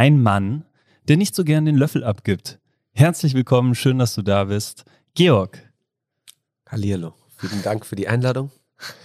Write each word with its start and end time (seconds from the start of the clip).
ein 0.00 0.22
Mann, 0.22 0.64
der 1.08 1.18
nicht 1.18 1.34
so 1.34 1.44
gern 1.44 1.66
den 1.66 1.76
Löffel 1.76 2.04
abgibt. 2.04 2.58
Herzlich 2.92 3.34
willkommen, 3.34 3.74
schön, 3.74 3.98
dass 3.98 4.14
du 4.14 4.22
da 4.22 4.44
bist. 4.44 4.86
Georg. 5.12 5.58
Hallihallo. 6.66 7.12
Vielen 7.36 7.62
Dank 7.62 7.84
für 7.84 7.96
die 7.96 8.08
Einladung. 8.08 8.50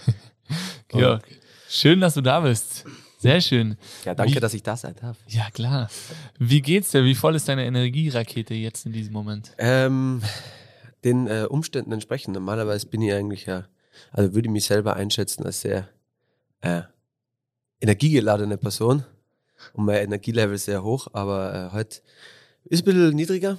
Georg, 0.88 1.22
schön, 1.68 2.00
dass 2.00 2.14
du 2.14 2.22
da 2.22 2.40
bist. 2.40 2.86
Sehr 3.18 3.42
schön. 3.42 3.76
Ja, 4.06 4.14
danke, 4.14 4.36
Wie- 4.36 4.40
dass 4.40 4.54
ich 4.54 4.62
da 4.62 4.74
sein 4.74 4.94
darf. 4.98 5.18
Ja, 5.28 5.50
klar. 5.50 5.90
Wie 6.38 6.62
geht's 6.62 6.92
dir? 6.92 7.04
Wie 7.04 7.14
voll 7.14 7.34
ist 7.34 7.46
deine 7.46 7.66
Energierakete 7.66 8.54
jetzt 8.54 8.86
in 8.86 8.94
diesem 8.94 9.12
Moment? 9.12 9.52
Ähm, 9.58 10.22
den 11.04 11.26
äh, 11.26 11.44
Umständen 11.46 11.92
entsprechend. 11.92 12.32
Normalerweise 12.32 12.86
bin 12.86 13.02
ich 13.02 13.12
eigentlich 13.12 13.44
ja, 13.44 13.66
also 14.12 14.34
würde 14.34 14.48
ich 14.48 14.52
mich 14.52 14.64
selber 14.64 14.96
einschätzen 14.96 15.44
als 15.44 15.60
sehr 15.60 15.90
äh, 16.62 16.80
energiegeladene 17.82 18.56
Person 18.56 19.04
und 19.72 19.84
mein 19.84 20.04
Energielevel 20.04 20.58
sehr 20.58 20.82
hoch, 20.82 21.08
aber 21.12 21.54
äh, 21.54 21.74
heute 21.74 22.00
ist 22.64 22.82
ein 22.82 22.84
bisschen 22.84 23.14
niedriger. 23.14 23.58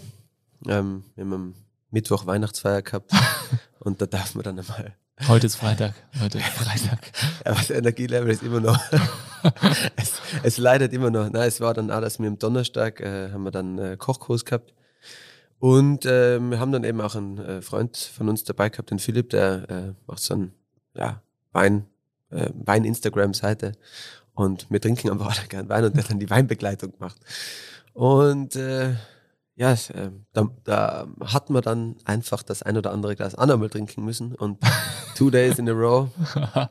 Ähm, 0.65 1.03
wir 1.15 1.25
haben 1.25 1.33
am 1.33 1.53
Mittwoch 1.91 2.25
Weihnachtsfeier 2.25 2.81
gehabt 2.81 3.11
und 3.79 4.01
da 4.01 4.05
darf 4.05 4.35
man 4.35 4.43
dann 4.43 4.59
einmal 4.59 4.95
Heute 5.27 5.47
ist 5.47 5.55
Freitag. 5.55 5.95
Heute 6.21 6.37
ist 6.37 6.47
Freitag. 6.53 6.99
Ja, 7.43 7.51
aber 7.51 7.55
das 7.55 7.71
Energielevel 7.71 8.29
ist 8.29 8.43
immer 8.43 8.59
noch. 8.59 8.79
es, 9.95 10.21
es 10.43 10.57
leidet 10.59 10.93
immer 10.93 11.09
noch. 11.09 11.29
Nein, 11.31 11.47
es 11.47 11.59
war 11.59 11.73
dann 11.73 11.89
auch, 11.89 12.01
dass 12.01 12.19
wir 12.19 12.27
am 12.27 12.37
Donnerstag 12.37 13.01
äh, 13.01 13.31
haben 13.31 13.43
wir 13.43 13.51
dann 13.51 13.79
äh, 13.79 13.97
Kochkurs 13.97 14.45
gehabt. 14.45 14.73
Und 15.59 16.05
äh, 16.05 16.39
wir 16.39 16.59
haben 16.59 16.71
dann 16.71 16.83
eben 16.83 17.01
auch 17.01 17.15
einen 17.15 17.39
äh, 17.39 17.61
Freund 17.63 17.97
von 17.97 18.29
uns 18.29 18.43
dabei 18.43 18.69
gehabt, 18.69 18.91
den 18.91 18.99
Philipp, 18.99 19.31
der 19.31 19.69
äh, 19.69 19.93
macht 20.05 20.19
so 20.19 20.35
ein 20.35 20.53
ja, 20.93 21.23
Wein, 21.51 21.87
äh, 22.29 22.51
Wein-Instagram-Seite. 22.53 23.71
Und 24.37 24.67
wir 24.69 24.79
trinken 24.79 25.09
einfach 25.09 25.27
alle 25.37 25.47
gern 25.47 25.67
Wein 25.67 25.83
und 25.83 25.97
der 25.97 26.03
dann 26.03 26.19
die 26.19 26.29
Weinbegleitung 26.29 26.91
gemacht. 26.91 27.17
Und 27.93 28.55
äh, 28.55 28.93
ja, 29.55 29.71
es, 29.71 29.89
äh, 29.89 30.11
da, 30.33 30.47
da 30.63 31.07
hat 31.25 31.49
man 31.49 31.63
dann 31.63 31.95
einfach 32.05 32.43
das 32.43 32.61
ein 32.61 32.77
oder 32.77 32.91
andere 32.91 33.15
Glas 33.15 33.33
auch 33.33 33.47
noch 33.47 33.57
mal 33.57 33.69
trinken 33.69 34.05
müssen. 34.05 34.35
Und 34.35 34.59
two 35.15 35.31
days 35.31 35.57
in 35.57 35.67
a 35.67 35.71
row 35.71 36.09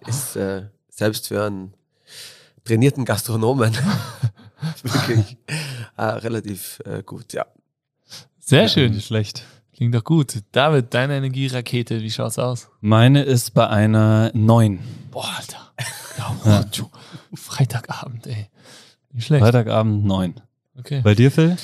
ist 0.06 0.37
äh, 0.37 0.69
selbst 0.89 1.27
für 1.27 1.44
einen 1.44 1.75
trainierten 2.64 3.05
Gastronomen 3.05 3.75
wirklich 4.84 5.37
äh, 5.97 6.03
relativ 6.05 6.81
äh, 6.84 7.03
gut, 7.03 7.33
ja. 7.33 7.47
Sehr 8.39 8.69
schön. 8.69 8.92
Nicht 8.92 9.09
schlecht. 9.09 9.44
Klingt 9.77 9.94
doch 9.94 10.05
gut. 10.05 10.42
David, 10.52 10.94
deine 10.94 11.19
Energierakete, 11.19 12.00
wie 12.00 12.10
schaut's 12.10 12.38
aus? 12.38 12.70
Meine 12.80 13.22
ist 13.22 13.52
bei 13.52 13.69
einer 13.69 14.30
9. 14.32 14.78
Boah, 15.10 15.28
Alter. 15.36 15.72
Ja, 16.46 16.62
du. 16.64 16.88
Freitagabend, 17.34 18.27
ey. 18.27 18.48
Nicht 19.12 19.27
schlecht. 19.27 19.42
Freitagabend 19.42 20.06
9. 20.06 20.41
Okay. 20.78 21.02
Bei 21.04 21.14
dir, 21.14 21.30
Phil? 21.30 21.58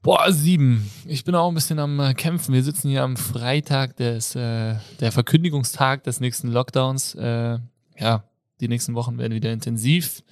Boah, 0.00 0.30
sieben. 0.30 0.88
Ich 1.06 1.24
bin 1.24 1.34
auch 1.34 1.48
ein 1.48 1.54
bisschen 1.54 1.80
am 1.80 1.98
äh, 1.98 2.14
Kämpfen. 2.14 2.54
Wir 2.54 2.62
sitzen 2.62 2.88
hier 2.88 3.02
am 3.02 3.16
Freitag 3.16 3.96
des, 3.96 4.36
äh, 4.36 4.76
der 5.00 5.10
Verkündigungstag 5.10 6.04
des 6.04 6.20
nächsten 6.20 6.52
Lockdowns. 6.52 7.16
Äh, 7.16 7.58
ja, 7.98 8.24
die 8.60 8.68
nächsten 8.68 8.94
Wochen 8.94 9.18
werden 9.18 9.34
wieder 9.34 9.50
intensiv. 9.52 10.22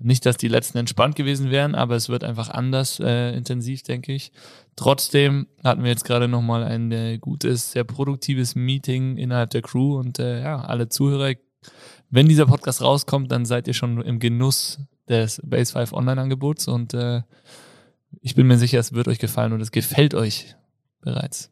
Nicht, 0.00 0.26
dass 0.26 0.36
die 0.36 0.48
letzten 0.48 0.78
entspannt 0.78 1.16
gewesen 1.16 1.50
wären, 1.50 1.74
aber 1.74 1.96
es 1.96 2.08
wird 2.08 2.22
einfach 2.22 2.50
anders 2.50 3.00
äh, 3.00 3.36
intensiv, 3.36 3.82
denke 3.82 4.12
ich. 4.12 4.30
Trotzdem 4.76 5.48
hatten 5.64 5.82
wir 5.82 5.90
jetzt 5.90 6.04
gerade 6.04 6.28
nochmal 6.28 6.62
ein 6.62 6.92
äh, 6.92 7.18
gutes, 7.18 7.72
sehr 7.72 7.82
produktives 7.82 8.54
Meeting 8.54 9.16
innerhalb 9.16 9.50
der 9.50 9.62
Crew 9.62 9.98
und 9.98 10.20
äh, 10.20 10.42
ja, 10.42 10.60
alle 10.60 10.88
Zuhörer, 10.88 11.34
wenn 12.10 12.28
dieser 12.28 12.46
Podcast 12.46 12.80
rauskommt, 12.80 13.32
dann 13.32 13.44
seid 13.44 13.66
ihr 13.66 13.74
schon 13.74 14.00
im 14.00 14.20
Genuss 14.20 14.78
des 15.08 15.40
Base 15.44 15.72
5 15.72 15.92
Online-Angebots 15.92 16.68
und 16.68 16.94
äh, 16.94 17.22
ich 18.20 18.36
bin 18.36 18.46
mir 18.46 18.58
sicher, 18.58 18.78
es 18.78 18.92
wird 18.92 19.08
euch 19.08 19.18
gefallen 19.18 19.52
und 19.52 19.60
es 19.60 19.72
gefällt 19.72 20.14
euch 20.14 20.54
bereits. 21.00 21.50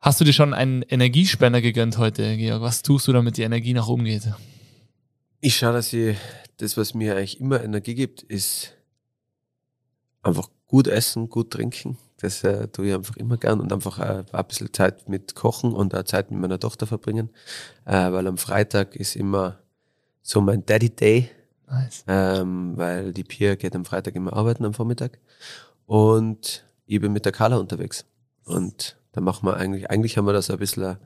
Hast 0.00 0.20
du 0.20 0.24
dir 0.24 0.32
schon 0.32 0.54
einen 0.54 0.82
Energiespender 0.82 1.60
gegönnt 1.60 1.98
heute, 1.98 2.36
Georg? 2.36 2.62
Was 2.62 2.82
tust 2.82 3.06
du, 3.08 3.12
damit 3.12 3.36
die 3.36 3.42
Energie 3.42 3.72
nach 3.72 3.88
oben 3.88 4.04
geht? 4.04 4.28
Ich 5.40 5.56
schaue, 5.56 5.72
dass 5.74 5.92
ich 5.92 6.16
das, 6.58 6.76
was 6.76 6.94
mir 6.94 7.16
eigentlich 7.16 7.40
immer 7.40 7.62
Energie 7.62 7.94
gibt, 7.94 8.22
ist 8.22 8.74
einfach 10.22 10.48
gut 10.66 10.86
essen, 10.86 11.28
gut 11.28 11.50
trinken. 11.50 11.98
Das 12.18 12.42
äh, 12.44 12.68
tue 12.68 12.88
ich 12.88 12.94
einfach 12.94 13.16
immer 13.16 13.36
gern 13.36 13.60
und 13.60 13.72
einfach 13.72 13.98
äh, 13.98 14.24
ein 14.32 14.44
bisschen 14.46 14.72
Zeit 14.72 15.08
mit 15.08 15.34
Kochen 15.34 15.72
und 15.72 15.94
auch 15.94 16.04
Zeit 16.04 16.30
mit 16.30 16.40
meiner 16.40 16.58
Tochter 16.58 16.86
verbringen. 16.86 17.30
Äh, 17.84 18.12
weil 18.12 18.26
am 18.26 18.38
Freitag 18.38 18.96
ist 18.96 19.16
immer 19.16 19.58
so 20.22 20.40
mein 20.40 20.64
Daddy 20.64 20.90
Day. 20.90 21.30
Nice. 21.66 22.04
ähm, 22.06 22.76
weil 22.76 23.12
die 23.12 23.24
Pia 23.24 23.54
geht 23.54 23.74
am 23.74 23.86
Freitag 23.86 24.14
immer 24.14 24.34
arbeiten 24.34 24.66
am 24.66 24.74
Vormittag 24.74 25.18
und 25.86 26.62
ich 26.86 27.00
bin 27.00 27.12
mit 27.12 27.24
der 27.24 27.32
Carla 27.32 27.56
unterwegs. 27.56 28.04
Und 28.44 28.98
da 29.12 29.22
machen 29.22 29.46
wir 29.46 29.56
eigentlich, 29.56 29.90
eigentlich 29.90 30.18
haben 30.18 30.26
wir 30.26 30.34
das 30.34 30.50
ein 30.50 30.58
bisschen 30.58 30.98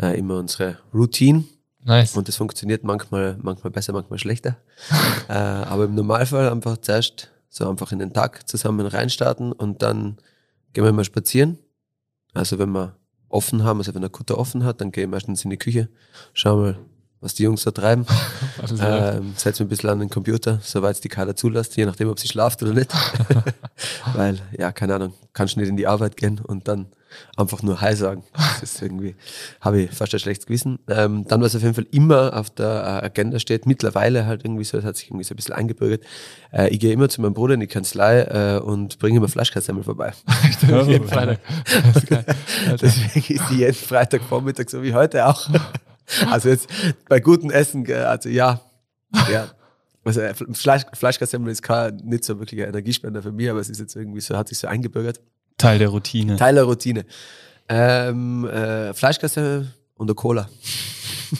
äh, 0.00 0.16
immer 0.16 0.38
unsere 0.38 0.78
Routine 0.94 1.44
Nice. 1.88 2.16
und 2.16 2.28
das 2.28 2.36
funktioniert 2.36 2.84
manchmal, 2.84 3.38
manchmal 3.40 3.70
besser, 3.70 3.94
manchmal 3.94 4.18
schlechter. 4.18 4.58
äh, 5.28 5.32
aber 5.32 5.84
im 5.84 5.94
Normalfall 5.94 6.50
einfach 6.50 6.76
zuerst 6.76 7.30
so 7.48 7.68
einfach 7.68 7.92
in 7.92 7.98
den 7.98 8.12
Tag 8.12 8.46
zusammen 8.46 8.86
reinstarten 8.86 9.52
und 9.52 9.82
dann 9.82 10.18
gehen 10.74 10.84
wir 10.84 10.92
mal 10.92 11.04
spazieren. 11.04 11.58
Also 12.34 12.58
wenn 12.58 12.70
wir 12.72 12.96
offen 13.30 13.64
haben, 13.64 13.78
also 13.78 13.94
wenn 13.94 14.02
der 14.02 14.10
Kutter 14.10 14.36
offen 14.36 14.64
hat, 14.64 14.82
dann 14.82 14.92
gehe 14.92 15.04
ich 15.04 15.10
meistens 15.10 15.44
in 15.44 15.50
die 15.50 15.56
Küche, 15.56 15.88
schau 16.34 16.56
mal, 16.56 16.78
was 17.20 17.34
die 17.34 17.44
Jungs 17.44 17.64
da 17.64 17.70
treiben. 17.70 18.06
Ähm, 18.80 19.34
setze 19.36 19.62
mich 19.62 19.66
ein 19.66 19.68
bisschen 19.68 19.90
an 19.90 20.00
den 20.00 20.10
Computer, 20.10 20.58
soweit 20.62 20.96
es 20.96 21.00
die 21.00 21.08
Kader 21.08 21.36
zulässt, 21.36 21.76
je 21.76 21.86
nachdem, 21.86 22.08
ob 22.08 22.18
sie 22.18 22.26
schlaft 22.26 22.60
oder 22.62 22.74
nicht. 22.74 22.92
Weil, 24.14 24.40
ja, 24.58 24.72
keine 24.72 24.96
Ahnung, 24.96 25.14
kannst 25.32 25.56
nicht 25.56 25.68
in 25.68 25.76
die 25.76 25.86
Arbeit 25.86 26.16
gehen 26.16 26.40
und 26.40 26.66
dann 26.66 26.86
einfach 27.36 27.62
nur 27.62 27.80
Hi 27.80 27.94
sagen. 27.94 28.24
Das 28.60 28.74
ist 28.74 28.82
irgendwie, 28.82 29.14
habe 29.60 29.82
ich 29.82 29.90
fast 29.92 30.12
ein 30.14 30.18
schlechtes 30.18 30.46
Gewissen. 30.46 30.80
Ähm, 30.88 31.24
dann, 31.28 31.40
was 31.40 31.54
auf 31.54 31.62
jeden 31.62 31.74
Fall 31.74 31.86
immer 31.92 32.36
auf 32.36 32.50
der 32.50 32.66
äh, 33.02 33.06
Agenda 33.06 33.38
steht, 33.38 33.66
mittlerweile 33.66 34.26
halt 34.26 34.44
irgendwie 34.44 34.64
so, 34.64 34.78
das 34.78 34.84
hat 34.84 34.96
sich 34.96 35.08
irgendwie 35.08 35.22
so 35.22 35.32
ein 35.32 35.36
bisschen 35.36 35.54
eingebürgert. 35.54 36.02
Äh, 36.52 36.70
ich 36.70 36.80
gehe 36.80 36.92
immer 36.92 37.08
zu 37.08 37.20
meinem 37.20 37.34
Bruder 37.34 37.54
in 37.54 37.60
die 37.60 37.68
Kanzlei 37.68 38.22
äh, 38.22 38.58
und 38.58 38.98
bringe 38.98 39.18
immer 39.18 39.28
Fleischkassemmel 39.28 39.84
vorbei. 39.84 40.12
jeden 40.86 41.06
Freitag. 41.06 41.38
Das 41.64 42.02
ist 42.02 42.06
geil. 42.08 42.24
Deswegen 42.82 43.34
ist 43.34 43.50
die 43.50 43.58
jeden 43.58 43.74
Freitagvormittag 43.74 44.68
so 44.68 44.82
wie 44.82 44.94
heute 44.94 45.26
auch. 45.26 45.48
Also 46.30 46.48
jetzt 46.48 46.70
bei 47.06 47.20
gutem 47.20 47.50
Essen, 47.50 47.86
also 47.92 48.30
ja, 48.30 48.62
ja. 49.30 49.48
Also 50.04 50.22
äh, 50.22 50.32
Fleisch, 50.54 50.84
Fleischkassemmel 50.94 51.52
ist 51.52 51.62
kein, 51.62 51.96
nicht 51.96 52.24
so 52.24 52.38
wirklich 52.38 52.62
ein 52.62 52.68
Energiespender 52.68 53.22
für 53.22 53.30
mich, 53.30 53.50
aber 53.50 53.60
es 53.60 53.68
ist 53.68 53.78
jetzt 53.78 53.94
irgendwie 53.94 54.22
so, 54.22 54.36
hat 54.36 54.48
sich 54.48 54.56
so 54.56 54.66
eingebürgert. 54.66 55.20
Teil 55.58 55.78
der 55.78 55.88
Routine. 55.88 56.36
Teil 56.36 56.54
der 56.54 56.64
Routine. 56.64 57.04
Ähm, 57.68 58.46
äh, 58.48 58.94
Fleischkassemmel 58.94 59.68
und 59.96 60.06
eine 60.08 60.14
Cola. 60.14 60.48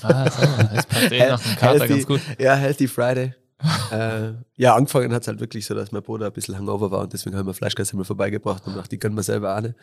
Ah, 0.03 0.31
so, 0.31 0.47
das 0.75 0.87
passt 0.87 1.13
eh 1.13 1.29
nach 1.29 1.41
dem 1.41 1.57
Kater 1.57 1.79
Healthy- 1.79 1.89
ganz 1.89 2.07
gut. 2.07 2.21
Ja, 2.39 2.55
Healthy 2.55 2.89
Friday. 2.89 3.35
Äh, 3.91 4.35
ja, 4.57 4.77
angefangen 4.77 5.13
hat 5.13 5.23
es 5.23 5.29
halt 5.29 5.41
wirklich 5.41 5.67
so, 5.67 5.75
dass 5.75 5.91
mein 5.91 6.03
Bruder 6.03 6.27
ein 6.27 6.33
bisschen 6.33 6.57
hangover 6.57 6.93
war 6.93 7.01
und 7.01 7.13
deswegen 7.13 7.37
haben 7.37 7.47
wir 7.47 7.55
Fleischkassemmel 7.55 8.05
vorbeigebracht 8.05 8.65
und 8.67 8.77
dachte, 8.77 8.91
die 8.91 8.99
können 8.99 9.17
wir 9.17 9.25
selber 9.25 9.57
auch 9.57 9.61
nicht. 9.63 9.75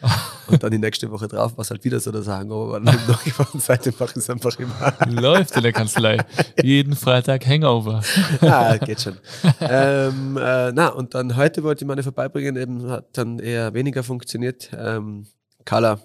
Und 0.48 0.64
dann 0.64 0.72
die 0.72 0.78
nächste 0.78 1.12
Woche 1.12 1.28
drauf 1.28 1.58
war 1.58 1.62
es 1.62 1.72
halt 1.72 1.84
wieder 1.84 2.00
so, 2.00 2.12
dass 2.12 2.28
er 2.28 2.38
hangover 2.38 2.72
war 2.72 2.80
und 2.80 2.86
dann 2.86 3.00
noch 3.08 3.22
gemacht 3.24 3.54
und 3.54 3.62
seitdem 3.62 3.94
mache 4.00 4.12
ich 4.12 4.18
es 4.18 4.30
einfach 4.30 4.58
immer. 4.60 4.94
Läuft 5.10 5.58
in 5.58 5.64
der 5.64 5.74
Kanzlei. 5.74 6.18
Jeden 6.64 6.96
Freitag 6.96 7.46
Hangover. 7.46 8.02
ah, 8.42 8.78
geht 8.78 9.02
schon. 9.02 9.18
ähm, 9.60 10.38
äh, 10.38 10.72
na, 10.72 10.90
und 10.90 11.14
dann 11.14 11.36
heute 11.36 11.64
wollte 11.64 11.84
ich 11.84 11.88
meine 11.88 12.04
vorbeibringen, 12.04 12.56
eben 12.56 12.90
hat 12.90 13.18
dann 13.18 13.40
eher 13.40 13.74
weniger 13.74 14.04
funktioniert. 14.04 14.72
Ähm, 14.78 15.28
Carla 15.66 16.00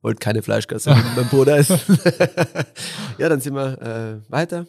wollte 0.00 0.20
keine 0.20 0.42
Fleischgasse 0.42 0.94
mit 0.94 1.16
meinem 1.16 1.28
Bruder 1.28 1.58
essen. 1.58 1.78
ja, 3.18 3.28
dann 3.28 3.40
sind 3.40 3.54
wir 3.54 3.82
äh, 3.82 4.32
weiter. 4.32 4.66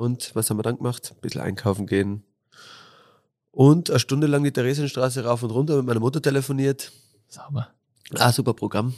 Und 0.00 0.34
was 0.34 0.48
haben 0.48 0.56
wir 0.56 0.62
dann 0.62 0.78
gemacht? 0.78 1.12
Ein 1.14 1.20
bisschen 1.20 1.42
einkaufen 1.42 1.86
gehen. 1.86 2.22
Und 3.50 3.90
eine 3.90 3.98
Stunde 3.98 4.26
lang 4.28 4.42
die 4.42 4.50
Theresienstraße 4.50 5.24
rauf 5.24 5.42
und 5.42 5.50
runter 5.50 5.76
mit 5.76 5.84
meiner 5.84 6.00
Mutter 6.00 6.22
telefoniert. 6.22 6.90
Sauber. 7.28 7.68
Ah, 8.14 8.32
super 8.32 8.54
Programm. 8.54 8.94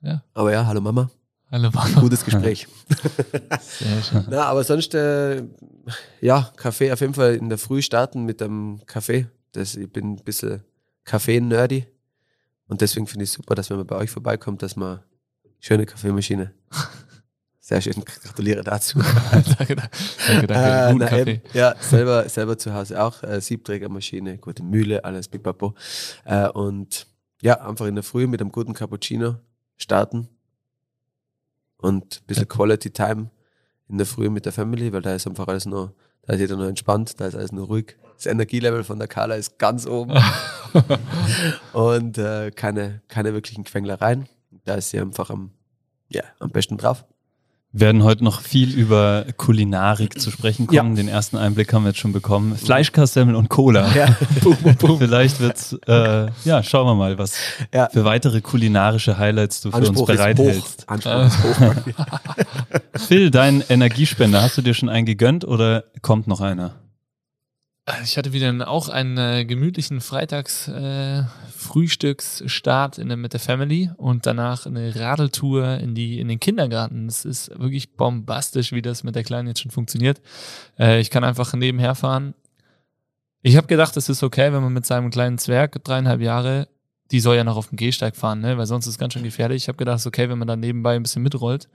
Ja. 0.00 0.22
Aber 0.32 0.52
ja, 0.52 0.64
hallo 0.64 0.80
Mama. 0.80 1.10
Hallo 1.50 1.70
Mama. 1.72 2.00
Gutes 2.00 2.24
Gespräch. 2.24 2.68
Sehr 3.60 4.00
schön. 4.00 4.26
Na, 4.30 4.44
aber 4.44 4.62
sonst, 4.62 4.94
äh, 4.94 5.42
ja, 6.20 6.52
Kaffee 6.54 6.92
auf 6.92 7.00
jeden 7.00 7.14
Fall 7.14 7.34
in 7.34 7.48
der 7.48 7.58
Früh 7.58 7.82
starten 7.82 8.22
mit 8.22 8.40
einem 8.40 8.80
Kaffee. 8.86 9.26
Das, 9.50 9.74
ich 9.74 9.90
bin 9.90 10.12
ein 10.12 10.22
bisschen 10.22 10.62
Kaffee-nerdy. 11.02 11.84
Und 12.68 12.80
deswegen 12.80 13.08
finde 13.08 13.24
ich 13.24 13.30
es 13.30 13.34
super, 13.34 13.56
dass 13.56 13.70
wenn 13.70 13.78
man 13.78 13.88
bei 13.88 13.96
euch 13.96 14.10
vorbeikommt, 14.10 14.62
dass 14.62 14.76
man 14.76 15.00
schöne 15.58 15.84
Kaffeemaschine. 15.84 16.54
Sehr 17.66 17.80
schön, 17.80 18.04
gratuliere 18.04 18.62
dazu. 18.62 18.98
danke, 19.32 19.76
danke, 19.76 20.46
danke. 20.46 20.52
Äh, 20.52 20.92
Guten 20.92 20.98
na, 20.98 21.06
Kaffee. 21.06 21.40
ja, 21.54 21.74
selber, 21.80 22.28
selber 22.28 22.58
zu 22.58 22.74
Hause 22.74 23.02
auch. 23.02 23.22
Äh, 23.22 23.40
Siebträgermaschine, 23.40 24.36
gute 24.36 24.62
Mühle, 24.62 25.02
alles 25.02 25.28
pipapo. 25.28 25.74
Äh, 26.26 26.46
und 26.50 27.06
ja, 27.40 27.66
einfach 27.66 27.86
in 27.86 27.94
der 27.94 28.04
Früh 28.04 28.26
mit 28.26 28.42
einem 28.42 28.52
guten 28.52 28.74
Cappuccino 28.74 29.36
starten 29.78 30.28
und 31.78 32.20
ein 32.20 32.26
bisschen 32.26 32.48
Quality 32.48 32.90
Time 32.90 33.30
in 33.88 33.96
der 33.96 34.06
Früh 34.06 34.28
mit 34.28 34.44
der 34.44 34.52
Family, 34.52 34.92
weil 34.92 35.00
da 35.00 35.14
ist 35.14 35.26
einfach 35.26 35.48
alles 35.48 35.64
noch, 35.64 35.94
da 36.20 36.34
ist 36.34 36.40
jeder 36.40 36.56
noch 36.56 36.68
entspannt, 36.68 37.18
da 37.18 37.28
ist 37.28 37.34
alles 37.34 37.50
nur 37.50 37.68
ruhig. 37.68 37.96
Das 38.16 38.26
Energielevel 38.26 38.84
von 38.84 38.98
der 38.98 39.08
Carla 39.08 39.36
ist 39.36 39.58
ganz 39.58 39.86
oben 39.86 40.12
und 41.72 42.18
äh, 42.18 42.50
keine, 42.50 43.00
keine 43.08 43.32
wirklichen 43.32 43.64
Quenglereien. 43.64 44.28
Da 44.66 44.74
ist 44.74 44.90
sie 44.90 45.00
einfach 45.00 45.30
am, 45.30 45.52
ja, 46.10 46.24
am 46.40 46.50
besten 46.50 46.76
drauf. 46.76 47.06
Wir 47.76 47.86
werden 47.88 48.04
heute 48.04 48.22
noch 48.22 48.40
viel 48.40 48.72
über 48.72 49.24
Kulinarik 49.36 50.20
zu 50.20 50.30
sprechen 50.30 50.68
kommen. 50.68 50.94
Den 50.94 51.08
ersten 51.08 51.36
Einblick 51.36 51.72
haben 51.72 51.82
wir 51.82 51.88
jetzt 51.88 51.98
schon 51.98 52.12
bekommen. 52.12 52.56
Fleischkassemmel 52.56 53.34
und 53.34 53.48
Cola. 53.48 53.88
Ja. 53.96 54.16
Boom, 54.42 54.56
boom, 54.62 54.76
boom. 54.76 54.98
Vielleicht 54.98 55.40
wird's, 55.40 55.76
äh, 55.88 56.28
ja, 56.44 56.62
schauen 56.62 56.86
wir 56.86 56.94
mal, 56.94 57.18
was 57.18 57.34
Ja. 57.74 57.88
für 57.92 58.04
weitere 58.04 58.40
kulinarische 58.42 59.18
Highlights 59.18 59.60
du 59.60 59.72
für 59.72 59.78
uns 59.78 59.88
Anspruch 59.88 60.02
hoch. 60.08 60.14
bereithältst. 60.14 60.88
Anspruch 60.88 61.26
ist 61.26 61.42
hoch. 61.42 61.74
Phil, 63.08 63.32
dein 63.32 63.64
Energiespender, 63.68 64.40
hast 64.42 64.56
du 64.56 64.62
dir 64.62 64.74
schon 64.74 64.88
einen 64.88 65.04
gegönnt 65.04 65.44
oder 65.44 65.82
kommt 66.00 66.28
noch 66.28 66.40
einer? 66.40 66.76
Ich 68.02 68.16
hatte 68.16 68.32
wieder 68.32 68.66
auch 68.66 68.88
einen 68.88 69.18
äh, 69.18 69.44
gemütlichen 69.44 70.00
Freitags-Frühstücksstart 70.00 72.96
der, 72.96 73.16
mit 73.18 73.34
der 73.34 73.40
Family 73.40 73.90
und 73.98 74.24
danach 74.24 74.64
eine 74.64 74.96
Radeltour 74.96 75.80
in, 75.80 75.94
die, 75.94 76.18
in 76.18 76.28
den 76.28 76.40
Kindergarten. 76.40 77.06
Es 77.08 77.26
ist 77.26 77.50
wirklich 77.60 77.94
bombastisch, 77.94 78.72
wie 78.72 78.80
das 78.80 79.04
mit 79.04 79.14
der 79.14 79.22
Kleinen 79.22 79.48
jetzt 79.48 79.60
schon 79.60 79.70
funktioniert. 79.70 80.22
Äh, 80.78 80.98
ich 81.00 81.10
kann 81.10 81.24
einfach 81.24 81.52
nebenher 81.52 81.94
fahren. 81.94 82.32
Ich 83.42 83.58
habe 83.58 83.66
gedacht, 83.66 83.94
es 83.98 84.08
ist 84.08 84.22
okay, 84.22 84.50
wenn 84.54 84.62
man 84.62 84.72
mit 84.72 84.86
seinem 84.86 85.10
kleinen 85.10 85.36
Zwerg, 85.36 85.84
dreieinhalb 85.84 86.22
Jahre, 86.22 86.68
die 87.10 87.20
soll 87.20 87.36
ja 87.36 87.44
noch 87.44 87.58
auf 87.58 87.68
dem 87.68 87.76
Gehsteig 87.76 88.16
fahren, 88.16 88.40
ne? 88.40 88.56
weil 88.56 88.64
sonst 88.64 88.86
ist 88.86 88.92
es 88.92 88.98
ganz 88.98 89.12
schön 89.12 89.24
gefährlich. 89.24 89.64
Ich 89.64 89.68
habe 89.68 89.76
gedacht, 89.76 89.96
es 89.96 90.02
ist 90.02 90.06
okay, 90.06 90.30
wenn 90.30 90.38
man 90.38 90.48
da 90.48 90.56
nebenbei 90.56 90.96
ein 90.96 91.02
bisschen 91.02 91.22
mitrollt. 91.22 91.68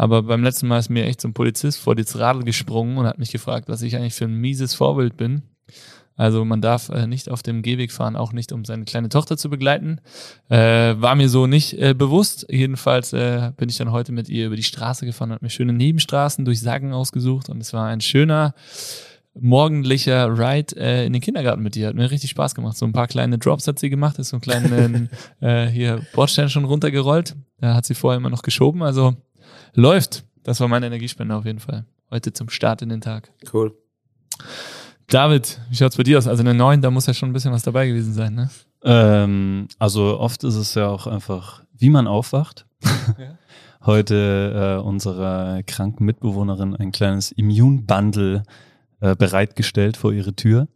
Aber 0.00 0.22
beim 0.22 0.42
letzten 0.42 0.66
Mal 0.66 0.78
ist 0.78 0.88
mir 0.88 1.04
echt 1.04 1.20
so 1.20 1.28
ein 1.28 1.34
Polizist 1.34 1.78
vor 1.78 1.94
das 1.94 2.18
Radl 2.18 2.42
gesprungen 2.42 2.96
und 2.96 3.04
hat 3.04 3.18
mich 3.18 3.32
gefragt, 3.32 3.68
was 3.68 3.82
ich 3.82 3.96
eigentlich 3.96 4.14
für 4.14 4.24
ein 4.24 4.34
mieses 4.34 4.72
Vorbild 4.72 5.18
bin. 5.18 5.42
Also 6.16 6.42
man 6.46 6.62
darf 6.62 6.88
äh, 6.88 7.06
nicht 7.06 7.30
auf 7.30 7.42
dem 7.42 7.60
Gehweg 7.60 7.92
fahren, 7.92 8.16
auch 8.16 8.32
nicht 8.32 8.50
um 8.52 8.64
seine 8.64 8.86
kleine 8.86 9.10
Tochter 9.10 9.36
zu 9.36 9.50
begleiten. 9.50 10.00
Äh, 10.48 10.94
war 10.96 11.16
mir 11.16 11.28
so 11.28 11.46
nicht 11.46 11.74
äh, 11.74 11.92
bewusst. 11.92 12.46
Jedenfalls 12.48 13.12
äh, 13.12 13.52
bin 13.58 13.68
ich 13.68 13.76
dann 13.76 13.92
heute 13.92 14.12
mit 14.12 14.30
ihr 14.30 14.46
über 14.46 14.56
die 14.56 14.62
Straße 14.62 15.04
gefahren, 15.04 15.32
hat 15.32 15.42
mir 15.42 15.50
schöne 15.50 15.74
Nebenstraßen 15.74 16.46
durch 16.46 16.62
Sagen 16.62 16.94
ausgesucht 16.94 17.50
und 17.50 17.60
es 17.60 17.74
war 17.74 17.86
ein 17.86 18.00
schöner 18.00 18.54
morgendlicher 19.38 20.30
Ride 20.30 20.76
äh, 20.76 21.04
in 21.04 21.12
den 21.12 21.20
Kindergarten 21.20 21.62
mit 21.62 21.76
ihr. 21.76 21.88
Hat 21.88 21.94
mir 21.94 22.10
richtig 22.10 22.30
Spaß 22.30 22.54
gemacht. 22.54 22.78
So 22.78 22.86
ein 22.86 22.92
paar 22.92 23.06
kleine 23.06 23.36
Drops 23.36 23.68
hat 23.68 23.78
sie 23.78 23.90
gemacht, 23.90 24.18
ist 24.18 24.30
so 24.30 24.36
einen 24.36 24.40
kleinen 24.40 25.10
äh, 25.40 25.66
hier 25.66 26.00
Bordstein 26.14 26.48
schon 26.48 26.64
runtergerollt. 26.64 27.36
Da 27.58 27.74
hat 27.74 27.84
sie 27.84 27.94
vorher 27.94 28.16
immer 28.16 28.30
noch 28.30 28.42
geschoben. 28.42 28.82
Also 28.82 29.14
läuft. 29.74 30.24
Das 30.42 30.60
war 30.60 30.68
mein 30.68 30.82
Energiespender 30.82 31.36
auf 31.36 31.44
jeden 31.44 31.60
Fall. 31.60 31.84
Heute 32.10 32.32
zum 32.32 32.48
Start 32.48 32.82
in 32.82 32.88
den 32.88 33.00
Tag. 33.00 33.30
Cool. 33.52 33.72
David, 35.08 35.60
wie 35.70 35.76
schaut's 35.76 35.96
bei 35.96 36.02
dir 36.02 36.18
aus? 36.18 36.26
Also 36.26 36.42
eine 36.42 36.54
9, 36.54 36.82
da 36.82 36.90
muss 36.90 37.06
ja 37.06 37.14
schon 37.14 37.30
ein 37.30 37.32
bisschen 37.32 37.52
was 37.52 37.62
dabei 37.62 37.88
gewesen 37.88 38.12
sein, 38.12 38.34
ne? 38.34 38.50
Ähm, 38.82 39.68
also 39.78 40.18
oft 40.18 40.44
ist 40.44 40.54
es 40.54 40.74
ja 40.74 40.88
auch 40.88 41.06
einfach, 41.06 41.62
wie 41.76 41.90
man 41.90 42.06
aufwacht. 42.06 42.66
Ja. 43.18 43.36
Heute 43.86 44.78
äh, 44.78 44.82
unserer 44.82 45.62
kranken 45.62 46.04
Mitbewohnerin 46.04 46.76
ein 46.76 46.92
kleines 46.92 47.32
Immunbundle 47.32 48.42
äh, 49.00 49.16
bereitgestellt 49.16 49.96
vor 49.96 50.12
ihre 50.12 50.34
Tür. 50.34 50.68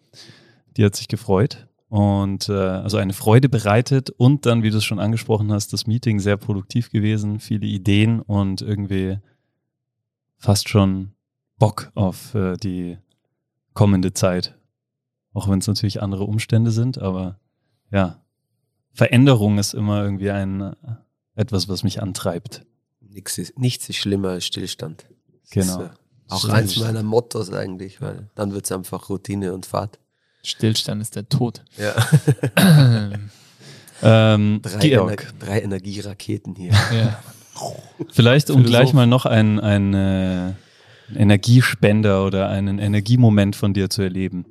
Die 0.76 0.84
hat 0.84 0.96
sich 0.96 1.06
gefreut 1.06 1.68
und 1.94 2.48
äh, 2.48 2.52
also 2.52 2.96
eine 2.96 3.12
Freude 3.12 3.48
bereitet 3.48 4.10
und 4.10 4.46
dann, 4.46 4.64
wie 4.64 4.70
du 4.70 4.78
es 4.78 4.84
schon 4.84 4.98
angesprochen 4.98 5.52
hast, 5.52 5.72
das 5.72 5.86
Meeting 5.86 6.18
sehr 6.18 6.36
produktiv 6.36 6.90
gewesen, 6.90 7.38
viele 7.38 7.66
Ideen 7.68 8.20
und 8.20 8.62
irgendwie 8.62 9.20
fast 10.36 10.68
schon 10.68 11.12
Bock 11.56 11.92
auf 11.94 12.34
äh, 12.34 12.56
die 12.56 12.98
kommende 13.74 14.12
Zeit. 14.12 14.58
Auch 15.34 15.48
wenn 15.48 15.60
es 15.60 15.68
natürlich 15.68 16.02
andere 16.02 16.24
Umstände 16.24 16.72
sind, 16.72 16.98
aber 16.98 17.38
ja, 17.92 18.20
Veränderung 18.92 19.58
ist 19.58 19.72
immer 19.72 20.02
irgendwie 20.02 20.32
ein 20.32 20.62
äh, 20.62 20.74
etwas, 21.36 21.68
was 21.68 21.84
mich 21.84 22.02
antreibt. 22.02 22.66
Nichts 23.02 23.38
ist, 23.38 23.56
nichts 23.56 23.88
ist 23.88 23.98
schlimmer 23.98 24.30
als 24.30 24.46
Stillstand. 24.46 25.06
Das 25.42 25.50
Genau. 25.50 25.82
Ist, 25.82 25.90
äh, 25.90 25.90
auch 26.26 26.38
Stimmt. 26.38 26.54
eins 26.54 26.76
meiner 26.76 27.04
Mottos 27.04 27.52
eigentlich, 27.52 28.00
weil 28.00 28.30
dann 28.34 28.52
wird 28.52 28.64
es 28.64 28.72
einfach 28.72 29.08
Routine 29.10 29.54
und 29.54 29.64
Fahrt. 29.64 30.00
Stillstand 30.44 31.00
ist 31.02 31.16
der 31.16 31.28
Tod. 31.28 31.62
Ja. 31.78 31.94
Ähm, 34.02 34.60
Drei, 34.60 34.90
Ener 34.90 35.16
drei 35.38 35.60
Energieraketen 35.60 36.54
hier. 36.56 36.72
ja. 36.92 37.18
vielleicht 38.10 38.50
um 38.50 38.56
Philosoph. 38.62 38.70
gleich 38.70 38.92
mal 38.92 39.06
noch 39.06 39.24
einen, 39.24 39.60
einen 39.60 39.94
äh, 39.94 40.52
Energiespender 41.16 42.26
oder 42.26 42.48
einen 42.50 42.78
Energiemoment 42.78 43.56
von 43.56 43.72
dir 43.72 43.88
zu 43.88 44.02
erleben. 44.02 44.44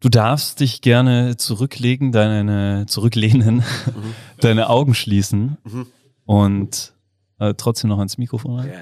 Du 0.00 0.08
darfst 0.08 0.60
dich 0.60 0.82
gerne 0.82 1.36
zurücklegen, 1.36 2.12
deine, 2.12 2.84
zurücklehnen, 2.86 3.56
Mhm. 3.56 3.62
deine 4.40 4.68
Augen 4.68 4.94
schließen 4.94 5.56
Mhm. 5.64 5.86
und 6.26 6.92
äh, 7.40 7.54
trotzdem 7.56 7.88
noch 7.88 7.98
ans 7.98 8.18
Mikrofon 8.18 8.60
rein. 8.60 8.68
Ja. 8.68 8.78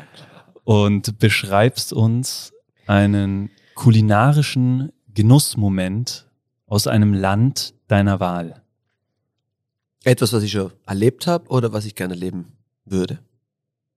und 0.65 1.19
beschreibst 1.19 1.93
uns 1.95 2.53
einen 2.87 3.49
kulinarischen 3.75 4.93
Genussmoment 5.15 6.27
aus 6.67 6.87
einem 6.87 7.15
Land 7.15 7.75
deiner 7.89 8.21
Wahl. 8.21 8.63
Etwas, 10.03 10.33
was 10.33 10.43
ich 10.43 10.53
schon 10.53 10.73
erlebt 10.87 11.27
habe 11.27 11.49
oder 11.49 11.73
was 11.73 11.87
ich 11.87 11.95
gerne 11.95 12.15
erleben 12.15 12.53
würde. 12.85 13.21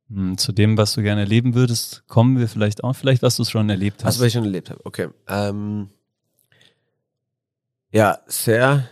Hm, 0.10 0.38
Zu 0.38 0.52
dem, 0.54 0.78
was 0.78 0.94
du 0.94 1.02
gerne 1.02 1.22
erleben 1.22 1.54
würdest, 1.54 2.08
kommen 2.08 2.38
wir 2.40 2.48
vielleicht 2.48 2.84
auch. 2.84 2.94
Vielleicht, 2.94 3.24
was 3.24 3.36
du 3.36 3.44
schon 3.44 3.70
erlebt 3.70 4.04
hast. 4.04 4.06
Also, 4.06 4.20
was 4.22 4.28
ich 4.28 4.34
schon 4.34 4.46
erlebt 4.46 4.70
habe. 4.70 4.80
Okay. 4.86 5.10
Ähm, 5.28 5.90
ja, 7.92 8.20
sehr 8.28 8.88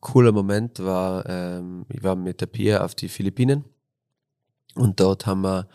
cooler 0.00 0.32
Moment 0.32 0.78
war, 0.78 1.26
ähm, 1.28 1.84
ich 1.88 2.02
war 2.02 2.16
mit 2.16 2.40
der 2.40 2.46
Pia 2.46 2.84
auf 2.84 2.94
die 2.94 3.08
Philippinen 3.08 3.64
und 4.74 4.98
dort 4.98 5.26
haben 5.26 5.42
wir 5.42 5.68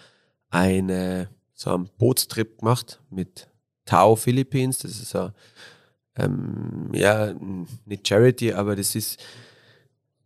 eine, 0.50 1.30
so 1.54 1.74
einen 1.74 1.90
Bootstrip 1.98 2.60
gemacht 2.60 3.02
mit 3.10 3.48
Tau 3.86 4.16
Philippines. 4.16 4.80
Das 4.80 4.92
ist 4.92 5.10
so, 5.10 5.32
ähm, 6.18 6.90
ja, 6.94 7.34
nicht 7.86 8.08
Charity, 8.08 8.54
aber 8.54 8.76
das 8.76 8.96
ist, 8.96 9.20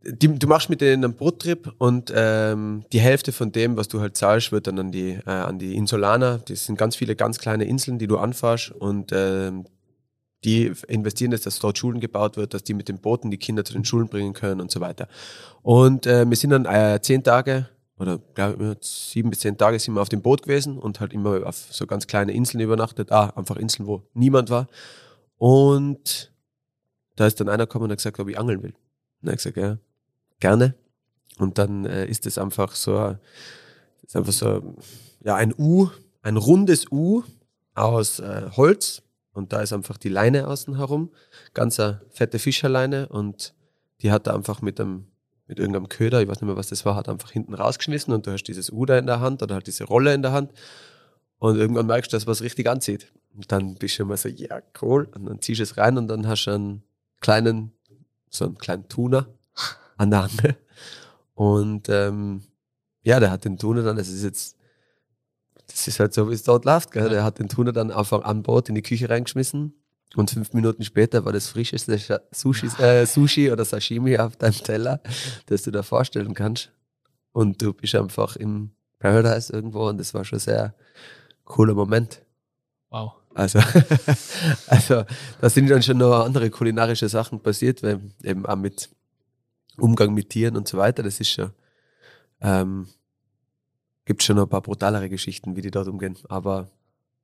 die, 0.04 0.28
du 0.28 0.48
machst 0.48 0.70
mit 0.70 0.82
denen 0.82 1.04
einen 1.04 1.14
Boottrip 1.14 1.74
und 1.78 2.12
ähm, 2.16 2.86
die 2.94 3.02
Hälfte 3.02 3.32
von 3.32 3.52
dem, 3.52 3.76
was 3.76 3.90
du 3.90 4.00
halt 4.00 4.16
zahlst, 4.16 4.52
wird 4.52 4.68
dann 4.68 4.80
an 4.80 4.92
die, 4.92 5.20
äh, 5.26 5.30
an 5.30 5.60
die 5.60 5.76
Insulaner. 5.76 6.40
Das 6.48 6.66
sind 6.66 6.78
ganz 6.78 6.96
viele 6.96 7.16
ganz 7.16 7.40
kleine 7.40 7.66
Inseln, 7.66 8.00
die 8.00 8.08
du 8.08 8.18
anfährst 8.18 8.72
und 8.72 9.12
ähm, 9.14 9.66
die 10.46 10.72
investieren 10.88 11.34
jetzt, 11.34 11.46
dass 11.46 11.60
dort 11.60 11.78
Schulen 11.78 12.00
gebaut 12.00 12.38
wird, 12.38 12.54
dass 12.54 12.64
die 12.64 12.74
mit 12.74 12.88
den 12.88 13.00
Booten 13.00 13.30
die 13.30 13.38
Kinder 13.38 13.66
zu 13.66 13.74
den 13.74 13.84
Schulen 13.84 14.08
bringen 14.08 14.34
können 14.34 14.62
und 14.62 14.72
so 14.72 14.80
weiter. 14.80 15.10
Und 15.64 16.08
äh, 16.08 16.26
wir 16.30 16.38
sind 16.38 16.52
dann 16.52 16.66
äh, 16.66 17.00
zehn 17.02 17.24
Tage 17.24 17.68
oder 18.00 18.18
glaube 18.34 18.78
sieben 18.82 19.30
bis 19.30 19.40
zehn 19.40 19.58
Tage 19.58 19.78
sind 19.78 19.94
wir 19.94 20.02
auf 20.02 20.10
dem 20.10 20.22
Boot 20.22 20.44
gewesen 20.44 20.80
und 20.80 21.00
halt 21.00 21.14
immer 21.14 21.46
auf 21.46 21.68
so 21.70 21.86
ganz 21.86 22.08
kleine 22.08 22.32
Inseln 22.32 22.62
übernachtet. 22.62 23.12
Ah, 23.12 23.34
einfach 23.36 23.58
Inseln, 23.58 23.88
wo 23.88 24.04
niemand 24.14 24.50
war. 24.50 24.68
Und 25.38 26.32
da 27.16 27.28
ist 27.28 27.40
dann 27.40 27.50
einer 27.50 27.66
gekommen 27.66 27.86
und 27.86 27.92
hat 27.92 27.98
gesagt, 27.98 28.20
ob 28.20 28.30
ich 28.30 28.40
angeln 28.40 28.64
will. 28.64 28.74
Und 29.22 29.30
ich 29.30 29.36
gesagt, 29.36 29.58
ja, 29.58 29.78
gerne. 30.40 30.76
Und 31.38 31.58
dann 31.58 31.86
äh, 31.86 32.06
ist 32.06 32.26
es 32.26 32.38
einfach 32.38 32.76
so, 32.76 33.16
ist 34.04 34.16
einfach 34.16 34.32
so, 34.32 34.76
ja, 35.24 35.36
ein 35.36 35.54
U, 35.58 35.90
ein 36.22 36.38
rundes 36.38 36.92
U 36.92 37.24
aus 37.76 38.20
äh, 38.20 38.50
Holz. 38.56 39.02
Und 39.34 39.54
da 39.54 39.62
ist 39.62 39.74
einfach 39.74 39.98
die 39.98 40.10
Leine 40.10 40.48
außen 40.48 40.78
herum, 40.78 41.12
ganz 41.54 41.80
eine 41.80 42.02
fette 42.10 42.40
Fischerleine. 42.40 43.08
Und 43.10 43.54
die 44.02 44.12
hat 44.12 44.28
er 44.28 44.36
einfach 44.36 44.62
mit 44.62 44.80
einem, 44.80 45.08
mit 45.50 45.58
irgendeinem 45.58 45.90
Köder, 45.90 46.22
ich 46.22 46.28
weiß 46.28 46.42
nicht 46.42 46.48
mehr, 46.48 46.56
was 46.56 46.70
das 46.70 46.86
war, 46.86 46.96
hat 46.96 47.10
einfach 47.10 47.32
hinten 47.32 47.56
rausgeschmissen 47.56 48.14
und 48.14 48.28
du 48.28 48.32
hast 48.32 48.44
dieses 48.44 48.72
U 48.72 48.86
da 48.86 49.00
in 49.00 49.08
der 49.08 49.20
Hand 49.20 49.42
oder 49.42 49.56
halt 49.56 49.66
diese 49.66 49.84
Rolle 49.84 50.14
in 50.14 50.22
der 50.22 50.32
Hand. 50.32 50.54
Und 51.40 51.58
irgendwann 51.58 51.88
merkst 51.88 52.14
du, 52.14 52.16
dass 52.16 52.28
was 52.28 52.44
richtig 52.44 52.70
anzieht. 52.70 53.12
Und 53.34 53.52
dann 53.52 53.74
bist 53.76 53.98
du 53.98 54.04
immer 54.04 54.16
so, 54.16 54.30
ja, 54.30 54.62
cool. 54.82 55.10
Und 55.16 55.26
dann 55.26 55.42
ziehst 55.42 55.60
du 55.60 55.64
es 55.64 55.78
rein 55.78 55.98
und 55.98 56.08
dann 56.08 56.28
hast 56.28 56.46
du 56.46 56.52
einen 56.52 56.84
kleinen, 57.20 57.72
so 58.30 58.46
einen 58.46 58.60
kleinen 58.60 58.88
Tuner 58.90 59.28
an 59.98 60.12
der 60.12 60.24
Angel. 60.24 60.56
Und 61.34 61.90
ähm, 61.90 62.44
ja, 63.02 63.20
der 63.20 63.32
hat 63.32 63.44
den 63.44 63.58
Tuner 63.58 63.82
dann, 63.82 63.96
das 63.96 64.10
ist 64.10 64.24
jetzt, 64.24 64.56
das 65.66 65.88
ist 65.88 66.00
halt 66.00 66.14
so, 66.14 66.30
wie 66.30 66.34
es 66.34 66.44
dort 66.44 66.66
läuft, 66.66 66.92
gell? 66.92 67.10
der 67.10 67.24
hat 67.24 67.40
den 67.40 67.50
Tuner 67.50 67.72
dann 67.72 67.90
einfach 67.92 68.24
an 68.24 68.44
Bord 68.44 68.70
in 68.70 68.76
die 68.76 68.84
Küche 68.84 69.10
reingeschmissen 69.10 69.74
und 70.16 70.32
fünf 70.32 70.54
Minuten 70.54 70.84
später 70.84 71.24
war 71.26 71.34
das 71.34 71.50
frischeste 71.50 72.22
Sushi, 72.32 72.68
äh, 72.82 73.06
Sushi 73.06 73.52
oder 73.52 73.64
Sashimi 73.64 74.18
auf 74.18 74.36
deinem 74.38 74.54
Teller, 74.54 75.02
das 75.46 75.64
du 75.64 75.72
dir 75.72 75.84
vorstellen 75.84 76.34
kannst. 76.34 76.72
Und 77.32 77.62
du 77.62 77.74
bist 77.74 77.94
einfach 77.96 78.36
im 78.36 78.72
Paradise 78.98 79.54
irgendwo 79.54 79.88
und 79.88 80.00
das 80.00 80.14
war 80.14 80.26
schon 80.26 80.40
sehr 80.40 80.74
cooler 81.46 81.76
Moment. 81.76 82.22
Wow. 82.90 83.14
Also, 83.36 83.60
also 84.68 85.04
da 85.40 85.50
sind 85.50 85.70
dann 85.70 85.84
schon 85.84 85.98
noch 86.00 86.26
andere 86.26 86.50
kulinarische 86.50 87.08
Sachen 87.08 87.40
passiert, 87.40 87.84
weil 87.84 88.02
eben 88.24 88.46
auch 88.46 88.56
mit 88.56 88.90
Umgang 89.78 90.14
mit 90.14 90.30
Tieren 90.30 90.58
und 90.58 90.68
so 90.68 90.78
weiter, 90.78 91.04
das 91.04 91.20
ist 91.20 91.30
schon, 91.30 91.52
ähm, 92.42 92.88
gibt 94.06 94.24
schon 94.24 94.36
noch 94.36 94.44
ein 94.44 94.50
paar 94.50 94.62
brutalere 94.62 95.08
Geschichten, 95.08 95.56
wie 95.56 95.62
die 95.62 95.72
dort 95.72 95.88
umgehen. 95.88 96.18
Aber 96.28 96.70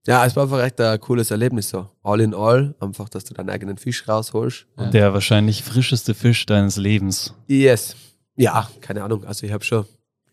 ja, 0.07 0.25
es 0.25 0.35
war 0.35 0.43
einfach 0.43 0.61
echt 0.61 0.79
ein 0.79 0.99
cooles 0.99 1.31
Erlebnis 1.31 1.69
so. 1.69 1.89
All 2.03 2.21
in 2.21 2.33
all, 2.33 2.75
einfach, 2.79 3.09
dass 3.09 3.23
du 3.23 3.33
deinen 3.33 3.49
eigenen 3.49 3.77
Fisch 3.77 4.07
rausholst. 4.07 4.67
Und 4.75 4.93
der 4.93 5.13
wahrscheinlich 5.13 5.63
frischeste 5.63 6.13
Fisch 6.13 6.45
deines 6.45 6.77
Lebens. 6.77 7.33
Yes. 7.47 7.95
Ja, 8.35 8.69
keine 8.81 9.03
Ahnung. 9.03 9.23
Also 9.25 9.45
ich 9.45 9.51
habe 9.51 9.63
schon 9.63 9.85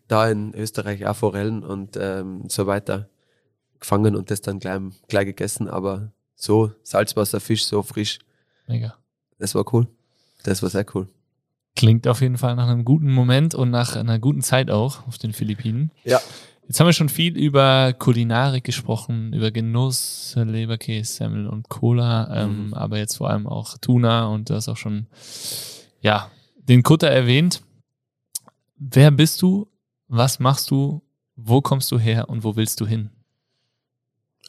da 0.09 0.29
in 0.29 0.55
Österreich 0.55 1.07
auch 1.07 1.17
Forellen 1.17 1.63
und 1.63 1.97
ähm, 1.99 2.45
so 2.49 2.67
weiter 2.67 3.09
gefangen 3.81 4.15
und 4.15 4.31
das 4.31 4.43
dann 4.43 4.59
gleich, 4.59 4.81
gleich 5.09 5.27
gegessen. 5.27 5.69
Aber 5.69 6.13
so 6.35 6.73
Salzwasserfisch, 6.83 7.65
so 7.65 7.83
frisch. 7.83 8.19
Mega. 8.67 8.95
Das 9.39 9.55
war 9.55 9.65
cool. 9.73 9.87
Das 10.43 10.63
war 10.63 10.69
sehr 10.69 10.85
cool. 10.95 11.09
Klingt 11.75 12.07
auf 12.07 12.21
jeden 12.21 12.37
Fall 12.37 12.55
nach 12.57 12.69
einem 12.69 12.85
guten 12.85 13.11
Moment 13.11 13.55
und 13.55 13.71
nach 13.71 13.97
einer 13.97 14.19
guten 14.19 14.43
Zeit 14.43 14.71
auch 14.71 15.07
auf 15.07 15.17
den 15.17 15.33
Philippinen. 15.33 15.91
Ja. 16.05 16.21
Jetzt 16.73 16.81
haben 16.81 16.87
wir 16.87 16.95
schon 16.95 17.11
viel 17.11 17.37
über 17.37 17.93
Kulinarik 17.93 18.65
gesprochen, 18.65 19.35
über 19.35 19.51
Genuss, 19.51 20.33
Leberkäse, 20.39 21.13
Semmel 21.13 21.47
und 21.47 21.69
Cola, 21.69 22.45
ähm, 22.45 22.69
Mhm. 22.69 22.73
aber 22.73 22.97
jetzt 22.97 23.19
vor 23.19 23.29
allem 23.29 23.47
auch 23.47 23.77
Tuna 23.77 24.29
und 24.29 24.49
du 24.49 24.55
hast 24.55 24.71
auch 24.71 24.79
schon, 24.79 25.07
ja, 26.01 26.31
den 26.57 26.83
Kutter 26.83 27.09
erwähnt. 27.11 27.61
Wer 28.77 29.11
bist 29.11 29.43
du? 29.43 29.69
Was 30.09 30.39
machst 30.39 30.71
du? 30.71 31.03
Wo 31.37 31.61
kommst 31.61 31.93
du 31.93 31.99
her 31.99 32.31
und 32.31 32.43
wo 32.43 32.57
willst 32.57 32.81
du 32.81 32.87
hin? 32.87 33.11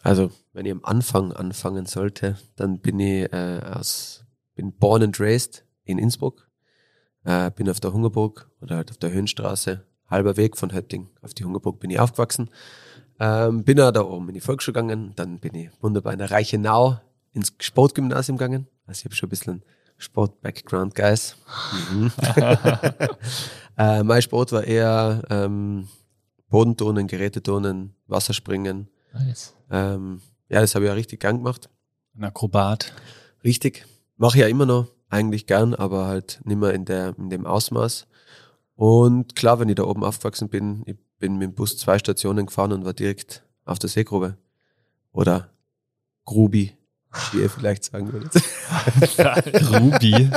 Also, 0.01 0.32
wenn 0.53 0.65
ich 0.65 0.72
am 0.72 0.86
Anfang 0.86 1.34
anfangen 1.34 1.86
sollte, 1.88 2.38
dann 2.56 2.80
bin 2.80 3.01
ich 3.01 3.34
äh, 3.34 3.60
aus, 3.65 4.24
bin 4.56 4.72
born 4.72 5.03
and 5.03 5.20
raised 5.20 5.65
in 5.84 5.98
Innsbruck, 5.98 6.50
äh, 7.25 7.51
bin 7.51 7.70
auf 7.70 7.82
der 7.82 7.92
Hungerburg 7.92 8.50
oder 8.62 8.77
halt 8.77 8.92
auf 8.92 8.98
der 8.98 9.12
Höhenstraße, 9.12 9.86
halber 10.13 10.38
Weg 10.38 10.58
von 10.58 10.74
Hötting 10.74 11.10
auf 11.22 11.34
die 11.34 11.43
Hungerburg 11.43 11.79
bin 11.79 11.89
ich 11.89 12.00
aufgewachsen. 12.00 12.50
Ähm, 13.20 13.63
bin 13.63 13.77
da 13.77 14.01
oben 14.01 14.29
in 14.29 14.34
die 14.34 14.41
Volksschule 14.41 14.74
gegangen, 14.74 15.13
dann 15.15 15.39
bin 15.39 15.53
ich 15.55 15.70
wunderbar 15.82 16.13
in 16.13 16.20
der 16.20 16.32
Reichenau 16.32 17.00
ins 17.34 17.53
Sportgymnasium 17.60 18.38
gegangen. 18.38 18.67
Also 18.86 19.00
ich 19.01 19.05
habe 19.05 19.15
schon 19.15 19.27
ein 19.27 19.29
bisschen 19.29 19.63
Sport-Background, 19.98 20.96
Guys. 20.96 21.36
Mhm. 21.91 22.12
äh, 23.77 24.03
mein 24.03 24.22
Sport 24.22 24.51
war 24.51 24.63
eher 24.63 25.22
ähm, 25.29 25.88
Bodenturnen, 26.50 27.08
Geräteturnen, 27.08 27.96
Wasserspringen, 28.08 28.89
Nice. 29.13 29.53
ähm, 29.72 30.22
ja, 30.50 30.62
das 30.62 30.75
habe 30.75 30.86
ich 30.86 30.89
ja 30.89 30.93
richtig 30.93 31.20
gern 31.20 31.38
gemacht. 31.38 31.70
Ein 32.15 32.25
Akrobat. 32.25 32.93
Richtig. 33.43 33.86
Mache 34.17 34.38
ich 34.38 34.41
ja 34.41 34.48
immer 34.48 34.65
noch 34.65 34.88
eigentlich 35.10 35.48
gern, 35.48 35.74
aber 35.74 36.08
halt 36.08 36.41
nicht 36.43 36.58
mehr 36.58 36.74
in, 36.74 36.86
der, 36.86 37.15
in 37.17 37.29
dem 37.29 37.46
Ausmaß. 37.46 38.08
Und 38.75 39.36
klar, 39.36 39.60
wenn 39.60 39.70
ich 39.70 39.75
da 39.75 39.84
oben 39.84 40.03
aufgewachsen 40.03 40.50
bin, 40.50 40.84
ich 40.86 40.96
bin 41.20 41.38
mit 41.38 41.50
dem 41.50 41.53
Bus 41.53 41.77
zwei 41.77 42.00
Stationen 42.00 42.48
gefahren 42.48 42.72
und 42.72 42.86
war 42.86 42.94
direkt 42.94 43.44
auf 43.65 43.80
der 43.80 43.89
Seegrube. 43.89 44.38
Oder 45.12 45.50
Grubi, 46.25 46.75
wie 47.32 47.42
ihr 47.42 47.50
vielleicht 47.50 47.86
sagen 47.86 48.12
würdet. 48.12 48.34
Ruby. 49.72 50.30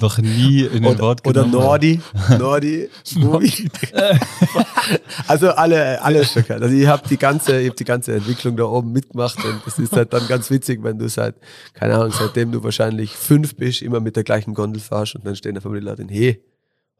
Noch 0.00 0.18
nie 0.18 0.62
in 0.62 0.82
den 0.82 0.86
Oder, 0.86 0.98
Wort 1.00 1.26
oder. 1.26 1.46
Nordi. 1.46 2.00
Nordi. 2.38 2.88
Grubi. 3.14 3.70
also 5.26 5.50
alle, 5.50 6.00
alle 6.02 6.24
schon. 6.24 6.44
Also 6.48 6.66
ich 6.66 6.86
habe 6.86 7.08
die 7.08 7.16
ganze, 7.16 7.60
ich 7.60 7.68
habe 7.68 7.76
die 7.76 7.84
ganze 7.84 8.14
Entwicklung 8.14 8.56
da 8.56 8.64
oben 8.64 8.92
mitgemacht 8.92 9.42
und 9.44 9.60
das 9.64 9.78
ist 9.78 9.92
halt 9.92 10.12
dann 10.12 10.26
ganz 10.28 10.50
witzig, 10.50 10.82
wenn 10.82 10.98
du 10.98 11.08
seit, 11.08 11.34
keine 11.74 11.96
Ahnung, 11.96 12.12
seitdem 12.12 12.52
du 12.52 12.62
wahrscheinlich 12.62 13.10
fünf 13.10 13.56
bist, 13.56 13.82
immer 13.82 14.00
mit 14.00 14.16
der 14.16 14.24
gleichen 14.24 14.54
Gondel 14.54 14.80
fahrst 14.80 15.16
und 15.16 15.26
dann 15.26 15.34
stehen 15.36 15.56
auf 15.58 15.66
einmal 15.66 15.80
die 15.80 15.86
Leute, 15.86 16.06
hey, 16.08 16.42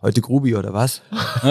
heute 0.06 0.20
Grubi 0.20 0.54
oder 0.54 0.72
was? 0.72 1.02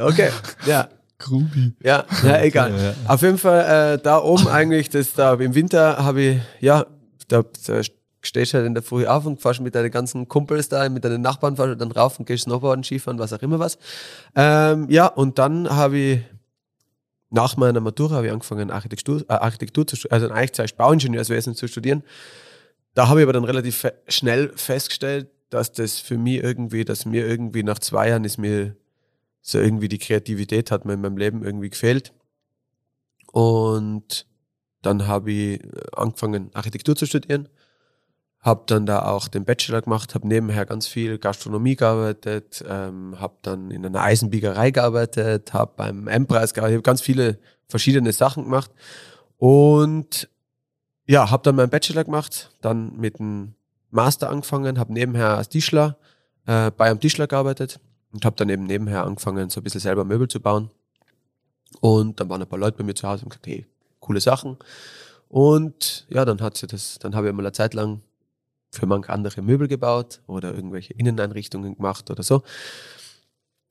okay, 0.00 0.30
ja. 0.64 0.88
Grubi. 1.18 1.74
Ja, 1.82 2.04
ja, 2.22 2.42
egal. 2.42 2.70
ja. 2.80 2.94
Auf 3.12 3.22
jeden 3.22 3.38
Fall 3.38 3.94
äh, 3.94 3.98
da 4.00 4.18
oben 4.18 4.46
eigentlich, 4.48 4.88
das 4.88 5.12
da 5.14 5.34
im 5.34 5.54
Winter 5.54 5.98
habe 5.98 6.20
ich, 6.20 6.40
ja, 6.60 6.86
da, 7.26 7.42
da 7.66 7.80
stehst 8.22 8.52
du 8.52 8.58
halt 8.58 8.66
in 8.68 8.74
der 8.74 8.84
Früh 8.84 9.04
auf 9.06 9.26
und 9.26 9.42
fährst 9.42 9.60
mit 9.60 9.74
deinen 9.74 9.90
ganzen 9.90 10.28
Kumpels 10.28 10.68
da, 10.68 10.88
mit 10.88 11.04
deinen 11.04 11.20
Nachbarn 11.20 11.56
fährst 11.56 11.72
du 11.72 11.76
dann 11.76 11.90
rauf 11.90 12.20
und 12.20 12.26
gehst 12.26 12.44
Snowboarden, 12.44 12.84
Skifahren, 12.84 13.18
was 13.18 13.32
auch 13.32 13.42
immer 13.42 13.58
was. 13.58 13.78
Ähm, 14.36 14.86
ja, 14.88 15.06
und 15.06 15.40
dann 15.40 15.68
habe 15.68 15.98
ich 15.98 16.20
nach 17.30 17.56
meiner 17.56 17.80
Matura 17.80 18.16
habe 18.16 18.26
ich 18.26 18.32
angefangen 18.32 18.70
Architektur, 18.70 19.22
äh, 19.28 19.32
Architektur 19.32 19.86
zu 19.88 19.96
studieren, 19.96 20.22
also 20.22 20.32
eigentlich 20.32 20.52
zuerst 20.52 20.76
Bauingenieurswesen 20.76 21.56
zu 21.56 21.66
studieren. 21.66 22.04
Da 22.94 23.08
habe 23.08 23.20
ich 23.20 23.24
aber 23.24 23.32
dann 23.32 23.44
relativ 23.44 23.76
fe 23.76 23.94
schnell 24.06 24.52
festgestellt, 24.54 25.28
dass 25.50 25.72
das 25.72 25.98
für 25.98 26.18
mich 26.18 26.42
irgendwie, 26.42 26.84
dass 26.84 27.06
mir 27.06 27.26
irgendwie 27.26 27.62
nach 27.62 27.78
zwei 27.78 28.10
Jahren 28.10 28.24
ist 28.24 28.38
mir 28.38 28.76
so 29.40 29.58
irgendwie 29.58 29.88
die 29.88 29.98
Kreativität 29.98 30.70
hat 30.70 30.84
mir 30.84 30.94
in 30.94 31.00
meinem 31.00 31.16
Leben 31.16 31.42
irgendwie 31.42 31.70
gefehlt. 31.70 32.12
Und 33.32 34.26
dann 34.82 35.06
habe 35.06 35.32
ich 35.32 35.64
äh, 35.64 35.68
angefangen, 35.92 36.50
Architektur 36.54 36.96
zu 36.96 37.06
studieren. 37.06 37.48
Habe 38.40 38.64
dann 38.66 38.86
da 38.86 39.02
auch 39.02 39.26
den 39.26 39.44
Bachelor 39.44 39.82
gemacht, 39.82 40.14
habe 40.14 40.28
nebenher 40.28 40.64
ganz 40.64 40.86
viel 40.86 41.18
Gastronomie 41.18 41.76
gearbeitet, 41.76 42.64
ähm, 42.68 43.18
habe 43.18 43.36
dann 43.42 43.70
in 43.70 43.84
einer 43.84 44.02
Eisenbiegerei 44.02 44.70
gearbeitet, 44.70 45.52
habe 45.52 45.72
beim 45.76 46.06
M-Preis 46.06 46.54
gearbeitet, 46.54 46.76
habe 46.76 46.82
ganz 46.82 47.00
viele 47.00 47.38
verschiedene 47.66 48.12
Sachen 48.12 48.44
gemacht. 48.44 48.70
Und 49.38 50.28
ja, 51.06 51.30
habe 51.30 51.42
dann 51.42 51.56
meinen 51.56 51.70
Bachelor 51.70 52.04
gemacht, 52.04 52.50
dann 52.60 52.96
mit 52.96 53.18
dem 53.18 53.54
Master 53.90 54.30
angefangen, 54.30 54.78
habe 54.78 54.92
nebenher 54.92 55.36
als 55.36 55.48
Tischler 55.48 55.96
äh, 56.46 56.70
bei 56.70 56.90
einem 56.90 57.00
Tischler 57.00 57.26
gearbeitet 57.26 57.80
und 58.12 58.24
habe 58.24 58.36
dann 58.36 58.48
eben 58.48 58.64
nebenher 58.64 59.04
angefangen, 59.04 59.50
so 59.50 59.60
ein 59.60 59.64
bisschen 59.64 59.80
selber 59.80 60.04
Möbel 60.04 60.28
zu 60.28 60.40
bauen. 60.40 60.70
Und 61.80 62.18
dann 62.18 62.28
waren 62.28 62.40
ein 62.40 62.48
paar 62.48 62.58
Leute 62.58 62.78
bei 62.78 62.84
mir 62.84 62.94
zu 62.94 63.06
Hause 63.06 63.24
und 63.24 63.30
gesagt, 63.30 63.46
hey, 63.46 63.66
coole 64.00 64.20
Sachen. 64.20 64.56
Und 65.28 66.06
ja, 66.08 66.24
dann 66.24 66.40
hat 66.40 66.56
sie 66.56 66.66
das, 66.66 66.98
dann 66.98 67.14
habe 67.14 67.28
ich 67.28 67.34
mal 67.34 67.42
eine 67.42 67.52
Zeit 67.52 67.74
lang 67.74 68.00
für 68.70 68.86
manche 68.86 69.10
andere 69.10 69.42
Möbel 69.42 69.68
gebaut 69.68 70.20
oder 70.26 70.54
irgendwelche 70.54 70.94
Inneneinrichtungen 70.94 71.76
gemacht 71.76 72.10
oder 72.10 72.22
so. 72.22 72.42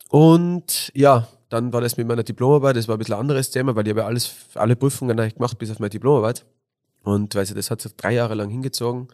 Und 0.09 0.91
ja, 0.95 1.27
dann 1.49 1.73
war 1.73 1.81
das 1.81 1.97
mit 1.97 2.07
meiner 2.07 2.23
Diplomarbeit, 2.23 2.75
das 2.75 2.87
war 2.87 2.95
ein 2.95 2.99
bisschen 2.99 3.15
ein 3.15 3.21
anderes 3.21 3.51
Thema, 3.51 3.75
weil 3.75 3.85
ich 3.85 3.91
habe 3.91 4.01
ja 4.01 4.05
alles, 4.05 4.33
alle 4.55 4.75
Prüfungen 4.75 5.19
eigentlich 5.19 5.35
gemacht, 5.35 5.57
bis 5.57 5.71
auf 5.71 5.79
meine 5.79 5.89
Diplomarbeit. 5.89 6.45
Und 7.03 7.35
weil 7.35 7.45
sie 7.45 7.53
das 7.53 7.71
hat 7.71 7.81
sich 7.81 7.95
drei 7.95 8.13
Jahre 8.13 8.35
lang 8.35 8.49
hingezogen, 8.49 9.07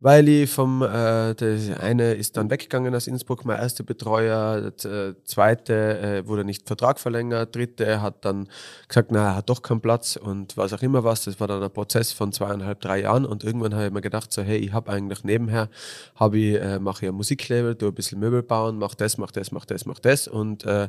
weil 0.00 0.28
ich 0.28 0.50
vom, 0.50 0.82
äh, 0.82 1.34
der 1.34 1.80
eine 1.80 2.14
ist 2.14 2.36
dann 2.36 2.50
weggegangen 2.50 2.94
aus 2.94 3.06
Innsbruck, 3.06 3.44
mein 3.44 3.58
erster 3.58 3.82
Betreuer, 3.82 4.70
der 4.70 4.90
äh, 4.90 5.14
zweite 5.24 5.98
äh, 5.98 6.26
wurde 6.28 6.44
nicht 6.44 6.66
Vertrag 6.66 7.00
verlängert, 7.00 7.56
dritte 7.56 8.02
hat 8.02 8.24
dann 8.24 8.48
gesagt, 8.88 9.10
na, 9.10 9.30
er 9.30 9.36
hat 9.36 9.48
doch 9.48 9.62
keinen 9.62 9.80
Platz 9.80 10.16
und 10.16 10.56
was 10.56 10.72
auch 10.74 10.82
immer 10.82 11.02
was. 11.02 11.24
Das 11.24 11.40
war 11.40 11.48
dann 11.48 11.62
ein 11.62 11.70
Prozess 11.70 12.12
von 12.12 12.32
zweieinhalb, 12.32 12.80
drei 12.80 13.00
Jahren 13.00 13.24
und 13.24 13.42
irgendwann 13.42 13.74
habe 13.74 13.86
ich 13.86 13.92
mir 13.92 14.02
gedacht, 14.02 14.32
so 14.32 14.42
hey, 14.42 14.58
ich 14.58 14.72
habe 14.72 14.92
eigentlich 14.92 15.24
nebenher, 15.24 15.70
habe 16.14 16.38
ich, 16.38 16.60
äh, 16.60 16.78
mache 16.78 17.06
ich 17.06 17.10
ein 17.10 17.14
Musiklabel, 17.16 17.74
tu 17.74 17.86
ein 17.86 17.94
bisschen 17.94 18.20
Möbel 18.20 18.42
bauen, 18.42 18.78
mach 18.78 18.94
das, 18.94 19.16
mach 19.16 19.30
das, 19.30 19.50
mach 19.50 19.64
das, 19.64 19.86
mach 19.86 19.98
das 19.98 20.28
und 20.28 20.64
äh, 20.64 20.88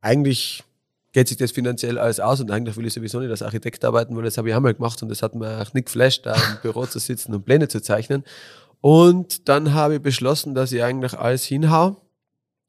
eigentlich 0.00 0.64
geht 1.14 1.28
sich 1.28 1.36
das 1.36 1.52
finanziell 1.52 1.96
alles 1.96 2.18
aus 2.18 2.40
und 2.40 2.50
eigentlich 2.50 2.76
will 2.76 2.86
ich 2.86 2.92
sowieso 2.92 3.20
nicht 3.20 3.30
als 3.30 3.40
Architekt 3.40 3.84
arbeiten, 3.84 4.16
weil 4.16 4.24
das 4.24 4.36
habe 4.36 4.48
ich 4.48 4.54
einmal 4.54 4.74
gemacht 4.74 5.00
und 5.00 5.08
das 5.08 5.22
hat 5.22 5.34
mir 5.36 5.62
auch 5.62 5.72
nicht 5.72 5.86
geflasht, 5.86 6.26
da 6.26 6.34
im 6.34 6.58
Büro 6.60 6.84
zu 6.86 6.98
sitzen 6.98 7.32
und 7.32 7.44
Pläne 7.44 7.68
zu 7.68 7.80
zeichnen. 7.80 8.24
Und 8.80 9.48
dann 9.48 9.72
habe 9.72 9.94
ich 9.94 10.02
beschlossen, 10.02 10.54
dass 10.54 10.72
ich 10.72 10.82
eigentlich 10.82 11.16
alles 11.16 11.44
hinhau. 11.44 12.02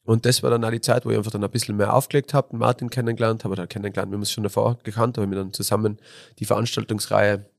Und 0.03 0.27
das 0.27 0.43
war 0.43 0.51
dann 0.51 0.63
auch 0.63 0.69
die 0.69 0.79
Zeit, 0.79 1.05
wo 1.05 1.09
ich 1.09 1.17
einfach 1.17 1.31
dann 1.31 1.43
ein 1.43 1.49
bisschen 1.49 1.75
mehr 1.75 1.91
aufgelegt 1.95 2.35
habe, 2.35 2.55
Martin 2.55 2.91
kennengelernt 2.91 3.43
habe, 3.43 3.53
oder 3.53 3.65
kennengelernt, 3.65 4.11
wir 4.11 4.15
haben 4.15 4.21
es 4.21 4.31
schon 4.31 4.43
davor 4.43 4.77
gekannt, 4.83 5.17
aber 5.17 5.27
wir 5.27 5.37
dann 5.37 5.51
zusammen 5.51 5.97
die 6.37 6.45
Veranstaltungsreihe, 6.45 7.49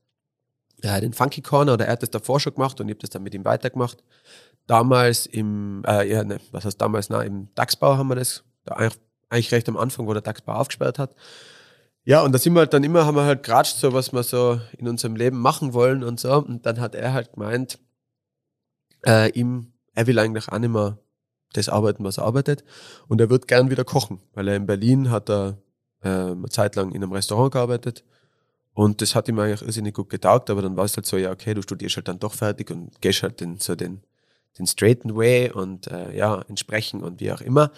ja, 0.81 0.99
den 1.01 1.11
Funky 1.11 1.41
Corner, 1.41 1.73
oder 1.73 1.85
er 1.85 1.91
hat 1.91 2.03
das 2.03 2.11
davor 2.11 2.39
schon 2.39 2.53
gemacht 2.53 2.79
und 2.79 2.87
ich 2.87 2.93
habe 2.93 3.01
das 3.01 3.09
dann 3.09 3.23
mit 3.23 3.33
ihm 3.33 3.43
weitergemacht. 3.43 4.01
Damals 4.67 5.25
im, 5.25 5.83
äh, 5.85 6.09
ja, 6.09 6.23
ne, 6.23 6.39
was 6.51 6.63
heißt 6.63 6.79
damals, 6.79 7.09
na, 7.09 7.21
im 7.23 7.49
DAX-Bau 7.55 7.97
haben 7.97 8.07
wir 8.07 8.15
das, 8.15 8.45
da 8.63 8.89
eigentlich, 9.29 9.51
recht 9.51 9.69
am 9.69 9.77
Anfang, 9.77 10.07
wo 10.07 10.13
der 10.13 10.21
DAX-Bau 10.21 10.53
aufgesperrt 10.53 10.99
hat. 10.99 11.15
Ja, 12.03 12.21
und 12.21 12.31
da 12.31 12.39
sind 12.39 12.53
wir 12.53 12.59
halt 12.59 12.73
dann 12.73 12.83
immer, 12.83 13.05
haben 13.05 13.17
wir 13.17 13.25
halt 13.25 13.43
geratscht, 13.43 13.77
so 13.77 13.91
was 13.91 14.13
wir 14.13 14.23
so 14.23 14.61
in 14.77 14.87
unserem 14.87 15.15
Leben 15.15 15.39
machen 15.39 15.73
wollen 15.73 16.03
und 16.03 16.19
so. 16.19 16.33
Und 16.37 16.65
dann 16.65 16.79
hat 16.79 16.95
er 16.95 17.13
halt 17.13 17.33
gemeint, 17.33 17.79
äh, 19.05 19.29
ihm, 19.31 19.73
er 19.93 20.07
will 20.07 20.17
eigentlich 20.17 20.47
auch 20.47 20.59
nicht 20.59 20.71
mehr 20.71 20.97
das 21.53 21.69
arbeiten, 21.69 22.03
was 22.03 22.17
er 22.17 22.23
arbeitet. 22.23 22.63
Und 23.07 23.19
er 23.19 23.29
wird 23.29 23.47
gern 23.47 23.69
wieder 23.69 23.83
kochen, 23.83 24.21
weil 24.33 24.47
er 24.47 24.55
in 24.55 24.65
Berlin 24.65 25.09
hat 25.09 25.29
er 25.29 25.57
äh, 26.01 26.07
eine 26.07 26.49
Zeit 26.49 26.75
lang 26.75 26.91
in 26.91 27.03
einem 27.03 27.11
Restaurant 27.11 27.51
gearbeitet. 27.51 28.03
Und 28.73 29.01
das 29.01 29.15
hat 29.15 29.27
ihm 29.27 29.39
eigentlich 29.39 29.63
irrsinnig 29.63 29.95
gut 29.95 30.09
getaugt, 30.09 30.49
aber 30.49 30.61
dann 30.61 30.77
war 30.77 30.85
es 30.85 30.95
halt 30.95 31.07
so, 31.07 31.17
ja, 31.17 31.31
okay, 31.31 31.55
du 31.55 31.63
studierst 31.63 31.97
halt 31.97 32.07
dann 32.07 32.19
doch 32.19 32.33
fertig 32.33 32.69
und 32.69 33.01
gehst 33.01 33.23
halt 33.23 33.41
den, 33.41 33.57
so 33.57 33.75
den, 33.75 34.03
den 34.57 34.67
straighten 34.67 35.15
way 35.15 35.51
und 35.51 35.87
äh, 35.87 36.15
ja, 36.15 36.41
entsprechen 36.47 37.03
und 37.03 37.19
wie 37.19 37.31
auch 37.31 37.41
immer. 37.41 37.71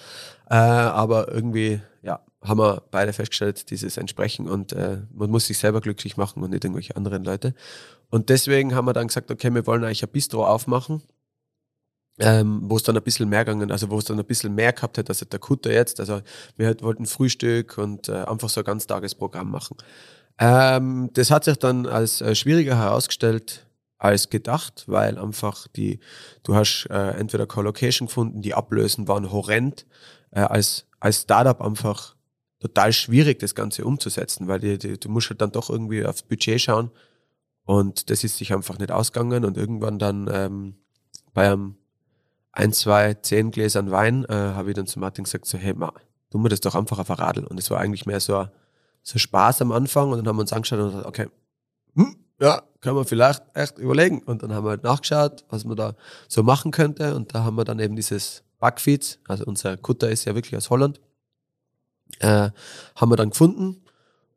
Äh, 0.49 0.55
aber 0.55 1.31
irgendwie, 1.31 1.81
ja, 2.01 2.21
haben 2.41 2.59
wir 2.59 2.83
beide 2.91 3.13
festgestellt, 3.13 3.69
dieses 3.69 3.97
Entsprechen 3.97 4.47
und 4.49 4.73
äh, 4.73 4.99
man 5.13 5.29
muss 5.29 5.47
sich 5.47 5.57
selber 5.57 5.81
glücklich 5.81 6.17
machen 6.17 6.43
und 6.43 6.51
nicht 6.51 6.63
irgendwelche 6.63 6.95
anderen 6.95 7.23
Leute. 7.23 7.53
Und 8.09 8.29
deswegen 8.29 8.75
haben 8.75 8.85
wir 8.85 8.93
dann 8.93 9.07
gesagt, 9.07 9.29
okay, 9.29 9.53
wir 9.53 9.67
wollen 9.67 9.83
eigentlich 9.83 10.03
ein 10.03 10.09
Bistro 10.09 10.45
aufmachen 10.45 11.03
ähm, 12.19 12.61
wo 12.63 12.75
es 12.75 12.83
dann 12.83 12.97
ein 12.97 13.03
bisschen 13.03 13.29
mehr 13.29 13.45
gegangen, 13.45 13.71
also 13.71 13.89
wo 13.89 13.97
es 13.97 14.05
dann 14.05 14.19
ein 14.19 14.25
bisschen 14.25 14.53
mehr 14.53 14.73
gehabt 14.73 14.97
hat, 14.97 15.09
als 15.09 15.19
der 15.19 15.39
Kutter 15.39 15.71
jetzt. 15.71 15.99
Also 15.99 16.21
wir 16.57 16.67
halt 16.67 16.83
wollten 16.83 17.05
Frühstück 17.05 17.77
und 17.77 18.09
äh, 18.09 18.23
einfach 18.23 18.49
so 18.49 18.61
ein 18.61 18.65
ganz 18.65 18.85
Tagesprogramm 18.87 19.49
machen. 19.49 19.77
Ähm, 20.37 21.09
das 21.13 21.31
hat 21.31 21.45
sich 21.45 21.57
dann 21.57 21.85
als 21.85 22.21
äh, 22.21 22.35
schwieriger 22.35 22.77
herausgestellt 22.77 23.65
als 23.99 24.29
gedacht, 24.29 24.85
weil 24.87 25.19
einfach 25.19 25.67
die, 25.67 25.99
du 26.43 26.55
hast 26.55 26.87
äh, 26.89 27.11
entweder 27.11 27.45
Collocation 27.45 28.07
gefunden, 28.07 28.41
die 28.41 28.55
Ablösen 28.55 29.07
waren 29.07 29.31
horrend, 29.31 29.85
äh, 30.31 30.39
als, 30.39 30.87
als 30.99 31.21
Startup 31.21 31.61
einfach 31.61 32.15
total 32.59 32.93
schwierig, 32.93 33.39
das 33.39 33.55
Ganze 33.55 33.85
umzusetzen, 33.85 34.47
weil 34.47 34.59
die, 34.59 34.77
die, 34.77 34.99
du 34.99 35.09
musst 35.09 35.29
halt 35.29 35.41
dann 35.41 35.51
doch 35.51 35.69
irgendwie 35.69 36.05
aufs 36.05 36.23
Budget 36.23 36.61
schauen. 36.61 36.91
Und 37.65 38.09
das 38.09 38.23
ist 38.23 38.37
sich 38.37 38.53
einfach 38.53 38.79
nicht 38.79 38.91
ausgegangen. 38.91 39.45
Und 39.45 39.57
irgendwann 39.57 39.99
dann 39.99 40.29
ähm, 40.31 40.75
bei 41.33 41.47
einem 41.47 41.75
ein, 42.51 42.73
zwei, 42.73 43.13
zehn 43.13 43.51
Gläsern 43.51 43.91
Wein, 43.91 44.25
äh, 44.25 44.33
habe 44.33 44.69
ich 44.69 44.75
dann 44.75 44.87
zu 44.87 44.99
Martin 44.99 45.25
gesagt, 45.25 45.45
so, 45.45 45.57
hey, 45.57 45.73
ma, 45.73 45.93
tun 46.31 46.43
wir 46.43 46.49
das 46.49 46.61
doch 46.61 46.75
einfach 46.75 46.99
auf 46.99 47.11
ein 47.11 47.17
Radl. 47.17 47.45
Und 47.45 47.59
es 47.59 47.69
war 47.69 47.79
eigentlich 47.79 48.05
mehr 48.05 48.19
so, 48.19 48.47
so 49.03 49.19
Spaß 49.19 49.61
am 49.61 49.71
Anfang. 49.71 50.11
Und 50.11 50.17
dann 50.17 50.27
haben 50.27 50.37
wir 50.37 50.41
uns 50.41 50.53
angeschaut 50.53 50.79
und 50.79 50.87
gesagt, 50.87 51.05
okay, 51.05 51.27
hm, 51.95 52.15
ja, 52.39 52.61
können 52.81 52.95
wir 52.95 53.05
vielleicht 53.05 53.43
echt 53.53 53.77
überlegen. 53.77 54.21
Und 54.23 54.43
dann 54.43 54.53
haben 54.53 54.65
wir 54.65 54.71
halt 54.71 54.83
nachgeschaut, 54.83 55.45
was 55.49 55.65
man 55.65 55.75
da 55.75 55.95
so 56.27 56.43
machen 56.43 56.71
könnte. 56.71 57.15
Und 57.15 57.33
da 57.33 57.43
haben 57.43 57.57
wir 57.57 57.65
dann 57.65 57.79
eben 57.79 57.95
dieses 57.95 58.43
Backfeeds, 58.59 59.19
also 59.27 59.45
unser 59.45 59.77
Kutter 59.77 60.09
ist 60.09 60.25
ja 60.25 60.35
wirklich 60.35 60.55
aus 60.55 60.69
Holland, 60.69 60.99
äh, 62.19 62.49
haben 62.95 63.11
wir 63.11 63.15
dann 63.15 63.29
gefunden 63.29 63.81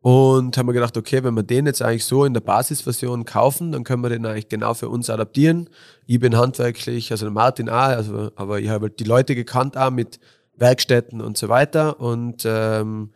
und 0.00 0.56
haben 0.56 0.66
wir 0.68 0.73
gedacht, 0.73 0.97
okay, 0.97 1.23
wenn 1.23 1.35
wir 1.35 1.42
den 1.44 1.66
jetzt 1.66 1.80
eigentlich 1.80 2.04
so 2.04 2.25
in 2.25 2.35
der 2.35 2.40
Basisversion 2.40 3.25
kaufen, 3.25 3.73
dann 3.73 3.85
können 3.85 4.02
wir 4.02 4.11
den 4.11 4.26
eigentlich 4.26 4.49
genau 4.49 4.75
für 4.75 4.88
uns 4.88 5.09
adaptieren. 5.09 5.71
Ich 6.06 6.18
bin 6.18 6.37
handwerklich, 6.37 7.11
also 7.12 7.30
Martin 7.30 7.68
auch, 7.68 7.75
also, 7.75 8.30
aber 8.35 8.61
ich 8.61 8.68
habe 8.68 8.87
halt 8.87 9.00
die 9.00 9.04
Leute 9.04 9.35
gekannt 9.35 9.76
auch 9.76 9.90
mit 9.90 10.18
Werkstätten 10.56 11.21
und 11.21 11.38
so 11.38 11.49
weiter. 11.49 12.00
Und 12.00 12.42
ähm, 12.44 13.12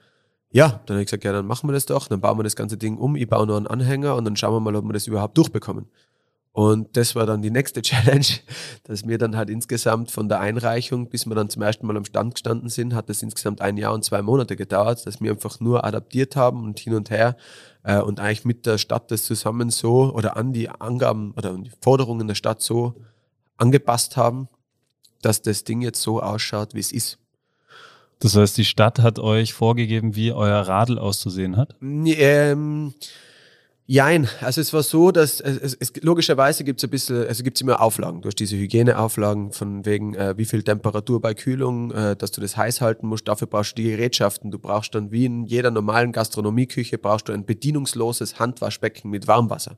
ja, 0.56 0.80
dann 0.86 0.94
habe 0.94 1.02
ich 1.02 1.08
gesagt, 1.08 1.24
ja, 1.24 1.32
dann 1.32 1.46
machen 1.46 1.68
wir 1.68 1.74
das 1.74 1.84
doch, 1.84 2.08
dann 2.08 2.22
bauen 2.22 2.38
wir 2.38 2.42
das 2.42 2.56
ganze 2.56 2.78
Ding 2.78 2.96
um, 2.96 3.14
ich 3.14 3.28
baue 3.28 3.46
nur 3.46 3.58
einen 3.58 3.66
Anhänger 3.66 4.16
und 4.16 4.24
dann 4.24 4.36
schauen 4.36 4.54
wir 4.54 4.60
mal, 4.60 4.74
ob 4.74 4.86
wir 4.86 4.94
das 4.94 5.06
überhaupt 5.06 5.36
durchbekommen. 5.36 5.86
Und 6.52 6.96
das 6.96 7.14
war 7.14 7.26
dann 7.26 7.42
die 7.42 7.50
nächste 7.50 7.82
Challenge, 7.82 8.24
dass 8.84 9.06
wir 9.06 9.18
dann 9.18 9.36
halt 9.36 9.50
insgesamt 9.50 10.10
von 10.10 10.30
der 10.30 10.40
Einreichung, 10.40 11.10
bis 11.10 11.26
wir 11.26 11.34
dann 11.34 11.50
zum 11.50 11.60
ersten 11.60 11.86
Mal 11.86 11.98
am 11.98 12.06
Stand 12.06 12.36
gestanden 12.36 12.70
sind, 12.70 12.94
hat 12.94 13.10
das 13.10 13.20
insgesamt 13.20 13.60
ein 13.60 13.76
Jahr 13.76 13.92
und 13.92 14.02
zwei 14.02 14.22
Monate 14.22 14.56
gedauert, 14.56 15.06
dass 15.06 15.20
wir 15.20 15.30
einfach 15.30 15.60
nur 15.60 15.84
adaptiert 15.84 16.36
haben 16.36 16.64
und 16.64 16.80
hin 16.80 16.94
und 16.94 17.10
her 17.10 17.36
äh, 17.82 18.00
und 18.00 18.18
eigentlich 18.18 18.46
mit 18.46 18.64
der 18.64 18.78
Stadt 18.78 19.10
das 19.10 19.24
zusammen 19.24 19.68
so 19.68 20.10
oder 20.14 20.38
an 20.38 20.54
die 20.54 20.70
Angaben 20.70 21.34
oder 21.36 21.50
an 21.50 21.64
die 21.64 21.72
Forderungen 21.82 22.28
der 22.28 22.34
Stadt 22.34 22.62
so 22.62 22.94
angepasst 23.58 24.16
haben, 24.16 24.48
dass 25.20 25.42
das 25.42 25.64
Ding 25.64 25.82
jetzt 25.82 26.00
so 26.00 26.22
ausschaut, 26.22 26.72
wie 26.72 26.80
es 26.80 26.92
ist. 26.92 27.18
Das 28.20 28.34
heißt, 28.34 28.56
die 28.56 28.64
Stadt 28.64 28.98
hat 28.98 29.18
euch 29.18 29.52
vorgegeben, 29.52 30.16
wie 30.16 30.32
euer 30.32 30.62
Radl 30.62 30.98
auszusehen 30.98 31.56
hat? 31.56 31.74
Ähm, 31.82 32.94
Jein, 33.88 34.28
also 34.40 34.60
es 34.60 34.72
war 34.72 34.82
so, 34.82 35.12
dass 35.12 35.40
es, 35.40 35.74
es 35.74 35.92
logischerweise 36.02 36.64
gibt 36.64 36.80
es 36.80 36.84
ein 36.84 36.90
bisschen, 36.90 37.24
also 37.28 37.44
gibt 37.44 37.56
es 37.56 37.60
immer 37.60 37.80
Auflagen. 37.80 38.20
Du 38.20 38.26
hast 38.26 38.40
diese 38.40 38.56
Hygieneauflagen 38.56 39.52
von 39.52 39.86
wegen, 39.86 40.14
äh, 40.14 40.36
wie 40.36 40.44
viel 40.44 40.64
Temperatur 40.64 41.20
bei 41.20 41.34
Kühlung, 41.34 41.92
äh, 41.92 42.16
dass 42.16 42.32
du 42.32 42.40
das 42.40 42.56
heiß 42.56 42.80
halten 42.80 43.06
musst. 43.06 43.28
Dafür 43.28 43.46
brauchst 43.46 43.78
du 43.78 43.82
die 43.82 43.90
Gerätschaften. 43.90 44.50
Du 44.50 44.58
brauchst 44.58 44.96
dann 44.96 45.12
wie 45.12 45.26
in 45.26 45.44
jeder 45.46 45.70
normalen 45.70 46.10
Gastronomieküche 46.10 46.98
brauchst 46.98 47.28
du 47.28 47.32
ein 47.32 47.46
bedienungsloses 47.46 48.40
Handwaschbecken 48.40 49.08
mit 49.08 49.28
Warmwasser. 49.28 49.76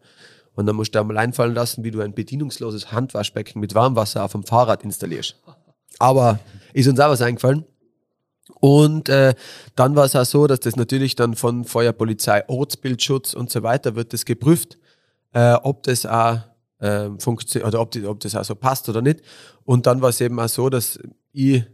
Und 0.55 0.65
dann 0.65 0.77
musst 0.77 0.95
du 0.95 1.01
einmal 1.01 1.19
einfallen 1.19 1.55
lassen, 1.55 1.85
wie 1.85 1.91
du 1.91 2.01
ein 2.01 2.15
bedienungsloses 2.15 2.91
Handwaschbecken 2.91 3.61
mit 3.61 3.75
Warmwasser 3.75 4.25
auf 4.25 4.33
dem 4.33 4.43
Fahrrad 4.43 4.85
installierst. 4.85 5.37
Aber 5.99 6.41
ist 6.73 6.89
uns 6.89 6.99
auch 6.99 7.11
was 7.11 7.21
eingefallen. 7.21 7.67
Und 8.55 9.09
äh, 9.09 9.35
dann 9.77 9.95
war 9.95 10.05
es 10.05 10.17
auch 10.17 10.25
so, 10.25 10.47
dass 10.47 10.61
das 10.61 10.77
natürlich 10.77 11.15
dann 11.15 11.37
von 11.37 11.65
Feuerpolizei, 11.65 12.49
Ortsbildschutz 12.49 13.35
und 13.35 13.51
so 13.51 13.63
weiter 13.63 13.95
wird 13.95 14.13
das 14.13 14.25
geprüft, 14.25 14.79
äh, 15.33 15.55
ob 15.55 15.83
das 15.85 16.07
auch 16.07 16.41
äh, 16.81 17.11
funktioniert 17.19 17.69
oder 17.69 17.81
ob, 17.81 17.91
die, 17.91 18.05
ob 18.07 18.21
das 18.21 18.35
auch 18.35 18.45
so 18.45 18.55
passt 18.55 18.89
oder 18.89 19.03
nicht. 19.03 19.21
Und 19.65 19.87
dann 19.87 20.01
war 20.01 20.09
es 20.09 20.21
eben 20.21 20.39
auch 20.41 20.49
so, 20.49 20.71
dass 20.71 20.99
ich, 21.33 21.65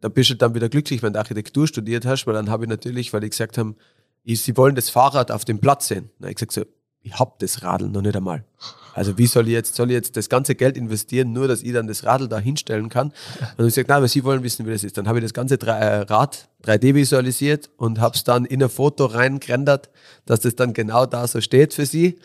da 0.00 0.08
bist 0.08 0.30
du 0.30 0.34
dann 0.34 0.54
wieder 0.54 0.68
glücklich, 0.68 1.02
wenn 1.02 1.12
du 1.12 1.18
Architektur 1.18 1.66
studiert 1.66 2.06
hast, 2.06 2.26
weil 2.26 2.34
dann 2.34 2.48
habe 2.48 2.64
ich 2.64 2.70
natürlich, 2.70 3.12
weil 3.12 3.24
ich 3.24 3.30
gesagt 3.30 3.58
haben, 3.58 3.76
ich, 4.22 4.42
sie 4.42 4.56
wollen 4.56 4.74
das 4.74 4.90
Fahrrad 4.90 5.30
auf 5.30 5.44
dem 5.44 5.58
Platz 5.58 5.88
sehen. 5.88 6.10
Na, 6.18 6.28
ich 6.28 6.36
gesagt 6.36 6.52
so, 6.52 6.64
ich 7.02 7.18
hab 7.18 7.38
das 7.38 7.62
Radl 7.62 7.88
noch 7.88 8.02
nicht 8.02 8.16
einmal. 8.16 8.44
Also 8.94 9.18
wie 9.18 9.26
soll 9.26 9.48
ich 9.48 9.54
jetzt, 9.54 9.74
soll 9.74 9.90
ich 9.90 9.94
jetzt 9.94 10.16
das 10.16 10.28
ganze 10.28 10.54
Geld 10.54 10.76
investieren, 10.76 11.32
nur 11.32 11.48
dass 11.48 11.62
ich 11.62 11.72
dann 11.72 11.86
das 11.86 12.04
Radl 12.04 12.28
da 12.28 12.38
hinstellen 12.38 12.88
kann? 12.88 13.12
Und 13.56 13.66
ich 13.66 13.74
gesagt, 13.74 13.88
nein, 13.88 13.98
aber 13.98 14.08
Sie 14.08 14.24
wollen 14.24 14.42
wissen, 14.42 14.66
wie 14.66 14.70
das 14.70 14.84
ist. 14.84 14.98
Dann 14.98 15.08
habe 15.08 15.18
ich 15.18 15.24
das 15.24 15.34
ganze 15.34 15.60
äh, 15.60 16.00
Rad 16.02 16.48
3D 16.64 16.94
visualisiert 16.94 17.70
und 17.76 18.00
habe 18.00 18.16
es 18.16 18.24
dann 18.24 18.44
in 18.44 18.62
ein 18.62 18.68
Foto 18.68 19.06
reingerendert, 19.06 19.90
dass 20.26 20.40
das 20.40 20.56
dann 20.56 20.72
genau 20.72 21.06
da 21.06 21.26
so 21.26 21.40
steht 21.40 21.74
für 21.74 21.86
Sie. 21.86 22.18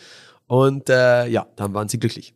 Und 0.47 0.89
äh, 0.89 1.27
ja, 1.27 1.47
dann 1.55 1.73
waren 1.73 1.89
sie 1.89 1.99
glücklich. 1.99 2.33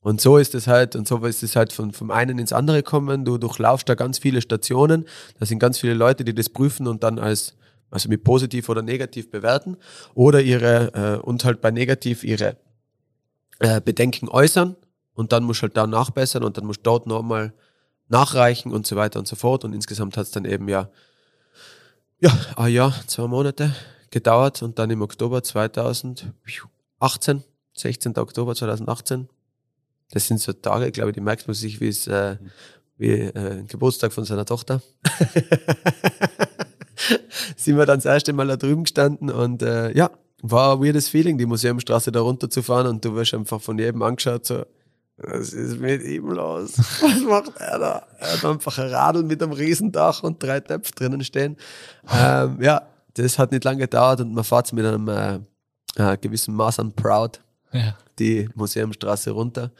Und 0.00 0.20
so 0.20 0.38
ist 0.38 0.54
es 0.54 0.66
halt, 0.68 0.94
und 0.94 1.08
so 1.08 1.24
ist 1.24 1.42
es 1.42 1.56
halt 1.56 1.72
von, 1.72 1.92
vom 1.92 2.10
einen 2.10 2.38
ins 2.38 2.52
andere 2.52 2.82
kommen. 2.82 3.24
Du 3.24 3.38
durchlaufst 3.38 3.88
da 3.88 3.94
ganz 3.94 4.18
viele 4.18 4.40
Stationen. 4.40 5.04
Da 5.38 5.46
sind 5.46 5.58
ganz 5.58 5.78
viele 5.78 5.94
Leute, 5.94 6.24
die 6.24 6.34
das 6.34 6.48
prüfen 6.48 6.86
und 6.86 7.02
dann 7.02 7.18
als, 7.18 7.56
also 7.90 8.08
mit 8.08 8.22
positiv 8.22 8.68
oder 8.68 8.82
negativ 8.82 9.30
bewerten. 9.30 9.76
Oder 10.14 10.42
ihre, 10.42 11.18
äh, 11.22 11.26
und 11.26 11.44
halt 11.44 11.60
bei 11.60 11.70
negativ 11.70 12.22
ihre 12.22 12.56
äh, 13.58 13.80
Bedenken 13.80 14.28
äußern 14.28 14.76
und 15.14 15.32
dann 15.32 15.44
musst 15.44 15.60
du 15.60 15.64
halt 15.64 15.76
da 15.76 15.86
nachbessern 15.86 16.44
und 16.44 16.56
dann 16.56 16.66
musst 16.66 16.80
du 16.80 16.84
dort 16.84 17.06
nochmal 17.06 17.52
nachreichen 18.08 18.72
und 18.72 18.86
so 18.86 18.96
weiter 18.96 19.18
und 19.18 19.26
so 19.26 19.36
fort. 19.36 19.64
Und 19.64 19.72
insgesamt 19.72 20.16
hat 20.16 20.26
es 20.26 20.30
dann 20.30 20.44
eben 20.44 20.68
ja, 20.68 20.90
ja, 22.20 22.30
ein 22.56 22.72
Jahr, 22.72 22.94
zwei 23.06 23.26
Monate 23.26 23.74
gedauert 24.10 24.62
und 24.62 24.78
dann 24.78 24.90
im 24.90 25.02
Oktober 25.02 25.42
2018, 25.42 26.32
16. 27.74 28.18
Oktober 28.18 28.54
2018, 28.54 29.28
das 30.10 30.26
sind 30.26 30.40
so 30.40 30.52
Tage, 30.52 30.92
glaube 30.92 31.10
ich, 31.10 31.14
die 31.14 31.20
merkt 31.20 31.48
man 31.48 31.54
sich 31.54 31.80
wie 31.80 31.88
es 31.88 32.06
äh, 32.06 32.36
wie 32.98 33.12
äh, 33.12 33.64
Geburtstag 33.64 34.12
von 34.12 34.24
seiner 34.24 34.46
Tochter. 34.46 34.80
sind 37.56 37.76
wir 37.76 37.86
dann 37.86 37.98
das 37.98 38.06
erste 38.06 38.32
Mal 38.32 38.46
da 38.46 38.56
drüben 38.56 38.84
gestanden 38.84 39.30
und 39.30 39.62
äh, 39.62 39.96
ja, 39.96 40.10
war 40.42 40.74
ein 40.74 40.82
weirdes 40.82 41.08
Feeling, 41.08 41.38
die 41.38 41.46
Museumstraße 41.46 42.12
da 42.12 42.20
runter 42.20 42.50
zu 42.50 42.62
fahren 42.62 42.86
und 42.86 43.04
du 43.04 43.14
wirst 43.14 43.34
einfach 43.34 43.60
von 43.60 43.78
jedem 43.78 44.02
angeschaut, 44.02 44.46
so, 44.46 44.64
was 45.18 45.54
ist 45.54 45.80
mit 45.80 46.02
ihm 46.02 46.30
los? 46.30 46.76
Was 47.00 47.20
macht 47.22 47.56
er 47.58 47.78
da? 47.78 48.06
Er 48.18 48.32
hat 48.34 48.44
einfach 48.44 48.76
ein 48.78 48.88
Radl 48.88 49.22
mit 49.22 49.42
einem 49.42 49.52
Riesendach 49.52 50.22
und 50.22 50.42
drei 50.42 50.60
Töpfe 50.60 50.92
drinnen 50.92 51.24
stehen. 51.24 51.56
Ähm, 52.12 52.58
ja, 52.60 52.82
das 53.14 53.38
hat 53.38 53.50
nicht 53.50 53.64
lange 53.64 53.78
gedauert 53.78 54.20
und 54.20 54.34
man 54.34 54.44
fährt 54.44 54.74
mit 54.74 54.84
einem 54.84 55.08
äh, 55.08 55.38
äh, 55.96 56.18
gewissen 56.18 56.54
Maß 56.54 56.80
an 56.80 56.92
Proud 56.92 57.40
ja. 57.72 57.96
die 58.18 58.48
Museumstraße 58.54 59.30
runter. 59.30 59.70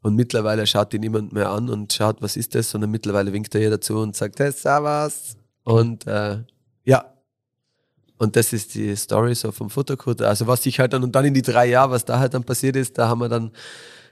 Und 0.00 0.14
mittlerweile 0.14 0.66
schaut 0.66 0.94
ihn 0.94 1.00
niemand 1.00 1.34
mehr 1.34 1.50
an 1.50 1.68
und 1.68 1.92
schaut, 1.92 2.22
was 2.22 2.36
ist 2.36 2.54
das, 2.54 2.70
sondern 2.70 2.90
mittlerweile 2.90 3.32
winkt 3.32 3.54
er 3.54 3.60
jeder 3.60 3.80
zu 3.80 3.98
und 3.98 4.16
sagt, 4.16 4.40
hey, 4.40 4.52
servus. 4.52 5.36
Und 5.64 6.06
äh, 6.06 6.38
ja, 6.84 7.12
und 8.18 8.34
das 8.34 8.52
ist 8.52 8.74
die 8.74 8.94
Story 8.96 9.34
so 9.34 9.52
vom 9.52 9.70
Futterkutter. 9.70 10.28
Also 10.28 10.46
was 10.46 10.64
sich 10.64 10.80
halt 10.80 10.92
dann 10.92 11.04
und 11.04 11.12
dann 11.12 11.24
in 11.24 11.34
die 11.34 11.42
drei 11.42 11.66
Jahre, 11.66 11.92
was 11.92 12.04
da 12.04 12.18
halt 12.18 12.34
dann 12.34 12.44
passiert 12.44 12.76
ist, 12.76 12.98
da 12.98 13.08
haben 13.08 13.20
wir 13.20 13.28
dann, 13.28 13.52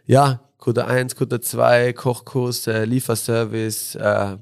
ja, 0.06 0.40
Kutter 0.58 0.86
1, 0.86 1.16
Kutter 1.16 1.42
2, 1.42 1.92
Kochkurs, 1.92 2.66
äh, 2.68 2.84
Lieferservice, 2.84 3.96
äh, 3.96 4.38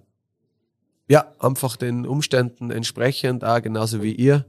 ja, 1.08 1.32
einfach 1.38 1.76
den 1.76 2.06
Umständen 2.06 2.70
entsprechend, 2.70 3.44
auch 3.44 3.60
genauso 3.60 4.02
wie 4.02 4.12
ihr. 4.12 4.44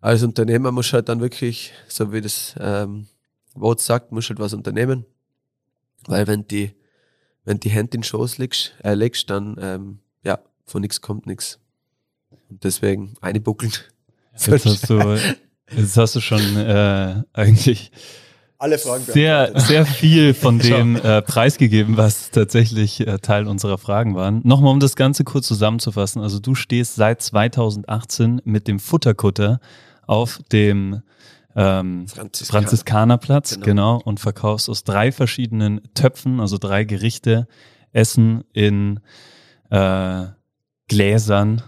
Als 0.00 0.22
Unternehmer 0.22 0.72
muss 0.72 0.92
halt 0.92 1.08
dann 1.08 1.20
wirklich, 1.20 1.72
so 1.88 2.12
wie 2.12 2.20
das 2.20 2.54
ähm, 2.60 3.06
Wort 3.54 3.80
sagt, 3.80 4.12
muss 4.12 4.28
halt 4.28 4.38
was 4.38 4.54
unternehmen. 4.54 5.04
Weil 6.06 6.26
wenn 6.26 6.46
die, 6.46 6.74
wenn 7.44 7.60
die 7.60 7.70
Hände 7.70 7.96
in 7.96 8.00
den 8.00 8.04
Schoß 8.04 8.38
legst, 8.38 8.74
äh, 8.84 8.94
legst 8.94 9.28
dann 9.30 9.56
ähm, 9.60 9.98
ja, 10.22 10.38
von 10.64 10.82
nichts 10.82 11.00
kommt 11.00 11.26
nichts. 11.26 11.58
Und 12.48 12.62
deswegen 12.62 13.14
eine 13.20 13.40
buckeln. 13.40 13.72
Jetzt 14.46 14.64
hast 14.66 14.90
du, 14.90 15.18
jetzt 15.76 15.96
hast 15.96 16.16
du 16.16 16.20
schon 16.20 16.56
äh, 16.56 17.22
eigentlich 17.32 17.90
alle 18.60 18.78
Fragen 18.78 19.04
sehr, 19.04 19.52
sehr 19.54 19.86
viel 19.86 20.34
von 20.34 20.58
dem 20.58 20.96
äh, 20.96 21.22
preisgegeben, 21.22 21.96
was 21.96 22.30
tatsächlich 22.32 23.06
äh, 23.06 23.18
Teil 23.18 23.46
unserer 23.46 23.78
Fragen 23.78 24.16
waren. 24.16 24.40
Nochmal, 24.42 24.72
um 24.72 24.80
das 24.80 24.96
Ganze 24.96 25.22
kurz 25.22 25.46
zusammenzufassen. 25.46 26.22
Also 26.22 26.40
du 26.40 26.56
stehst 26.56 26.96
seit 26.96 27.22
2018 27.22 28.42
mit 28.44 28.66
dem 28.66 28.80
Futterkutter 28.80 29.60
auf 30.08 30.40
dem 30.50 31.02
ähm, 31.54 32.08
Franziskaner. 32.08 32.62
Franziskanerplatz, 32.62 33.54
Genau. 33.54 33.64
genau. 33.64 34.00
und 34.04 34.18
verkaufst 34.18 34.68
aus 34.68 34.82
drei 34.82 35.12
verschiedenen 35.12 35.80
Töpfen, 35.94 36.40
also 36.40 36.58
drei 36.58 36.82
Gerichte, 36.84 37.46
Essen 37.92 38.42
in 38.52 39.00
äh, 39.70 40.24
Gläsern, 40.88 41.62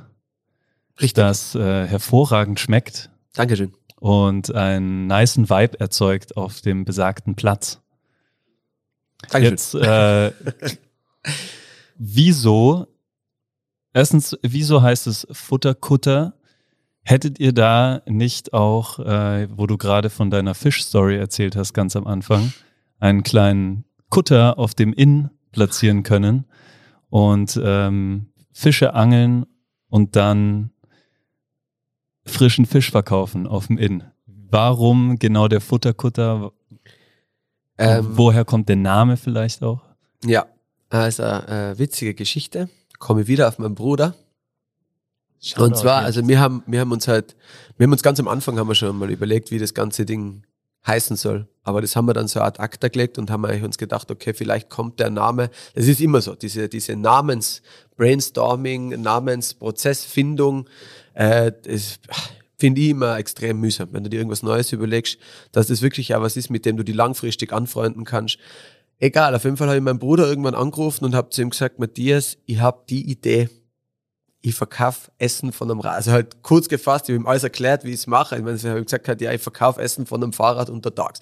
Richtig. 1.01 1.15
das 1.15 1.55
äh, 1.55 1.87
hervorragend 1.87 2.61
schmeckt 2.61 3.11
Dankeschön. 3.35 3.73
und 3.99 4.55
einen 4.55 5.07
nicen 5.07 5.49
Vibe 5.49 5.81
erzeugt 5.81 6.37
auf 6.37 6.61
dem 6.61 6.85
besagten 6.85 7.35
Platz. 7.35 7.81
Dankeschön. 9.31 9.53
Jetzt, 9.53 9.75
äh, 9.75 10.33
wieso, 11.97 12.87
erstens, 13.93 14.37
wieso 14.43 14.83
heißt 14.83 15.07
es 15.07 15.27
Futterkutter? 15.31 16.35
Hättet 17.03 17.41
ihr 17.41 17.53
da 17.53 18.03
nicht 18.07 18.53
auch, 18.53 18.99
äh, 18.99 19.49
wo 19.51 19.67
du 19.67 19.79
gerade 19.79 20.11
von 20.11 20.31
deiner 20.31 20.55
Fischstory 20.55 21.17
erzählt 21.17 21.57
hast, 21.57 21.73
ganz 21.73 21.97
am 21.97 22.07
Anfang, 22.07 22.53
einen 22.99 23.23
kleinen 23.23 23.85
Kutter 24.11 24.59
auf 24.59 24.75
dem 24.75 24.93
Inn 24.93 25.31
platzieren 25.53 26.03
können 26.03 26.45
und 27.09 27.59
ähm, 27.63 28.27
Fische 28.53 28.95
angeln 28.95 29.47
und 29.89 30.15
dann 30.15 30.71
frischen 32.25 32.67
Fisch 32.67 32.91
verkaufen 32.91 33.47
auf 33.47 33.69
dem 33.69 33.79
Inn? 33.79 34.05
Warum 34.27 35.19
genau 35.19 35.49
der 35.49 35.61
Futterkutter? 35.61 36.53
Ähm, 37.79 38.07
Woher 38.11 38.45
kommt 38.45 38.69
der 38.69 38.77
Name 38.77 39.17
vielleicht 39.17 39.63
auch? 39.63 39.81
Ja, 40.25 40.47
also 40.91 41.23
äh, 41.23 41.79
witzige 41.79 42.15
Geschichte. 42.15 42.69
Komme 42.99 43.27
wieder 43.27 43.49
auf 43.49 43.59
meinen 43.59 43.75
Bruder. 43.75 44.15
Und 45.57 45.77
zwar, 45.77 46.03
also 46.03 46.27
wir 46.29 46.39
haben, 46.39 46.63
wir 46.67 46.81
haben 46.81 46.93
uns 46.93 47.09
halt, 47.09 47.35
wir 47.79 47.85
haben 47.85 47.93
uns 47.93 48.03
ganz 48.03 48.21
am 48.21 48.29
Anfang 48.29 48.59
haben 48.59 48.69
wir 48.69 48.75
schon 48.75 48.99
mal 48.99 49.11
überlegt, 49.11 49.51
wie 49.51 49.59
das 49.59 49.73
ganze 49.73 50.05
Ding 50.05 50.43
heißen 50.87 51.17
soll. 51.17 51.49
Aber 51.63 51.81
das 51.81 51.97
haben 51.97 52.05
wir 52.07 52.15
dann 52.15 52.29
so 52.29 52.41
ad 52.41 52.61
acta 52.61 52.89
gelegt 52.89 53.17
und 53.19 53.31
haben 53.31 53.47
eigentlich 53.47 53.63
uns 53.63 53.79
gedacht, 53.79 54.11
okay, 54.11 54.35
vielleicht 54.35 54.69
kommt 54.69 55.01
der 55.01 55.09
Name. 55.11 55.51
Das 55.75 55.87
ist 55.87 56.01
immer 56.01 56.21
so, 56.21 56.35
diese, 56.35 56.69
diese 56.69 56.97
Namens-Brainstorming, 56.97 59.01
Namensprozessfindung, 59.01 60.69
äh, 61.14 61.53
das 61.62 61.99
finde 62.59 62.81
ich 62.83 62.90
immer 62.90 63.18
extrem 63.18 63.59
mühsam, 63.59 63.88
wenn 63.92 64.05
du 64.05 64.11
dir 64.11 64.18
irgendwas 64.18 64.42
Neues 64.42 64.73
überlegst, 64.73 65.18
dass 65.53 65.68
das 65.68 65.83
wirklich 65.83 66.14
auch 66.14 66.20
was 66.20 66.37
ist, 66.37 66.51
mit 66.51 66.66
dem 66.66 66.77
du 66.77 66.85
die 66.85 66.92
langfristig 66.92 67.53
anfreunden 67.53 68.05
kannst. 68.05 68.38
Egal, 68.99 69.35
auf 69.35 69.44
jeden 69.44 69.57
Fall 69.57 69.68
habe 69.68 69.79
ich 69.79 69.83
meinen 69.83 69.99
Bruder 69.99 70.29
irgendwann 70.29 70.55
angerufen 70.55 71.07
und 71.07 71.14
habe 71.14 71.31
zu 71.31 71.40
ihm 71.40 71.51
gesagt, 71.51 71.79
Matthias, 71.79 72.37
ich 72.44 72.61
habe 72.61 72.85
die 72.90 73.11
Idee, 73.11 73.49
ich 74.42 74.55
verkaufe 74.55 75.11
Essen 75.18 75.53
von 75.53 75.70
einem 75.70 75.81
Rad. 75.81 75.94
Also 75.94 76.12
halt 76.12 76.42
kurz 76.42 76.68
gefasst, 76.68 77.09
ich 77.09 77.14
habe 77.14 77.23
ihm 77.23 77.27
alles 77.27 77.44
erklärt, 77.44 77.85
wie 77.85 77.90
ich 77.90 78.01
es 78.01 78.07
mache. 78.07 78.37
Ich 78.37 78.42
meine, 78.42 78.57
ich 78.57 78.64
habe 78.64 78.85
gesagt, 78.85 79.20
ja, 79.20 79.33
ich 79.33 79.40
verkaufe 79.40 79.81
Essen 79.81 80.07
von 80.07 80.23
einem 80.23 80.33
Fahrrad 80.33 80.70
untertags. 80.70 81.20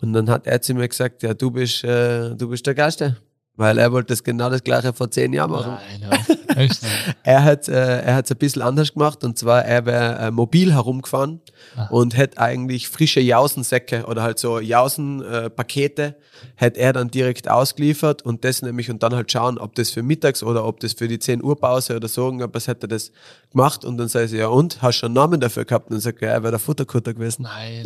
Und 0.00 0.12
dann 0.12 0.30
hat 0.30 0.46
er 0.46 0.60
zu 0.62 0.74
mir 0.74 0.88
gesagt, 0.88 1.22
ja, 1.22 1.34
du 1.34 1.50
bist, 1.50 1.84
äh, 1.84 2.34
du 2.34 2.48
bist 2.48 2.66
der 2.66 2.74
Geilste. 2.74 3.16
Weil 3.56 3.78
er 3.78 3.90
wollte 3.92 4.08
das 4.12 4.22
genau 4.22 4.50
das 4.50 4.62
gleiche 4.62 4.92
vor 4.92 5.10
zehn 5.10 5.32
Jahren 5.32 5.50
machen. 5.50 5.76
Nein. 6.00 6.36
Echt? 6.56 6.80
Er 7.22 7.42
hat 7.42 7.68
äh, 7.68 8.00
er 8.02 8.14
hat's 8.14 8.30
ein 8.30 8.38
bisschen 8.38 8.62
anders 8.62 8.92
gemacht 8.94 9.24
und 9.24 9.36
zwar 9.36 9.64
er 9.64 9.84
wäre 9.84 10.18
äh, 10.18 10.30
mobil 10.30 10.72
herumgefahren 10.72 11.40
Ah. 11.74 11.88
und 11.90 12.16
hätte 12.16 12.38
eigentlich 12.38 12.88
frische 12.88 13.20
Jausensäcke 13.20 14.04
oder 14.06 14.22
halt 14.22 14.38
so 14.38 14.60
Jausenpakete 14.60 15.44
äh, 15.46 15.50
Pakete 15.50 16.14
hätte 16.54 16.80
er 16.80 16.92
dann 16.92 17.10
direkt 17.10 17.48
ausgeliefert 17.50 18.22
und 18.22 18.44
das 18.44 18.62
nämlich 18.62 18.88
und 18.90 19.02
dann 19.02 19.14
halt 19.14 19.32
schauen, 19.32 19.58
ob 19.58 19.74
das 19.74 19.90
für 19.90 20.02
mittags 20.02 20.42
oder 20.42 20.64
ob 20.64 20.80
das 20.80 20.92
für 20.92 21.08
die 21.08 21.18
10 21.18 21.42
Uhr 21.42 21.58
Pause 21.58 21.96
oder 21.96 22.08
so 22.08 22.26
irgendwas 22.26 22.68
hätte 22.68 22.84
er 22.86 22.88
das 22.88 23.10
gemacht 23.50 23.84
und 23.84 23.98
dann 23.98 24.08
sage 24.08 24.26
ich 24.26 24.32
ja 24.32 24.48
und 24.48 24.80
hast 24.82 24.96
schon 24.96 25.08
einen 25.08 25.14
Namen 25.14 25.40
dafür 25.40 25.64
gehabt 25.64 25.86
und 25.88 25.94
dann 25.94 26.00
sagt 26.00 26.22
er, 26.22 26.28
ja, 26.28 26.34
er 26.34 26.42
wäre 26.42 26.52
der 26.52 26.60
Futterkutter 26.60 27.12
gewesen. 27.14 27.42
Nein. 27.42 27.84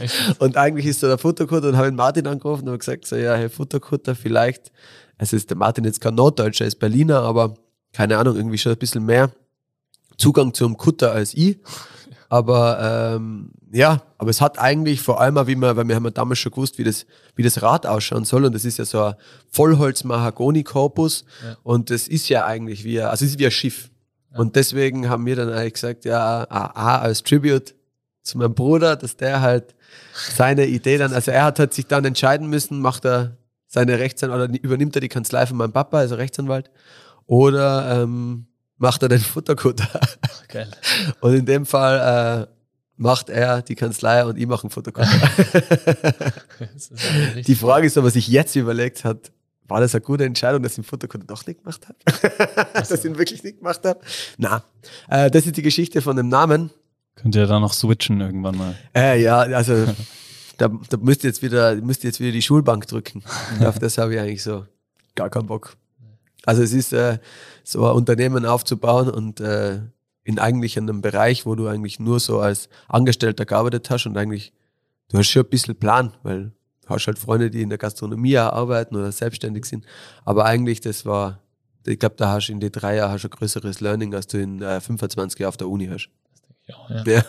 Ja? 0.00 0.34
Und 0.38 0.56
eigentlich 0.56 0.86
ist 0.86 1.00
so 1.00 1.06
der 1.08 1.18
Futterkutter 1.18 1.68
und 1.68 1.76
habe 1.76 1.88
den 1.88 1.96
Martin 1.96 2.26
angerufen 2.26 2.62
und 2.62 2.68
habe 2.68 2.78
gesagt, 2.78 3.06
so, 3.06 3.16
ja, 3.16 3.34
hey, 3.34 3.48
Futterkutter, 3.48 4.14
vielleicht, 4.14 4.72
also 5.18 5.36
ist 5.36 5.50
der 5.50 5.56
Martin 5.56 5.84
jetzt 5.84 6.00
kein 6.00 6.14
Norddeutscher, 6.14 6.66
ist 6.66 6.78
Berliner, 6.78 7.22
aber 7.22 7.54
keine 7.92 8.18
Ahnung, 8.18 8.36
irgendwie 8.36 8.58
schon 8.58 8.72
ein 8.72 8.78
bisschen 8.78 9.04
mehr 9.04 9.30
Zugang 10.16 10.54
zum 10.54 10.76
Kutter 10.76 11.12
als 11.12 11.34
ich. 11.34 11.58
Aber 12.28 13.16
ähm, 13.16 13.50
ja, 13.72 14.02
aber 14.16 14.30
es 14.30 14.40
hat 14.40 14.56
eigentlich 14.58 15.00
vor 15.00 15.20
allem 15.20 15.36
auch, 15.36 15.48
wie 15.48 15.56
wir, 15.56 15.76
weil 15.76 15.88
wir 15.88 15.96
haben 15.96 16.04
ja 16.04 16.10
damals 16.12 16.38
schon 16.38 16.52
gewusst, 16.52 16.78
wie 16.78 16.84
das, 16.84 17.04
wie 17.34 17.42
das 17.42 17.60
Rad 17.60 17.86
ausschauen 17.86 18.24
soll. 18.24 18.44
Und 18.44 18.54
das 18.54 18.64
ist 18.64 18.78
ja 18.78 18.84
so 18.84 19.02
ein 19.02 19.14
Vollholz-Mahagoni-Korpus. 19.48 21.24
Ja. 21.44 21.56
Und 21.62 21.90
das 21.90 22.08
ist 22.08 22.28
ja 22.28 22.44
eigentlich 22.46 22.84
wie, 22.84 23.00
ein- 23.00 23.08
also 23.08 23.24
es 23.24 23.32
ist 23.32 23.38
wie 23.38 23.46
ein 23.46 23.50
Schiff. 23.50 23.90
Und 24.34 24.54
deswegen 24.54 25.08
haben 25.08 25.26
wir 25.26 25.34
dann 25.34 25.48
eigentlich 25.52 25.74
gesagt, 25.74 26.04
ja, 26.04 26.46
A, 26.48 26.66
A, 26.66 26.98
als 26.98 27.24
Tribute 27.24 27.74
zu 28.22 28.38
meinem 28.38 28.54
Bruder, 28.54 28.94
dass 28.94 29.16
der 29.16 29.40
halt 29.40 29.74
seine 30.12 30.66
Idee 30.66 30.98
dann, 30.98 31.12
also 31.12 31.30
er 31.30 31.44
hat 31.44 31.58
halt 31.58 31.74
sich 31.74 31.86
dann 31.86 32.04
entscheiden 32.04 32.48
müssen, 32.48 32.80
macht 32.80 33.04
er 33.04 33.36
seine 33.66 33.98
Rechtsanwalt 33.98 34.50
oder 34.50 34.62
übernimmt 34.62 34.96
er 34.96 35.00
die 35.00 35.08
Kanzlei 35.08 35.46
von 35.46 35.56
meinem 35.56 35.72
Papa, 35.72 35.98
also 35.98 36.16
Rechtsanwalt, 36.16 36.70
oder 37.26 38.02
ähm, 38.02 38.46
macht 38.76 39.02
er 39.02 39.08
den 39.08 39.20
Futterkutter. 39.20 39.88
Geil. 40.48 40.70
Und 41.20 41.34
in 41.34 41.46
dem 41.46 41.66
Fall 41.66 42.48
äh, 42.48 42.60
macht 43.00 43.30
er 43.30 43.62
die 43.62 43.76
Kanzlei 43.76 44.24
und 44.24 44.36
ich 44.36 44.46
mache 44.46 44.64
einen 44.64 44.70
Futterkutter. 44.70 45.08
Die 47.46 47.54
Frage 47.54 47.86
ist 47.86 47.96
aber, 47.96 48.08
was 48.08 48.12
sich 48.12 48.28
jetzt 48.28 48.54
überlegt 48.56 49.04
hat, 49.04 49.32
war 49.68 49.80
das 49.80 49.94
eine 49.94 50.02
gute 50.02 50.24
Entscheidung, 50.24 50.62
dass 50.62 50.72
ich 50.72 50.76
den 50.76 50.84
Futterkutter 50.84 51.24
doch 51.24 51.46
nicht 51.46 51.60
gemacht 51.60 51.88
habe? 51.88 52.68
dass 52.74 52.90
ich 52.90 53.02
ihn 53.04 53.16
wirklich 53.16 53.42
nicht 53.42 53.56
gemacht 53.58 53.86
habe? 53.86 54.00
Na, 54.36 54.64
äh, 55.08 55.30
das 55.30 55.46
ist 55.46 55.56
die 55.56 55.62
Geschichte 55.62 56.02
von 56.02 56.16
dem 56.16 56.28
Namen. 56.28 56.70
Könnt 57.16 57.34
ihr 57.34 57.46
da 57.46 57.60
noch 57.60 57.72
switchen 57.72 58.20
irgendwann 58.20 58.56
mal? 58.56 58.74
Äh, 58.94 59.22
ja, 59.22 59.40
also 59.40 59.86
da, 60.56 60.68
da 60.68 60.96
müsst 60.98 61.24
ihr 61.24 61.30
jetzt 61.30 61.42
wieder, 61.42 61.74
müsst 61.76 62.04
ihr 62.04 62.08
jetzt 62.08 62.20
wieder 62.20 62.32
die 62.32 62.42
Schulbank 62.42 62.86
drücken. 62.86 63.22
Auf 63.64 63.78
das 63.78 63.98
habe 63.98 64.14
ich 64.14 64.20
eigentlich 64.20 64.42
so 64.42 64.66
gar 65.14 65.30
keinen 65.30 65.46
Bock. 65.46 65.76
Also 66.44 66.62
es 66.62 66.72
ist 66.72 66.92
äh, 66.92 67.18
so 67.64 67.86
ein 67.86 67.94
Unternehmen 67.94 68.46
aufzubauen 68.46 69.10
und 69.10 69.40
äh, 69.40 69.80
in 70.24 70.38
eigentlich 70.38 70.78
einem 70.78 71.00
Bereich, 71.00 71.46
wo 71.46 71.54
du 71.54 71.66
eigentlich 71.66 71.98
nur 71.98 72.20
so 72.20 72.40
als 72.40 72.68
Angestellter 72.88 73.44
gearbeitet 73.44 73.90
hast 73.90 74.06
und 74.06 74.16
eigentlich, 74.16 74.52
du 75.08 75.18
hast 75.18 75.28
schon 75.28 75.42
ein 75.42 75.50
bisschen 75.50 75.76
Plan, 75.76 76.14
weil 76.22 76.52
du 76.82 76.88
hast 76.88 77.06
halt 77.06 77.18
Freunde, 77.18 77.50
die 77.50 77.62
in 77.62 77.68
der 77.68 77.78
Gastronomie 77.78 78.36
arbeiten 78.36 78.96
oder 78.96 79.12
selbstständig 79.12 79.64
sind. 79.64 79.84
Aber 80.24 80.44
eigentlich, 80.44 80.80
das 80.80 81.04
war, 81.04 81.40
ich 81.86 81.98
glaube, 81.98 82.16
da 82.16 82.32
hast 82.32 82.48
du 82.48 82.52
in 82.52 82.60
die 82.60 82.70
drei 82.70 82.96
Jahren 82.96 83.12
hast 83.12 83.24
du 83.24 83.28
ein 83.28 83.32
größeres 83.32 83.80
Learning, 83.80 84.14
als 84.14 84.26
du 84.26 84.38
in 84.38 84.62
äh, 84.62 84.80
25 84.80 85.40
Jahren 85.40 85.48
auf 85.48 85.56
der 85.56 85.68
Uni 85.68 85.86
hast. 85.86 86.10
Ja, 86.88 87.04
Ja. 87.04 87.24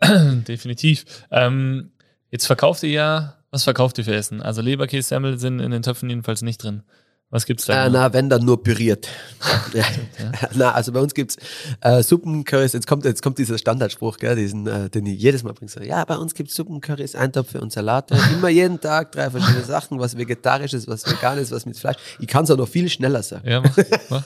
ja. 0.00 0.34
Definitiv. 0.48 1.04
Ähm, 1.30 1.90
jetzt 2.30 2.46
verkauft 2.46 2.82
ihr 2.82 2.90
ja, 2.90 3.34
was 3.50 3.64
verkauft 3.64 3.98
ihr 3.98 4.04
für 4.04 4.14
Essen? 4.14 4.42
Also 4.42 4.62
Leberkäse, 4.62 5.08
Semmel 5.08 5.38
sind 5.38 5.60
in 5.60 5.70
den 5.70 5.82
Töpfen 5.82 6.10
jedenfalls 6.10 6.42
nicht 6.42 6.62
drin. 6.62 6.82
Was 7.30 7.46
gibt's 7.46 7.66
da? 7.66 7.82
Äh, 7.82 7.86
genau? 7.86 7.98
na, 7.98 8.12
wenn 8.12 8.30
dann 8.30 8.44
nur 8.44 8.62
püriert. 8.62 9.08
ja. 9.74 9.82
ja. 9.82 10.48
Na, 10.54 10.72
also 10.72 10.92
bei 10.92 11.00
uns 11.00 11.14
gibt's 11.14 11.36
äh, 11.80 12.02
Suppencurrys, 12.02 12.74
jetzt 12.74 12.86
kommt, 12.86 13.04
jetzt 13.04 13.22
kommt 13.22 13.38
dieser 13.38 13.58
Standardspruch, 13.58 14.18
gell, 14.18 14.36
diesen, 14.36 14.66
äh, 14.68 14.88
den 14.88 15.06
ich 15.06 15.20
jedes 15.20 15.42
Mal 15.42 15.52
bringe. 15.52 15.70
Ja, 15.84 16.04
bei 16.04 16.16
uns 16.16 16.34
gibt's 16.34 16.54
Suppencurrys, 16.54 17.16
Eintöpfe 17.16 17.60
und 17.60 17.72
Salate. 17.72 18.16
Immer 18.32 18.50
jeden 18.50 18.80
Tag 18.80 19.12
drei 19.12 19.30
verschiedene 19.30 19.64
Sachen, 19.66 19.98
was 19.98 20.16
vegetarisch 20.16 20.74
ist, 20.74 20.86
was 20.86 21.04
vegan 21.10 21.38
ist, 21.38 21.50
was 21.50 21.66
mit 21.66 21.76
Fleisch. 21.76 21.96
Ich 22.20 22.28
kann 22.28 22.44
es 22.44 22.52
auch 22.52 22.56
noch 22.56 22.68
viel 22.68 22.88
schneller 22.88 23.22
sagen. 23.22 23.48
Ja, 23.48 23.60
mach, 23.62 23.76
mach. 24.10 24.24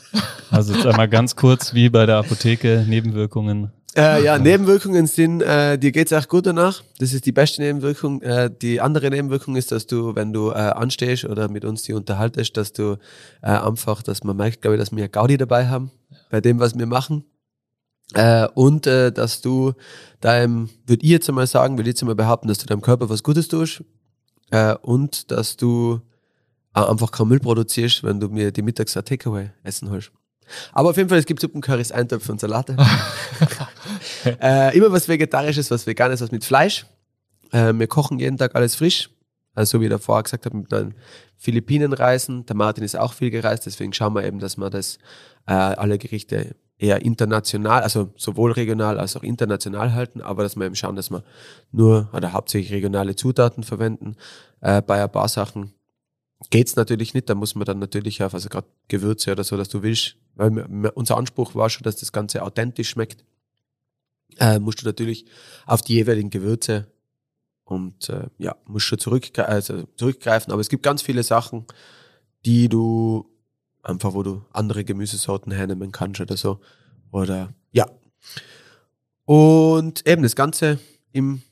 Also 0.50 0.74
jetzt 0.74 0.86
einmal 0.86 1.08
ganz 1.08 1.34
kurz, 1.34 1.72
wie 1.72 1.88
bei 1.88 2.04
der 2.04 2.16
Apotheke, 2.16 2.84
Nebenwirkungen. 2.86 3.72
Äh, 3.98 4.22
ja, 4.22 4.38
Nebenwirkungen 4.38 5.08
sind, 5.08 5.42
äh, 5.42 5.76
dir 5.76 5.90
geht's 5.90 6.12
auch 6.12 6.28
gut 6.28 6.46
danach. 6.46 6.84
Das 7.00 7.12
ist 7.12 7.26
die 7.26 7.32
beste 7.32 7.60
Nebenwirkung. 7.60 8.22
Äh, 8.22 8.48
die 8.48 8.80
andere 8.80 9.10
Nebenwirkung 9.10 9.56
ist, 9.56 9.72
dass 9.72 9.88
du, 9.88 10.14
wenn 10.14 10.32
du 10.32 10.50
äh, 10.50 10.54
anstehst 10.54 11.24
oder 11.24 11.48
mit 11.48 11.64
uns 11.64 11.82
die 11.82 11.94
unterhaltest, 11.94 12.56
dass 12.56 12.72
du 12.72 12.92
äh, 13.42 13.48
einfach, 13.48 14.04
dass 14.04 14.22
man 14.22 14.36
merkt, 14.36 14.62
glaube 14.62 14.76
ich, 14.76 14.80
dass 14.80 14.94
wir 14.94 15.08
Gaudi 15.08 15.36
dabei 15.36 15.66
haben 15.66 15.90
bei 16.30 16.40
dem, 16.40 16.60
was 16.60 16.78
wir 16.78 16.86
machen. 16.86 17.24
Äh, 18.14 18.46
und 18.54 18.86
äh, 18.86 19.10
dass 19.10 19.40
du 19.40 19.72
deinem, 20.20 20.70
würde 20.86 21.04
ich 21.04 21.10
jetzt 21.10 21.28
einmal 21.28 21.48
sagen, 21.48 21.76
würde 21.76 21.90
ich 21.90 21.94
jetzt 21.94 22.02
einmal 22.02 22.14
behaupten, 22.14 22.46
dass 22.46 22.58
du 22.58 22.66
deinem 22.66 22.82
Körper 22.82 23.08
was 23.10 23.24
Gutes 23.24 23.48
tust. 23.48 23.82
Äh, 24.52 24.76
und 24.76 25.32
dass 25.32 25.56
du 25.56 26.00
äh, 26.72 26.80
einfach 26.80 27.10
keinen 27.10 27.30
Müll 27.30 27.40
produzierst, 27.40 28.04
wenn 28.04 28.20
du 28.20 28.28
mir 28.28 28.52
die 28.52 28.62
mittags 28.62 28.96
ein 28.96 29.04
Takeaway 29.04 29.50
essen 29.64 29.90
holst. 29.90 30.12
Aber 30.72 30.90
auf 30.90 30.96
jeden 30.96 31.08
Fall, 31.08 31.18
es 31.18 31.26
gibt 31.26 31.40
Suppencurrys, 31.40 31.92
Eintöpfe 31.92 32.32
und 32.32 32.40
Salate. 32.40 32.76
äh, 34.40 34.76
immer 34.76 34.92
was 34.92 35.08
Vegetarisches, 35.08 35.70
was 35.70 35.86
Veganes, 35.86 36.20
was 36.20 36.30
mit 36.30 36.44
Fleisch. 36.44 36.86
Äh, 37.52 37.72
wir 37.74 37.86
kochen 37.86 38.18
jeden 38.18 38.36
Tag 38.36 38.54
alles 38.54 38.76
frisch. 38.76 39.10
Also 39.54 39.78
so 39.78 39.80
wie 39.80 39.86
ich 39.86 39.90
davor 39.90 40.22
gesagt 40.22 40.46
habe, 40.46 40.56
mit 40.56 40.70
den 40.70 40.94
Philippinen 41.36 41.92
reisen. 41.92 42.46
Der 42.46 42.56
Martin 42.56 42.84
ist 42.84 42.96
auch 42.96 43.12
viel 43.12 43.30
gereist, 43.30 43.66
deswegen 43.66 43.92
schauen 43.92 44.14
wir 44.14 44.24
eben, 44.24 44.38
dass 44.38 44.56
wir 44.56 44.70
das 44.70 44.98
äh, 45.46 45.52
alle 45.52 45.98
Gerichte 45.98 46.54
eher 46.78 47.02
international, 47.02 47.82
also 47.82 48.12
sowohl 48.16 48.52
regional 48.52 48.98
als 48.98 49.16
auch 49.16 49.24
international 49.24 49.94
halten, 49.94 50.20
aber 50.20 50.44
dass 50.44 50.56
wir 50.56 50.64
eben 50.64 50.76
schauen, 50.76 50.94
dass 50.94 51.10
wir 51.10 51.24
nur 51.72 52.08
oder 52.12 52.32
hauptsächlich 52.32 52.72
regionale 52.72 53.16
Zutaten 53.16 53.64
verwenden. 53.64 54.16
Äh, 54.60 54.80
bei 54.82 55.02
ein 55.02 55.10
paar 55.10 55.28
Sachen 55.28 55.72
geht's 56.50 56.76
natürlich 56.76 57.14
nicht, 57.14 57.28
da 57.28 57.34
muss 57.34 57.56
man 57.56 57.64
dann 57.64 57.80
natürlich 57.80 58.22
auf, 58.22 58.34
also 58.34 58.48
gerade 58.48 58.68
Gewürze 58.86 59.32
oder 59.32 59.42
so, 59.42 59.56
dass 59.56 59.68
du 59.68 59.82
willst, 59.82 60.16
weil 60.38 60.90
unser 60.94 61.16
Anspruch 61.16 61.54
war 61.54 61.68
schon, 61.68 61.82
dass 61.82 61.96
das 61.96 62.12
Ganze 62.12 62.42
authentisch 62.42 62.88
schmeckt, 62.88 63.24
äh, 64.38 64.58
musst 64.58 64.80
du 64.80 64.86
natürlich 64.86 65.26
auf 65.66 65.82
die 65.82 65.94
jeweiligen 65.94 66.30
Gewürze 66.30 66.86
und 67.64 68.08
äh, 68.08 68.28
ja, 68.38 68.56
musst 68.66 68.86
schon 68.86 68.98
zurück, 68.98 69.38
also 69.38 69.84
zurückgreifen, 69.96 70.52
aber 70.52 70.60
es 70.60 70.68
gibt 70.68 70.82
ganz 70.82 71.02
viele 71.02 71.22
Sachen, 71.22 71.66
die 72.46 72.68
du 72.68 73.28
einfach, 73.82 74.14
wo 74.14 74.22
du 74.22 74.44
andere 74.52 74.84
Gemüsesorten 74.84 75.52
hernehmen 75.52 75.92
kannst 75.92 76.20
oder 76.20 76.36
so. 76.36 76.60
Oder 77.10 77.52
ja. 77.72 77.86
Und 79.24 80.06
eben 80.06 80.22
das 80.22 80.36
Ganze 80.36 80.78
im 81.12 81.42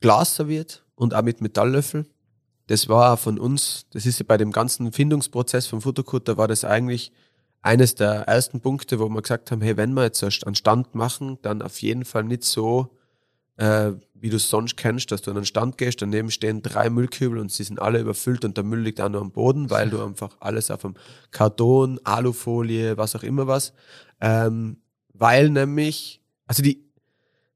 Glas 0.00 0.36
serviert 0.36 0.84
und 0.94 1.14
auch 1.14 1.22
mit 1.22 1.40
Metalllöffel. 1.40 2.06
Das 2.66 2.88
war 2.88 3.16
von 3.16 3.38
uns, 3.38 3.86
das 3.90 4.04
ist 4.04 4.18
ja 4.18 4.26
bei 4.28 4.36
dem 4.36 4.52
ganzen 4.52 4.92
Findungsprozess 4.92 5.66
vom 5.66 5.80
Futterkutter, 5.80 6.36
war 6.36 6.48
das 6.48 6.64
eigentlich 6.64 7.12
eines 7.62 7.94
der 7.94 8.22
ersten 8.22 8.60
Punkte, 8.60 8.98
wo 8.98 9.08
wir 9.08 9.22
gesagt 9.22 9.50
haben, 9.50 9.60
hey, 9.60 9.76
wenn 9.76 9.92
wir 9.94 10.04
jetzt 10.04 10.22
einen 10.22 10.54
Stand 10.54 10.94
machen, 10.94 11.38
dann 11.42 11.62
auf 11.62 11.80
jeden 11.82 12.04
Fall 12.04 12.24
nicht 12.24 12.44
so, 12.44 12.96
äh, 13.56 13.92
wie 14.14 14.30
du 14.30 14.36
es 14.36 14.48
sonst 14.48 14.76
kennst, 14.76 15.10
dass 15.10 15.22
du 15.22 15.30
an 15.30 15.36
den 15.36 15.44
Stand 15.44 15.78
gehst, 15.78 16.00
daneben 16.02 16.30
stehen 16.30 16.62
drei 16.62 16.90
Müllkübel 16.90 17.38
und 17.38 17.52
sie 17.52 17.64
sind 17.64 17.80
alle 17.80 18.00
überfüllt 18.00 18.44
und 18.44 18.56
der 18.56 18.64
Müll 18.64 18.80
liegt 18.80 19.00
auch 19.00 19.08
noch 19.08 19.20
am 19.20 19.32
Boden, 19.32 19.70
weil 19.70 19.90
du 19.90 20.02
einfach 20.02 20.36
alles 20.40 20.70
auf 20.70 20.84
einem 20.84 20.94
Karton, 21.30 22.00
Alufolie, 22.04 22.96
was 22.96 23.16
auch 23.16 23.22
immer 23.22 23.46
was, 23.46 23.72
ähm, 24.20 24.78
weil 25.12 25.50
nämlich, 25.50 26.20
also 26.46 26.62
die, 26.62 26.84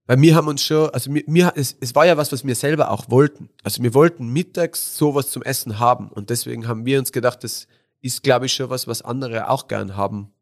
bei 0.07 0.17
mir 0.17 0.35
haben 0.35 0.49
uns 0.49 0.63
schon, 0.63 0.91
also 0.91 1.11
mir, 1.11 1.23
mir 1.27 1.53
es, 1.57 1.77
es 1.81 1.95
war 1.95 2.07
ja 2.07 2.17
was, 2.17 2.33
was 2.33 2.45
wir 2.45 2.55
selber 2.57 2.91
auch 2.91 3.09
wollten. 3.09 3.49
Also 3.63 3.83
wir 3.83 3.95
wollten 3.95 4.29
mittags 4.29 4.97
sowas 4.97 5.31
zum 5.31 5.43
Essen 5.43 5.79
haben 5.79 6.09
und 6.09 6.31
deswegen 6.31 6.67
haben 6.67 6.85
wir 6.85 6.99
uns 6.99 7.13
gedacht, 7.13 7.45
das 7.45 7.69
ist, 8.03 8.23
glaube 8.23 8.47
ich, 8.47 8.53
schon 8.53 8.69
was, 8.69 8.87
was 8.87 9.03
andere 9.03 9.49
auch 9.49 9.69
gern 9.69 9.97
haben 9.97 10.33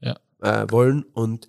ja. 0.00 0.16
äh, 0.40 0.66
wollen 0.70 1.02
und 1.02 1.48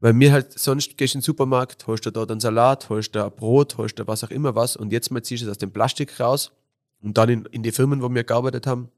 weil 0.00 0.12
mir 0.12 0.30
halt, 0.30 0.56
sonst 0.56 0.96
gehst 0.96 1.14
du 1.14 1.18
in 1.18 1.20
den 1.20 1.24
Supermarkt, 1.24 1.86
holst 1.86 2.06
du 2.06 2.12
dort 2.12 2.30
einen 2.30 2.40
Salat, 2.40 2.88
holst 2.88 3.16
du 3.16 3.24
ein 3.24 3.32
Brot, 3.34 3.78
holst 3.78 3.98
du 3.98 4.06
was 4.06 4.22
auch 4.22 4.30
immer 4.30 4.54
was 4.54 4.76
und 4.76 4.92
jetzt 4.92 5.10
mal 5.10 5.22
ziehst 5.22 5.42
du 5.42 5.46
es 5.46 5.50
aus 5.50 5.58
dem 5.58 5.72
Plastik 5.72 6.20
raus 6.20 6.52
und 7.00 7.18
dann 7.18 7.28
in, 7.28 7.44
in 7.46 7.62
die 7.62 7.72
Firmen, 7.72 8.02
wo 8.02 8.08
wir 8.08 8.24
gearbeitet 8.24 8.66
haben, 8.66 8.90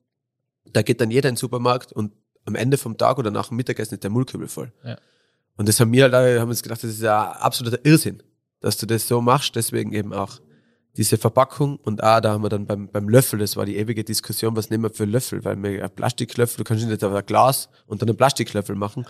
da 0.73 0.83
geht 0.83 1.01
dann 1.01 1.11
jeder 1.11 1.29
in 1.29 1.35
den 1.35 1.39
Supermarkt 1.39 1.93
und 1.93 2.13
am 2.45 2.55
Ende 2.55 2.77
vom 2.77 2.97
Tag 2.97 3.19
oder 3.19 3.31
nach 3.31 3.49
dem 3.49 3.57
Mittagessen 3.57 3.95
ist 3.95 4.03
der 4.03 4.11
Müllkübel 4.11 4.49
voll. 4.49 4.73
Ja. 4.85 4.99
Und 5.57 5.69
das 5.69 5.79
haben 5.81 5.93
wir 5.93 6.11
halt, 6.11 6.41
haben 6.41 6.49
uns 6.49 6.63
gedacht, 6.63 6.83
das 6.83 6.91
ist 6.91 7.03
ja 7.03 7.33
absoluter 7.33 7.85
Irrsinn, 7.85 8.23
dass 8.61 8.77
du 8.77 8.87
das 8.87 9.07
so 9.07 9.21
machst, 9.21 9.57
deswegen 9.57 9.93
eben 9.93 10.13
auch 10.13 10.41
diese 10.97 11.19
Verpackung 11.19 11.77
und 11.77 12.03
ah, 12.03 12.21
da 12.21 12.33
haben 12.33 12.43
wir 12.43 12.49
dann 12.49 12.67
beim, 12.67 12.89
beim 12.89 13.09
Löffel, 13.09 13.39
das 13.39 13.57
war 13.57 13.65
die 13.65 13.77
ewige 13.77 14.05
Diskussion, 14.05 14.57
was 14.57 14.71
nehmen 14.71 14.85
wir 14.85 14.91
für 14.91 15.05
Löffel, 15.05 15.45
weil 15.45 15.63
wir 15.63 15.85
ein 15.85 15.91
Plastiklöffel, 15.91 16.59
du 16.59 16.65
kannst 16.65 16.87
nicht 16.87 17.05
auf 17.05 17.15
ein 17.15 17.27
Glas 17.27 17.69
und 17.87 18.03
dann 18.03 18.09
einen 18.09 18.17
Plastiklöffel 18.17 18.75
machen. 18.75 19.07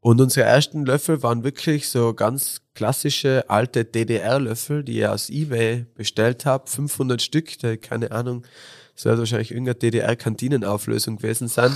Und 0.00 0.20
unsere 0.20 0.46
ersten 0.46 0.84
Löffel 0.84 1.22
waren 1.22 1.44
wirklich 1.44 1.88
so 1.88 2.12
ganz 2.12 2.60
klassische 2.74 3.48
alte 3.48 3.84
DDR-Löffel, 3.84 4.82
die 4.82 4.98
ich 4.98 5.06
aus 5.06 5.30
Ebay 5.30 5.86
bestellt 5.94 6.44
habe. 6.44 6.68
500 6.68 7.22
Stück, 7.22 7.56
der, 7.60 7.76
keine 7.76 8.10
Ahnung, 8.10 8.44
das 8.96 9.04
wird 9.04 9.18
wahrscheinlich 9.18 9.52
irgendeine 9.52 9.76
DDR-Kantinenauflösung 9.76 11.18
gewesen 11.18 11.46
sein. 11.46 11.70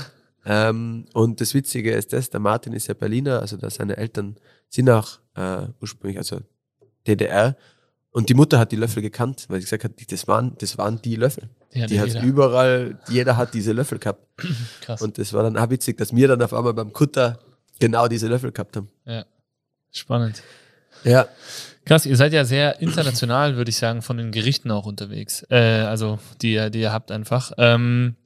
Ähm, 0.45 1.07
und 1.13 1.41
das 1.41 1.55
Witzige 1.55 1.93
ist 1.93 2.13
das, 2.13 2.29
der 2.29 2.41
Martin 2.41 2.73
ist 2.73 2.89
ja 2.89 2.95
Berliner, 2.95 3.41
also 3.41 3.57
da 3.57 3.71
seine 3.71 3.97
Eltern 3.97 4.37
sind 4.69 4.91
auch 4.91 5.19
äh, 5.37 5.69
ursprünglich, 5.81 6.19
also 6.19 6.41
DDR. 7.07 7.57
Und 8.17 8.31
die 8.31 8.35
Mutter 8.35 8.59
hat 8.59 8.73
die 8.73 8.77
Löffel 8.77 9.03
gekannt, 9.03 9.45
weil 9.49 9.61
sie 9.61 9.65
gesagt 9.67 9.85
hat, 9.85 9.93
das 10.11 10.27
waren, 10.27 10.57
das 10.59 10.79
waren 10.79 11.03
die 11.03 11.17
Löffel. 11.17 11.51
Ja, 11.75 11.87
die 11.87 12.01
hat 12.01 12.15
überall, 12.23 12.99
jeder 13.09 13.37
hat 13.37 13.53
diese 13.53 13.73
Löffel 13.73 13.99
gehabt. 13.99 14.23
Krass. 14.81 15.03
Und 15.03 15.19
das 15.19 15.35
war 15.35 15.43
dann 15.43 15.59
auch 15.59 15.69
witzig, 15.69 15.99
dass 15.99 16.17
wir 16.17 16.27
dann 16.29 16.41
auf 16.41 16.55
einmal 16.55 16.73
beim 16.73 16.95
Kutter 16.95 17.39
genau 17.79 18.09
diese 18.09 18.27
Löffel 18.29 18.53
gehabt 18.53 18.75
haben. 18.79 18.89
Ja. 19.05 19.27
Spannend. 19.93 20.43
Ja. 21.05 21.29
Krass, 21.85 22.07
ihr 22.07 22.17
seid 22.17 22.33
ja 22.33 22.47
sehr 22.47 22.81
international, 22.81 23.57
würde 23.57 23.69
ich 23.69 23.77
sagen, 23.77 24.01
von 24.01 24.17
den 24.17 24.33
Gerichten 24.33 24.71
auch 24.71 24.87
unterwegs. 24.87 25.47
Äh, 25.51 25.57
also, 25.83 26.19
die, 26.41 26.55
ihr- 26.55 26.71
die 26.71 26.81
ihr 26.81 26.93
habt 26.95 27.11
einfach. 27.11 27.53
Ähm, 27.59 28.17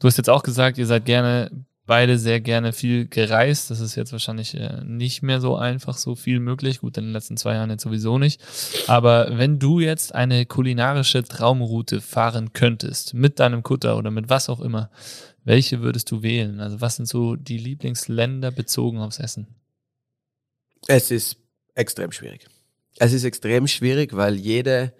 du 0.00 0.08
hast 0.08 0.16
jetzt 0.18 0.28
auch 0.28 0.42
gesagt, 0.42 0.76
ihr 0.76 0.86
seid 0.86 1.04
gerne, 1.04 1.52
beide 1.86 2.18
sehr 2.18 2.40
gerne 2.40 2.72
viel 2.72 3.06
gereist. 3.06 3.70
Das 3.70 3.80
ist 3.80 3.94
jetzt 3.94 4.12
wahrscheinlich 4.12 4.54
äh, 4.54 4.82
nicht 4.84 5.22
mehr 5.22 5.40
so 5.40 5.56
einfach, 5.56 5.96
so 5.96 6.14
viel 6.14 6.40
möglich. 6.40 6.80
Gut, 6.80 6.98
in 6.98 7.04
den 7.04 7.12
letzten 7.12 7.36
zwei 7.36 7.54
Jahren 7.54 7.70
jetzt 7.70 7.84
sowieso 7.84 8.18
nicht. 8.18 8.40
Aber 8.88 9.38
wenn 9.38 9.58
du 9.58 9.80
jetzt 9.80 10.14
eine 10.14 10.44
kulinarische 10.46 11.22
Traumroute 11.22 12.00
fahren 12.00 12.52
könntest, 12.52 13.14
mit 13.14 13.38
deinem 13.38 13.62
Kutter 13.62 13.96
oder 13.96 14.10
mit 14.10 14.28
was 14.28 14.48
auch 14.48 14.60
immer, 14.60 14.90
welche 15.44 15.80
würdest 15.80 16.10
du 16.10 16.22
wählen? 16.22 16.60
Also, 16.60 16.80
was 16.80 16.96
sind 16.96 17.06
so 17.06 17.36
die 17.36 17.58
Lieblingsländer 17.58 18.50
bezogen 18.50 18.98
aufs 18.98 19.20
Essen? 19.20 19.46
Es 20.88 21.12
ist 21.12 21.36
extrem 21.74 22.10
schwierig. 22.10 22.48
Es 22.98 23.12
ist 23.12 23.24
extrem 23.24 23.68
schwierig, 23.68 24.16
weil 24.16 24.34
jede, 24.34 24.92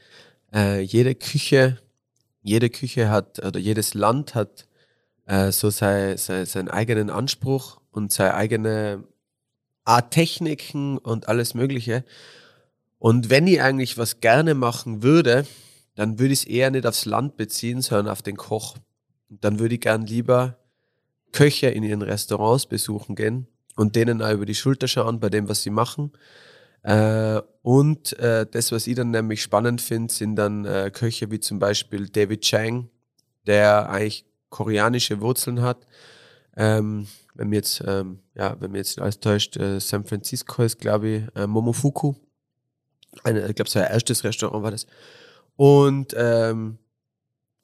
äh, 0.55 0.81
jede 0.83 1.17
Küche, 1.17 1.79
jede 2.43 2.71
Küche 2.71 3.11
hat, 3.11 3.45
oder 3.45 3.59
jedes 3.59 3.95
Land 3.95 4.37
hat 4.37 4.66
äh, 5.27 5.53
so 5.53 5.71
sei, 5.71 6.17
sei, 6.17 6.45
seinen 6.45 6.69
eigenen 6.69 7.11
Anspruch 7.11 7.81
und 7.91 8.13
seine 8.13 8.35
eigene 8.35 9.05
Art 9.85 10.13
Techniken 10.13 10.99
und 10.99 11.29
alles 11.29 11.55
Mögliche. 11.55 12.05
Und 12.99 13.31
wenn 13.31 13.47
ich 13.47 13.61
eigentlich 13.61 13.99
was 13.99 14.21
gerne 14.21 14.55
machen 14.55 15.03
würde, 15.03 15.47
dann 15.95 16.19
würde 16.19 16.33
ich 16.33 16.41
es 16.41 16.47
eher 16.47 16.71
nicht 16.71 16.87
aufs 16.87 17.05
Land 17.05 17.37
beziehen, 17.37 17.83
sondern 17.83 18.09
auf 18.09 18.23
den 18.23 18.37
Koch. 18.37 18.77
Und 19.29 19.45
dann 19.45 19.59
würde 19.59 19.75
ich 19.75 19.81
gern 19.81 20.07
lieber 20.07 20.59
Köche 21.33 21.69
in 21.69 21.83
ihren 21.83 22.03
Restaurants 22.03 22.67
besuchen 22.67 23.17
gehen 23.17 23.47
und 23.77 23.97
denen 23.97 24.23
auch 24.23 24.33
über 24.33 24.47
die 24.47 24.55
Schulter 24.55 24.89
schauen 24.89 25.21
bei 25.21 25.29
dem, 25.29 25.49
was 25.49 25.63
sie 25.63 25.71
machen. 25.71 26.13
Äh, 26.83 27.41
und 27.63 28.19
äh, 28.19 28.47
das, 28.49 28.73
was 28.73 28.87
ich 28.87 28.95
dann 28.95 29.11
nämlich 29.11 29.43
spannend 29.43 29.81
finde, 29.81 30.13
sind 30.13 30.37
dann 30.37 30.65
äh, 30.65 30.91
Köche 30.93 31.31
wie 31.31 31.41
zum 31.41 31.59
Beispiel 31.59 32.09
David 32.09 32.43
Chang, 32.43 32.91
der 33.47 33.89
eigentlich 33.91 34.26
koreanische 34.51 35.21
Wurzeln 35.21 35.63
hat. 35.63 35.87
Ähm, 36.57 37.07
wenn 37.35 37.49
mir 37.49 37.57
jetzt, 37.57 37.83
ähm, 37.87 38.21
ja, 38.35 38.57
wenn 38.61 38.73
mir 38.73 38.79
jetzt 38.79 38.99
alles 38.99 39.21
täuscht, 39.21 39.57
äh, 39.57 39.79
San 39.81 40.05
Francisco 40.05 40.63
ist, 40.63 40.81
glaube 40.81 41.09
ich, 41.09 41.23
äh, 41.37 41.47
Momofuku. 41.47 42.15
Eine, 43.25 43.47
ich 43.47 43.55
glaube, 43.55 43.71
sein 43.71 43.91
erstes 43.91 44.25
Restaurant 44.25 44.63
war 44.63 44.71
das. 44.71 44.87
Und 45.57 46.15
ähm, 46.17 46.79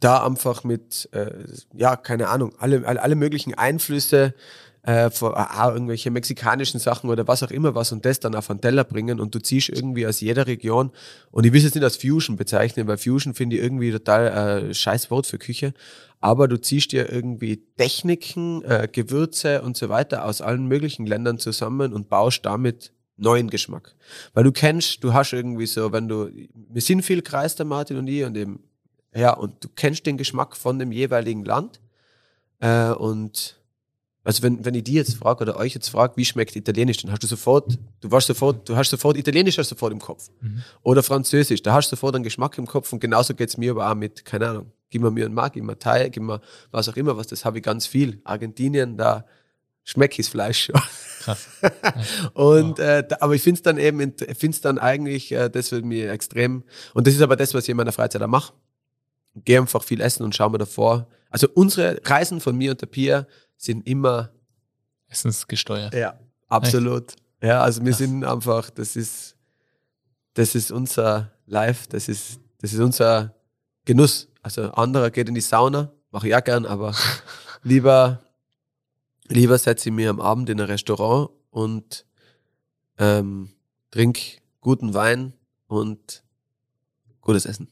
da 0.01 0.25
einfach 0.27 0.64
mit, 0.64 1.09
äh, 1.12 1.45
ja, 1.75 1.97
keine 1.97 2.29
Ahnung, 2.29 2.55
alle, 2.59 2.87
alle 2.87 3.14
möglichen 3.14 3.55
Einflüsse 3.55 4.35
äh, 4.83 5.11
von, 5.11 5.33
ah, 5.35 5.71
irgendwelche 5.73 6.11
mexikanischen 6.11 6.81
Sachen 6.81 7.09
oder 7.09 7.29
was 7.29 7.42
auch 7.42 7.51
immer 7.51 7.75
was 7.75 7.92
und 7.92 8.05
das 8.05 8.18
dann 8.21 8.35
auf 8.35 8.51
einen 8.51 8.61
Teller 8.61 8.85
bringen 8.85 9.21
und 9.21 9.35
du 9.35 9.38
ziehst 9.38 9.68
irgendwie 9.68 10.07
aus 10.07 10.21
jeder 10.21 10.47
Region 10.47 10.90
und 11.31 11.47
ich 11.47 11.53
will 11.53 11.59
es 11.59 11.64
jetzt 11.64 11.75
nicht 11.75 11.85
als 11.85 11.97
Fusion 11.97 12.37
bezeichnen, 12.37 12.88
weil 12.88 12.99
Fusion 12.99 13.35
finde 13.35 13.57
ich 13.57 13.62
irgendwie 13.62 13.92
total 13.92 14.71
äh, 14.71 14.75
scheiß 14.75 15.11
Wort 15.11 15.27
für 15.27 15.38
Küche, 15.38 15.73
aber 16.21 16.49
du 16.49 16.61
ziehst 16.61 16.92
dir 16.92 17.12
irgendwie 17.12 17.62
Techniken, 17.77 18.64
äh, 18.64 18.88
Gewürze 18.90 19.62
und 19.62 19.77
so 19.77 19.88
weiter 19.88 20.25
aus 20.25 20.40
allen 20.40 20.66
möglichen 20.66 21.07
Ländern 21.07 21.38
zusammen 21.38 21.92
und 21.92 22.09
baust 22.09 22.45
damit 22.45 22.92
neuen 23.16 23.51
Geschmack. 23.51 23.95
Weil 24.35 24.45
du 24.45 24.53
kennst, 24.53 25.05
du 25.05 25.12
hast 25.12 25.33
irgendwie 25.33 25.66
so, 25.66 25.92
wenn 25.92 26.09
du, 26.09 26.31
wir 26.55 26.83
sind 26.83 27.03
viel 27.03 27.23
Kreis, 27.23 27.55
der 27.55 27.66
Martin 27.66 27.99
und 27.99 28.09
ich 28.09 28.25
und 28.25 28.37
eben, 28.37 28.61
ja, 29.14 29.33
und 29.33 29.62
du 29.62 29.68
kennst 29.75 30.07
den 30.07 30.16
Geschmack 30.16 30.57
von 30.57 30.79
dem 30.79 30.90
jeweiligen 30.90 31.45
Land 31.45 31.81
äh, 32.61 32.90
und 32.90 33.62
also 34.25 34.43
wenn, 34.43 34.65
wenn 34.65 34.75
ich 34.75 34.85
die 34.85 34.95
jetzt 34.95 35.17
frage 35.17 35.43
oder 35.43 35.57
euch 35.57 35.75
jetzt 35.75 35.89
frage, 35.89 36.17
wie 36.17 36.25
schmeckt 36.25 36.55
Italienisch, 36.55 36.99
dann 36.99 37.11
hast 37.11 37.23
du 37.23 37.27
sofort, 37.27 37.79
du 38.01 38.11
warst 38.11 38.29
sofort, 38.29 38.69
du 38.69 38.77
hast 38.77 38.91
sofort 38.91 39.17
Italienisch 39.17 39.59
hast 39.59 39.71
du 39.71 39.75
sofort 39.75 39.93
im 39.93 39.99
Kopf. 39.99 40.29
Mhm. 40.41 40.63
Oder 40.83 41.03
Französisch, 41.03 41.63
da 41.63 41.75
hast 41.75 41.91
du 41.91 41.97
sofort 41.97 42.15
einen 42.15 42.25
Geschmack 42.25 42.57
im 42.59 42.67
Kopf 42.67 42.93
und 42.93 43.01
genauso 43.01 43.35
geht's 43.35 43.57
mir 43.57 43.73
aber 43.73 43.91
auch 43.91 43.95
mit, 43.97 44.25
keine 44.25 44.49
Ahnung, 44.49 44.73
gib 44.91 45.03
mir 45.03 45.11
Myanmar, 45.11 45.51
gib 45.51 45.65
mir 45.65 45.79
Thai, 45.79 46.09
gib 46.09 46.23
mir 46.23 46.41
was 46.71 46.89
auch 46.89 46.97
immer 46.97 47.17
was, 47.17 47.27
das 47.27 47.45
habe 47.45 47.59
ich 47.59 47.65
ganz 47.65 47.87
viel. 47.87 48.21
Argentinien, 48.23 48.97
da 48.97 49.25
schmecke 49.83 50.21
ich 50.21 50.27
das 50.27 50.29
Fleisch 50.29 50.67
schon. 50.67 50.81
Krass. 51.21 51.49
Und 52.35 52.79
äh, 52.79 53.05
da, 53.07 53.17
aber 53.21 53.35
ich 53.35 53.43
finde 53.43 53.59
es 53.59 53.63
dann 53.63 53.79
eben, 53.79 54.01
ich 54.01 54.39
finde 54.39 54.55
es 54.55 54.61
dann 54.61 54.79
eigentlich, 54.79 55.33
äh, 55.33 55.49
das 55.49 55.73
wird 55.73 55.85
mir 55.85 56.13
extrem, 56.13 56.63
und 56.95 57.07
das 57.07 57.15
ist 57.15 57.23
aber 57.23 57.35
das, 57.35 57.55
was 57.55 57.65
ich 57.65 57.71
in 57.71 57.77
meiner 57.77 57.93
Freizeit 57.93 58.23
auch 58.23 58.29
mache. 58.29 58.53
Gehe 59.35 59.59
einfach 59.59 59.83
viel 59.83 60.01
essen 60.01 60.23
und 60.25 60.35
schau 60.37 60.49
mir 60.51 60.59
davor. 60.59 61.09
Also 61.31 61.49
unsere 61.55 62.01
Reisen 62.05 62.41
von 62.41 62.57
mir 62.57 62.73
und 62.73 62.83
der 62.83 62.87
Pia 62.87 63.27
sind 63.62 63.87
immer 63.87 64.31
Essensgesteuert. 65.09 65.94
ja, 65.94 66.18
absolut. 66.48 67.14
Ja, 67.42 67.62
also 67.62 67.83
wir 67.83 67.90
Krass. 67.90 67.98
sind 67.98 68.25
einfach, 68.25 68.70
das 68.70 68.96
ist, 68.96 69.37
das 70.35 70.55
ist 70.55 70.70
unser 70.72 71.33
Life, 71.46 71.88
das 71.88 72.09
ist, 72.09 72.40
das 72.59 72.72
ist 72.72 72.81
unser 72.81 73.35
Genuss. 73.85 74.29
Also 74.42 74.72
anderer 74.72 75.11
geht 75.11 75.29
in 75.29 75.35
die 75.35 75.40
Sauna, 75.40 75.92
mache 76.11 76.29
ich 76.29 76.35
auch 76.35 76.42
gern, 76.42 76.66
aber 76.66 76.94
lieber, 77.62 78.22
lieber 79.29 79.59
setze 79.59 79.90
ich 79.90 79.94
mich 79.94 80.09
am 80.09 80.20
Abend 80.20 80.48
in 80.51 80.61
ein 80.61 80.66
Restaurant 80.66 81.31
und 81.51 82.07
ähm, 82.98 83.51
trink 83.90 84.40
guten 84.61 84.94
Wein 84.94 85.35
und 85.66 86.25
gutes 87.20 87.44
Essen. 87.46 87.68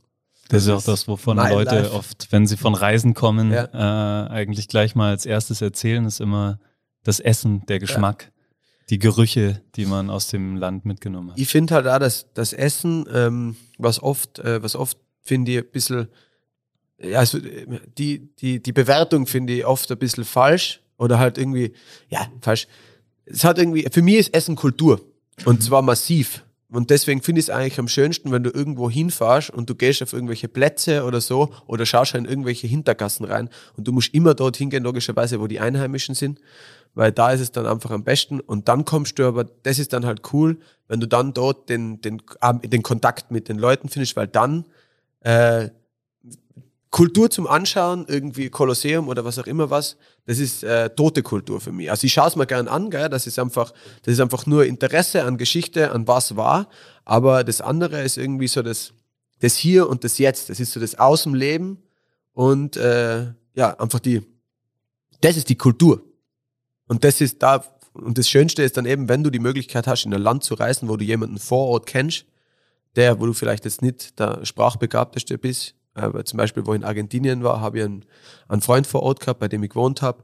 Das, 0.50 0.64
das 0.64 0.74
ist 0.74 0.88
auch 0.88 0.92
das, 0.92 1.08
wovon 1.08 1.36
Leute 1.36 1.76
life. 1.76 1.92
oft, 1.92 2.28
wenn 2.30 2.46
sie 2.46 2.56
von 2.56 2.74
Reisen 2.74 3.14
kommen, 3.14 3.52
ja. 3.52 3.64
äh, 3.72 4.28
eigentlich 4.30 4.66
gleich 4.66 4.94
mal 4.96 5.10
als 5.10 5.24
erstes 5.24 5.62
erzählen, 5.62 6.04
ist 6.04 6.20
immer 6.20 6.58
das 7.04 7.20
Essen, 7.20 7.64
der 7.66 7.78
Geschmack, 7.78 8.24
ja. 8.24 8.42
die 8.90 8.98
Gerüche, 8.98 9.62
die 9.76 9.86
man 9.86 10.10
aus 10.10 10.26
dem 10.26 10.56
Land 10.56 10.84
mitgenommen 10.84 11.30
hat. 11.30 11.38
Ich 11.38 11.48
finde 11.48 11.74
halt 11.76 11.86
auch, 11.86 12.00
dass 12.00 12.26
das 12.34 12.52
Essen, 12.52 13.06
ähm, 13.12 13.56
was 13.78 14.02
oft, 14.02 14.40
äh, 14.40 14.60
was 14.62 14.74
oft 14.74 14.98
finde 15.22 15.52
ich 15.52 15.58
ein 15.58 15.70
bisschen, 15.70 16.08
also 17.14 17.38
die, 17.96 18.34
die, 18.36 18.60
die 18.60 18.72
Bewertung 18.72 19.26
finde 19.26 19.52
ich 19.52 19.64
oft 19.64 19.90
ein 19.90 19.98
bisschen 19.98 20.24
falsch 20.24 20.80
oder 20.98 21.18
halt 21.18 21.38
irgendwie, 21.38 21.72
ja, 22.08 22.26
falsch. 22.40 22.66
Es 23.24 23.44
hat 23.44 23.58
irgendwie, 23.58 23.86
für 23.90 24.02
mich 24.02 24.16
ist 24.16 24.34
Essen 24.34 24.56
Kultur 24.56 25.00
und 25.44 25.60
mhm. 25.60 25.62
zwar 25.62 25.82
massiv. 25.82 26.44
Und 26.72 26.90
deswegen 26.90 27.20
finde 27.20 27.40
ich 27.40 27.46
es 27.46 27.50
eigentlich 27.50 27.78
am 27.80 27.88
schönsten, 27.88 28.30
wenn 28.30 28.44
du 28.44 28.50
irgendwo 28.50 28.88
hinfährst 28.88 29.50
und 29.50 29.68
du 29.68 29.74
gehst 29.74 30.02
auf 30.02 30.12
irgendwelche 30.12 30.48
Plätze 30.48 31.04
oder 31.04 31.20
so 31.20 31.50
oder 31.66 31.84
schaust 31.84 32.14
in 32.14 32.26
irgendwelche 32.26 32.68
Hintergassen 32.68 33.24
rein. 33.24 33.48
Und 33.76 33.88
du 33.88 33.92
musst 33.92 34.14
immer 34.14 34.34
dort 34.34 34.56
hingehen, 34.56 34.84
logischerweise, 34.84 35.40
wo 35.40 35.48
die 35.48 35.58
Einheimischen 35.58 36.14
sind, 36.14 36.40
weil 36.94 37.10
da 37.10 37.32
ist 37.32 37.40
es 37.40 37.50
dann 37.50 37.66
einfach 37.66 37.90
am 37.90 38.04
besten. 38.04 38.40
Und 38.40 38.68
dann 38.68 38.84
kommst 38.84 39.18
du 39.18 39.26
aber, 39.26 39.44
das 39.44 39.80
ist 39.80 39.92
dann 39.92 40.06
halt 40.06 40.32
cool, 40.32 40.58
wenn 40.86 41.00
du 41.00 41.08
dann 41.08 41.34
dort 41.34 41.68
den, 41.68 42.00
den, 42.00 42.22
den 42.64 42.82
Kontakt 42.82 43.32
mit 43.32 43.48
den 43.48 43.58
Leuten 43.58 43.88
findest, 43.88 44.14
weil 44.14 44.28
dann 44.28 44.64
äh, 45.20 45.70
Kultur 46.90 47.30
zum 47.30 47.46
Anschauen, 47.46 48.04
irgendwie 48.08 48.50
Kolosseum 48.50 49.08
oder 49.08 49.24
was 49.24 49.38
auch 49.38 49.46
immer 49.46 49.70
was, 49.70 49.96
das 50.26 50.38
ist 50.38 50.64
äh, 50.64 50.90
tote 50.90 51.22
Kultur 51.22 51.60
für 51.60 51.70
mich. 51.70 51.90
Also 51.90 52.04
ich 52.06 52.12
schaue 52.12 52.28
es 52.28 52.36
mir 52.36 52.46
gern 52.46 52.66
an, 52.66 52.90
gell? 52.90 53.08
Das 53.08 53.28
ist 53.28 53.38
einfach, 53.38 53.72
das 54.02 54.14
ist 54.14 54.20
einfach 54.20 54.44
nur 54.46 54.64
Interesse 54.64 55.24
an 55.24 55.38
Geschichte, 55.38 55.92
an 55.92 56.08
was 56.08 56.36
war. 56.36 56.68
Aber 57.04 57.44
das 57.44 57.60
andere 57.60 58.02
ist 58.02 58.18
irgendwie 58.18 58.48
so 58.48 58.62
das, 58.62 58.92
das 59.38 59.56
Hier 59.56 59.88
und 59.88 60.02
das 60.02 60.18
Jetzt. 60.18 60.50
Das 60.50 60.58
ist 60.58 60.72
so 60.72 60.80
das 60.80 60.98
Außenleben 60.98 61.78
und 62.32 62.76
äh, 62.76 63.26
ja, 63.54 63.78
einfach 63.78 64.00
die, 64.00 64.22
das 65.20 65.36
ist 65.36 65.48
die 65.48 65.56
Kultur. 65.56 66.02
Und 66.88 67.04
das 67.04 67.20
ist 67.20 67.40
da, 67.40 67.64
und 67.92 68.18
das 68.18 68.28
Schönste 68.28 68.64
ist 68.64 68.76
dann 68.76 68.86
eben, 68.86 69.08
wenn 69.08 69.22
du 69.22 69.30
die 69.30 69.38
Möglichkeit 69.38 69.86
hast, 69.86 70.06
in 70.06 70.14
ein 70.14 70.20
Land 70.20 70.42
zu 70.42 70.54
reisen, 70.54 70.88
wo 70.88 70.96
du 70.96 71.04
jemanden 71.04 71.38
vor 71.38 71.68
Ort 71.68 71.86
kennst, 71.86 72.24
der, 72.96 73.20
wo 73.20 73.26
du 73.26 73.32
vielleicht 73.32 73.64
jetzt 73.64 73.80
nicht 73.80 74.18
der 74.18 74.44
Sprachbegabteste 74.44 75.38
bist, 75.38 75.76
äh, 75.94 76.24
zum 76.24 76.36
Beispiel, 76.36 76.66
wo 76.66 76.72
ich 76.72 76.80
in 76.80 76.84
Argentinien 76.84 77.42
war, 77.42 77.60
habe 77.60 77.78
ich 77.78 77.84
einen, 77.84 78.04
einen 78.48 78.62
Freund 78.62 78.86
vor 78.86 79.02
Ort 79.02 79.20
gehabt, 79.20 79.40
bei 79.40 79.48
dem 79.48 79.62
ich 79.62 79.70
gewohnt 79.70 80.02
habe. 80.02 80.22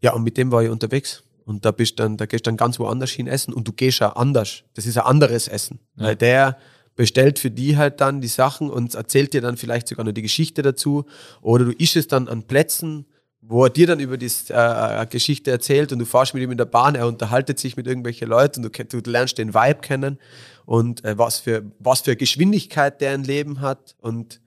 Ja, 0.00 0.12
und 0.12 0.22
mit 0.22 0.36
dem 0.36 0.52
war 0.52 0.62
ich 0.62 0.70
unterwegs. 0.70 1.22
Und 1.44 1.64
da 1.64 1.70
bist 1.70 1.98
dann, 1.98 2.16
da 2.16 2.26
gehst 2.26 2.46
dann 2.46 2.56
ganz 2.56 2.78
woanders 2.78 3.10
hin 3.10 3.26
essen 3.26 3.54
und 3.54 3.66
du 3.66 3.72
gehst 3.72 4.00
ja 4.00 4.10
anders. 4.10 4.64
Das 4.74 4.86
ist 4.86 4.98
ein 4.98 5.04
anderes 5.04 5.48
Essen. 5.48 5.80
Ja. 5.96 6.06
Weil 6.06 6.16
der 6.16 6.58
bestellt 6.94 7.38
für 7.38 7.50
die 7.50 7.76
halt 7.76 8.00
dann 8.00 8.20
die 8.20 8.28
Sachen 8.28 8.70
und 8.70 8.94
erzählt 8.94 9.32
dir 9.32 9.40
dann 9.40 9.56
vielleicht 9.56 9.88
sogar 9.88 10.04
noch 10.04 10.12
die 10.12 10.22
Geschichte 10.22 10.62
dazu. 10.62 11.06
Oder 11.40 11.66
du 11.66 11.72
isch 11.78 11.96
es 11.96 12.08
dann 12.08 12.28
an 12.28 12.42
Plätzen, 12.42 13.06
wo 13.40 13.64
er 13.64 13.70
dir 13.70 13.86
dann 13.86 14.00
über 14.00 14.18
die 14.18 14.30
äh, 14.48 15.06
Geschichte 15.06 15.50
erzählt 15.50 15.92
und 15.92 16.00
du 16.00 16.04
fahrst 16.04 16.34
mit 16.34 16.42
ihm 16.42 16.50
in 16.50 16.58
der 16.58 16.66
Bahn, 16.66 16.96
er 16.96 17.06
unterhaltet 17.06 17.58
sich 17.58 17.76
mit 17.76 17.86
irgendwelchen 17.86 18.28
Leuten 18.28 18.64
und 18.64 18.92
du, 18.92 19.00
du 19.00 19.10
lernst 19.10 19.38
den 19.38 19.54
Vibe 19.54 19.80
kennen 19.80 20.18
und 20.66 21.04
äh, 21.04 21.16
was, 21.16 21.38
für, 21.38 21.64
was 21.78 22.02
für 22.02 22.16
Geschwindigkeit 22.16 23.00
der 23.00 23.12
ein 23.12 23.24
Leben 23.24 23.60
hat 23.60 23.94
und 24.00 24.40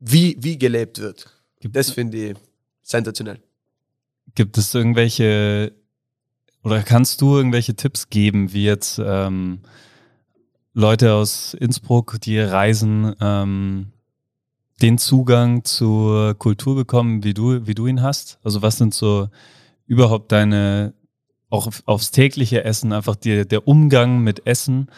wie, 0.00 0.36
wie 0.40 0.58
gelebt 0.58 0.98
wird. 0.98 1.26
Das 1.62 1.90
finde 1.90 2.30
ich 2.30 2.36
sensationell. 2.82 3.40
Gibt 4.34 4.58
es 4.58 4.74
irgendwelche 4.74 5.72
oder 6.66 6.82
kannst 6.82 7.20
du 7.20 7.36
irgendwelche 7.36 7.76
Tipps 7.76 8.10
geben, 8.10 8.52
wie 8.52 8.64
jetzt 8.64 8.98
ähm, 8.98 9.60
Leute 10.74 11.14
aus 11.14 11.54
Innsbruck, 11.54 12.20
die 12.20 12.40
reisen, 12.40 13.14
ähm, 13.20 13.92
den 14.82 14.98
Zugang 14.98 15.64
zur 15.64 16.34
Kultur 16.34 16.74
bekommen, 16.74 17.22
wie 17.22 17.34
du, 17.34 17.68
wie 17.68 17.74
du 17.76 17.86
ihn 17.86 18.02
hast? 18.02 18.40
Also 18.42 18.62
was 18.62 18.78
sind 18.78 18.94
so 18.94 19.28
überhaupt 19.86 20.32
deine, 20.32 20.92
auch 21.50 21.70
aufs 21.84 22.10
tägliche 22.10 22.64
Essen, 22.64 22.92
einfach 22.92 23.14
die, 23.14 23.46
der 23.46 23.68
Umgang 23.68 24.18
mit 24.18 24.44
Essen? 24.44 24.90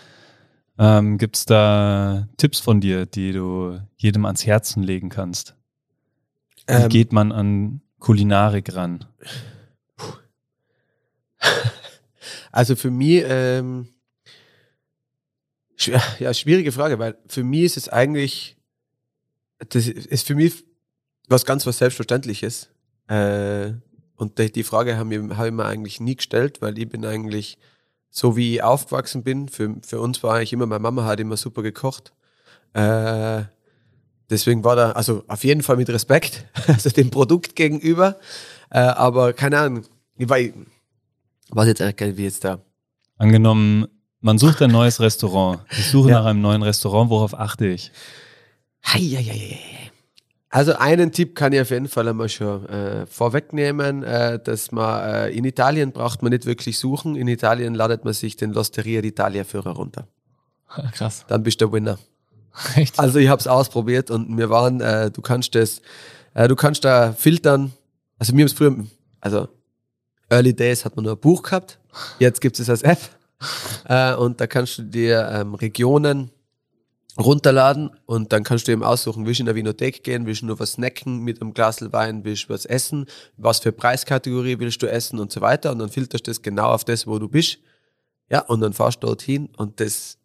Ähm, 0.78 1.18
Gibt 1.18 1.36
es 1.36 1.44
da 1.44 2.28
Tipps 2.36 2.60
von 2.60 2.80
dir, 2.80 3.06
die 3.06 3.32
du 3.32 3.80
jedem 3.96 4.24
ans 4.26 4.46
Herzen 4.46 4.82
legen 4.82 5.08
kannst? 5.08 5.56
Wie 6.66 6.74
ähm, 6.74 6.88
geht 6.88 7.12
man 7.12 7.32
an 7.32 7.80
Kulinarik 7.98 8.74
ran? 8.74 9.04
Also 12.50 12.76
für 12.76 12.90
mich, 12.90 13.22
ähm, 13.26 13.88
ja, 16.18 16.32
schwierige 16.32 16.72
Frage, 16.72 16.98
weil 16.98 17.16
für 17.28 17.44
mich 17.44 17.64
ist 17.64 17.76
es 17.76 17.88
eigentlich, 17.88 18.56
das 19.68 19.86
ist 19.86 20.26
für 20.26 20.34
mich 20.34 20.64
was 21.28 21.44
ganz 21.44 21.66
was 21.66 21.78
Selbstverständliches. 21.78 22.70
Äh, 23.06 23.72
und 24.16 24.38
die 24.38 24.62
Frage 24.64 24.96
haben 24.96 25.10
wir, 25.10 25.36
hab 25.36 25.46
ich 25.46 25.52
mir 25.52 25.66
eigentlich 25.66 26.00
nie 26.00 26.16
gestellt, 26.16 26.60
weil 26.60 26.78
ich 26.78 26.88
bin 26.88 27.04
eigentlich 27.04 27.58
so 28.10 28.36
wie 28.36 28.54
ich 28.54 28.62
aufgewachsen 28.62 29.22
bin, 29.22 29.48
für, 29.48 29.76
für 29.86 30.00
uns 30.00 30.22
war 30.22 30.36
eigentlich 30.36 30.52
immer, 30.52 30.66
meine 30.66 30.80
Mama 30.80 31.04
hat 31.04 31.20
immer 31.20 31.36
super 31.36 31.62
gekocht. 31.62 32.12
Äh, 32.72 33.42
deswegen 34.30 34.64
war 34.64 34.76
da, 34.76 34.92
also 34.92 35.24
auf 35.28 35.44
jeden 35.44 35.62
Fall 35.62 35.76
mit 35.76 35.88
Respekt, 35.88 36.46
also 36.66 36.90
dem 36.90 37.10
Produkt 37.10 37.56
gegenüber. 37.56 38.16
Äh, 38.70 38.80
aber 38.80 39.32
keine 39.32 39.58
Ahnung, 39.58 39.84
ich 40.16 40.28
war, 40.28 40.38
was 41.50 41.66
jetzt 41.66 41.82
eigentlich 41.82 42.16
wie 42.16 42.24
jetzt 42.24 42.44
da. 42.44 42.60
Angenommen, 43.16 43.86
man 44.20 44.38
sucht 44.38 44.62
ein 44.62 44.70
neues 44.70 45.00
Restaurant. 45.00 45.60
Ich 45.70 45.86
suche 45.90 46.10
ja. 46.10 46.20
nach 46.20 46.26
einem 46.26 46.40
neuen 46.40 46.62
Restaurant, 46.62 47.10
worauf 47.10 47.34
achte 47.34 47.66
ich? 47.66 47.92
Hei, 48.84 49.00
hei, 49.00 49.22
hei. 49.22 49.87
Also 50.50 50.74
einen 50.76 51.12
Tipp 51.12 51.34
kann 51.34 51.52
ich 51.52 51.60
auf 51.60 51.70
jeden 51.70 51.88
Fall 51.88 52.08
einmal 52.08 52.28
schon 52.30 52.66
äh, 52.68 53.06
vorwegnehmen, 53.06 54.02
äh, 54.02 54.38
dass 54.42 54.72
man 54.72 55.08
äh, 55.08 55.30
in 55.30 55.44
Italien 55.44 55.92
braucht 55.92 56.22
man 56.22 56.32
nicht 56.32 56.46
wirklich 56.46 56.78
suchen. 56.78 57.16
In 57.16 57.28
Italien 57.28 57.74
ladet 57.74 58.04
man 58.04 58.14
sich 58.14 58.36
den 58.36 58.54
L'Osteria 58.54 59.00
d'Italia 59.00 59.44
Führer 59.44 59.72
runter. 59.72 60.08
Krass. 60.92 61.26
Dann 61.28 61.42
bist 61.42 61.60
du 61.60 61.66
der 61.66 61.72
Winner. 61.72 61.98
Echt? 62.76 62.98
Also 62.98 63.18
ich 63.18 63.28
habe 63.28 63.40
es 63.40 63.46
ausprobiert 63.46 64.10
und 64.10 64.36
wir 64.38 64.48
waren, 64.48 64.80
äh, 64.80 65.10
du 65.10 65.20
kannst 65.20 65.54
das, 65.54 65.82
äh, 66.32 66.48
du 66.48 66.56
kannst 66.56 66.84
da 66.84 67.12
filtern. 67.12 67.72
Also 68.18 68.34
mir 68.34 68.42
haben 68.42 68.46
es 68.46 68.54
früher, 68.54 68.74
also 69.20 69.48
Early 70.30 70.54
Days 70.54 70.84
hat 70.84 70.96
man 70.96 71.04
nur 71.04 71.14
ein 71.14 71.20
Buch 71.20 71.42
gehabt. 71.42 71.78
Jetzt 72.18 72.40
gibt 72.40 72.58
es 72.58 72.70
als 72.70 72.82
App 72.82 72.98
äh, 73.86 74.14
und 74.14 74.40
da 74.40 74.46
kannst 74.46 74.78
du 74.78 74.82
dir 74.82 75.28
ähm, 75.30 75.54
Regionen 75.54 76.30
runterladen 77.16 77.90
und 78.06 78.32
dann 78.32 78.44
kannst 78.44 78.68
du 78.68 78.72
eben 78.72 78.84
aussuchen, 78.84 79.26
willst 79.26 79.40
du 79.40 79.42
in 79.42 79.46
der 79.46 79.54
Vinothek 79.54 80.04
gehen, 80.04 80.26
willst 80.26 80.42
du 80.42 80.46
nur 80.46 80.60
was 80.60 80.72
snacken 80.72 81.20
mit 81.20 81.40
einem 81.40 81.54
Glas 81.54 81.80
Wein, 81.92 82.24
willst 82.24 82.44
du 82.44 82.54
was 82.54 82.64
essen, 82.64 83.06
was 83.36 83.60
für 83.60 83.72
Preiskategorie 83.72 84.58
willst 84.58 84.82
du 84.82 84.86
essen 84.86 85.18
und 85.18 85.32
so 85.32 85.40
weiter 85.40 85.72
und 85.72 85.78
dann 85.78 85.88
filterst 85.88 86.26
du 86.26 86.30
das 86.30 86.42
genau 86.42 86.68
auf 86.70 86.84
das, 86.84 87.06
wo 87.06 87.18
du 87.18 87.28
bist. 87.28 87.58
Ja, 88.30 88.40
und 88.40 88.60
dann 88.60 88.72
fahrst 88.72 89.02
du 89.02 89.06
dorthin 89.06 89.48
und 89.56 89.80
das 89.80 90.18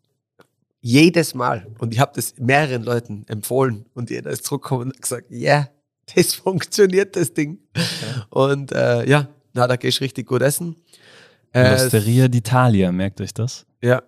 jedes 0.82 1.34
Mal 1.34 1.68
und 1.80 1.94
ich 1.94 2.00
habe 2.00 2.12
das 2.16 2.36
mehreren 2.38 2.84
Leuten 2.84 3.26
empfohlen 3.28 3.86
und 3.94 4.10
jeder 4.10 4.32
ist 4.32 4.46
zurückgekommen 4.46 4.92
und 4.92 5.02
gesagt, 5.02 5.28
ja, 5.30 5.52
yeah, 5.52 5.70
das 6.14 6.34
funktioniert, 6.36 7.16
das 7.16 7.34
Ding. 7.34 7.60
Okay. 7.74 8.22
Und 8.30 8.72
äh, 8.74 9.08
ja, 9.10 9.30
na, 9.54 9.68
da 9.68 9.78
gehst 9.78 10.00
du 10.00 10.04
richtig 10.04 10.28
gut 10.28 10.42
essen. 10.42 10.76
Äh, 11.54 11.76
L'Osteria 11.76 12.26
d'Italia, 12.26 12.92
merkt 12.92 13.22
euch 13.22 13.34
das? 13.34 13.66
Ja, 13.82 14.02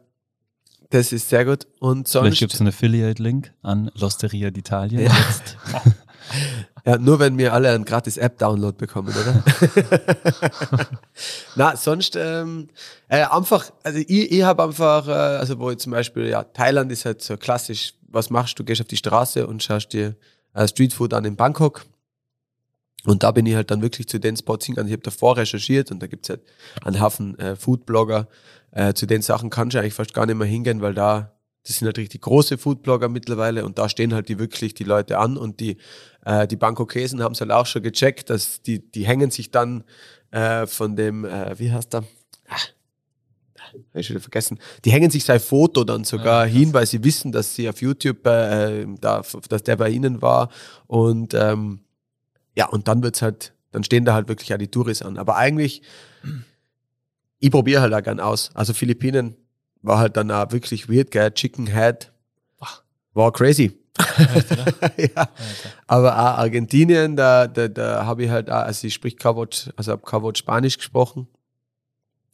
das 0.90 1.12
ist 1.12 1.30
sehr 1.30 1.46
gut. 1.46 1.68
Und 1.80 2.08
sonst. 2.08 2.26
Vielleicht 2.26 2.40
gibt 2.40 2.54
es 2.54 2.60
einen 2.60 2.70
Affiliate-Link 2.70 3.54
an 3.62 3.90
L'Osteria 3.92 4.50
d'Italia 4.50 5.02
ja. 5.02 5.12
jetzt. 5.30 5.58
ja, 6.86 6.98
nur 6.98 7.20
wenn 7.20 7.38
wir 7.38 7.54
alle 7.54 7.72
einen 7.72 7.86
gratis 7.86 8.18
App-Download 8.18 8.78
bekommen, 8.78 9.10
oder? 9.10 9.44
Na, 11.56 11.76
sonst 11.76 12.16
ähm, 12.16 12.70
äh, 13.08 13.24
einfach, 13.24 13.72
also 13.84 14.00
ich, 14.00 14.32
ich 14.32 14.44
habe 14.44 14.64
einfach, 14.64 15.08
äh, 15.08 15.12
also 15.12 15.60
wo 15.60 15.72
ich 15.72 15.78
zum 15.78 15.92
Beispiel, 15.92 16.28
ja, 16.28 16.44
Thailand 16.44 16.92
ist 16.92 17.06
halt 17.06 17.22
so 17.22 17.38
klassisch, 17.38 17.94
was 18.08 18.30
machst 18.30 18.60
du? 18.60 18.64
Gehst 18.64 18.82
auf 18.82 18.88
die 18.88 18.98
Straße 18.98 19.48
und 19.48 19.64
schaust 19.64 19.94
dir 19.94 20.16
äh, 20.54 20.68
Streetfood 20.68 21.14
an 21.14 21.26
in 21.26 21.36
Bangkok. 21.36 21.86
Und 23.06 23.24
da 23.24 23.32
bin 23.32 23.46
ich 23.46 23.56
halt 23.56 23.70
dann 23.70 23.82
wirklich 23.82 24.08
zu 24.08 24.20
den 24.20 24.36
Spots 24.36 24.66
hingegangen. 24.66 24.90
Ich 24.90 24.94
habe 24.94 25.04
davor 25.04 25.38
recherchiert 25.38 25.92
und 25.92 26.02
da 26.02 26.08
gibt's 26.08 26.30
halt 26.30 26.42
einen 26.84 27.00
Haufen 27.00 27.38
äh, 27.38 27.56
Foodblogger, 27.56 28.28
äh, 28.76 28.94
zu 28.94 29.08
den 29.08 29.22
Sachen 29.22 29.50
kannst 29.50 29.74
du 29.74 29.80
eigentlich 29.80 29.96
fast 29.96 30.14
gar 30.14 30.26
nicht 30.26 30.36
mehr 30.36 30.48
hingehen, 30.48 30.82
weil 30.82 30.94
da, 30.94 31.32
das 31.66 31.78
sind 31.78 31.88
halt 31.88 31.98
richtig 31.98 32.22
große 32.22 32.58
Foodblogger 32.58 33.10
mittlerweile 33.10 33.66
und 33.66 33.80
da 33.80 33.90
stehen 33.90 34.14
halt 34.14 34.30
die 34.30 34.38
wirklich 34.38 34.76
die 34.76 34.84
Leute 34.84 35.18
an 35.18 35.38
und 35.38 35.60
die, 35.60 35.78
äh, 36.26 36.46
die 36.46 36.58
Bangkokesen 36.58 37.24
haben 37.24 37.32
es 37.32 37.42
halt 37.42 37.52
auch 37.52 37.66
schon 37.66 37.82
gecheckt, 37.82 38.30
dass 38.30 38.62
die, 38.62 38.80
die 38.92 39.08
hängen 39.08 39.32
sich 39.32 39.50
dann 39.50 39.86
äh, 40.30 40.68
von 40.68 40.96
dem, 40.96 41.26
äh, 41.26 41.58
wie 41.58 41.72
heißt 41.72 41.94
der? 41.94 42.04
Ach, 42.50 42.68
hab 43.74 43.96
ich 43.96 44.10
wieder 44.10 44.20
vergessen. 44.20 44.60
Die 44.84 44.92
hängen 44.92 45.10
sich 45.10 45.24
sein 45.24 45.40
Foto 45.40 45.84
dann 45.84 46.04
sogar 46.04 46.46
ja, 46.46 46.52
hin, 46.52 46.74
weil 46.74 46.86
sie 46.86 47.04
wissen, 47.04 47.32
dass 47.32 47.56
sie 47.56 47.68
auf 47.70 47.82
YouTube, 47.82 48.28
äh, 48.28 48.86
da, 49.00 49.24
dass 49.50 49.64
der 49.64 49.78
bei 49.78 49.90
ihnen 49.90 50.22
war. 50.22 50.50
Und 50.88 51.34
ähm, 51.34 51.80
ja, 52.56 52.68
und 52.68 52.88
dann 52.88 53.04
wird's 53.04 53.22
halt, 53.22 53.54
dann 53.72 53.84
stehen 53.84 54.06
da 54.06 54.14
halt 54.14 54.28
wirklich 54.28 54.54
auch 54.54 54.58
die 54.58 54.68
Touris 54.68 55.02
an. 55.02 55.18
Aber 55.18 55.36
eigentlich 55.38 55.82
ich 57.46 57.52
probiere 57.52 57.82
halt 57.82 57.94
auch 57.94 58.02
gern 58.02 58.20
aus. 58.20 58.50
Also 58.56 58.74
Philippinen 58.74 59.36
war 59.84 60.00
halt 60.00 60.18
dann 60.18 60.32
auch 60.32 60.52
wirklich 60.52 60.90
weird, 60.90 61.12
gell? 61.12 61.32
Chicken 61.32 61.68
Head. 61.68 62.12
War 63.14 63.32
crazy. 63.32 63.72
Oder? 63.98 64.92
ja. 64.98 65.08
Alter. 65.16 65.30
Aber 65.86 66.14
auch 66.18 66.38
Argentinien, 66.40 67.16
da, 67.16 67.48
da, 67.48 67.68
da 67.68 68.06
habe 68.06 68.24
ich 68.24 68.32
halt 68.32 68.50
auch, 68.50 68.64
also 68.64 68.88
ich 68.88 68.96
sprich 68.96 69.16
kein 69.18 69.36
Wort, 69.36 69.72
also 69.78 69.92
habe 69.92 70.02
kein 70.04 70.24
Wort 70.24 70.40
Spanisch 70.40 70.78
gesprochen. 70.78 71.28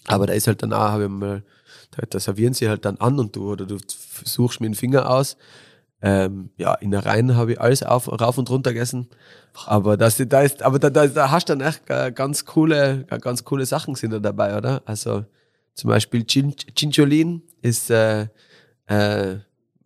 Aber 0.08 0.28
da 0.28 0.34
ist 0.34 0.48
halt 0.48 0.64
dann 0.64 0.72
auch, 0.72 0.80
habe 0.80 1.04
ich 1.04 1.10
mal, 1.10 1.44
da, 1.92 2.04
da 2.10 2.20
servieren 2.20 2.54
sie 2.54 2.70
halt 2.70 2.86
dann 2.86 2.98
an 2.98 3.20
und 3.20 3.36
du, 3.36 3.52
oder 3.52 3.66
du 3.66 3.78
suchst 4.24 4.62
mir 4.62 4.70
den 4.70 4.76
Finger 4.76 5.10
aus. 5.10 5.36
Ähm, 6.02 6.50
ja, 6.58 6.74
in 6.76 6.92
der 6.92 7.06
Reihen 7.06 7.36
habe 7.36 7.54
ich 7.54 7.62
alles 7.62 7.84
auf, 7.84 8.08
rauf 8.08 8.38
und 8.38 8.50
runter 8.50 8.74
gegessen. 8.74 9.08
Aber 9.66 9.98
das, 9.98 10.18
da 10.18 10.42
ist, 10.42 10.64
aber 10.64 10.80
da, 10.80 10.90
da, 10.90 11.08
da 11.08 11.30
hast 11.30 11.50
du 11.50 11.56
dann 11.56 11.68
echt 11.68 11.82
äh, 11.90 12.12
ganz 12.12 12.46
coole, 12.46 13.06
äh, 13.10 13.20
ganz 13.20 13.44
coole 13.44 13.66
Sachen 13.66 13.96
sind 13.96 14.12
da 14.12 14.20
dabei, 14.20 14.58
oder? 14.58 14.82
Also 14.86 15.26
zum 15.74 15.90
Beispiel 15.90 16.26
Chin, 16.26 16.56
Chincholin 16.76 17.44
ist 17.62 17.92
äh, 17.92 18.28
äh, 18.88 19.38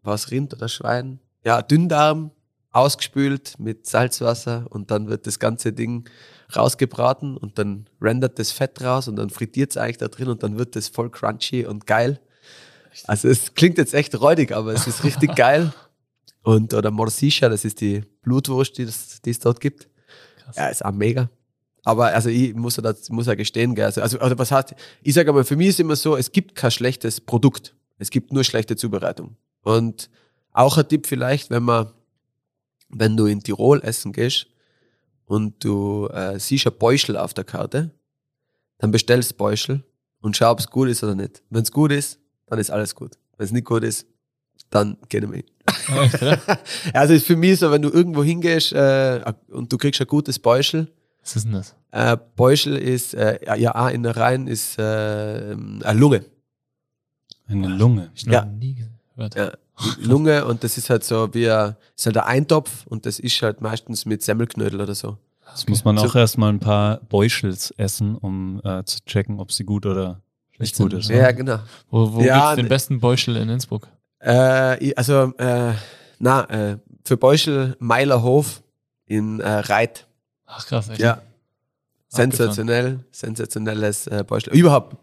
was 0.03 0.31
Rind 0.31 0.53
oder 0.53 0.69
Schwein? 0.69 1.19
Ja, 1.43 1.61
Dünndarm 1.61 2.31
ausgespült 2.71 3.57
mit 3.57 3.87
Salzwasser 3.87 4.65
und 4.69 4.91
dann 4.91 5.07
wird 5.07 5.27
das 5.27 5.39
ganze 5.39 5.73
Ding 5.73 6.09
rausgebraten 6.55 7.37
und 7.37 7.57
dann 7.57 7.87
rendert 8.01 8.37
das 8.37 8.51
Fett 8.51 8.81
raus 8.81 9.07
und 9.07 9.15
dann 9.15 9.29
frittiert 9.29 9.71
es 9.71 9.77
eigentlich 9.77 9.97
da 9.97 10.07
drin 10.07 10.27
und 10.27 10.43
dann 10.43 10.57
wird 10.57 10.75
das 10.75 10.89
voll 10.89 11.09
crunchy 11.09 11.65
und 11.65 11.87
geil. 11.87 12.19
Also 13.07 13.27
es 13.27 13.53
klingt 13.53 13.77
jetzt 13.77 13.93
echt 13.93 14.19
räudig, 14.19 14.51
aber 14.51 14.73
es 14.73 14.87
ist 14.87 15.03
richtig 15.03 15.35
geil. 15.35 15.73
Und 16.45 16.75
oder 16.75 16.91
Morsicha, 16.91 17.49
das 17.49 17.65
ist 17.65 17.81
die 17.81 18.03
Blutwurst, 18.21 18.77
die 18.77 18.83
es, 18.83 19.19
die 19.19 19.31
es 19.31 19.39
dort 19.39 19.59
gibt. 19.59 19.89
Krass. 20.37 20.55
Ja, 20.55 20.67
ist 20.67 20.85
auch 20.85 20.91
mega. 20.91 21.27
Aber 21.83 22.05
also 22.13 22.29
ich 22.29 22.53
muss 22.53 22.75
ja, 22.75 22.83
das, 22.83 23.09
muss 23.09 23.25
ja 23.25 23.33
gestehen, 23.33 23.73
gell. 23.73 23.85
Also, 23.85 24.01
also, 24.01 24.19
also 24.19 24.37
was 24.37 24.51
heißt, 24.51 24.75
ich 25.01 25.15
sage 25.15 25.27
aber, 25.29 25.43
für 25.43 25.55
mich 25.55 25.69
ist 25.69 25.79
immer 25.79 25.95
so, 25.95 26.15
es 26.15 26.31
gibt 26.31 26.53
kein 26.53 26.69
schlechtes 26.69 27.19
Produkt. 27.19 27.75
Es 27.97 28.11
gibt 28.11 28.31
nur 28.31 28.43
schlechte 28.43 28.75
Zubereitung. 28.75 29.37
Und 29.63 30.11
auch 30.51 30.77
ein 30.77 30.87
Tipp 30.87 31.07
vielleicht, 31.07 31.49
wenn 31.49 31.63
man, 31.63 31.91
wenn 32.89 33.17
du 33.17 33.25
in 33.25 33.41
Tirol 33.41 33.81
essen 33.81 34.13
gehst 34.13 34.45
und 35.25 35.63
du 35.63 36.07
äh, 36.09 36.39
siehst 36.39 36.67
ein 36.67 36.77
Beuschel 36.77 37.17
auf 37.17 37.33
der 37.33 37.43
Karte, 37.43 37.89
dann 38.77 38.91
bestellst 38.91 39.35
Beuschel 39.37 39.83
und 40.21 40.37
schau, 40.37 40.51
ob 40.51 40.59
es 40.59 40.69
gut 40.69 40.89
ist 40.89 41.03
oder 41.03 41.15
nicht. 41.15 41.41
Wenn 41.49 41.63
es 41.63 41.71
gut 41.71 41.91
ist, 41.91 42.19
dann 42.45 42.59
ist 42.59 42.69
alles 42.69 42.93
gut. 42.93 43.17
Wenn 43.35 43.45
es 43.45 43.51
nicht 43.51 43.65
gut 43.65 43.83
ist, 43.83 44.05
dann 44.69 44.97
geh 45.09 45.19
nicht 45.19 45.29
mehr 45.29 45.37
hin. 45.37 45.54
Oder? 45.91 46.39
Also 46.93 47.13
ist 47.13 47.25
für 47.27 47.35
mich 47.35 47.59
so, 47.59 47.71
wenn 47.71 47.81
du 47.81 47.89
irgendwo 47.89 48.23
hingehst 48.23 48.73
äh, 48.73 49.21
und 49.49 49.71
du 49.71 49.77
kriegst 49.77 49.99
ein 50.01 50.07
gutes 50.07 50.39
Beuschel, 50.39 50.87
Was 51.21 51.35
ist 51.35 51.45
denn 51.45 51.53
das? 51.53 51.75
äh, 51.91 52.17
Beuschel 52.35 52.75
ist, 52.77 53.13
äh, 53.13 53.39
ja, 53.57 53.89
in 53.89 54.03
der 54.03 54.15
Reihen 54.17 54.47
ist 54.47 54.77
äh, 54.79 54.81
eine 54.81 55.93
Lunge. 55.93 56.25
Eine 57.47 57.67
Lunge. 57.67 58.09
Ich 58.15 58.25
noch 58.25 58.33
Ja. 58.33 58.45
nie 58.45 58.75
gehört. 59.15 59.35
Ja. 59.35 59.51
Lunge 59.99 60.45
und 60.45 60.63
das 60.63 60.77
ist 60.77 60.89
halt 60.89 61.03
so 61.03 61.33
wie 61.33 61.49
ein, 61.49 61.75
ist 61.95 62.05
halt 62.05 62.17
ein 62.17 62.23
Eintopf 62.23 62.85
und 62.87 63.05
das 63.05 63.19
ist 63.19 63.41
halt 63.41 63.61
meistens 63.61 64.05
mit 64.05 64.23
Semmelknödel 64.23 64.79
oder 64.81 64.95
so. 64.95 65.17
Das 65.51 65.67
muss 65.67 65.83
man 65.83 65.97
So- 65.97 66.05
auch 66.05 66.15
erstmal 66.15 66.49
ein 66.51 66.59
paar 66.59 66.97
Beuschels 67.09 67.71
essen, 67.77 68.15
um 68.15 68.61
äh, 68.63 68.83
zu 68.85 68.99
checken, 69.05 69.39
ob 69.39 69.51
sie 69.51 69.63
gut 69.63 69.85
oder 69.85 70.21
nicht 70.59 70.77
gut 70.77 70.93
ist. 70.93 71.09
Ja. 71.09 71.17
Ja, 71.17 71.31
genau. 71.33 71.59
Wo, 71.89 72.13
wo 72.13 72.21
Ja, 72.21 72.39
gibt's 72.39 72.55
den 72.55 72.63
ne- 72.65 72.69
besten 72.69 72.99
Beuschel 72.99 73.35
in 73.35 73.49
Innsbruck? 73.49 73.87
Äh, 74.19 74.93
also, 74.95 75.33
äh, 75.37 75.73
na, 76.19 76.43
äh, 76.49 76.77
für 77.03 77.17
Beuschel 77.17 77.75
Meilerhof 77.79 78.63
in 79.05 79.39
äh, 79.39 79.47
Reit. 79.47 80.07
Ach 80.45 80.65
krass, 80.65 80.89
echt. 80.89 80.99
Ja. 80.99 81.21
Sensationell, 82.07 82.99
sensationelles 83.11 84.07
äh, 84.07 84.23
Beuschel. 84.25 84.53
Überhaupt, 84.53 84.97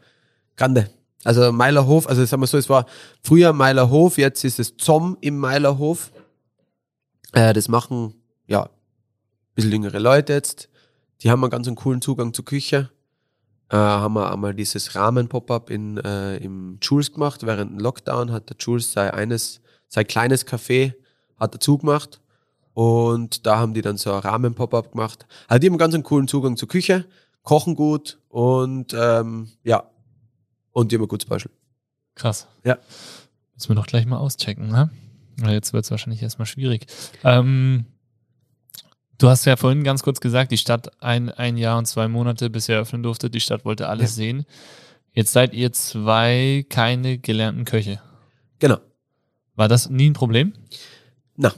Grande. 0.57 0.91
Also 1.25 1.53
Meilerhof, 1.53 2.09
also 2.09 2.25
sagen 2.25 2.43
wir 2.43 2.47
so, 2.47 2.59
es 2.59 2.69
war 2.69 2.87
früher 3.23 3.53
Meilerhof, 3.53 4.19
jetzt 4.19 4.45
ist 4.45 4.59
es 4.59 4.77
Zomm 4.77 5.17
im 5.21 5.39
Meilerhof. 5.39 6.11
Äh, 7.33 7.53
das 7.53 7.69
machen, 7.69 8.15
ja, 8.47 8.65
ein 8.65 8.71
bisschen 9.55 9.73
jüngere 9.73 10.01
Leute 10.01 10.33
jetzt. 10.33 10.69
Die 11.21 11.31
haben 11.31 11.43
einen 11.45 11.51
ganz 11.51 11.69
einen 11.69 11.77
coolen 11.77 12.01
Zugang 12.01 12.33
zur 12.35 12.45
Küche. 12.45 12.91
Äh, 13.73 13.77
haben 13.77 14.13
wir 14.15 14.31
einmal 14.31 14.55
dieses 14.55 14.95
Rahmen-Pop-Up 14.95 15.71
in, 15.71 15.97
äh, 15.97 16.37
im 16.37 16.79
Jules 16.83 17.11
gemacht. 17.11 17.47
Während 17.47 17.73
dem 17.73 17.79
Lockdown 17.79 18.31
hat 18.31 18.51
der 18.51 18.57
Jules 18.61 18.93
sein 18.93 19.11
eines, 19.13 19.63
sein 19.89 20.07
kleines 20.07 20.47
Café 20.47 20.93
hat 21.41 21.55
er 21.55 21.61
zugemacht. 21.61 22.21
Und 22.75 23.47
da 23.47 23.59
haben 23.59 23.73
die 23.73 23.81
dann 23.81 23.97
so 23.97 24.13
ein 24.13 24.19
Rahmen-Pop-Up 24.19 24.93
gemacht. 24.93 25.27
Also 25.49 25.59
die 25.59 25.71
haben 25.71 25.79
ganz 25.79 25.95
einen 25.95 26.03
coolen 26.03 26.29
Zugang 26.29 26.59
zur 26.59 26.69
Küche, 26.69 27.07
kochen 27.43 27.75
gut 27.75 28.19
und 28.29 28.95
ähm, 28.95 29.49
ja, 29.65 29.85
und 30.73 30.93
die 30.93 30.97
haben 30.97 31.05
ein 31.05 31.09
gutes 31.09 31.29
Beispiel. 31.29 31.53
Krass. 32.15 32.49
Ja. 32.65 32.77
Müssen 33.55 33.71
wir 33.71 33.77
doch 33.77 33.87
gleich 33.87 34.05
mal 34.05 34.19
auschecken, 34.19 34.69
ne? 34.69 34.91
Weil 35.39 35.55
Jetzt 35.55 35.73
wird 35.73 35.85
es 35.85 35.91
wahrscheinlich 35.91 36.23
erstmal 36.23 36.45
schwierig. 36.45 36.87
Ähm, 37.25 37.87
du 39.23 39.29
hast 39.29 39.45
ja 39.45 39.57
vorhin 39.57 39.85
ganz 39.85 40.03
kurz 40.03 40.21
gesagt, 40.21 40.51
die 40.53 40.59
Stadt 40.59 40.91
ein, 41.03 41.31
ein 41.31 41.57
Jahr 41.57 41.79
und 41.79 41.87
zwei 41.87 42.09
Monate, 42.09 42.51
bis 42.51 42.69
ihr 42.69 42.79
öffnen 42.79 43.03
durfte, 43.03 43.31
die 43.31 43.41
Stadt 43.41 43.65
wollte 43.65 43.89
alles 43.89 44.15
sehen. 44.15 44.45
Jetzt 45.13 45.33
seid 45.33 45.53
ihr 45.55 45.73
zwei 45.73 46.65
keine 46.69 47.19
gelernten 47.19 47.65
Köche. 47.65 48.01
Genau. 48.59 48.79
War 49.57 49.69
das 49.69 49.91
nie 49.91 50.09
ein 50.11 50.15
Problem? 50.15 50.53
Na, 51.37 51.53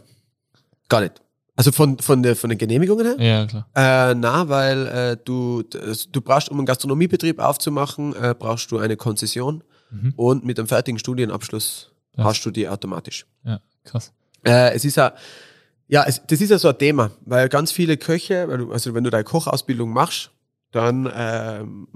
gar 0.89 1.01
nicht. 1.01 1.21
Also 1.57 1.71
von, 1.71 1.99
von, 2.01 2.23
der, 2.25 2.35
von 2.35 2.51
den 2.51 2.59
Genehmigungen 2.59 3.07
her? 3.07 3.25
Ja, 3.25 3.47
klar. 3.47 3.69
Äh, 4.11 4.15
na, 4.17 4.49
weil 4.49 4.87
äh, 4.89 5.17
du, 5.25 5.62
du 5.62 6.21
brauchst, 6.21 6.49
um 6.49 6.59
einen 6.59 6.67
Gastronomiebetrieb 6.67 7.39
aufzumachen, 7.39 8.12
äh, 8.17 8.35
brauchst 8.37 8.71
du 8.73 8.79
eine 8.79 8.97
Konzession 8.97 9.62
Mhm. 9.91 10.15
und 10.17 10.45
mit 10.45 10.59
einem 10.59 10.67
fertigen 10.67 10.99
Studienabschluss 10.99 11.93
Das- 12.17 12.25
hast 12.25 12.45
du 12.45 12.51
die 12.51 12.69
automatisch. 12.69 13.27
Ja, 13.45 13.61
krass. 13.85 14.12
Äh, 14.45 14.73
es 14.75 14.85
ist 14.85 14.97
ja, 14.97 15.12
ja, 15.95 16.03
es, 16.09 16.20
das 16.26 16.40
ist 16.40 16.51
ja 16.51 16.59
so 16.59 16.66
ein 16.66 16.76
Thema, 16.76 17.12
weil 17.24 17.49
ganz 17.49 17.70
viele 17.70 17.97
Köche, 17.97 18.49
also 18.72 18.95
wenn 18.95 19.05
du 19.05 19.11
deine 19.11 19.22
Kochausbildung 19.22 19.90
machst, 19.90 20.32
dann, 20.72 21.09
ähm, 21.14 21.86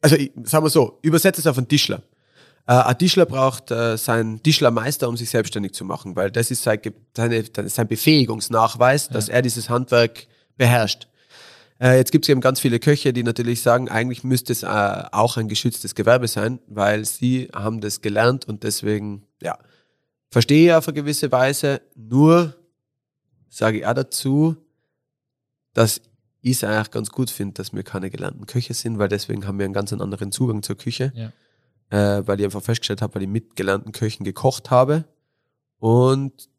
also 0.00 0.16
ich, 0.16 0.32
sagen 0.42 0.64
wir 0.64 0.70
so, 0.70 0.98
übersetze 1.02 1.40
es 1.40 1.46
auf 1.46 1.56
einen 1.56 1.68
Tischler. 1.68 2.02
Äh, 2.66 2.72
ein 2.72 2.98
Tischler 2.98 3.26
braucht 3.26 3.70
äh, 3.70 3.96
seinen 3.96 4.42
Tischlermeister, 4.42 5.08
um 5.08 5.16
sich 5.16 5.30
selbstständig 5.30 5.72
zu 5.72 5.84
machen, 5.84 6.16
weil 6.16 6.32
das 6.32 6.50
ist 6.50 6.64
sein, 6.64 6.80
seine, 7.16 7.44
sein 7.66 7.86
Befähigungsnachweis, 7.86 9.08
dass 9.08 9.28
er 9.28 9.42
dieses 9.42 9.70
Handwerk 9.70 10.26
beherrscht. 10.56 11.06
Äh, 11.80 11.98
jetzt 11.98 12.10
gibt 12.10 12.24
es 12.24 12.28
eben 12.28 12.40
ganz 12.40 12.58
viele 12.58 12.80
Köche, 12.80 13.12
die 13.12 13.22
natürlich 13.22 13.62
sagen, 13.62 13.88
eigentlich 13.88 14.24
müsste 14.24 14.52
es 14.52 14.64
äh, 14.64 14.66
auch 14.66 15.36
ein 15.36 15.46
geschütztes 15.46 15.94
Gewerbe 15.94 16.26
sein, 16.26 16.58
weil 16.66 17.04
sie 17.04 17.48
haben 17.54 17.80
das 17.80 18.00
gelernt 18.00 18.48
und 18.48 18.64
deswegen, 18.64 19.28
ja, 19.40 19.56
verstehe 20.30 20.66
ich 20.66 20.74
auf 20.74 20.88
eine 20.88 20.94
gewisse 20.94 21.30
Weise. 21.32 21.80
Nur 21.94 22.54
sage 23.48 23.78
ich 23.78 23.86
auch 23.86 23.94
dazu, 23.94 24.56
dass 25.72 26.00
ich 26.40 26.52
es 26.52 26.64
eigentlich 26.64 26.90
ganz 26.90 27.10
gut 27.10 27.30
finde, 27.30 27.54
dass 27.54 27.72
wir 27.72 27.82
keine 27.82 28.10
gelernten 28.10 28.46
Köche 28.46 28.74
sind, 28.74 28.98
weil 28.98 29.08
deswegen 29.08 29.46
haben 29.46 29.58
wir 29.58 29.64
einen 29.64 29.74
ganz 29.74 29.92
anderen 29.92 30.32
Zugang 30.32 30.62
zur 30.62 30.76
Küche. 30.76 31.12
Ja. 31.14 31.32
Äh, 31.90 32.26
weil 32.26 32.38
ich 32.38 32.44
einfach 32.44 32.62
festgestellt 32.62 33.00
habe, 33.00 33.14
weil 33.14 33.22
ich 33.22 33.28
mit 33.28 33.56
gelernten 33.56 33.92
Köchen 33.92 34.24
gekocht 34.24 34.70
habe. 34.70 35.04
Und 35.78 36.50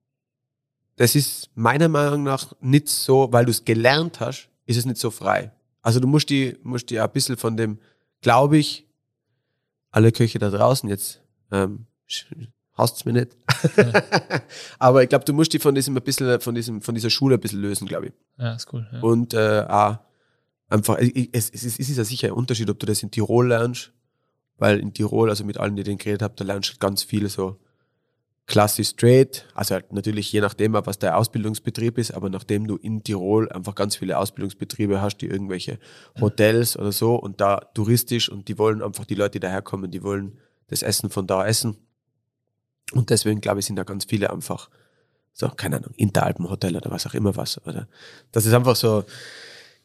das 0.95 1.15
ist 1.15 1.49
meiner 1.55 1.87
Meinung 1.87 2.23
nach 2.23 2.53
nicht 2.61 2.89
so, 2.89 3.31
weil 3.31 3.45
du 3.45 3.51
es 3.51 3.63
gelernt 3.63 4.19
hast, 4.19 4.49
ist 4.65 4.77
es 4.77 4.85
nicht 4.85 4.97
so 4.97 5.11
frei. 5.11 5.51
Also 5.81 5.99
du 5.99 6.07
musst 6.07 6.29
die, 6.29 6.57
musst 6.63 6.89
die 6.89 6.99
ein 6.99 7.11
bisschen 7.11 7.37
von 7.37 7.55
dem, 7.55 7.79
glaube 8.21 8.57
ich, 8.57 8.87
alle 9.91 10.11
Köche 10.11 10.39
da 10.39 10.49
draußen 10.49 10.89
jetzt, 10.89 11.21
ähm, 11.51 11.85
hasst's 12.73 13.05
mir 13.05 13.13
nicht. 13.13 13.37
Aber 14.79 15.03
ich 15.03 15.09
glaube, 15.09 15.25
du 15.25 15.33
musst 15.33 15.53
die 15.53 15.59
von 15.59 15.75
diesem 15.75 15.95
ein 15.95 16.03
bisschen, 16.03 16.39
von 16.39 16.55
diesem, 16.55 16.81
von 16.81 16.95
dieser 16.95 17.09
Schule 17.09 17.35
ein 17.35 17.41
bisschen 17.41 17.61
lösen, 17.61 17.87
glaube 17.87 18.07
ich. 18.07 18.13
Ja, 18.37 18.53
ist 18.53 18.71
cool. 18.73 18.87
Ja. 18.91 18.99
Und 19.01 19.33
äh, 19.33 19.65
auch 19.67 19.99
einfach, 20.69 20.97
es, 20.99 21.49
es, 21.49 21.65
ist, 21.65 21.79
es 21.79 21.89
ist 21.89 21.97
ja 21.97 22.03
sicher 22.03 22.27
ein 22.27 22.33
Unterschied, 22.33 22.69
ob 22.69 22.79
du 22.79 22.85
das 22.85 23.03
in 23.03 23.11
Tirol 23.11 23.47
lernst, 23.47 23.91
weil 24.57 24.79
in 24.79 24.93
Tirol, 24.93 25.29
also 25.29 25.43
mit 25.43 25.57
allen, 25.57 25.75
die 25.75 25.83
den 25.83 25.97
geredet 25.97 26.21
habe, 26.21 26.33
da 26.35 26.43
lernst 26.43 26.73
du 26.73 26.77
ganz 26.79 27.03
viel 27.03 27.27
so 27.29 27.59
klassisch 28.49 28.89
straight, 28.89 29.45
also 29.53 29.75
halt 29.75 29.93
natürlich 29.93 30.31
je 30.31 30.41
nachdem, 30.41 30.73
was 30.73 30.97
der 30.97 31.17
Ausbildungsbetrieb 31.17 31.99
ist, 31.99 32.11
aber 32.11 32.29
nachdem 32.29 32.65
du 32.65 32.77
in 32.77 33.03
Tirol 33.03 33.47
einfach 33.49 33.75
ganz 33.75 33.95
viele 33.95 34.17
Ausbildungsbetriebe 34.17 35.01
hast, 35.01 35.17
die 35.17 35.27
irgendwelche 35.27 35.77
Hotels 36.19 36.75
oder 36.75 36.91
so 36.91 37.15
und 37.15 37.39
da 37.39 37.57
touristisch 37.75 38.27
und 38.27 38.47
die 38.47 38.57
wollen 38.57 38.81
einfach 38.81 39.05
die 39.05 39.13
Leute, 39.13 39.33
die 39.33 39.39
daherkommen, 39.39 39.91
die 39.91 40.01
wollen 40.01 40.39
das 40.67 40.81
Essen 40.81 41.11
von 41.11 41.27
da 41.27 41.45
essen. 41.45 41.77
Und 42.93 43.09
deswegen 43.09 43.41
glaube 43.41 43.59
ich, 43.59 43.65
sind 43.65 43.75
da 43.75 43.83
ganz 43.83 44.05
viele 44.05 44.31
einfach 44.31 44.69
so, 45.33 45.47
keine 45.49 45.77
Ahnung, 45.77 45.93
Interalpenhotel 45.95 46.75
oder 46.75 46.89
was 46.91 47.05
auch 47.07 47.13
immer 47.13 47.35
was. 47.35 47.65
Oder 47.65 47.87
dass 48.31 48.45
es 48.45 48.53
einfach 48.53 48.75
so 48.75 49.03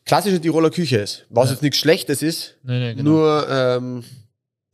klassische 0.05 0.41
Tiroler 0.41 0.71
Küche 0.71 0.99
ist. 0.99 1.27
Was 1.31 1.47
Ja. 1.47 1.53
jetzt 1.53 1.63
nichts 1.63 1.79
Schlechtes 1.79 2.23
ist, 2.23 2.57
Nee, 2.63 2.79
nee, 2.79 2.95
genau. 2.95 3.11
nur 3.11 3.47
ähm, 3.49 4.05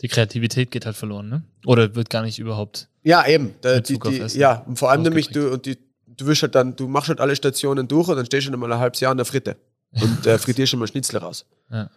Die 0.00 0.08
Kreativität 0.08 0.70
geht 0.70 0.86
halt 0.86 0.96
verloren, 0.96 1.28
ne? 1.28 1.42
Oder 1.66 1.94
wird 1.94 2.08
gar 2.08 2.22
nicht 2.22 2.38
überhaupt. 2.38 2.88
Ja, 3.02 3.26
eben. 3.26 3.54
Da, 3.60 3.80
die, 3.80 3.98
die, 3.98 4.38
ja, 4.38 4.60
und 4.66 4.78
vor 4.78 4.90
allem 4.90 5.02
nämlich, 5.02 5.28
du, 5.28 5.52
und 5.52 5.66
die, 5.66 5.76
du 6.06 6.26
wirst 6.26 6.42
halt 6.42 6.54
dann, 6.54 6.74
du 6.76 6.88
machst 6.88 7.08
halt 7.08 7.20
alle 7.20 7.36
Stationen 7.36 7.86
durch 7.88 8.08
und 8.08 8.16
dann 8.16 8.24
stehst 8.26 8.46
du 8.46 8.50
schon 8.52 8.60
mal 8.60 8.72
ein 8.72 8.78
halbes 8.78 9.00
Jahr 9.00 9.12
in 9.12 9.18
der 9.18 9.26
Fritte 9.26 9.56
und 9.92 10.26
äh, 10.26 10.38
frittierst 10.38 10.70
schon 10.70 10.80
mal 10.80 10.86
Schnitzel 10.86 11.18
raus. 11.18 11.44
Ja. 11.70 11.90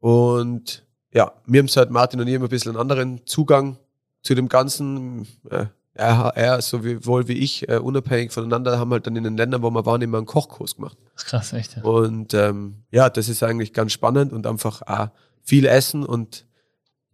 Und 0.00 0.84
ja, 1.12 1.32
mir 1.46 1.60
haben 1.62 1.68
halt 1.68 1.90
Martin 1.90 2.20
und 2.20 2.28
ich 2.28 2.34
immer 2.34 2.46
ein 2.46 2.50
bisschen 2.50 2.72
einen 2.72 2.80
anderen 2.80 3.26
Zugang 3.26 3.78
zu 4.22 4.34
dem 4.34 4.48
Ganzen. 4.48 5.26
Äh, 5.50 5.66
er, 5.98 6.32
er 6.36 6.62
sowohl 6.62 7.28
wie 7.28 7.38
ich, 7.38 7.68
äh, 7.68 7.78
unabhängig 7.78 8.32
voneinander, 8.32 8.78
haben 8.78 8.92
halt 8.92 9.06
dann 9.06 9.16
in 9.16 9.24
den 9.24 9.36
Ländern, 9.36 9.62
wo 9.62 9.70
wir 9.70 9.84
waren, 9.84 10.00
immer 10.00 10.18
einen 10.18 10.26
Kochkurs 10.26 10.76
gemacht. 10.76 10.96
Das 11.14 11.24
ist 11.24 11.28
krass, 11.28 11.52
echt. 11.52 11.76
Ja. 11.76 11.82
Und 11.82 12.34
ähm, 12.34 12.84
ja, 12.90 13.10
das 13.10 13.28
ist 13.28 13.42
eigentlich 13.42 13.72
ganz 13.72 13.92
spannend 13.92 14.32
und 14.32 14.46
einfach 14.46 14.82
auch 14.82 15.08
viel 15.42 15.66
essen. 15.66 16.04
Und 16.04 16.46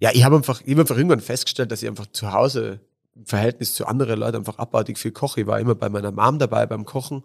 ja, 0.01 0.11
ich 0.13 0.25
habe 0.25 0.37
einfach, 0.37 0.61
ich 0.65 0.73
hab 0.73 0.81
einfach 0.81 0.97
irgendwann 0.97 1.21
festgestellt, 1.21 1.73
dass 1.73 1.83
ich 1.83 1.89
einfach 1.89 2.07
zu 2.13 2.33
Hause 2.33 2.81
im 3.17 3.25
Verhältnis 3.25 3.75
zu 3.75 3.87
anderen 3.87 4.21
Leuten 4.21 4.37
einfach 4.37 4.59
abartig 4.59 4.99
viel 4.99 5.13
koche. 5.13 5.41
Ich 5.41 5.47
war 5.47 5.59
immer 5.59 5.75
bei 5.75 5.89
meiner 5.89 6.13
Mom 6.13 6.39
dabei 6.39 6.67
beim 6.67 6.85
Kochen. 6.85 7.23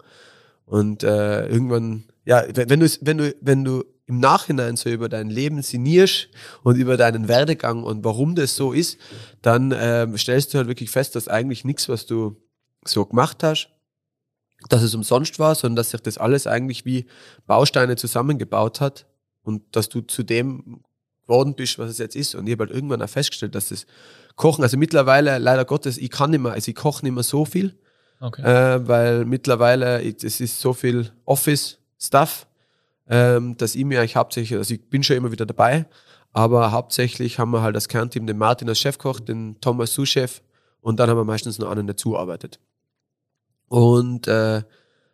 Und 0.65 1.03
äh, 1.03 1.47
irgendwann, 1.47 2.05
ja, 2.25 2.43
wenn 2.53 2.79
du, 2.79 2.87
wenn 3.01 3.17
du, 3.17 3.35
wenn 3.41 3.63
du 3.65 3.83
im 4.09 4.19
Nachhinein 4.19 4.75
so 4.75 4.89
über 4.89 5.07
dein 5.07 5.29
Leben 5.29 5.61
sinnierst 5.61 6.29
und 6.63 6.77
über 6.77 6.97
deinen 6.97 7.27
Werdegang 7.27 7.83
und 7.83 8.03
warum 8.03 8.33
das 8.33 8.55
so 8.55 8.73
ist, 8.73 8.97
dann 9.43 9.71
ähm, 9.77 10.17
stellst 10.17 10.51
du 10.51 10.57
halt 10.57 10.67
wirklich 10.67 10.89
fest, 10.89 11.15
dass 11.15 11.27
eigentlich 11.27 11.63
nichts, 11.63 11.87
was 11.87 12.07
du 12.07 12.35
so 12.83 13.05
gemacht 13.05 13.43
hast, 13.43 13.69
dass 14.67 14.81
es 14.81 14.95
umsonst 14.95 15.37
war, 15.37 15.53
sondern 15.53 15.75
dass 15.75 15.91
sich 15.91 16.01
das 16.01 16.17
alles 16.17 16.47
eigentlich 16.47 16.85
wie 16.85 17.05
Bausteine 17.45 17.97
zusammengebaut 17.97 18.81
hat 18.81 19.05
und 19.43 19.61
dass 19.75 19.89
du 19.89 20.01
zu 20.01 20.23
dem 20.23 20.81
geworden 21.21 21.53
bist, 21.53 21.77
was 21.77 21.91
es 21.91 21.99
jetzt 21.99 22.15
ist. 22.15 22.33
Und 22.33 22.47
ich 22.47 22.53
habe 22.53 22.63
halt 22.63 22.73
irgendwann 22.73 23.03
auch 23.03 23.09
festgestellt, 23.09 23.53
dass 23.53 23.69
das 23.69 23.85
Kochen, 24.35 24.63
also 24.63 24.75
mittlerweile, 24.75 25.37
leider 25.37 25.65
Gottes, 25.65 25.99
ich 25.99 26.09
kann 26.09 26.31
nicht 26.31 26.41
mehr, 26.41 26.53
also 26.53 26.67
ich 26.67 26.75
koche 26.75 27.05
nicht 27.05 27.13
mehr 27.13 27.21
so 27.21 27.45
viel, 27.45 27.77
okay. 28.19 28.41
äh, 28.41 28.87
weil 28.87 29.25
mittlerweile, 29.25 30.01
es 30.01 30.41
ist 30.41 30.59
so 30.59 30.73
viel 30.73 31.11
Office-Stuff, 31.25 32.47
ähm, 33.09 33.57
dass 33.57 33.75
ich 33.75 33.83
mir 33.85 33.99
eigentlich 33.99 34.15
hauptsächlich, 34.15 34.57
also 34.57 34.73
ich 34.73 34.89
bin 34.89 35.03
schon 35.03 35.17
immer 35.17 35.31
wieder 35.31 35.45
dabei, 35.45 35.85
aber 36.31 36.71
hauptsächlich 36.71 37.39
haben 37.39 37.51
wir 37.51 37.61
halt 37.61 37.75
das 37.75 37.89
Kernteam 37.89 38.27
den 38.27 38.37
Martin 38.37 38.69
als 38.69 38.79
Chefkoch, 38.79 39.19
den 39.19 39.59
Thomas 39.61 39.93
Sous-Chef 39.93 40.41
und 40.81 40.99
dann 40.99 41.09
haben 41.09 41.17
wir 41.17 41.25
meistens 41.25 41.59
noch 41.59 41.71
einen 41.71 41.87
dazu 41.87 42.17
arbeitet. 42.17 42.59
Und 43.67 44.27
äh, 44.27 44.63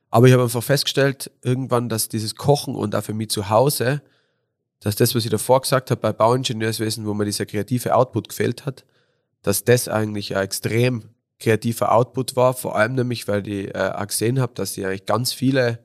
aber 0.10 0.28
ich 0.28 0.34
habe 0.34 0.44
einfach 0.44 0.64
festgestellt, 0.64 1.32
irgendwann, 1.42 1.90
dass 1.90 2.08
dieses 2.08 2.36
Kochen 2.36 2.76
und 2.76 2.96
auch 2.96 3.04
für 3.04 3.14
mich 3.14 3.30
zu 3.30 3.50
Hause, 3.50 4.02
dass 4.80 4.96
das, 4.96 5.16
was 5.16 5.26
ich 5.26 5.32
davor 5.32 5.62
gesagt 5.62 5.92
habe, 5.92 6.00
bei 6.00 6.14
Bauingenieurswesen, 6.14 7.06
wo 7.06 7.14
mir 7.14 7.26
dieser 7.26 7.46
kreative 7.46 7.96
Output 7.96 8.30
gefehlt 8.30 8.66
hat, 8.66 8.86
dass 9.42 9.64
das 9.64 9.88
eigentlich 9.88 10.36
ein 10.36 10.44
extrem 10.44 11.10
kreativer 11.40 11.92
Output 11.92 12.36
war, 12.36 12.54
vor 12.54 12.78
allem 12.78 12.96
nämlich, 12.96 13.28
weil 13.28 13.48
ich 13.48 13.76
äh, 13.76 13.92
auch 13.94 14.08
gesehen 14.08 14.40
habe, 14.40 14.54
dass 14.54 14.78
ich 14.78 14.86
eigentlich 14.86 15.06
ganz 15.06 15.34
viele 15.34 15.80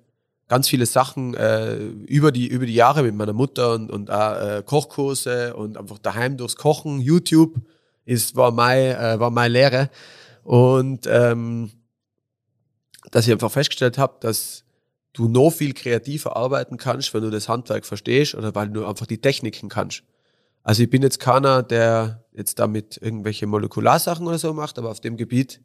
ganz 0.50 0.68
viele 0.68 0.84
Sachen 0.84 1.34
äh, 1.34 1.76
über, 1.76 2.32
die, 2.32 2.48
über 2.48 2.66
die 2.66 2.74
Jahre 2.74 3.04
mit 3.04 3.14
meiner 3.14 3.32
Mutter 3.32 3.72
und, 3.72 3.88
und 3.88 4.10
äh, 4.10 4.64
Kochkurse 4.66 5.54
und 5.54 5.78
einfach 5.78 5.98
daheim 5.98 6.36
durchs 6.36 6.56
Kochen, 6.56 7.00
YouTube 7.00 7.54
ist, 8.04 8.34
war, 8.34 8.50
meine, 8.50 8.98
äh, 8.98 9.20
war 9.20 9.30
meine 9.30 9.52
Lehre. 9.52 9.90
Und 10.42 11.06
ähm, 11.06 11.70
dass 13.12 13.28
ich 13.28 13.32
einfach 13.32 13.52
festgestellt 13.52 13.96
habe, 13.96 14.16
dass 14.18 14.64
du 15.12 15.28
noch 15.28 15.50
viel 15.50 15.72
kreativer 15.72 16.36
arbeiten 16.36 16.78
kannst, 16.78 17.14
wenn 17.14 17.22
du 17.22 17.30
das 17.30 17.48
Handwerk 17.48 17.86
verstehst 17.86 18.34
oder 18.34 18.52
weil 18.52 18.70
du 18.70 18.84
einfach 18.84 19.06
die 19.06 19.18
Techniken 19.18 19.68
kannst. 19.68 20.02
Also 20.64 20.82
ich 20.82 20.90
bin 20.90 21.02
jetzt 21.02 21.20
keiner, 21.20 21.62
der 21.62 22.24
jetzt 22.32 22.58
damit 22.58 22.98
irgendwelche 23.00 23.46
Molekularsachen 23.46 24.26
oder 24.26 24.38
so 24.38 24.52
macht, 24.52 24.80
aber 24.80 24.90
auf 24.90 25.00
dem 25.00 25.16
Gebiet 25.16 25.60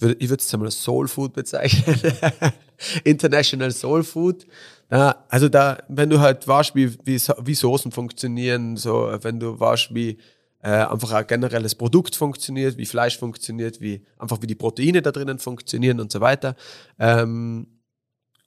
ich 0.00 0.28
würde 0.28 0.42
es 0.42 0.54
einmal 0.54 0.70
Soul 0.70 1.08
Food 1.08 1.32
bezeichnen. 1.34 2.00
International 3.04 3.70
Soul 3.70 4.02
Food. 4.02 4.46
Ja, 4.90 5.24
also 5.28 5.48
da, 5.48 5.78
wenn 5.88 6.10
du 6.10 6.20
halt 6.20 6.46
weißt, 6.48 6.74
wie, 6.74 6.92
wie, 7.04 7.20
wie 7.44 7.54
Soßen 7.54 7.92
funktionieren, 7.92 8.76
so, 8.76 9.12
wenn 9.22 9.38
du 9.38 9.58
weißt, 9.58 9.94
wie 9.94 10.18
äh, 10.62 10.70
einfach 10.70 11.12
ein 11.12 11.26
generelles 11.26 11.74
Produkt 11.74 12.16
funktioniert, 12.16 12.76
wie 12.76 12.86
Fleisch 12.86 13.18
funktioniert, 13.18 13.80
wie 13.80 14.04
einfach 14.18 14.42
wie 14.42 14.46
die 14.46 14.54
Proteine 14.54 15.00
da 15.02 15.12
drinnen 15.12 15.38
funktionieren 15.38 16.00
und 16.00 16.10
so 16.10 16.20
weiter. 16.20 16.56
Ähm, 16.98 17.66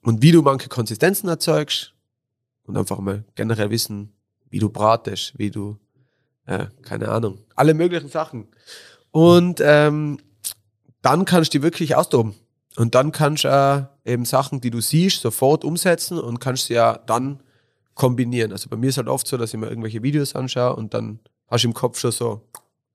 und 0.02 0.22
wie 0.22 0.32
du 0.32 0.42
manche 0.42 0.68
Konsistenzen 0.68 1.28
erzeugst 1.28 1.94
und 2.64 2.76
einfach 2.76 2.98
mal 2.98 3.24
generell 3.34 3.70
wissen, 3.70 4.12
wie 4.50 4.58
du 4.58 4.68
bratest, 4.68 5.38
wie 5.38 5.50
du, 5.50 5.78
äh, 6.46 6.66
keine 6.82 7.08
Ahnung, 7.08 7.38
alle 7.56 7.74
möglichen 7.74 8.08
Sachen. 8.08 8.48
Und 9.10 9.60
ähm, 9.64 10.18
dann 11.04 11.26
kannst 11.26 11.52
du 11.52 11.58
die 11.58 11.62
wirklich 11.62 11.96
austoben. 11.96 12.34
Und 12.76 12.94
dann 12.94 13.12
kannst 13.12 13.44
du 13.44 13.88
äh, 14.04 14.10
eben 14.10 14.24
Sachen, 14.24 14.60
die 14.60 14.70
du 14.70 14.80
siehst, 14.80 15.20
sofort 15.20 15.62
umsetzen 15.62 16.18
und 16.18 16.40
kannst 16.40 16.66
sie 16.66 16.74
ja 16.74 16.96
dann 16.96 17.40
kombinieren. 17.94 18.52
Also 18.52 18.70
bei 18.70 18.76
mir 18.76 18.88
ist 18.88 18.96
halt 18.96 19.08
oft 19.08 19.28
so, 19.28 19.36
dass 19.36 19.52
ich 19.52 19.60
mir 19.60 19.68
irgendwelche 19.68 20.02
Videos 20.02 20.34
anschaue 20.34 20.74
und 20.74 20.94
dann 20.94 21.20
hast 21.46 21.62
du 21.62 21.68
im 21.68 21.74
Kopf 21.74 21.98
schon 21.98 22.10
so, 22.10 22.48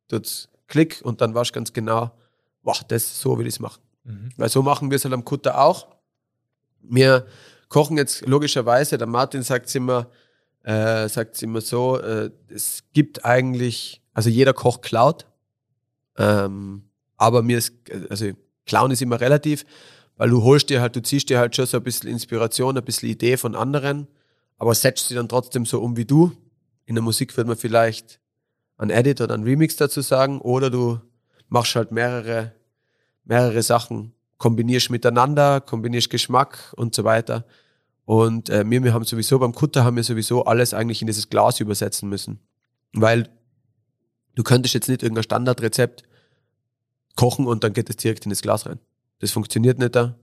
tut's 0.09 0.49
Klick 0.67 1.01
und 1.03 1.21
dann 1.21 1.33
weißt 1.33 1.51
du 1.51 1.53
ganz 1.53 1.71
genau, 1.71 2.11
boah, 2.63 2.75
das 2.87 3.03
ist 3.03 3.21
so 3.21 3.37
will 3.37 3.47
ich 3.47 3.53
es 3.53 3.59
machen. 3.59 3.81
Mhm. 4.03 4.31
Weil 4.37 4.49
so 4.49 4.63
machen 4.63 4.89
wir 4.89 4.95
es 4.95 5.05
halt 5.05 5.13
am 5.13 5.23
Kutter 5.23 5.61
auch. 5.61 5.87
Wir 6.81 7.27
kochen 7.69 7.95
jetzt 7.95 8.25
logischerweise, 8.25 8.97
der 8.97 9.07
Martin 9.07 9.43
sagt 9.43 9.67
es 9.67 9.75
immer, 9.75 10.07
äh, 10.63 11.07
sagt 11.07 11.41
immer 11.43 11.61
so, 11.61 11.99
äh, 11.99 12.31
es 12.49 12.83
gibt 12.91 13.23
eigentlich, 13.23 14.01
also 14.13 14.29
jeder 14.29 14.53
Koch 14.53 14.81
klaut. 14.81 15.27
Ähm, 16.17 16.88
aber 17.19 17.43
mir 17.43 17.57
ist, 17.57 17.73
also 18.09 18.31
Clown 18.65 18.91
ist 18.91 19.01
immer 19.01 19.19
relativ, 19.19 19.65
weil 20.15 20.29
du 20.29 20.41
holst 20.41 20.69
dir 20.69 20.81
halt, 20.81 20.95
du 20.95 21.01
ziehst 21.01 21.29
dir 21.29 21.37
halt 21.37 21.55
schon 21.55 21.65
so 21.65 21.77
ein 21.77 21.83
bisschen 21.83 22.09
Inspiration, 22.09 22.77
ein 22.77 22.83
bisschen 22.83 23.09
Idee 23.09 23.37
von 23.37 23.55
anderen, 23.55 24.07
aber 24.57 24.73
setzt 24.73 25.09
sie 25.09 25.15
dann 25.15 25.29
trotzdem 25.29 25.65
so 25.65 25.81
um 25.81 25.97
wie 25.97 26.05
du. 26.05 26.31
In 26.85 26.95
der 26.95 27.03
Musik 27.03 27.35
wird 27.37 27.47
man 27.47 27.57
vielleicht 27.57 28.19
ein 28.77 28.89
Edit 28.89 29.21
oder 29.21 29.35
ein 29.35 29.43
Remix 29.43 29.75
dazu 29.75 30.01
sagen, 30.01 30.39
oder 30.39 30.69
du 30.69 30.99
machst 31.49 31.75
halt 31.75 31.91
mehrere, 31.91 32.53
mehrere 33.25 33.61
Sachen, 33.61 34.13
kombinierst 34.37 34.89
miteinander, 34.89 35.59
kombinierst 35.59 36.09
Geschmack 36.09 36.73
und 36.77 36.95
so 36.95 37.03
weiter. 37.03 37.45
Und 38.05 38.49
äh, 38.49 38.63
wir, 38.65 38.83
wir 38.83 38.93
haben 38.93 39.03
sowieso 39.03 39.37
beim 39.39 39.53
Kutter 39.53 39.83
haben 39.83 39.97
wir 39.97 40.03
sowieso 40.03 40.45
alles 40.45 40.73
eigentlich 40.73 41.01
in 41.01 41.07
dieses 41.07 41.29
Glas 41.29 41.59
übersetzen 41.59 42.07
müssen. 42.07 42.39
Weil 42.93 43.29
du 44.35 44.43
könntest 44.43 44.73
jetzt 44.73 44.87
nicht 44.87 45.03
irgendein 45.03 45.23
Standardrezept 45.23 46.03
kochen 47.19 47.47
und 47.47 47.65
dann 47.65 47.73
geht 47.73 47.89
es 47.89 47.97
direkt 47.97 48.25
in 48.25 48.29
das 48.29 48.41
Glas 48.41 48.65
rein. 48.65 48.79
Das 49.19 49.31
funktioniert 49.31 49.77
nicht 49.77 49.93
da. 49.93 50.15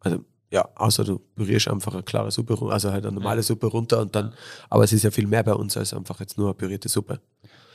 Also 0.00 0.24
ja, 0.50 0.68
außer 0.74 1.04
du 1.04 1.20
pürierst 1.36 1.68
einfach 1.68 1.94
eine 1.94 2.02
klare 2.02 2.32
Suppe, 2.32 2.58
also 2.68 2.90
halt 2.90 3.06
eine 3.06 3.14
normale 3.14 3.44
Suppe 3.44 3.68
runter 3.68 4.00
und 4.00 4.12
dann, 4.16 4.34
aber 4.70 4.82
es 4.82 4.92
ist 4.92 5.04
ja 5.04 5.12
viel 5.12 5.28
mehr 5.28 5.44
bei 5.44 5.54
uns 5.54 5.76
als 5.76 5.94
einfach 5.94 6.18
jetzt 6.18 6.36
nur 6.36 6.48
eine 6.48 6.54
pürierte 6.54 6.88
Suppe. 6.88 7.20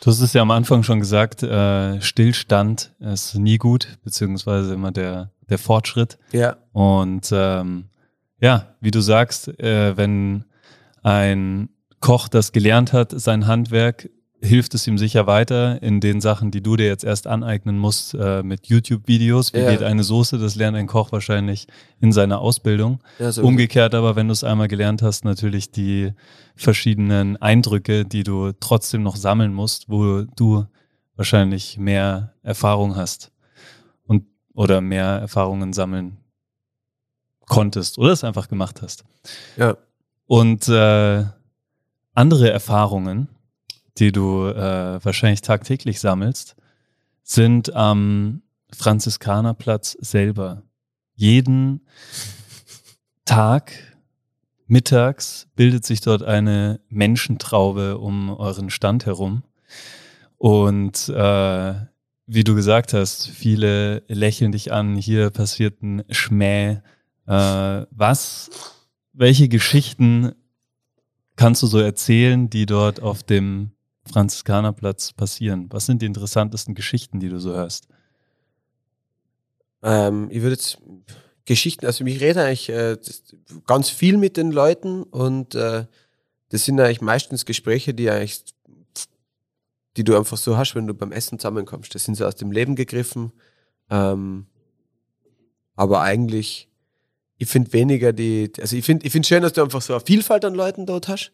Du 0.02 0.12
hast 0.12 0.20
es 0.20 0.34
ja 0.34 0.42
am 0.42 0.52
Anfang 0.52 0.84
schon 0.84 1.00
gesagt, 1.00 1.44
äh, 1.44 2.02
Stillstand 2.02 2.94
ist 3.00 3.36
nie 3.36 3.58
gut, 3.58 3.98
beziehungsweise 4.04 4.74
immer 4.74 4.92
der, 4.92 5.32
der 5.50 5.58
Fortschritt. 5.58 6.18
Ja. 6.34 6.58
Und 6.74 7.30
ähm, 7.32 7.86
ja, 8.42 8.76
wie 8.82 8.92
du 8.92 9.00
sagst, 9.00 9.48
äh, 9.60 9.96
wenn 9.96 10.44
ein 11.04 11.70
Koch 12.02 12.28
das 12.28 12.52
gelernt 12.52 12.92
hat, 12.92 13.14
sein 13.16 13.48
Handwerk 13.48 14.10
hilft 14.42 14.74
es 14.74 14.88
ihm 14.88 14.98
sicher 14.98 15.28
weiter 15.28 15.82
in 15.84 16.00
den 16.00 16.22
Sachen, 16.22 16.52
die 16.52 16.62
du 16.62 16.78
dir 16.78 16.88
jetzt 16.88 17.04
erst 17.04 17.28
aneignen 17.28 17.78
musst 17.78 18.14
äh, 18.14 18.42
mit 18.42 18.68
YouTube-Videos. 18.68 19.54
Wie 19.54 19.60
ja. 19.60 19.72
geht 19.72 19.84
eine 19.84 20.04
Soße? 20.04 20.38
Das 20.38 20.56
lernt 20.56 20.78
ein 20.78 20.88
Koch 20.88 21.12
wahrscheinlich 21.12 21.68
in 22.00 22.12
seiner 22.12 22.40
Ausbildung. 22.40 23.00
Ja, 23.20 23.32
so 23.32 23.44
Umgekehrt 23.44 23.94
aber, 23.96 24.16
wenn 24.16 24.28
du 24.28 24.34
es 24.34 24.44
einmal 24.44 24.68
gelernt 24.68 25.02
hast, 25.02 25.26
natürlich 25.26 25.72
die 25.72 26.14
verschiedenen 26.56 27.38
Eindrücke, 27.38 28.06
die 28.06 28.24
du 28.24 28.52
trotzdem 28.60 29.04
noch 29.04 29.18
sammeln 29.18 29.54
musst, 29.54 29.90
wo 29.90 30.24
du 30.36 30.66
wahrscheinlich 31.16 31.78
mehr 31.78 32.34
Erfahrung 32.44 32.96
hast 32.96 33.32
und 34.06 34.24
oder 34.54 34.80
mehr 34.80 35.06
Erfahrungen 35.06 35.74
sammeln 35.74 36.18
konntest 37.46 37.98
oder 37.98 38.12
es 38.12 38.24
einfach 38.24 38.48
gemacht 38.48 38.82
hast. 38.82 39.04
Ja. 39.58 39.76
Und 40.28 40.70
äh, 40.70 41.26
andere 42.14 42.52
Erfahrungen, 42.52 43.28
die 44.00 44.12
du 44.12 44.48
äh, 44.48 45.04
wahrscheinlich 45.04 45.42
tagtäglich 45.42 46.00
sammelst, 46.00 46.56
sind 47.24 47.74
am 47.76 48.42
Franziskanerplatz 48.72 49.98
selber. 50.00 50.64
Jeden 51.16 51.82
Tag 53.26 53.74
mittags 54.68 55.48
bildet 55.56 55.86
sich 55.86 56.02
dort 56.02 56.24
eine 56.24 56.80
Menschentraube 56.90 57.98
um 57.98 58.30
euren 58.30 58.70
Stand 58.70 59.06
herum. 59.06 59.44
Und 60.38 61.10
äh, 61.10 61.74
wie 62.28 62.44
du 62.44 62.56
gesagt 62.56 62.94
hast, 62.94 63.28
viele 63.28 64.04
lächeln 64.08 64.52
dich 64.52 64.72
an, 64.72 64.96
hier 64.96 65.32
passiert 65.32 65.82
ein 65.82 66.04
Schmäh. 66.10 66.82
Äh, 67.28 67.86
was, 67.92 68.50
welche 69.14 69.50
Geschichten 69.50 70.34
kannst 71.36 71.64
du 71.64 71.68
so 71.68 71.80
erzählen, 71.80 72.50
die 72.50 72.66
dort 72.66 73.02
auf 73.02 73.24
dem 73.24 73.72
Franziskanerplatz 74.12 75.14
passieren? 75.14 75.68
Was 75.72 75.86
sind 75.86 76.02
die 76.02 76.06
interessantesten 76.06 76.76
Geschichten, 76.76 77.20
die 77.20 77.30
du 77.30 77.40
so 77.40 77.54
hörst? 77.54 77.88
Ähm, 79.82 80.28
ich 80.30 80.42
würde 80.42 80.56
jetzt 80.56 80.80
Geschichten, 81.46 81.86
also 81.86 82.06
ich 82.06 82.22
rede 82.22 82.44
eigentlich 82.44 82.70
äh, 82.70 82.98
ganz 83.66 83.90
viel 83.90 84.18
mit 84.18 84.38
den 84.38 84.52
Leuten 84.52 85.04
und 85.04 85.56
äh, 85.56 85.86
das 86.50 86.66
sind 86.66 86.80
eigentlich 86.80 87.02
meistens 87.02 87.46
Gespräche, 87.46 87.94
die 87.94 88.10
eigentlich, 88.10 88.44
die 89.98 90.04
du 90.04 90.18
einfach 90.18 90.38
so 90.38 90.58
hast, 90.58 90.76
wenn 90.76 90.88
du 90.88 90.94
beim 90.94 91.12
Essen 91.12 91.40
zusammenkommst. 91.40 91.94
Das 91.94 92.06
sind 92.06 92.16
so 92.16 92.26
aus 92.26 92.36
dem 92.36 92.52
Leben 92.52 92.76
gegriffen. 92.76 93.32
Ähm, 93.90 94.48
aber 95.76 96.02
eigentlich, 96.02 96.69
ich 97.40 97.48
finde 97.48 97.72
weniger 97.72 98.12
die, 98.12 98.52
also 98.60 98.76
ich 98.76 98.86
finde 98.86 99.06
ich 99.06 99.14
finde 99.14 99.28
schön, 99.28 99.42
dass 99.42 99.54
du 99.54 99.64
einfach 99.64 99.82
so 99.82 99.94
eine 99.94 100.04
Vielfalt 100.06 100.44
an 100.44 100.54
Leuten 100.54 100.86
dort 100.86 101.08
hast 101.08 101.32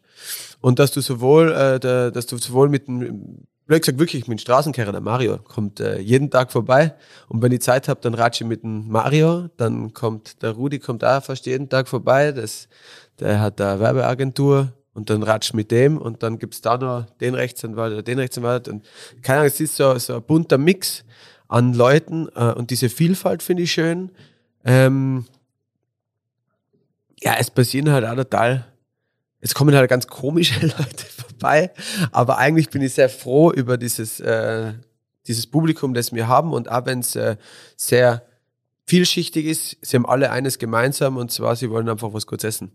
und 0.60 0.78
dass 0.78 0.92
du 0.92 1.00
sowohl, 1.00 1.52
äh, 1.52 1.80
der, 1.80 2.12
dass 2.12 2.26
du 2.26 2.38
sowohl 2.38 2.68
mit 2.68 2.86
dem, 2.86 3.44
blöd 3.66 3.82
gesagt 3.82 3.98
wirklich 3.98 4.28
mit 4.28 4.38
dem 4.38 4.42
Straßenkehrer, 4.42 4.92
der 4.92 5.00
Mario, 5.00 5.38
kommt 5.38 5.80
äh, 5.80 5.98
jeden 5.98 6.30
Tag 6.30 6.52
vorbei 6.52 6.94
und 7.28 7.42
wenn 7.42 7.50
ich 7.50 7.60
Zeit 7.60 7.88
habe, 7.88 8.00
dann 8.00 8.14
ratsche 8.14 8.44
ich 8.44 8.48
mit 8.48 8.62
dem 8.62 8.88
Mario, 8.88 9.48
dann 9.56 9.92
kommt 9.94 10.42
der 10.42 10.52
Rudi, 10.52 10.78
kommt 10.78 11.04
auch 11.04 11.24
fast 11.24 11.44
jeden 11.44 11.68
Tag 11.68 11.88
vorbei, 11.88 12.30
das, 12.30 12.68
der 13.18 13.40
hat 13.40 13.60
eine 13.60 13.80
Werbeagentur 13.80 14.72
und 14.94 15.10
dann 15.10 15.24
ratsch 15.24 15.54
mit 15.54 15.72
dem 15.72 15.98
und 15.98 16.22
dann 16.22 16.38
gibt's 16.38 16.60
da 16.60 16.78
noch 16.78 17.06
den 17.20 17.34
Rechtsanwalt 17.34 17.92
oder 17.92 18.02
den 18.04 18.20
Rechtsanwalt 18.20 18.68
und 18.68 18.84
keine 19.22 19.40
Ahnung, 19.40 19.48
es 19.48 19.60
ist 19.60 19.74
so, 19.74 19.98
so 19.98 20.14
ein 20.14 20.22
bunter 20.22 20.56
Mix 20.56 21.04
an 21.48 21.74
Leuten 21.74 22.28
äh, 22.36 22.52
und 22.52 22.70
diese 22.70 22.88
Vielfalt 22.88 23.42
finde 23.42 23.64
ich 23.64 23.72
schön. 23.72 24.12
Ähm, 24.64 25.26
ja, 27.20 27.34
es 27.38 27.50
passieren 27.50 27.90
halt 27.90 28.04
auch 28.04 28.14
total, 28.14 28.66
es 29.40 29.54
kommen 29.54 29.74
halt 29.74 29.88
ganz 29.88 30.06
komische 30.06 30.60
Leute 30.60 31.06
vorbei, 31.06 31.70
aber 32.12 32.38
eigentlich 32.38 32.70
bin 32.70 32.82
ich 32.82 32.94
sehr 32.94 33.08
froh 33.08 33.52
über 33.52 33.76
dieses, 33.76 34.20
äh, 34.20 34.72
dieses 35.26 35.46
Publikum, 35.46 35.94
das 35.94 36.12
wir 36.12 36.28
haben 36.28 36.52
und 36.52 36.70
auch 36.70 36.86
wenn 36.86 37.00
es 37.00 37.16
äh, 37.16 37.36
sehr 37.76 38.22
vielschichtig 38.86 39.46
ist, 39.46 39.76
sie 39.82 39.96
haben 39.96 40.06
alle 40.06 40.30
eines 40.30 40.58
gemeinsam 40.58 41.16
und 41.16 41.32
zwar, 41.32 41.56
sie 41.56 41.70
wollen 41.70 41.88
einfach 41.88 42.12
was 42.12 42.26
kurz 42.26 42.44
essen. 42.44 42.72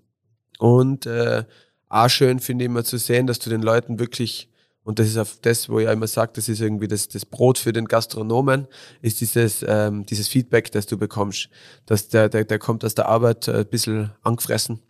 Und 0.59 1.05
äh, 1.05 1.45
auch 1.89 2.09
schön 2.09 2.39
finde 2.39 2.63
ich 2.63 2.67
immer 2.67 2.83
zu 2.83 2.97
sehen, 2.97 3.27
dass 3.27 3.39
du 3.39 3.49
den 3.49 3.61
Leuten 3.61 3.99
wirklich 3.99 4.50
und 4.83 4.97
das 4.97 5.07
ist 5.07 5.17
auf 5.17 5.37
das, 5.41 5.69
wo 5.69 5.79
ich 5.79 5.87
immer 5.87 6.07
sage, 6.07 6.31
das 6.35 6.49
ist 6.49 6.59
irgendwie 6.59 6.87
das, 6.87 7.07
das 7.07 7.25
Brot 7.25 7.59
für 7.59 7.71
den 7.71 7.85
Gastronomen, 7.85 8.67
ist 9.01 9.21
dieses, 9.21 9.63
ähm, 9.67 10.05
dieses 10.07 10.27
Feedback, 10.27 10.71
das 10.71 10.87
du 10.87 10.97
bekommst. 10.97 11.49
Dass 11.85 12.07
der, 12.07 12.29
der, 12.29 12.45
der 12.45 12.57
kommt 12.57 12.83
aus 12.83 12.95
der 12.95 13.07
Arbeit 13.07 13.47
äh, 13.47 13.59
ein 13.59 13.67
bisschen 13.67 14.11
angefressen 14.23 14.81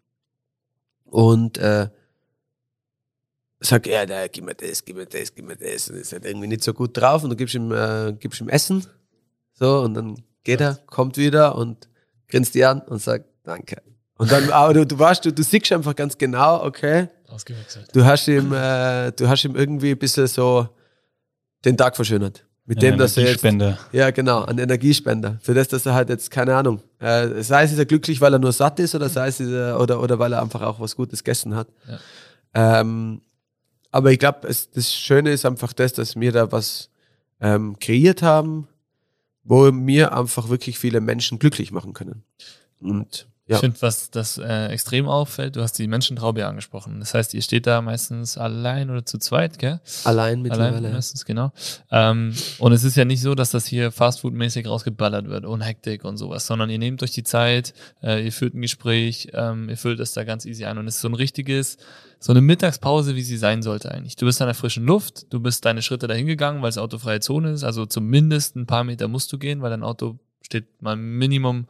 und 1.04 1.58
äh, 1.58 1.89
sagt, 3.60 3.86
ja, 3.86 4.06
da, 4.06 4.28
gib 4.28 4.46
mir 4.46 4.56
das, 4.56 4.86
gib 4.86 4.96
mir 4.96 5.06
das, 5.06 5.36
gib 5.36 5.46
mir 5.46 5.58
das. 5.58 5.89
Und 5.89 5.98
ist 5.98 6.14
halt 6.14 6.26
irgendwie 6.26 6.48
nicht 6.48 6.64
so 6.64 6.74
gut 6.74 6.96
drauf 6.96 7.24
und 7.24 7.30
du 7.30 7.36
gibst 7.36 7.54
ihm, 7.54 7.72
äh, 7.74 8.14
gibst 8.18 8.39
ihm 8.39 8.48
Essen. 8.48 8.86
So, 9.54 9.82
und 9.82 9.94
dann 9.94 10.24
geht 10.44 10.62
er, 10.62 10.76
kommt 10.88 11.18
wieder 11.18 11.56
und 11.56 11.89
grinst 12.30 12.56
dir 12.56 12.70
an 12.70 12.82
und 12.82 13.00
sagt, 13.02 13.26
danke. 13.44 13.82
Und 14.18 14.32
dann, 14.32 14.50
aber 14.52 14.74
du, 14.74 14.86
du 14.86 14.98
weißt, 14.98 15.26
du, 15.26 15.34
du 15.34 15.44
siehst 15.44 15.72
einfach 15.72 15.96
ganz 15.96 16.18
genau, 16.18 16.64
okay, 16.64 17.10
Ausgewechselt. 17.32 17.90
Du 17.94 18.06
hast 18.06 18.28
ihm, 18.28 18.54
äh, 18.54 19.12
du 19.12 19.28
hast 19.28 19.44
ihm 19.46 19.56
irgendwie 19.56 19.92
ein 19.92 19.98
bisschen 19.98 20.28
so 20.28 20.68
den 21.66 21.78
Tag 21.78 21.96
verschönert. 21.96 22.46
Mit 22.66 22.82
dem, 22.82 22.98
dass 22.98 23.18
er 23.18 23.24
jetzt, 23.24 23.44
Energiespender. 23.44 23.80
ja 23.92 24.12
genau, 24.12 24.46
ein 24.46 24.58
Energiespender. 24.58 25.40
Für 25.42 25.54
das, 25.54 25.68
dass 25.68 25.86
er 25.86 25.94
halt 25.94 26.10
jetzt, 26.10 26.30
keine 26.30 26.56
Ahnung, 26.56 26.82
äh, 27.00 27.42
sei 27.42 27.64
es 27.64 27.72
ist 27.72 27.80
er 27.80 27.86
glücklich, 27.86 28.22
weil 28.22 28.34
er 28.34 28.40
nur 28.40 28.52
satt 28.52 28.80
ist 28.80 28.94
oder 28.94 29.10
sei 29.10 29.28
es 29.28 29.40
ist 29.40 29.52
er, 29.52 29.80
oder, 29.80 30.02
oder 30.02 30.20
weil 30.20 30.32
er 30.32 30.42
einfach 30.42 30.62
auch 30.62 30.80
was 30.80 30.96
Gutes 30.96 31.24
gegessen 31.24 31.56
hat. 31.56 31.68
Ähm, 32.54 33.22
aber 33.92 34.12
ich 34.12 34.20
glaube, 34.20 34.48
das 34.48 34.94
Schöne 34.94 35.32
ist 35.32 35.46
einfach 35.46 35.74
das, 35.74 35.94
dass 35.94 36.16
wir 36.16 36.32
da 36.32 36.52
was 36.52 36.90
ähm, 37.42 37.78
kreiert 37.80 38.22
haben, 38.22 38.68
wo 39.44 39.70
wir 39.74 40.16
einfach 40.16 40.50
wirklich 40.50 40.78
viele 40.80 41.02
Menschen 41.02 41.40
glücklich 41.40 41.72
machen 41.72 41.94
können. 41.94 42.24
Und 42.80 43.28
ja. 43.52 43.58
Ich 43.58 43.62
finde, 43.62 43.82
was 43.82 44.10
das 44.10 44.38
äh, 44.38 44.68
extrem 44.68 45.10
auffällt, 45.10 45.58
du 45.58 45.62
hast 45.62 45.78
die 45.78 45.86
Menschentraube 45.86 46.47
angesprochen. 46.47 47.02
Das 47.02 47.14
heißt, 47.14 47.34
ihr 47.34 47.41
steht 47.41 47.68
da 47.68 47.82
meistens 47.82 48.38
allein 48.38 48.89
oder 48.89 49.06
zu 49.06 49.18
zweit, 49.18 49.60
gell? 49.60 49.82
allein 50.06 50.41
mittlerweile. 50.41 50.78
Allein 50.78 50.93
meistens, 50.93 51.26
genau. 51.26 51.52
Ähm, 51.91 52.34
und 52.60 52.72
es 52.72 52.86
ist 52.86 52.95
ja 52.95 53.04
nicht 53.04 53.22
so, 53.22 53.36
dass 53.36 53.52
das 53.52 53.66
hier 53.66 53.91
Fastfood-mäßig 53.91 54.68
rausgeballert 54.68 55.28
wird, 55.28 55.45
ohne 55.45 55.66
Hektik 55.66 56.06
und 56.06 56.16
sowas, 56.16 56.47
sondern 56.47 56.70
ihr 56.70 56.80
nehmt 56.80 57.04
euch 57.04 57.12
die 57.12 57.24
Zeit, 57.24 57.74
äh, 58.02 58.24
ihr 58.24 58.32
führt 58.32 58.54
ein 58.54 58.62
Gespräch, 58.62 59.28
ähm, 59.34 59.68
ihr 59.68 59.78
füllt 59.78 59.99
es 59.99 60.14
da 60.14 60.24
ganz 60.24 60.45
easy 60.45 60.64
ein 60.64 60.78
und 60.78 60.88
es 60.88 60.95
ist 60.95 61.02
so 61.02 61.10
ein 61.10 61.14
richtiges, 61.14 61.78
so 62.20 62.32
eine 62.32 62.39
Mittagspause, 62.39 63.18
wie 63.18 63.22
sie 63.22 63.38
sein 63.38 63.64
sollte 63.64 63.91
eigentlich. 63.91 64.16
Du 64.16 64.26
bist 64.26 64.41
an 64.41 64.47
der 64.47 64.56
frischen 64.56 64.86
Luft, 64.86 65.34
du 65.34 65.41
bist 65.41 65.66
deine 65.66 65.82
Schritte 65.82 66.08
dahin 66.08 66.26
gegangen, 66.26 66.62
weil 66.62 66.70
es 66.70 66.78
autofreie 66.78 67.20
Zone 67.20 67.52
ist, 67.52 67.66
also 67.66 67.86
zumindest 67.86 68.56
ein 68.56 68.66
paar 68.66 68.86
Meter 68.86 69.10
musst 69.10 69.34
du 69.34 69.38
gehen, 69.38 69.62
weil 69.62 69.72
dein 69.72 69.84
Auto 69.84 70.20
steht 70.41 70.82
mal 70.82 70.95
Minimum 70.95 71.68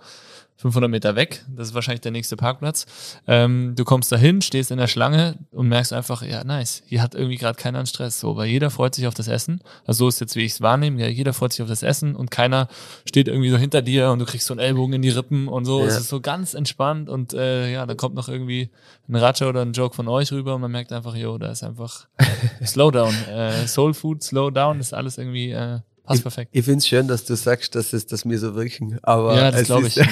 500 0.62 0.92
Meter 0.92 1.16
weg. 1.16 1.44
Das 1.50 1.70
ist 1.70 1.74
wahrscheinlich 1.74 2.02
der 2.02 2.12
nächste 2.12 2.38
Parkplatz. 2.38 2.86
Ähm, 3.26 3.74
du 3.76 3.84
kommst 3.84 4.12
dahin, 4.12 4.44
stehst 4.44 4.70
in 4.70 4.78
der 4.78 4.86
Schlange 4.86 5.40
und 5.50 5.68
merkst 5.68 5.92
einfach, 5.92 6.22
ja, 6.22 6.44
nice, 6.44 6.84
hier 6.86 7.02
hat 7.02 7.16
irgendwie 7.16 7.38
gerade 7.38 7.56
keiner 7.56 7.80
einen 7.80 7.88
Stress. 7.88 8.20
So, 8.20 8.36
weil 8.36 8.48
jeder 8.48 8.70
freut 8.70 8.94
sich 8.94 9.08
auf 9.08 9.16
das 9.16 9.28
Essen. 9.28 9.62
Also 9.88 10.06
so 10.06 10.08
ist 10.10 10.22
jetzt, 10.22 10.36
wie 10.36 10.46
ich 10.46 10.54
es 10.54 10.62
wahrnehme. 10.62 11.02
Ja, 11.02 11.08
jeder 11.08 11.34
freut 11.34 11.52
sich 11.52 11.64
auf 11.64 11.68
das 11.68 11.82
Essen 11.82 12.16
und 12.16 12.30
keiner 12.30 12.68
steht 13.06 13.28
irgendwie 13.28 13.50
so 13.50 13.58
hinter 13.58 13.82
dir 13.82 14.12
und 14.12 14.20
du 14.20 14.26
kriegst 14.26 14.46
so 14.46 14.54
einen 14.54 14.60
Ellbogen 14.60 14.94
in 14.94 15.02
die 15.02 15.10
Rippen 15.10 15.48
und 15.48 15.66
so. 15.66 15.80
Ja. 15.80 15.88
Es 15.88 15.98
ist 15.98 16.10
so 16.10 16.22
ganz 16.22 16.54
entspannt 16.54 17.10
und 17.10 17.34
äh, 17.34 17.72
ja, 17.72 17.88
dann 17.88 17.98
kommt 17.98 18.14
noch 18.14 18.30
irgendwie 18.30 18.70
ein 19.10 19.16
Ratscher 19.16 19.50
oder 19.50 19.64
ein 19.64 19.74
Joke 19.74 19.96
von 19.96 20.08
euch 20.08 20.32
rüber 20.32 20.54
und 20.54 20.62
man 20.62 20.72
merkt 20.72 20.92
einfach, 20.92 21.16
yo, 21.16 21.40
da 21.40 21.50
ist 21.50 21.64
einfach 21.64 22.06
Slowdown. 22.64 23.16
äh, 23.32 23.68
Soul 23.68 23.96
Food, 23.96 24.22
Slowdown, 24.22 24.80
ist 24.80 24.94
alles 24.94 25.18
irgendwie 25.18 25.52
äh, 25.52 25.80
passt 26.04 26.22
perfekt. 26.24 26.50
Ich 26.54 26.66
finde 26.66 26.80
es 26.80 26.88
schön, 26.88 27.08
dass 27.08 27.26
du 27.26 27.36
sagst, 27.36 27.76
dass 27.76 27.94
es, 27.94 28.06
dass 28.08 28.26
wir 28.26 28.38
so 28.40 28.56
wirken. 28.56 28.98
Aber 29.04 29.36
Ja, 29.36 29.52
das 29.52 29.64
glaube 29.64 29.88
ich. 29.88 29.98
ist- 29.98 30.06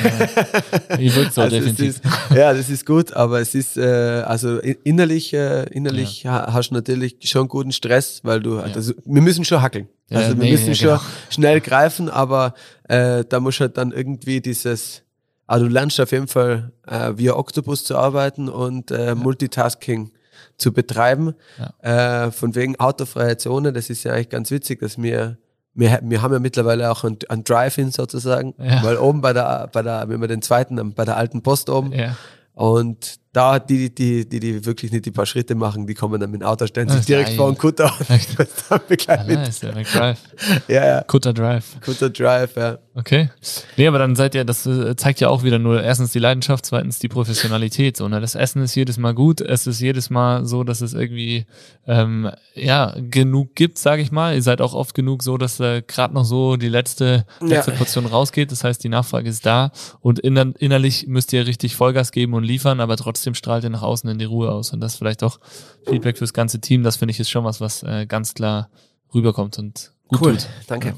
Ja. 0.89 0.97
Ihr 0.99 1.15
wirkt 1.15 1.33
so, 1.33 1.41
also 1.41 1.55
definitiv. 1.55 1.87
Ist, 1.97 2.01
ja, 2.35 2.53
das 2.53 2.69
ist 2.69 2.85
gut, 2.85 3.13
aber 3.13 3.39
es 3.41 3.55
ist, 3.55 3.77
äh, 3.77 3.83
also 4.25 4.59
innerlich, 4.59 5.33
äh, 5.33 5.63
innerlich 5.71 6.25
ha- 6.25 6.51
hast 6.53 6.69
du 6.69 6.75
natürlich 6.75 7.17
schon 7.23 7.47
guten 7.47 7.71
Stress, 7.71 8.21
weil 8.23 8.39
du, 8.41 8.59
also, 8.59 8.93
wir 9.05 9.21
müssen 9.21 9.45
schon 9.45 9.61
hackeln. 9.61 9.87
Ja, 10.09 10.19
Also 10.19 10.37
wir 10.37 10.43
nee, 10.43 10.51
müssen 10.51 10.69
ja, 10.69 10.75
schon 10.75 10.87
genau. 10.89 11.01
schnell 11.29 11.61
greifen, 11.61 12.09
aber 12.09 12.53
äh, 12.87 13.23
da 13.27 13.39
muss 13.39 13.59
halt 13.59 13.77
dann 13.77 13.91
irgendwie 13.91 14.41
dieses, 14.41 15.03
also 15.47 15.65
du 15.65 15.71
lernst 15.71 15.99
auf 15.99 16.11
jeden 16.11 16.27
Fall 16.27 16.71
äh, 16.87 17.11
via 17.15 17.35
Octopus 17.35 17.83
zu 17.83 17.97
arbeiten 17.97 18.49
und 18.49 18.91
äh, 18.91 19.13
Multitasking 19.15 20.11
zu 20.57 20.73
betreiben. 20.73 21.35
Äh, 21.81 22.31
von 22.31 22.53
wegen 22.55 22.79
autofreie 22.79 23.37
Zone, 23.37 23.71
das 23.71 23.89
ist 23.89 24.03
ja 24.03 24.13
eigentlich 24.13 24.29
ganz 24.29 24.51
witzig, 24.51 24.79
dass 24.81 25.01
wir 25.01 25.37
wir, 25.79 25.99
wir 26.03 26.21
haben 26.21 26.33
ja 26.33 26.39
mittlerweile 26.39 26.91
auch 26.91 27.03
ein, 27.03 27.17
ein 27.29 27.43
Drive-In 27.43 27.91
sozusagen, 27.91 28.53
Ja. 28.57 28.83
weil 28.83 28.97
oben 28.97 29.21
bei 29.21 29.33
der, 29.33 29.69
bei 29.71 29.81
der, 29.81 30.09
wenn 30.09 30.19
wir 30.21 30.27
den 30.27 30.41
zweiten, 30.41 30.93
bei 30.93 31.05
der 31.05 31.17
alten 31.17 31.41
Post 31.41 31.69
oben, 31.69 31.91
Ja. 31.93 32.15
und 32.53 33.18
da, 33.31 33.59
die, 33.59 33.93
die, 33.93 34.27
die, 34.27 34.39
die 34.39 34.65
wirklich 34.65 34.91
nicht 34.91 35.05
die 35.05 35.11
paar 35.11 35.27
Schritte 35.27 35.53
machen, 35.53 35.85
die 35.85 35.93
kommen 35.93 36.19
dann 36.19 36.31
mit 36.31 36.41
dem 36.41 36.47
Auto, 36.47 36.65
stellen 36.65 36.89
sich 36.89 37.01
Ah, 37.01 37.05
direkt 37.05 37.29
vor 37.33 37.51
den 37.51 37.57
Kutter 37.59 37.93
und 37.99 38.09
dann 38.09 38.81
gleich 38.97 39.19
Ah, 39.19 39.23
nice, 39.23 39.59
der 39.59 39.75
McDrive. 39.75 40.17
Ja, 40.67 40.85
ja. 40.85 41.01
Kutter 41.03 41.31
Drive. 41.33 41.79
Kutter 41.85 42.09
Drive, 42.09 42.55
ja. 42.55 42.79
Okay. 42.95 43.29
Nee, 43.77 43.87
aber 43.87 43.99
dann 43.99 44.15
seid 44.15 44.33
ihr, 44.33 44.43
das 44.45 44.65
äh, 44.65 44.95
zeigt 44.95 45.19
ja 45.21 45.29
auch 45.29 45.43
wieder 45.43 45.59
nur 45.59 45.81
erstens 45.81 46.11
die 46.11 46.19
Leidenschaft, 46.19 46.65
zweitens 46.65 46.97
die 46.99 47.07
Professionalität. 47.07 47.95
So, 47.97 48.07
ne? 48.09 48.19
Das 48.19 48.33
Essen 48.33 48.63
ist 48.63 48.73
jedes 48.75 48.97
Mal 48.97 49.13
gut, 49.13 49.41
es 49.41 49.67
ist 49.67 49.79
jedes 49.79 50.09
Mal 50.09 50.45
so, 50.45 50.63
dass 50.63 50.81
es 50.81 50.93
irgendwie 50.95 51.45
ähm, 51.87 52.29
ja 52.55 52.95
genug 52.99 53.55
gibt, 53.55 53.77
sage 53.77 54.01
ich 54.01 54.11
mal. 54.11 54.33
Ihr 54.35 54.41
seid 54.41 54.59
auch 54.59 54.73
oft 54.73 54.95
genug 54.95 55.21
so, 55.23 55.37
dass 55.37 55.59
äh, 55.59 55.81
gerade 55.85 56.13
noch 56.15 56.25
so 56.25 56.57
die 56.57 56.67
letzte, 56.67 57.25
letzte 57.41 57.71
Ja. 57.71 57.77
Portion 57.77 58.05
rausgeht. 58.07 58.51
Das 58.51 58.63
heißt, 58.63 58.83
die 58.83 58.89
Nachfrage 58.89 59.29
ist 59.29 59.45
da 59.45 59.71
und 60.01 60.17
inner, 60.19 60.51
innerlich 60.57 61.05
müsst 61.07 61.31
ihr 61.31 61.45
richtig 61.45 61.75
Vollgas 61.75 62.11
geben 62.11 62.33
und 62.33 62.43
liefern, 62.43 62.79
aber 62.81 62.97
trotzdem 62.97 63.18
strahlt 63.25 63.63
ihr 63.63 63.69
nach 63.69 63.81
außen 63.81 64.09
in 64.09 64.19
die 64.19 64.25
Ruhe 64.25 64.51
aus. 64.51 64.71
Und 64.73 64.81
das 64.81 64.95
vielleicht 64.95 65.23
auch 65.23 65.39
Feedback 65.87 66.17
fürs 66.17 66.33
ganze 66.33 66.59
Team. 66.59 66.83
Das 66.83 66.97
finde 66.97 67.11
ich 67.11 67.19
ist 67.19 67.29
schon 67.29 67.43
was, 67.43 67.61
was 67.61 67.83
äh, 67.83 68.05
ganz 68.05 68.33
klar 68.33 68.69
rüberkommt 69.13 69.57
und 69.59 69.93
gut 70.07 70.21
Cool, 70.21 70.37
tut. 70.37 70.47
danke. 70.67 70.95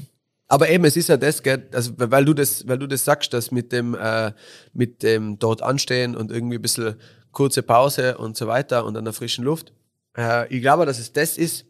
Aber 0.48 0.68
eben, 0.68 0.84
es 0.84 0.96
ist 0.96 1.08
ja 1.08 1.16
das, 1.16 1.42
gell, 1.42 1.66
also, 1.72 1.92
weil 1.96 2.26
du 2.26 2.34
das, 2.34 2.68
weil 2.68 2.78
du 2.78 2.86
das 2.86 3.04
sagst, 3.04 3.32
dass 3.32 3.50
mit 3.50 3.72
dem, 3.72 3.94
äh, 3.94 4.32
mit 4.74 5.02
dem 5.02 5.38
dort 5.38 5.62
anstehen 5.62 6.14
und 6.14 6.30
irgendwie 6.30 6.56
ein 6.56 6.62
bisschen 6.62 6.96
kurze 7.30 7.62
Pause 7.62 8.18
und 8.18 8.36
so 8.36 8.46
weiter 8.46 8.84
und 8.84 8.96
an 8.96 9.04
der 9.04 9.14
frischen 9.14 9.44
Luft. 9.44 9.72
Äh, 10.16 10.54
ich 10.54 10.60
glaube, 10.60 10.84
dass 10.84 10.98
es 10.98 11.12
das 11.12 11.38
ist, 11.38 11.64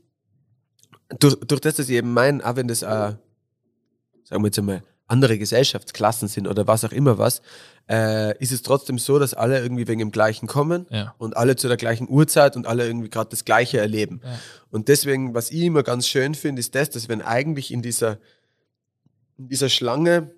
durch, 1.21 1.37
durch 1.47 1.61
das, 1.61 1.77
dass 1.77 1.89
ich 1.89 1.95
eben 1.97 2.13
meine, 2.13 2.45
auch 2.45 2.57
wenn 2.57 2.67
das, 2.67 2.83
äh, 2.83 2.87
sagen 2.87 4.43
wir 4.43 4.47
jetzt 4.47 4.59
einmal, 4.59 4.83
andere 5.07 5.39
Gesellschaftsklassen 5.39 6.29
sind 6.29 6.49
oder 6.49 6.67
was 6.67 6.85
auch 6.85 6.93
immer 6.93 7.19
was, 7.19 7.43
äh, 7.91 8.37
ist 8.39 8.53
es 8.53 8.63
trotzdem 8.63 8.99
so, 8.99 9.19
dass 9.19 9.35
alle 9.35 9.61
irgendwie 9.61 9.87
wegen 9.89 9.99
dem 9.99 10.11
Gleichen 10.13 10.47
kommen 10.47 10.87
Ja. 10.91 11.15
und 11.19 11.37
alle 11.37 11.57
zu 11.57 11.69
der 11.69 11.77
gleichen 11.77 12.09
Uhrzeit 12.09 12.57
und 12.57 12.67
alle 12.67 12.87
irgendwie 12.87 13.11
gerade 13.11 13.31
das 13.31 13.45
Gleiche 13.45 13.79
erleben. 13.79 14.21
Ja. 14.25 14.39
Und 14.71 14.89
deswegen, 14.89 15.35
was 15.35 15.51
ich 15.51 15.63
immer 15.63 15.83
ganz 15.83 16.07
schön 16.07 16.35
finde, 16.35 16.61
ist 16.61 16.75
das, 16.75 16.91
dass 16.91 17.09
wenn 17.09 17.21
eigentlich 17.21 17.73
in 17.73 17.83
dieser, 17.83 18.19
in 19.37 19.49
dieser 19.49 19.69
Schlange, 19.69 20.31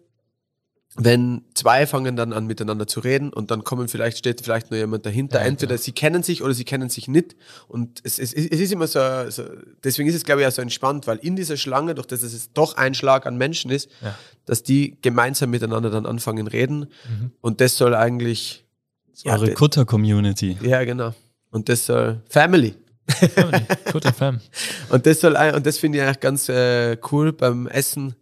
wenn 0.97 1.43
zwei 1.55 1.87
fangen 1.89 2.15
dann 2.15 2.33
an 2.33 2.47
miteinander 2.47 2.87
zu 2.87 3.01
reden 3.01 3.33
und 3.33 3.51
dann 3.51 3.65
kommen 3.65 3.89
vielleicht, 3.89 4.17
steht 4.19 4.41
vielleicht 4.43 4.71
noch 4.71 4.79
jemand 4.79 5.05
dahinter. 5.05 5.41
Ja, 5.41 5.47
Entweder 5.47 5.75
genau. 5.75 5.83
sie 5.83 5.91
kennen 5.93 6.23
sich 6.23 6.43
oder 6.43 6.55
sie 6.55 6.65
kennen 6.65 6.89
sich 6.89 7.09
nicht. 7.09 7.35
Und 7.67 8.01
es, 8.05 8.19
es, 8.21 8.33
es 8.33 8.47
ist 8.61 8.73
immer 8.73 8.87
so, 8.87 9.01
so, 9.29 9.43
deswegen 9.83 10.09
ist 10.09 10.15
es, 10.15 10.25
glaube 10.25 10.43
ich, 10.43 10.47
auch 10.47 10.53
so 10.53 10.63
entspannt, 10.63 11.07
weil 11.09 11.17
in 11.19 11.35
dieser 11.35 11.57
Schlange, 11.57 11.95
durch 11.97 12.07
das 12.07 12.23
es 12.23 12.53
doch 12.53 12.77
ein 12.77 12.95
Schlag 12.95 13.27
an 13.27 13.37
Menschen 13.37 13.71
ist, 13.73 13.91
Ja. 14.03 14.15
dass 14.47 14.63
die 14.63 14.97
gemeinsam 15.03 15.51
miteinander 15.51 15.91
dann 15.91 16.07
anfangen 16.07 16.47
reden. 16.47 16.81
Mhm. 17.09 17.33
Und 17.41 17.61
das 17.61 17.77
soll 17.77 17.95
eigentlich, 17.95 18.65
ja, 19.25 19.33
Eure 19.35 19.47
de- 19.47 19.55
Kutter-Community. 19.55 20.59
ja, 20.63 20.85
genau. 20.85 21.13
Und 21.51 21.69
das 21.69 21.87
soll 21.87 22.23
Family. 22.29 22.75
Family. 23.35 23.67
Guter 23.93 24.13
Fam. 24.13 24.41
Und 24.91 25.05
das 25.07 25.21
soll 25.21 25.37
und 25.55 25.67
das 25.67 25.77
finde 25.79 25.99
ich 25.99 26.05
eigentlich 26.05 26.21
ganz 26.21 26.49
äh, 26.49 26.97
cool 27.13 27.33
beim 27.35 27.67
Essen. 27.67 28.15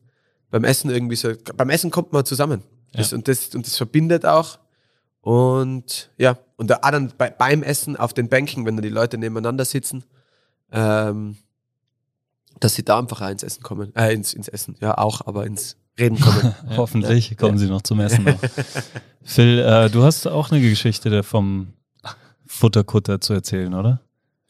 Beim 0.52 0.64
Essen 0.64 0.90
irgendwie 0.90 1.16
so. 1.16 1.32
Beim 1.56 1.70
Essen 1.70 1.90
kommt 1.90 2.12
man 2.12 2.26
zusammen. 2.26 2.62
Das, 2.92 3.14
und, 3.14 3.26
das, 3.26 3.54
und 3.54 3.66
das 3.66 3.76
verbindet 3.76 4.26
auch. 4.26 4.58
Und 5.22 6.10
ja, 6.18 6.36
und 6.56 6.68
da 6.68 6.80
auch 6.82 6.90
dann 6.90 7.10
bei, 7.16 7.30
beim 7.30 7.62
Essen 7.62 7.96
auf 7.96 8.12
den 8.12 8.28
Bänken, 8.28 8.66
wenn 8.66 8.76
da 8.76 8.82
die 8.82 8.90
Leute 8.90 9.16
nebeneinander 9.16 9.64
sitzen, 9.64 10.04
ähm, 10.70 11.38
dass 12.60 12.74
sie 12.74 12.84
da 12.84 12.98
einfach 12.98 13.26
ins 13.30 13.42
Essen 13.42 13.62
kommen. 13.62 13.96
Äh, 13.96 14.12
ins, 14.12 14.34
ins 14.34 14.48
Essen, 14.48 14.76
ja 14.78 14.98
auch, 14.98 15.26
aber 15.26 15.46
ins 15.46 15.76
Reden 15.98 16.20
kommen. 16.20 16.54
Hoffentlich 16.76 17.34
kommen 17.38 17.56
sie 17.56 17.68
noch 17.68 17.80
zum 17.80 18.00
Essen. 18.00 18.24
Noch. 18.24 18.38
Phil, 19.22 19.58
äh, 19.58 19.88
du 19.88 20.02
hast 20.02 20.26
auch 20.26 20.50
eine 20.50 20.60
Geschichte 20.60 21.22
vom 21.22 21.72
Futterkutter 22.46 23.22
zu 23.22 23.32
erzählen, 23.32 23.72
oder? 23.72 24.02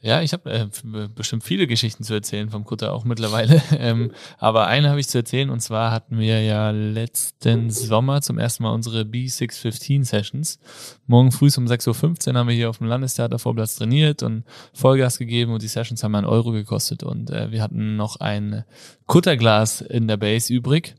Ja, 0.05 0.21
ich 0.21 0.33
habe 0.33 0.51
äh, 0.51 0.63
f- 0.63 0.83
bestimmt 1.15 1.45
viele 1.45 1.69
Geschichten 1.69 2.03
zu 2.03 2.13
erzählen 2.13 2.51
vom 2.51 2.65
Kutter 2.65 2.93
auch 2.93 3.05
mittlerweile. 3.05 3.63
ähm, 3.79 4.11
aber 4.37 4.67
eine 4.67 4.91
habe 4.91 4.99
ich 4.99 5.07
zu 5.07 5.19
erzählen 5.19 5.49
und 5.49 5.61
zwar 5.61 5.93
hatten 5.93 6.19
wir 6.19 6.43
ja 6.43 6.71
letzten 6.73 7.71
Sommer 7.71 8.21
zum 8.21 8.37
ersten 8.37 8.65
Mal 8.65 8.73
unsere 8.73 9.03
B615 9.03 10.05
Sessions. 10.05 10.59
Morgen 11.07 11.31
früh 11.31 11.51
um 11.57 11.67
6.15 11.67 12.31
Uhr 12.33 12.35
haben 12.39 12.49
wir 12.49 12.55
hier 12.57 12.69
auf 12.69 12.79
dem 12.79 12.89
Landestheater 12.89 13.39
Vorplatz 13.39 13.77
trainiert 13.77 14.25
und 14.25 14.43
Vollgas 14.75 15.19
gegeben 15.19 15.53
und 15.53 15.63
die 15.63 15.69
Sessions 15.69 16.03
haben 16.03 16.17
einen 16.17 16.27
Euro 16.27 16.51
gekostet 16.51 17.05
und 17.05 17.31
äh, 17.31 17.53
wir 17.53 17.63
hatten 17.63 17.95
noch 17.97 18.17
ein 18.17 18.65
Kutterglas 19.07 19.83
in 19.83 20.09
der 20.09 20.17
Base 20.17 20.53
übrig. 20.53 20.97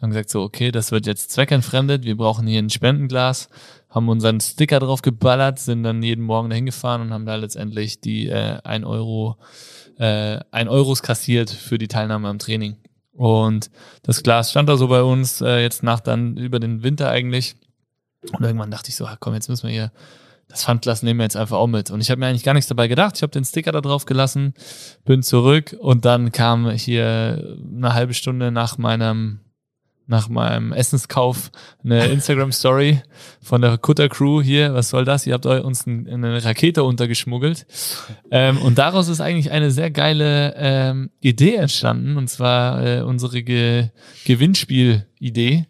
Haben 0.00 0.10
gesagt 0.10 0.30
so, 0.30 0.42
okay, 0.42 0.70
das 0.70 0.92
wird 0.92 1.06
jetzt 1.06 1.32
zweckentfremdet, 1.32 2.04
wir 2.04 2.16
brauchen 2.16 2.46
hier 2.46 2.60
ein 2.60 2.70
Spendenglas 2.70 3.48
haben 3.94 4.08
unseren 4.08 4.40
Sticker 4.40 4.80
drauf 4.80 5.02
geballert, 5.02 5.60
sind 5.60 5.84
dann 5.84 6.02
jeden 6.02 6.24
Morgen 6.24 6.50
dahin 6.50 6.66
gefahren 6.66 7.00
und 7.00 7.12
haben 7.12 7.26
da 7.26 7.36
letztendlich 7.36 8.00
die 8.00 8.28
äh, 8.28 8.58
1 8.64 8.84
Euro, 8.84 9.36
äh, 9.98 10.40
1 10.50 10.68
Euros 10.68 11.02
kassiert 11.02 11.48
für 11.48 11.78
die 11.78 11.86
Teilnahme 11.86 12.28
am 12.28 12.40
Training. 12.40 12.76
Und 13.12 13.70
das 14.02 14.24
Glas 14.24 14.50
stand 14.50 14.68
da 14.68 14.76
so 14.76 14.88
bei 14.88 15.02
uns, 15.02 15.40
äh, 15.40 15.60
jetzt 15.60 15.84
nach 15.84 16.00
dann 16.00 16.36
über 16.36 16.58
den 16.58 16.82
Winter 16.82 17.08
eigentlich. 17.08 17.54
Und 18.32 18.42
irgendwann 18.42 18.72
dachte 18.72 18.88
ich 18.88 18.96
so, 18.96 19.06
ah, 19.06 19.16
komm, 19.20 19.34
jetzt 19.34 19.48
müssen 19.48 19.68
wir 19.68 19.72
hier, 19.72 19.92
das 20.48 20.64
Pfandglas 20.64 21.04
nehmen 21.04 21.20
wir 21.20 21.24
jetzt 21.24 21.36
einfach 21.36 21.58
auch 21.58 21.68
mit. 21.68 21.92
Und 21.92 22.00
ich 22.00 22.10
habe 22.10 22.18
mir 22.18 22.26
eigentlich 22.26 22.42
gar 22.42 22.54
nichts 22.54 22.68
dabei 22.68 22.88
gedacht. 22.88 23.16
Ich 23.16 23.22
habe 23.22 23.30
den 23.30 23.44
Sticker 23.44 23.70
da 23.70 23.80
drauf 23.80 24.06
gelassen, 24.06 24.54
bin 25.04 25.22
zurück 25.22 25.76
und 25.78 26.04
dann 26.04 26.32
kam 26.32 26.68
hier 26.70 27.56
eine 27.76 27.94
halbe 27.94 28.14
Stunde 28.14 28.50
nach 28.50 28.76
meinem 28.76 29.38
nach 30.06 30.28
meinem 30.28 30.72
Essenskauf 30.72 31.50
eine 31.82 32.06
Instagram-Story 32.12 33.02
von 33.40 33.62
der 33.62 33.78
Kutter 33.78 34.08
Crew 34.08 34.42
hier. 34.42 34.74
Was 34.74 34.90
soll 34.90 35.04
das? 35.04 35.26
Ihr 35.26 35.34
habt 35.34 35.46
uns 35.46 35.86
ein, 35.86 36.08
eine 36.08 36.44
Rakete 36.44 36.84
untergeschmuggelt. 36.84 37.66
Ähm, 38.30 38.58
und 38.58 38.78
daraus 38.78 39.08
ist 39.08 39.20
eigentlich 39.20 39.50
eine 39.50 39.70
sehr 39.70 39.90
geile 39.90 40.54
ähm, 40.56 41.10
Idee 41.20 41.56
entstanden. 41.56 42.16
Und 42.16 42.28
zwar 42.28 42.84
äh, 42.84 43.00
unsere 43.02 43.42
Ge 43.42 43.90
Gewinnspiel-Idee. 44.24 45.66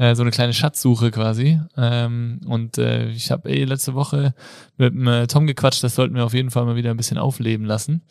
Äh, 0.00 0.14
so 0.14 0.22
eine 0.22 0.30
kleine 0.30 0.54
Schatzsuche 0.54 1.10
quasi. 1.10 1.60
Ähm, 1.76 2.40
und 2.46 2.78
äh, 2.78 3.10
ich 3.10 3.30
habe 3.30 3.50
eh 3.50 3.64
letzte 3.64 3.94
Woche 3.94 4.34
mit 4.78 4.94
dem 4.94 5.06
äh, 5.06 5.26
Tom 5.26 5.46
gequatscht. 5.46 5.84
Das 5.84 5.94
sollten 5.94 6.14
wir 6.14 6.24
auf 6.24 6.32
jeden 6.32 6.50
Fall 6.50 6.64
mal 6.64 6.76
wieder 6.76 6.90
ein 6.90 6.96
bisschen 6.96 7.18
aufleben 7.18 7.66
lassen. 7.66 8.02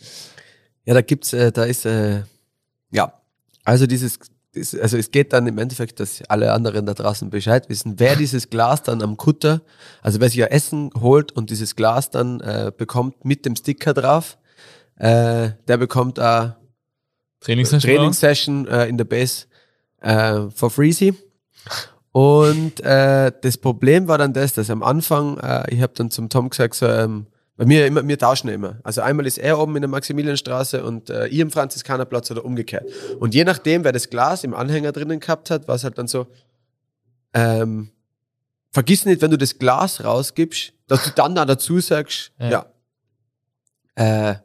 Ja, 0.86 0.94
da 0.94 1.02
gibt's, 1.02 1.34
äh, 1.34 1.52
da 1.52 1.64
ist, 1.64 1.86
äh, 1.86 2.24
ja, 2.92 3.14
also 3.64 3.88
dieses, 3.88 4.20
also 4.56 4.98
es 4.98 5.12
geht 5.12 5.34
dann 5.34 5.46
im 5.48 5.58
Endeffekt, 5.58 6.00
dass 6.00 6.24
alle 6.28 6.52
anderen 6.52 6.86
da 6.86 6.94
draußen 6.94 7.30
Bescheid 7.30 7.70
wissen, 7.70 8.00
wer 8.00 8.16
dieses 8.16 8.50
Glas 8.50 8.82
dann 8.82 9.02
am 9.04 9.16
Kutter, 9.16 9.62
also 10.02 10.20
wer 10.20 10.30
sich 10.30 10.38
ja 10.38 10.48
Essen 10.48 10.90
holt 11.00 11.32
und 11.32 11.50
dieses 11.50 11.76
Glas 11.76 12.10
dann 12.10 12.40
äh, 12.42 12.72
bekommt 12.76 13.26
mit 13.26 13.46
dem 13.46 13.56
Sticker 13.56 13.94
drauf, 13.94 14.38
äh, 14.96 15.52
der 15.68 15.78
bekommt 15.78 16.18
äh, 16.18 16.50
Trainingssession. 17.42 17.96
Trainingssession 17.96 18.68
äh, 18.68 18.88
in 18.88 18.98
der 18.98 19.06
Base 19.06 19.46
äh, 20.02 20.50
for 20.54 20.70
freezy. 20.70 21.14
Und 22.12 22.82
äh, 22.82 23.32
das 23.42 23.58
Problem 23.58 24.08
war 24.08 24.18
dann 24.18 24.34
das, 24.34 24.54
dass 24.54 24.70
am 24.70 24.82
Anfang, 24.84 25.38
äh, 25.38 25.74
ich 25.74 25.82
habe 25.82 25.94
dann 25.96 26.10
zum 26.10 26.30
Tom 26.30 26.50
gesagt, 26.50 26.74
so, 26.74 26.88
ähm, 26.88 27.28
bei 27.60 27.66
mir 27.66 27.86
immer, 27.86 28.08
wir 28.08 28.18
tauschen 28.18 28.48
ja 28.48 28.54
immer. 28.54 28.80
Also 28.84 29.02
einmal 29.02 29.26
ist 29.28 29.38
er 29.38 29.60
oben 29.60 29.76
in 29.76 29.82
der 29.82 29.90
Maximilianstraße 29.90 30.82
und 30.82 31.10
äh, 31.10 31.28
ich 31.28 31.40
im 31.40 31.52
Franziskanerplatz 31.52 32.32
oder 32.32 32.46
umgekehrt. 32.46 32.90
Und 33.20 33.36
je 33.36 33.44
nachdem, 33.44 33.84
wer 33.84 33.92
das 33.92 34.10
Glas 34.10 34.46
im 34.46 34.54
Anhänger 34.54 34.94
drinnen 34.94 35.20
gehabt 35.20 35.52
hat, 35.52 35.68
war 35.68 35.76
es 35.76 35.84
halt 35.84 35.98
dann 35.98 36.08
so, 36.08 36.28
ähm, 37.34 37.90
vergiss 38.72 39.04
nicht, 39.04 39.22
wenn 39.22 39.32
du 39.32 39.38
das 39.38 39.60
Glas 39.60 40.02
rausgibst, 40.06 40.72
dass 40.88 41.04
du 41.04 41.10
dann 41.10 41.36
da 41.36 41.44
dazu 41.44 41.82
sagst, 41.82 42.32
Ja. 42.40 42.66
ja, 43.98 44.32
äh, 44.32 44.36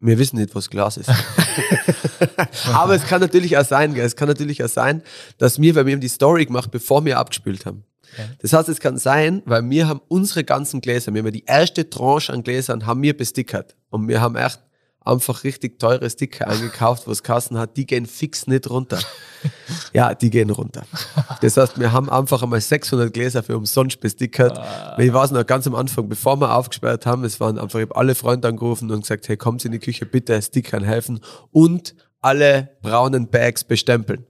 wir 0.00 0.18
wissen 0.18 0.36
nicht, 0.36 0.54
was 0.54 0.68
Glas 0.68 0.98
ist. 0.98 1.10
Aber 2.74 2.94
es 2.94 3.06
kann 3.06 3.22
natürlich 3.22 3.56
auch 3.56 3.64
sein, 3.64 3.94
gell, 3.94 4.04
es 4.04 4.16
kann 4.16 4.28
natürlich 4.28 4.62
auch 4.62 4.68
sein, 4.68 5.02
dass 5.38 5.58
wir, 5.58 5.74
weil 5.74 5.86
wir 5.86 5.94
haben 5.94 6.00
die 6.02 6.08
Story 6.08 6.44
gemacht, 6.44 6.70
bevor 6.70 7.06
wir 7.06 7.18
abgespielt 7.18 7.64
haben. 7.64 7.84
Ja. 8.16 8.24
Das 8.40 8.52
heißt, 8.52 8.68
es 8.68 8.80
kann 8.80 8.98
sein, 8.98 9.42
weil 9.44 9.68
wir 9.68 9.88
haben 9.88 10.00
unsere 10.08 10.44
ganzen 10.44 10.80
Gläser, 10.80 11.12
wir 11.12 11.20
haben 11.20 11.26
ja 11.26 11.32
die 11.32 11.44
erste 11.44 11.88
Tranche 11.88 12.32
an 12.32 12.42
Gläsern, 12.42 12.86
haben 12.86 13.02
wir 13.02 13.16
bestickert. 13.16 13.76
Und 13.90 14.08
wir 14.08 14.20
haben 14.20 14.36
echt 14.36 14.60
einfach 15.04 15.44
richtig 15.44 15.78
teure 15.78 16.08
Sticker 16.08 16.48
eingekauft, 16.48 17.06
was 17.06 17.22
Kassen 17.22 17.58
hat, 17.58 17.76
die 17.76 17.86
gehen 17.86 18.06
fix 18.06 18.46
nicht 18.46 18.68
runter. 18.70 18.98
ja, 19.92 20.14
die 20.14 20.30
gehen 20.30 20.50
runter. 20.50 20.84
Das 21.40 21.56
heißt, 21.56 21.78
wir 21.78 21.92
haben 21.92 22.08
einfach 22.08 22.42
einmal 22.42 22.60
600 22.60 23.12
Gläser 23.12 23.42
für 23.42 23.56
umsonst 23.56 24.00
bestickert. 24.00 24.58
Ich 24.98 25.12
weiß 25.12 25.32
noch 25.32 25.46
ganz 25.46 25.66
am 25.66 25.74
Anfang, 25.74 26.08
bevor 26.08 26.40
wir 26.40 26.54
aufgesperrt 26.54 27.04
haben, 27.06 27.24
es 27.24 27.38
waren 27.40 27.58
einfach, 27.58 27.78
ich 27.78 27.86
habe 27.86 27.96
alle 27.96 28.14
Freunde 28.14 28.48
angerufen 28.48 28.90
und 28.90 29.02
gesagt, 29.02 29.28
hey, 29.28 29.36
kommt 29.36 29.64
in 29.64 29.72
die 29.72 29.78
Küche, 29.78 30.06
bitte 30.06 30.40
Stickern 30.40 30.84
helfen 30.84 31.20
und 31.50 31.94
alle 32.20 32.70
braunen 32.80 33.28
Bags 33.28 33.64
bestempeln. 33.64 34.26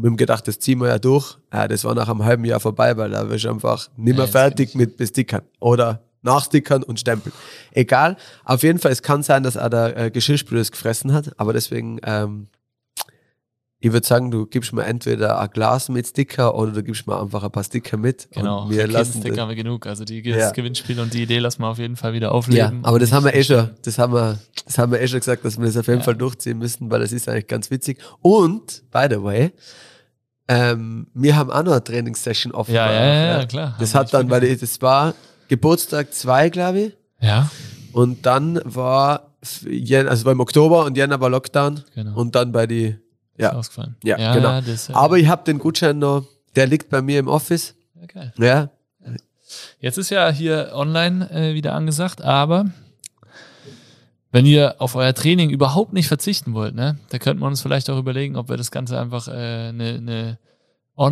Und 0.00 0.04
wir 0.04 0.10
haben 0.12 0.16
gedacht, 0.16 0.48
das 0.48 0.58
ziehen 0.58 0.80
wir 0.80 0.88
ja 0.88 0.98
durch. 0.98 1.36
Ja, 1.52 1.68
das 1.68 1.84
war 1.84 1.94
nach 1.94 2.08
einem 2.08 2.24
halben 2.24 2.44
Jahr 2.46 2.58
vorbei, 2.58 2.96
weil 2.96 3.10
da 3.10 3.28
wirst 3.28 3.44
du 3.44 3.50
einfach 3.50 3.88
nicht 3.98 4.16
mehr 4.16 4.24
Ja, 4.24 4.30
fertig 4.30 4.74
mit 4.74 4.96
Bestickern 4.96 5.42
oder 5.60 6.00
nachstickern 6.22 6.82
und 6.82 6.98
stempeln. 6.98 7.34
Egal. 7.72 8.16
Auf 8.44 8.62
jeden 8.62 8.78
Fall, 8.78 8.92
es 8.92 9.02
kann 9.02 9.22
sein, 9.22 9.42
dass 9.42 9.58
auch 9.58 9.68
der 9.68 9.96
äh, 9.96 10.10
Geschirrspüler 10.10 10.62
es 10.62 10.72
gefressen 10.72 11.12
hat, 11.12 11.38
aber 11.38 11.52
deswegen, 11.52 11.98
ähm, 12.02 12.46
ich 13.82 13.92
würde 13.92 14.06
sagen, 14.06 14.30
du 14.30 14.44
gibst 14.44 14.74
mir 14.74 14.84
entweder 14.84 15.38
ein 15.40 15.48
Glas 15.50 15.88
mit 15.88 16.06
Sticker 16.06 16.54
oder 16.54 16.72
du 16.72 16.82
gibst 16.82 17.06
mir 17.06 17.18
einfach 17.18 17.42
ein 17.42 17.50
paar 17.50 17.64
Sticker 17.64 17.96
mit. 17.96 18.28
Genau, 18.32 18.64
Und 18.64 18.70
wir 18.70 18.86
lassen 18.86 19.20
Sticker 19.22 19.40
haben 19.40 19.48
wir 19.48 19.56
genug. 19.56 19.86
Also 19.86 20.04
die, 20.04 20.20
Ja. 20.20 20.36
das 20.36 20.52
Gewinnspiel 20.52 21.00
und 21.00 21.14
die 21.14 21.22
Idee 21.22 21.38
lassen 21.38 21.62
wir 21.62 21.68
auf 21.68 21.78
jeden 21.78 21.96
Fall 21.96 22.12
wieder 22.12 22.26
Ja, 22.26 22.32
aufleben. 22.32 22.84
aber 22.84 22.98
das 22.98 23.10
haben 23.12 23.24
wir 23.24 23.34
eh 23.34 23.42
schon, 23.42 23.70
das 23.82 23.98
haben 23.98 24.12
wir, 24.12 24.38
das 24.66 24.76
haben 24.76 24.92
wir 24.92 25.00
eh 25.00 25.08
schon 25.08 25.20
gesagt, 25.20 25.42
dass 25.46 25.56
wir 25.58 25.64
das 25.64 25.78
auf 25.78 25.86
jeden 25.86 26.00
Ja. 26.00 26.04
Fall 26.04 26.16
durchziehen 26.16 26.58
müssen, 26.58 26.90
weil 26.90 27.00
das 27.00 27.12
ist 27.12 27.26
eigentlich 27.26 27.46
ganz 27.46 27.70
witzig. 27.70 27.96
Und, 28.20 28.82
by 28.90 29.06
the 29.08 29.22
way, 29.22 29.52
ähm, 30.50 31.06
wir 31.14 31.36
haben 31.36 31.50
auch 31.50 31.62
noch 31.62 31.72
eine 31.72 31.84
Trainingssession 31.84 32.52
offen. 32.52 32.74
Ja, 32.74 32.90
ja, 32.92 33.04
ja, 33.04 33.38
ja, 33.38 33.46
klar. 33.46 33.76
Das 33.78 33.94
hat 33.94 34.12
dann, 34.12 34.28
weil 34.30 34.56
das 34.56 34.82
war 34.82 35.14
Geburtstag 35.48 36.12
zwei, 36.12 36.50
glaube 36.50 36.80
ich, 36.80 36.96
Ja, 37.20 37.48
und 37.92 38.26
dann 38.26 38.60
war, 38.64 39.30
also 39.42 40.24
war 40.24 40.32
im 40.32 40.40
Oktober 40.40 40.84
und 40.84 40.96
Jänner 40.96 41.20
war 41.20 41.30
Lockdown 41.30 41.84
genau. 41.94 42.16
und 42.16 42.34
dann 42.34 42.52
bei 42.52 42.66
die, 42.66 42.86
Ist 42.86 42.98
ja. 43.38 43.52
ausgefallen. 43.52 43.96
Ja, 44.02 44.34
genau. 44.34 44.60
Das, 44.60 44.88
äh, 44.88 44.92
Aber 44.92 45.18
ich 45.18 45.28
habe 45.28 45.44
den 45.44 45.58
Gutschein 45.58 45.98
noch, 45.98 46.24
der 46.56 46.66
liegt 46.66 46.90
bei 46.90 47.00
mir 47.00 47.20
im 47.20 47.28
Office. 47.28 47.74
ja, 47.94 48.06
geil. 48.06 48.32
Ja, 48.38 48.70
Jetzt 49.80 49.98
ist 49.98 50.10
ja 50.10 50.30
hier 50.30 50.70
online 50.74 51.28
äh, 51.30 51.54
wieder 51.54 51.74
angesagt, 51.74 52.22
aber 52.22 52.66
wenn 54.32 54.46
ihr 54.46 54.76
auf 54.78 54.94
euer 54.94 55.14
Training 55.14 55.50
überhaupt 55.50 55.92
nicht 55.92 56.08
verzichten 56.08 56.54
wollt, 56.54 56.74
ne, 56.74 56.98
da 57.10 57.18
könnten 57.18 57.42
wir 57.42 57.46
uns 57.46 57.62
vielleicht 57.62 57.90
auch 57.90 57.98
überlegen, 57.98 58.36
ob 58.36 58.48
wir 58.48 58.56
das 58.56 58.70
Ganze 58.70 58.98
einfach 58.98 59.28
eine 59.28 59.68
äh, 59.68 59.72
ne- 59.72 60.00
ne 60.00 60.38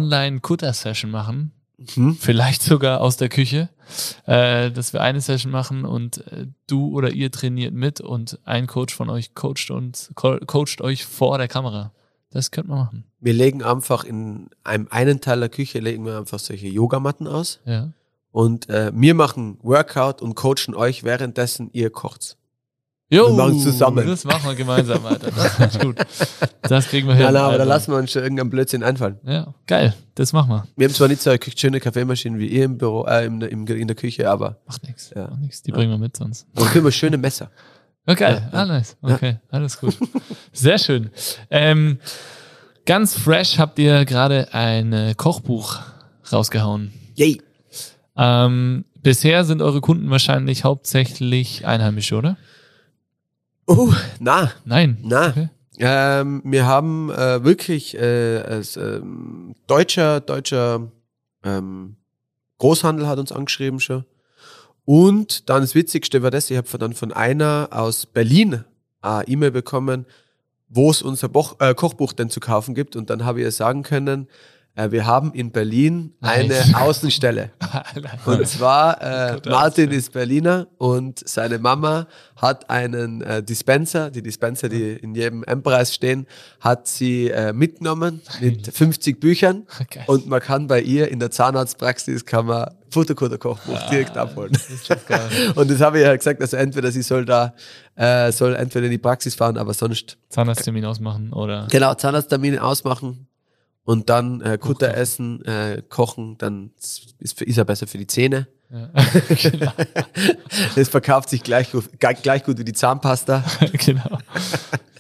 Online-Kutter-Session 0.03 1.11
machen. 1.11 1.53
Mhm. 1.97 2.17
Vielleicht 2.17 2.63
sogar 2.63 3.01
aus 3.01 3.17
der 3.17 3.29
Küche, 3.29 3.69
äh, 4.27 4.71
dass 4.71 4.93
wir 4.93 5.01
eine 5.01 5.21
Session 5.21 5.53
machen 5.53 5.85
und 5.85 6.27
äh, 6.27 6.47
du 6.67 6.89
oder 6.95 7.11
ihr 7.11 7.31
trainiert 7.31 7.73
mit 7.73 8.01
und 8.01 8.39
ein 8.45 8.67
Coach 8.67 8.95
von 8.95 9.09
euch 9.11 9.35
coacht 9.35 9.71
und 9.71 10.11
co 10.15 10.39
coacht 10.47 10.81
euch 10.81 11.05
vor 11.05 11.39
der 11.39 11.49
Kamera. 11.49 11.93
Das 12.31 12.51
könnte 12.51 12.71
man 12.71 12.79
machen. 12.81 13.05
wir 13.21 13.33
legen 13.33 13.63
einfach 13.63 14.05
in 14.05 14.51
einem 14.65 14.89
einen 14.91 15.21
Teil 15.21 15.41
der 15.41 15.49
Küche 15.49 15.79
legen 15.79 16.05
wir 16.05 16.19
einfach 16.19 16.39
solche 16.39 16.67
Yogamatten 16.69 17.27
aus. 17.27 17.61
Ja. 17.65 17.93
Und 18.33 18.69
äh, 18.69 18.91
wir 18.95 19.15
machen 19.15 19.59
Workout 19.63 20.21
und 20.21 20.35
coachen 20.35 20.75
euch, 20.75 21.05
währenddessen 21.05 21.71
ihr 21.73 21.91
kocht. 21.91 22.37
Jo, 23.11 23.29
Wir 23.29 23.35
machen's 23.45 23.63
zusammen. 23.63 24.07
Das 24.07 24.25
machen 24.25 24.51
wir 24.51 24.55
gemeinsam, 24.55 25.05
Alter. 25.07 25.31
Das 25.31 25.75
ich 25.75 25.81
gut. 25.81 25.97
Das 26.61 26.89
kriegen 26.89 27.09
wir 27.09 27.15
hin. 27.15 27.25
Ja, 27.25 27.33
na, 27.33 27.41
aber 27.45 27.53
da 27.53 27.61
Alter. 27.61 27.65
lassen 27.65 27.93
wir 27.93 27.99
uns 27.99 28.13
schon 28.13 28.23
irgendeinen 28.23 28.51
Blödsinn 28.51 28.83
einfallen. 28.83 29.19
Ja, 29.25 29.55
geil. 29.67 29.95
Das 30.15 30.35
machen 30.35 30.51
wir. 30.51 30.67
Wir 30.77 30.89
haben 30.89 30.95
zwar 30.95 31.09
nicht 31.09 31.23
so 31.23 31.31
eine 31.31 31.39
schöne 31.57 31.81
Kaffeemaschine 31.81 32.39
wie 32.39 32.49
ihr 32.49 32.65
im 32.65 32.77
Büro, 32.77 33.07
äh, 33.07 33.25
im, 33.25 33.41
im, 33.41 33.67
in 33.67 33.87
der 33.87 33.97
Küche, 33.97 34.29
aber 34.29 34.59
Macht 34.67 34.87
nichts. 34.87 35.11
Ja. 35.17 35.29
Macht 35.29 35.41
nix. 35.41 35.63
Die 35.63 35.73
bringen 35.73 35.91
wir 35.91 35.99
mit 35.99 36.17
sonst. 36.19 36.47
wir 36.53 36.67
haben 36.67 36.79
immer 36.81 36.93
schöne 36.93 37.17
Messer. 37.17 37.51
Ja, 38.07 38.15
geil. 38.15 38.49
Ah, 38.53 38.67
nice. 38.67 38.97
Okay, 39.01 39.39
alles 39.51 39.81
gut. 39.81 39.97
Sehr 40.53 40.79
schön. 40.79 41.11
Ähm, 41.51 41.99
ganz 42.85 43.15
fresh 43.15 43.59
habt 43.59 43.79
ihr 43.79 44.05
gerade 44.05 44.53
ein 44.53 44.93
äh, 44.93 45.15
Kochbuch 45.17 45.79
rausgehauen. 46.31 46.93
Yay! 47.15 47.41
Ähm, 48.19 48.85
Bisher 49.03 49.45
sind 49.45 49.63
eure 49.63 49.81
Kunden 49.81 50.11
wahrscheinlich 50.11 50.65
hauptsächlich 50.65 51.67
Einheimische, 51.67 52.17
oder? 52.17 52.37
Oh, 53.69 53.93
na, 54.19 54.51
Nein. 54.65 54.97
na. 55.03 55.29
Okay. 55.29 55.49
Ähm, 55.79 56.43
wir 56.45 56.67
haben 56.67 57.11
äh, 57.11 57.45
wirklich 57.45 57.95
äh, 57.95 58.39
als 58.39 58.77
ähm, 58.79 59.55
deutscher, 59.67 60.21
deutscher 60.21 60.91
ähm, 61.45 61.97
Großhandel 62.57 63.07
hat 63.07 63.19
uns 63.19 63.31
angeschrieben 63.31 63.79
schon. 63.79 64.05
Und 64.87 65.51
dann 65.51 65.61
das 65.61 65.75
Witzigste 65.75 66.23
war 66.23 66.31
das, 66.31 66.51
ich 66.51 66.57
habe 66.57 66.79
dann 66.79 66.95
von 66.95 67.13
einer 67.13 67.69
aus 67.71 68.07
Berlin 68.07 68.65
eine 69.03 69.29
E-Mail 69.29 69.51
bekommen, 69.51 70.07
wo 70.69 70.91
es 70.91 71.03
unser 71.03 71.29
Boch, 71.29 71.57
äh, 71.61 71.75
Kochbuch 71.75 72.15
denn 72.15 72.31
zu 72.31 72.41
kaufen 72.41 72.75
gibt. 72.75 72.97
Und 72.97 73.11
dann 73.11 73.25
habe 73.25 73.41
ich 73.41 73.45
ihr 73.45 73.53
sagen 73.53 73.83
können, 73.83 74.23
äh, 74.23 74.29
wir 74.91 75.05
haben 75.07 75.33
in 75.33 75.51
Berlin 75.51 76.15
eine. 76.21 76.55
Außenstelle. 76.75 77.51
Und 78.25 78.47
zwar, 78.47 79.01
äh, 79.03 79.41
Martin 79.49 79.91
ist 79.91 80.13
Berliner 80.13 80.69
und 80.79 81.27
seine 81.29 81.59
Mama 81.59 82.07
hat 82.37 82.71
einen 82.71 83.21
äh, 83.23 83.43
Dispenser, 83.43 84.11
die 84.11 84.23
Dispenser, 84.23 84.69
die 84.69 84.93
in 84.93 85.15
jedem 85.15 85.43
M-Preis 85.43 85.93
stehen, 85.95 86.27
hat 86.61 86.87
sie 86.87 87.29
äh, 87.31 87.53
mitgenommen 87.53 88.21
mit 88.41 88.67
50 88.73 89.19
Büchern 89.21 89.67
Geil. 89.91 90.05
und 90.07 90.29
man 90.29 90.41
kann 90.41 90.67
bei 90.69 90.81
ihr 90.81 91.09
in 91.11 91.19
der 91.19 91.31
Zahnarztpraxis 91.33 92.25
kann 92.25 92.47
man 92.47 92.71
Fotokoder-Kochbuch 92.91 93.75
Ah. 93.79 93.91
direkt 93.91 94.17
abholen. 94.17 94.53
Das. 94.53 95.57
Und 95.57 95.71
das 95.71 95.81
habe 95.81 95.99
ich 95.99 96.05
ja 96.05 96.17
gesagt, 96.17 96.41
also 96.41 96.57
entweder 96.57 96.91
sie 96.93 97.03
soll 97.03 97.25
da, 97.25 97.55
äh, 97.97 98.31
soll 98.33 98.55
entweder 98.55 98.87
in 98.87 98.93
die 98.93 98.99
Praxis 98.99 99.35
fahren, 99.35 99.59
aber 99.59 99.75
sonst 99.75 100.17
Zahnarzttermin 100.31 100.85
ausmachen 100.85 101.33
oder. 101.33 101.67
genau 101.71 101.95
Zahnarzttermine 101.95 102.63
ausmachen 102.63 103.27
und 103.89 104.11
dann 104.11 104.43
äh, 104.43 104.59
Kutter 104.59 104.89
Kochen. 104.89 105.01
essen, 105.01 105.45
äh, 105.47 105.83
kochen, 105.89 106.37
dann 106.37 106.73
ist, 106.79 107.41
ist 107.41 107.57
er 107.57 107.65
besser 107.65 107.87
für 107.87 107.97
die 107.97 108.07
Zähne. 108.07 108.47
Ja. 108.71 108.91
genau. 109.35 109.73
Das 110.75 110.91
verkauft 110.91 111.31
sich 111.31 111.43
gleich 111.43 111.73
gut, 111.73 111.89
gleich, 111.99 112.45
gut 112.45 112.59
wie 112.59 112.65
die 112.65 112.75
Zahnpasta. 112.75 113.43
genau. 113.73 114.19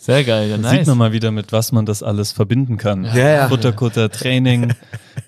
Sehr 0.01 0.25
geil, 0.25 0.49
ja, 0.49 0.57
nice. 0.57 0.79
sieht 0.79 0.87
man 0.87 0.97
mal 0.97 1.13
wieder, 1.13 1.31
mit 1.31 1.53
was 1.53 1.71
man 1.71 1.85
das 1.85 2.03
alles 2.03 2.33
verbinden 2.33 2.79
kann. 2.79 3.05
Ja, 3.05 3.29
ja. 3.29 3.49
Futterkutter, 3.51 4.09
Training, 4.11 4.73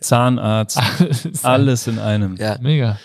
Zahnarzt, 0.00 0.78
Alles. 0.78 1.44
alles 1.44 1.86
in 1.86 1.98
einem. 1.98 2.36
Ja. 2.36 2.56
Mega. 2.62 2.98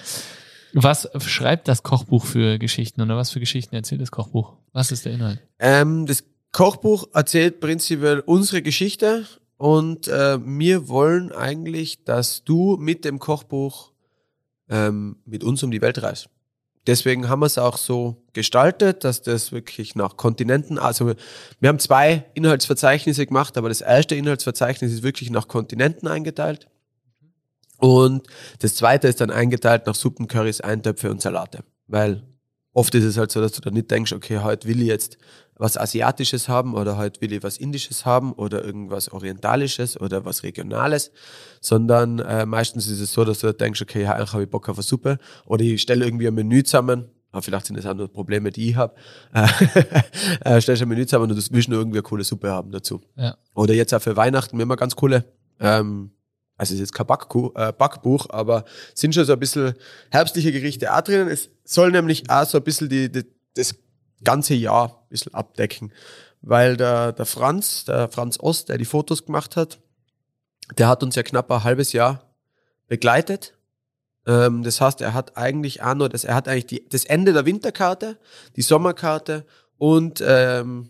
Was 0.71 1.09
schreibt 1.19 1.67
das 1.67 1.83
Kochbuch 1.83 2.23
für 2.23 2.59
Geschichten 2.59 3.01
oder 3.01 3.17
was 3.17 3.29
für 3.29 3.41
Geschichten 3.41 3.75
erzählt 3.75 3.99
das 3.99 4.11
Kochbuch? 4.11 4.53
Was 4.71 4.93
ist 4.93 5.03
der 5.03 5.11
Inhalt? 5.11 5.41
Ähm, 5.59 6.05
das 6.05 6.23
Kochbuch 6.53 7.09
erzählt 7.13 7.59
prinzipiell 7.59 8.21
unsere 8.21 8.61
Geschichte 8.61 9.25
und 9.57 10.07
äh, 10.07 10.39
wir 10.43 10.89
wollen 10.89 11.31
eigentlich, 11.31 12.03
dass 12.03 12.43
du 12.43 12.77
mit 12.77 13.05
dem 13.05 13.19
Kochbuch 13.19 13.91
ähm, 14.69 15.17
mit 15.25 15.43
uns 15.43 15.63
um 15.63 15.71
die 15.71 15.81
Welt 15.81 16.01
reist. 16.01 16.29
Deswegen 16.87 17.29
haben 17.29 17.39
wir 17.39 17.47
es 17.47 17.57
auch 17.57 17.77
so 17.77 18.23
gestaltet, 18.33 19.03
dass 19.03 19.23
das 19.23 19.51
wirklich 19.51 19.95
nach 19.95 20.17
Kontinenten, 20.17 20.77
also 20.77 21.13
wir 21.59 21.69
haben 21.69 21.79
zwei 21.79 22.25
Inhaltsverzeichnisse 22.35 23.25
gemacht, 23.25 23.57
aber 23.57 23.69
das 23.69 23.81
erste 23.81 24.15
Inhaltsverzeichnis 24.15 24.91
ist 24.91 25.03
wirklich 25.03 25.31
nach 25.31 25.47
Kontinenten 25.47 26.07
eingeteilt. 26.07 26.67
Und 27.77 28.27
das 28.59 28.75
zweite 28.75 29.07
ist 29.07 29.19
dann 29.19 29.31
eingeteilt 29.31 29.87
nach 29.87 29.95
Suppen, 29.95 30.27
Currys, 30.27 30.61
Eintöpfe 30.61 31.09
und 31.09 31.21
Salate. 31.21 31.63
Weil 31.87 32.23
oft 32.73 32.93
ist 32.93 33.03
es 33.03 33.17
halt 33.17 33.31
so, 33.31 33.41
dass 33.41 33.53
du 33.53 33.61
dann 33.61 33.73
nicht 33.73 33.89
denkst, 33.89 34.13
okay, 34.13 34.39
heute 34.39 34.67
will 34.67 34.81
ich 34.81 34.87
jetzt 34.87 35.17
was 35.57 35.77
Asiatisches 35.77 36.49
haben 36.49 36.73
oder 36.73 36.97
heute 36.97 37.21
will 37.21 37.31
ich 37.31 37.43
was 37.43 37.57
Indisches 37.57 38.05
haben 38.05 38.33
oder 38.33 38.63
irgendwas 38.63 39.09
Orientalisches 39.09 39.99
oder 39.99 40.25
was 40.25 40.43
Regionales, 40.43 41.11
sondern 41.61 42.19
äh, 42.19 42.45
meistens 42.45 42.87
ist 42.87 42.99
es 42.99 43.13
so, 43.13 43.23
dass 43.23 43.39
du 43.39 43.53
denkst, 43.53 43.81
okay, 43.81 44.03
ja, 44.03 44.13
eigentlich 44.13 44.33
habe 44.33 44.43
ich 44.43 44.49
Bock 44.49 44.67
auf 44.69 44.77
eine 44.77 44.83
Suppe 44.83 45.17
oder 45.45 45.63
ich 45.63 45.81
stelle 45.81 46.05
irgendwie 46.05 46.27
ein 46.27 46.33
Menü 46.33 46.63
zusammen, 46.63 47.05
aber 47.31 47.41
vielleicht 47.41 47.67
sind 47.67 47.77
das 47.77 47.85
auch 47.85 47.93
nur 47.93 48.11
Probleme, 48.11 48.51
die 48.51 48.69
ich 48.69 48.75
habe, 48.75 48.95
äh, 49.33 49.47
äh, 50.41 50.61
stellst 50.61 50.81
ein 50.81 50.89
Menü 50.89 51.05
zusammen 51.05 51.31
und 51.31 51.37
du 51.37 51.53
willst 51.53 51.69
nur 51.69 51.79
irgendwie 51.79 51.99
eine 51.99 52.03
coole 52.03 52.23
Suppe 52.23 52.51
haben 52.51 52.71
dazu. 52.71 53.01
Ja. 53.15 53.37
Oder 53.53 53.73
jetzt 53.73 53.93
auch 53.93 54.01
für 54.01 54.17
Weihnachten, 54.17 54.57
wir 54.57 54.65
haben 54.65 54.75
ganz 54.75 54.95
coole, 54.95 55.23
ähm, 55.59 56.11
also 56.57 56.73
es 56.73 56.75
ist 56.75 56.87
jetzt 56.87 56.93
kein 56.93 57.07
Backku 57.07 57.51
äh, 57.55 57.71
Backbuch, 57.71 58.27
aber 58.29 58.65
sind 58.93 59.15
schon 59.15 59.25
so 59.25 59.33
ein 59.33 59.39
bisschen 59.39 59.73
herbstliche 60.09 60.51
Gerichte 60.51 60.93
auch 60.93 61.01
drinnen. 61.01 61.27
Es 61.27 61.49
soll 61.65 61.91
nämlich 61.91 62.29
auch 62.29 62.45
so 62.45 62.57
ein 62.57 62.63
bisschen 62.63 62.87
die, 62.87 63.11
die, 63.11 63.25
das 63.55 63.73
ganze 64.25 64.53
Jahr 64.53 64.89
ein 64.89 65.09
bisschen 65.09 65.33
abdecken. 65.33 65.93
Weil 66.41 66.75
der, 66.75 67.13
der 67.13 67.25
Franz, 67.25 67.85
der 67.85 68.09
Franz 68.09 68.37
Ost, 68.39 68.67
der 68.67 68.77
die 68.77 68.85
Fotos 68.85 69.25
gemacht 69.25 69.55
hat, 69.55 69.79
der 70.77 70.89
hat 70.89 71.01
uns 71.01 71.15
ja 71.15 71.23
knapp 71.23 71.49
ein 71.49 71.63
halbes 71.63 71.93
Jahr 71.93 72.21
begleitet. 72.87 73.53
Ähm, 74.27 74.63
das 74.63 74.81
heißt, 74.81 75.01
er 75.01 75.13
hat 75.13 75.37
eigentlich 75.37 75.81
auch 75.81 75.95
nur 75.95 76.09
das, 76.09 76.23
er 76.23 76.35
hat 76.35 76.47
eigentlich 76.47 76.65
die, 76.65 76.89
das 76.89 77.05
Ende 77.05 77.33
der 77.33 77.45
Winterkarte, 77.45 78.17
die 78.55 78.61
Sommerkarte 78.61 79.45
und 79.77 80.21
ähm, 80.25 80.89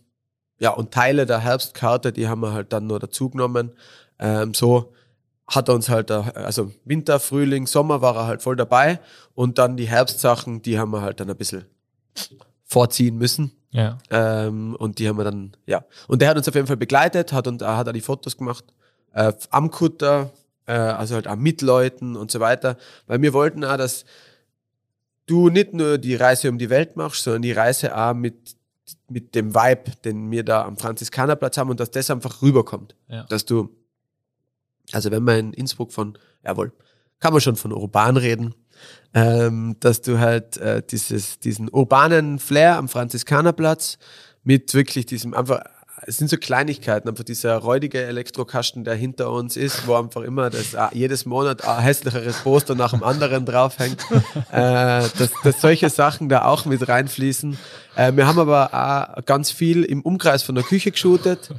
ja, 0.59 0.71
und 0.71 0.91
Teile 0.91 1.25
der 1.25 1.39
Herbstkarte, 1.39 2.13
die 2.13 2.27
haben 2.27 2.41
wir 2.41 2.53
halt 2.53 2.71
dann 2.71 2.88
nur 2.88 2.99
dazu 2.99 3.29
genommen. 3.29 3.71
Ähm, 4.19 4.53
so 4.53 4.93
hat 5.47 5.69
er 5.69 5.75
uns 5.75 5.89
halt, 5.89 6.09
also 6.11 6.71
Winter, 6.86 7.19
Frühling, 7.19 7.67
Sommer 7.67 8.01
war 8.01 8.15
er 8.15 8.27
halt 8.27 8.41
voll 8.41 8.55
dabei 8.55 8.99
und 9.36 9.57
dann 9.57 9.77
die 9.77 9.88
Herbstsachen, 9.88 10.61
die 10.61 10.79
haben 10.79 10.91
wir 10.91 11.01
halt 11.01 11.19
dann 11.19 11.29
ein 11.29 11.38
bisschen 11.38 11.65
vorziehen 12.66 13.18
müssen. 13.18 13.51
Ja. 13.72 13.97
Ähm, 14.09 14.76
und 14.76 14.99
die 14.99 15.07
haben 15.07 15.18
wir 15.18 15.24
dann, 15.24 15.51
ja. 15.66 15.86
Und 16.07 16.22
der 16.22 16.30
hat 16.30 16.38
uns 16.38 16.47
auf 16.47 16.55
jeden 16.55 16.68
Fall 16.68 16.78
begleitet, 16.78 17.34
hat 17.34 17.47
und 17.47 17.61
hat 17.61 17.88
auch 17.88 17.93
die 17.93 18.01
Fotos 18.01 18.38
gemacht. 18.38 18.66
Äh, 19.13 19.34
am 19.49 19.72
Kutter, 19.72 20.32
äh, 20.66 20.74
also 20.74 21.16
halt 21.16 21.28
auch 21.28 21.36
mit 21.36 21.61
Leuten 21.61 22.16
und 22.16 22.32
so 22.32 22.39
weiter. 22.39 22.78
Weil 23.07 23.22
wir 23.22 23.34
wollten 23.34 23.63
auch, 23.63 23.78
dass 23.78 24.05
du 25.26 25.49
nicht 25.49 25.74
nur 25.74 25.97
die 25.97 26.16
Reise 26.16 26.49
um 26.49 26.57
die 26.57 26.70
Welt 26.70 26.95
machst, 26.95 27.24
sondern 27.24 27.41
die 27.41 27.51
Reise 27.51 27.95
auch 27.95 28.13
mit, 28.13 28.55
mit 29.09 29.36
dem 29.36 29.53
Vibe, 29.53 29.91
den 30.03 30.32
wir 30.32 30.43
da 30.43 30.63
am 30.63 30.78
Franziskanerplatz 30.78 31.57
haben 31.57 31.70
und 31.70 31.80
dass 31.80 31.91
das 31.91 32.09
einfach 32.09 32.41
rüberkommt. 32.41 32.95
Ja. 33.07 33.24
Dass 33.24 33.45
du, 33.45 33.70
also 34.91 35.11
wenn 35.11 35.24
man 35.24 35.38
in 35.38 35.53
Innsbruck 35.53 35.91
von, 35.91 36.18
jawohl, 36.43 36.72
kann 37.20 37.34
man 37.34 37.41
schon 37.41 37.55
von 37.55 37.74
urban 37.74 38.18
reden, 38.18 38.53
ähm, 39.13 39.78
dass 39.80 40.01
du 40.01 40.19
halt 40.19 40.57
äh, 40.57 40.82
dieses, 40.89 41.39
diesen 41.39 41.69
urbanen 41.69 42.39
Flair 42.39 42.78
am 42.78 42.89
Franziskanerplatz 42.89 43.97
mit 44.43 44.73
wirklich 44.73 45.05
diesem 45.05 45.34
einfach, 45.34 45.61
es 46.07 46.17
sind 46.17 46.30
so 46.30 46.38
Kleinigkeiten, 46.38 47.07
einfach 47.09 47.23
dieser 47.23 47.55
räudige 47.57 48.03
Elektrokasten, 48.03 48.84
der 48.84 48.95
hinter 48.95 49.32
uns 49.32 49.55
ist, 49.57 49.88
wo 49.88 49.95
einfach 49.95 50.21
immer 50.21 50.49
das 50.49 50.73
äh, 50.73 50.88
jedes 50.91 51.26
Monat 51.26 51.65
ein 51.65 51.82
hässlicheres 51.82 52.38
Poster 52.41 52.76
nach 52.76 52.91
dem 52.91 53.03
anderen 53.03 53.45
draufhängt, 53.45 54.01
äh, 54.51 55.01
dass, 55.17 55.32
dass 55.43 55.61
solche 55.61 55.89
Sachen 55.89 56.30
da 56.30 56.45
auch 56.45 56.65
mit 56.65 56.88
reinfließen. 56.88 57.57
Äh, 57.95 58.11
wir 58.15 58.28
haben 58.28 58.38
aber 58.38 58.73
auch 58.73 59.26
ganz 59.26 59.51
viel 59.51 59.84
im 59.84 60.01
Umkreis 60.01 60.43
von 60.43 60.55
der 60.55 60.65
Küche 60.65 60.91
geshootet, 60.91 61.49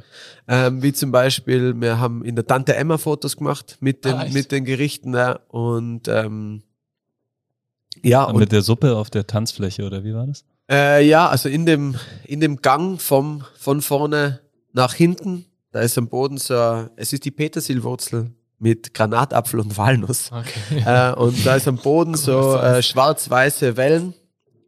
ähm, 0.47 0.81
wie 0.81 0.93
zum 0.93 1.11
Beispiel, 1.11 1.73
wir 1.81 1.99
haben 1.99 2.23
in 2.23 2.35
der 2.35 2.45
Tante 2.45 2.75
Emma 2.75 2.97
Fotos 2.97 3.35
gemacht 3.35 3.77
mit 3.81 4.05
den, 4.05 4.13
Ah, 4.13 4.23
echt? 4.25 4.33
mit 4.33 4.51
den 4.51 4.63
Gerichten 4.63 5.13
ja, 5.13 5.39
und 5.49 6.07
ähm, 6.07 6.61
ja, 8.03 8.23
Und 8.23 8.35
und 8.35 8.39
mit 8.39 8.51
der 8.51 8.61
Suppe 8.61 8.95
auf 8.95 9.09
der 9.09 9.25
Tanzfläche, 9.27 9.85
oder 9.85 10.03
wie 10.03 10.13
war 10.13 10.27
das? 10.27 10.43
äh, 10.69 11.05
ja, 11.07 11.27
also 11.29 11.47
in 11.49 11.65
dem, 11.65 11.95
in 12.25 12.39
dem 12.41 12.57
Gang 12.61 13.01
vom, 13.01 13.43
von 13.57 13.81
vorne 13.81 14.41
nach 14.73 14.93
hinten, 14.93 15.45
da 15.71 15.79
ist 15.81 15.97
am 15.97 16.07
Boden 16.09 16.37
so, 16.37 16.87
es 16.95 17.13
ist 17.13 17.25
die 17.25 17.31
Petersilwurzel 17.31 18.31
mit 18.59 18.93
Granatapfel 18.93 19.59
und 19.59 19.77
Walnuss. 19.77 20.31
Okay. 20.31 20.83
Äh, 20.85 21.13
und 21.13 21.45
da 21.45 21.55
ist 21.55 21.67
am 21.67 21.77
Boden 21.77 22.15
so 22.15 22.55
äh, 22.57 22.81
schwarz-weiße 22.81 23.77
Wellen. 23.77 24.13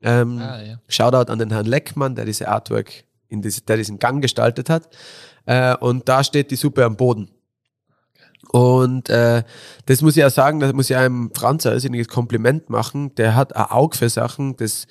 Ähm, 0.01 0.37
Ah, 0.39 0.61
ja. 0.61 0.79
Shoutout 0.87 1.31
an 1.31 1.39
den 1.39 1.51
Herrn 1.51 1.65
Leckmann, 1.65 2.15
der 2.15 2.25
diese 2.25 2.47
Artwork, 2.47 3.03
in 3.27 3.41
diese, 3.41 3.61
der 3.61 3.77
diesen 3.77 3.99
Gang 3.99 4.21
gestaltet 4.21 4.69
hat. 4.69 4.89
Äh, 5.45 5.75
und 5.77 6.07
da 6.07 6.23
steht 6.23 6.51
die 6.51 6.55
Suppe 6.55 6.85
am 6.85 6.95
Boden. 6.95 7.29
Und 8.47 9.09
äh, 9.09 9.43
das 9.85 10.01
muss 10.01 10.15
ich 10.15 10.21
ja 10.21 10.29
sagen, 10.29 10.59
das 10.59 10.73
muss 10.73 10.89
ich 10.89 10.95
einem 10.95 11.31
Franz 11.35 11.65
ein 11.65 11.73
irrsinniges 11.73 12.07
Kompliment 12.07 12.69
machen. 12.69 13.13
Der 13.15 13.35
hat 13.35 13.55
ein 13.55 13.65
Auge 13.65 13.97
für 13.97 14.09
Sachen. 14.09 14.55
Das, 14.55 14.87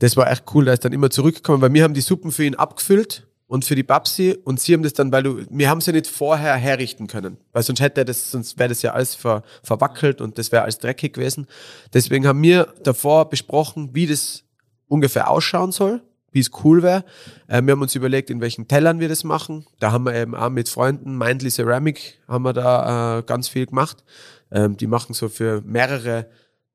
das 0.00 0.16
war 0.16 0.30
echt 0.30 0.44
cool. 0.54 0.64
Der 0.66 0.74
ist 0.74 0.84
dann 0.84 0.92
immer 0.92 1.10
zurückgekommen, 1.10 1.62
weil 1.62 1.72
wir 1.72 1.84
haben 1.84 1.94
die 1.94 2.00
Suppen 2.00 2.30
für 2.30 2.44
ihn 2.44 2.56
abgefüllt 2.56 3.26
und 3.50 3.64
für 3.64 3.74
die 3.74 3.82
Babsi 3.82 4.38
und 4.44 4.60
sie 4.60 4.74
haben 4.74 4.84
das 4.84 4.92
dann, 4.92 5.10
weil 5.10 5.24
du, 5.24 5.44
wir 5.50 5.68
haben 5.68 5.78
es 5.78 5.86
ja 5.86 5.92
nicht 5.92 6.06
vorher 6.06 6.54
herrichten 6.54 7.08
können, 7.08 7.36
weil 7.52 7.64
sonst 7.64 7.80
hätte 7.80 8.04
das, 8.04 8.30
sonst 8.30 8.60
wäre 8.60 8.68
das 8.68 8.80
ja 8.82 8.92
alles 8.92 9.16
ver, 9.16 9.42
verwackelt 9.64 10.20
und 10.20 10.38
das 10.38 10.52
wäre 10.52 10.62
alles 10.62 10.78
dreckig 10.78 11.14
gewesen. 11.14 11.48
Deswegen 11.92 12.28
haben 12.28 12.40
wir 12.42 12.72
davor 12.84 13.28
besprochen, 13.28 13.90
wie 13.92 14.06
das 14.06 14.44
ungefähr 14.86 15.28
ausschauen 15.28 15.72
soll, 15.72 16.00
wie 16.32 16.40
es 16.40 16.50
cool 16.64 16.82
wäre. 16.82 17.04
Äh, 17.48 17.62
wir 17.62 17.72
haben 17.72 17.82
uns 17.82 17.94
überlegt, 17.94 18.30
in 18.30 18.40
welchen 18.40 18.68
Tellern 18.68 19.00
wir 19.00 19.08
das 19.08 19.24
machen. 19.24 19.66
Da 19.78 19.92
haben 19.92 20.04
wir 20.04 20.14
eben 20.14 20.34
auch 20.34 20.50
mit 20.50 20.68
Freunden, 20.68 21.16
Mindly 21.16 21.50
Ceramic, 21.50 22.20
haben 22.28 22.44
wir 22.44 22.52
da 22.52 23.18
äh, 23.18 23.22
ganz 23.22 23.48
viel 23.48 23.66
gemacht. 23.66 24.04
Ähm, 24.50 24.76
die 24.76 24.86
machen 24.86 25.14
so 25.14 25.28
für 25.28 25.62
mehrere 25.62 26.28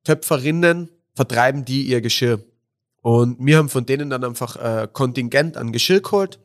Töpferinnen, 0.03 0.89
vertreiben 1.13 1.65
die 1.65 1.83
ihr 1.83 2.01
Geschirr. 2.01 2.39
Und 3.01 3.37
wir 3.39 3.57
haben 3.57 3.69
von 3.69 3.85
denen 3.85 4.09
dann 4.09 4.23
einfach 4.23 4.55
äh, 4.55 4.87
Kontingent 4.91 5.57
an 5.57 5.71
Geschirr 5.71 6.01
geholt. 6.01 6.39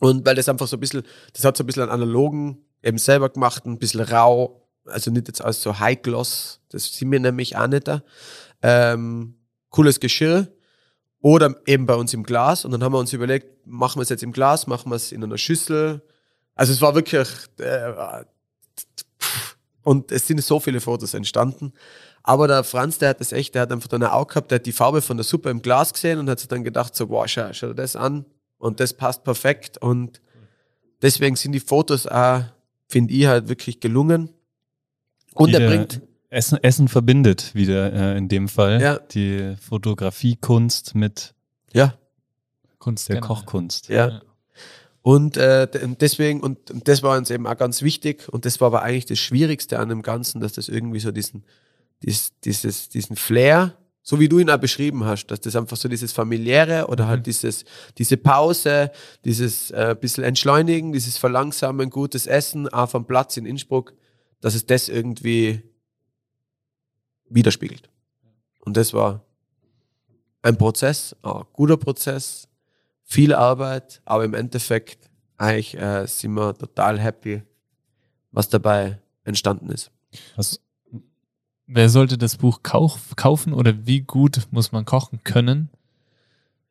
Und 0.00 0.24
weil 0.26 0.34
das 0.34 0.48
einfach 0.48 0.68
so 0.68 0.76
ein 0.76 0.80
bisschen, 0.80 1.02
das 1.32 1.44
hat 1.44 1.56
so 1.56 1.64
ein 1.64 1.66
bisschen 1.66 1.82
einen 1.82 1.92
analogen, 1.92 2.58
eben 2.82 2.98
selber 2.98 3.28
gemacht, 3.30 3.64
ein 3.64 3.78
bisschen 3.78 4.00
rau, 4.00 4.68
also 4.86 5.10
nicht 5.10 5.28
jetzt 5.28 5.42
alles 5.42 5.62
so 5.62 5.78
High 5.78 6.02
Gloss, 6.02 6.60
das 6.68 6.92
sind 6.92 7.10
wir 7.10 7.20
nämlich 7.20 7.56
auch 7.56 7.66
nicht 7.66 7.88
da. 7.88 8.02
ähm, 8.62 9.36
cooles 9.70 9.98
Geschirr 9.98 10.48
oder 11.24 11.56
eben 11.64 11.86
bei 11.86 11.94
uns 11.94 12.12
im 12.12 12.22
Glas. 12.22 12.66
Und 12.66 12.72
dann 12.72 12.84
haben 12.84 12.92
wir 12.92 12.98
uns 12.98 13.14
überlegt, 13.14 13.66
machen 13.66 13.98
wir 13.98 14.02
es 14.02 14.10
jetzt 14.10 14.22
im 14.22 14.30
Glas, 14.30 14.66
machen 14.66 14.92
wir 14.92 14.96
es 14.96 15.10
in 15.10 15.24
einer 15.24 15.38
Schüssel. 15.38 16.02
Also 16.54 16.74
es 16.74 16.82
war 16.82 16.94
wirklich, 16.94 17.26
äh, 17.56 18.24
und 19.82 20.12
es 20.12 20.26
sind 20.26 20.44
so 20.44 20.60
viele 20.60 20.82
Fotos 20.82 21.14
entstanden. 21.14 21.72
Aber 22.22 22.46
der 22.46 22.62
Franz, 22.62 22.98
der 22.98 23.08
hat 23.08 23.20
das 23.20 23.32
echt, 23.32 23.54
der 23.54 23.62
hat 23.62 23.72
einfach 23.72 23.88
dann 23.88 24.02
ein 24.02 24.10
Auge 24.10 24.34
gehabt, 24.34 24.50
der 24.50 24.56
hat 24.56 24.66
die 24.66 24.72
Farbe 24.72 25.00
von 25.00 25.16
der 25.16 25.24
Suppe 25.24 25.48
im 25.48 25.62
Glas 25.62 25.94
gesehen 25.94 26.18
und 26.18 26.28
hat 26.28 26.40
sich 26.40 26.48
dann 26.48 26.62
gedacht, 26.62 26.94
so, 26.94 27.08
wow, 27.08 27.26
schau, 27.26 27.50
schau 27.54 27.68
dir 27.68 27.74
das 27.74 27.96
an. 27.96 28.26
Und 28.58 28.80
das 28.80 28.92
passt 28.92 29.24
perfekt. 29.24 29.78
Und 29.78 30.20
deswegen 31.00 31.36
sind 31.36 31.52
die 31.52 31.60
Fotos 31.60 32.06
auch, 32.06 32.42
finde 32.86 33.14
ich, 33.14 33.26
halt 33.26 33.48
wirklich 33.48 33.80
gelungen. 33.80 34.28
Und 35.32 35.54
er 35.54 35.68
bringt. 35.70 36.02
Essen, 36.34 36.58
Essen 36.62 36.88
verbindet 36.88 37.54
wieder 37.54 37.92
äh, 37.92 38.18
in 38.18 38.28
dem 38.28 38.48
Fall. 38.48 38.80
Ja. 38.80 38.98
Die 38.98 39.54
Fotografiekunst 39.60 40.94
mit 40.94 41.34
Ja, 41.72 41.94
Kunst. 42.78 43.08
der 43.08 43.16
generell. 43.16 43.36
Kochkunst. 43.36 43.88
ja. 43.88 44.20
Und 45.02 45.36
äh, 45.36 45.68
deswegen, 46.00 46.40
und, 46.40 46.70
und 46.70 46.88
das 46.88 47.02
war 47.02 47.18
uns 47.18 47.28
eben 47.28 47.46
auch 47.46 47.58
ganz 47.58 47.82
wichtig, 47.82 48.26
und 48.32 48.46
das 48.46 48.58
war 48.62 48.68
aber 48.68 48.82
eigentlich 48.82 49.04
das 49.04 49.18
Schwierigste 49.18 49.78
an 49.78 49.90
dem 49.90 50.00
Ganzen, 50.00 50.40
dass 50.40 50.54
das 50.54 50.70
irgendwie 50.70 50.98
so 50.98 51.12
diesen, 51.12 51.44
dies, 52.02 52.32
dieses, 52.42 52.88
diesen 52.88 53.14
Flair, 53.16 53.74
so 54.02 54.18
wie 54.18 54.30
du 54.30 54.38
ihn 54.38 54.48
auch 54.48 54.56
beschrieben 54.56 55.04
hast, 55.04 55.26
dass 55.26 55.40
das 55.40 55.56
einfach 55.56 55.76
so 55.76 55.90
dieses 55.90 56.12
familiäre 56.12 56.86
oder 56.88 57.06
halt 57.06 57.26
dieses, 57.26 57.66
diese 57.98 58.16
Pause, 58.16 58.92
dieses 59.26 59.70
äh, 59.72 59.94
bisschen 59.98 60.24
Entschleunigen, 60.24 60.92
dieses 60.94 61.18
Verlangsamen, 61.18 61.90
gutes 61.90 62.26
Essen, 62.26 62.68
auch 62.70 62.88
vom 62.88 63.06
Platz 63.06 63.36
in 63.36 63.44
Innsbruck, 63.44 63.92
dass 64.40 64.54
es 64.54 64.64
das 64.64 64.88
irgendwie 64.88 65.62
widerspiegelt. 67.34 67.88
Und 68.60 68.76
das 68.76 68.92
war 68.94 69.22
ein 70.42 70.56
Prozess, 70.56 71.16
ein 71.22 71.42
guter 71.52 71.76
Prozess, 71.76 72.48
viel 73.02 73.34
Arbeit, 73.34 74.00
aber 74.04 74.24
im 74.24 74.34
Endeffekt 74.34 75.10
eigentlich 75.36 75.76
äh, 75.76 76.06
sind 76.06 76.34
wir 76.34 76.54
total 76.54 76.98
happy, 76.98 77.42
was 78.30 78.48
dabei 78.48 78.98
entstanden 79.24 79.68
ist. 79.70 79.90
Was, 80.36 80.60
Wer 81.66 81.88
sollte 81.88 82.18
das 82.18 82.36
Buch 82.36 82.62
kauf, 82.62 83.16
kaufen 83.16 83.54
oder 83.54 83.86
wie 83.86 84.02
gut 84.02 84.48
muss 84.50 84.70
man 84.72 84.84
kochen 84.84 85.24
können? 85.24 85.70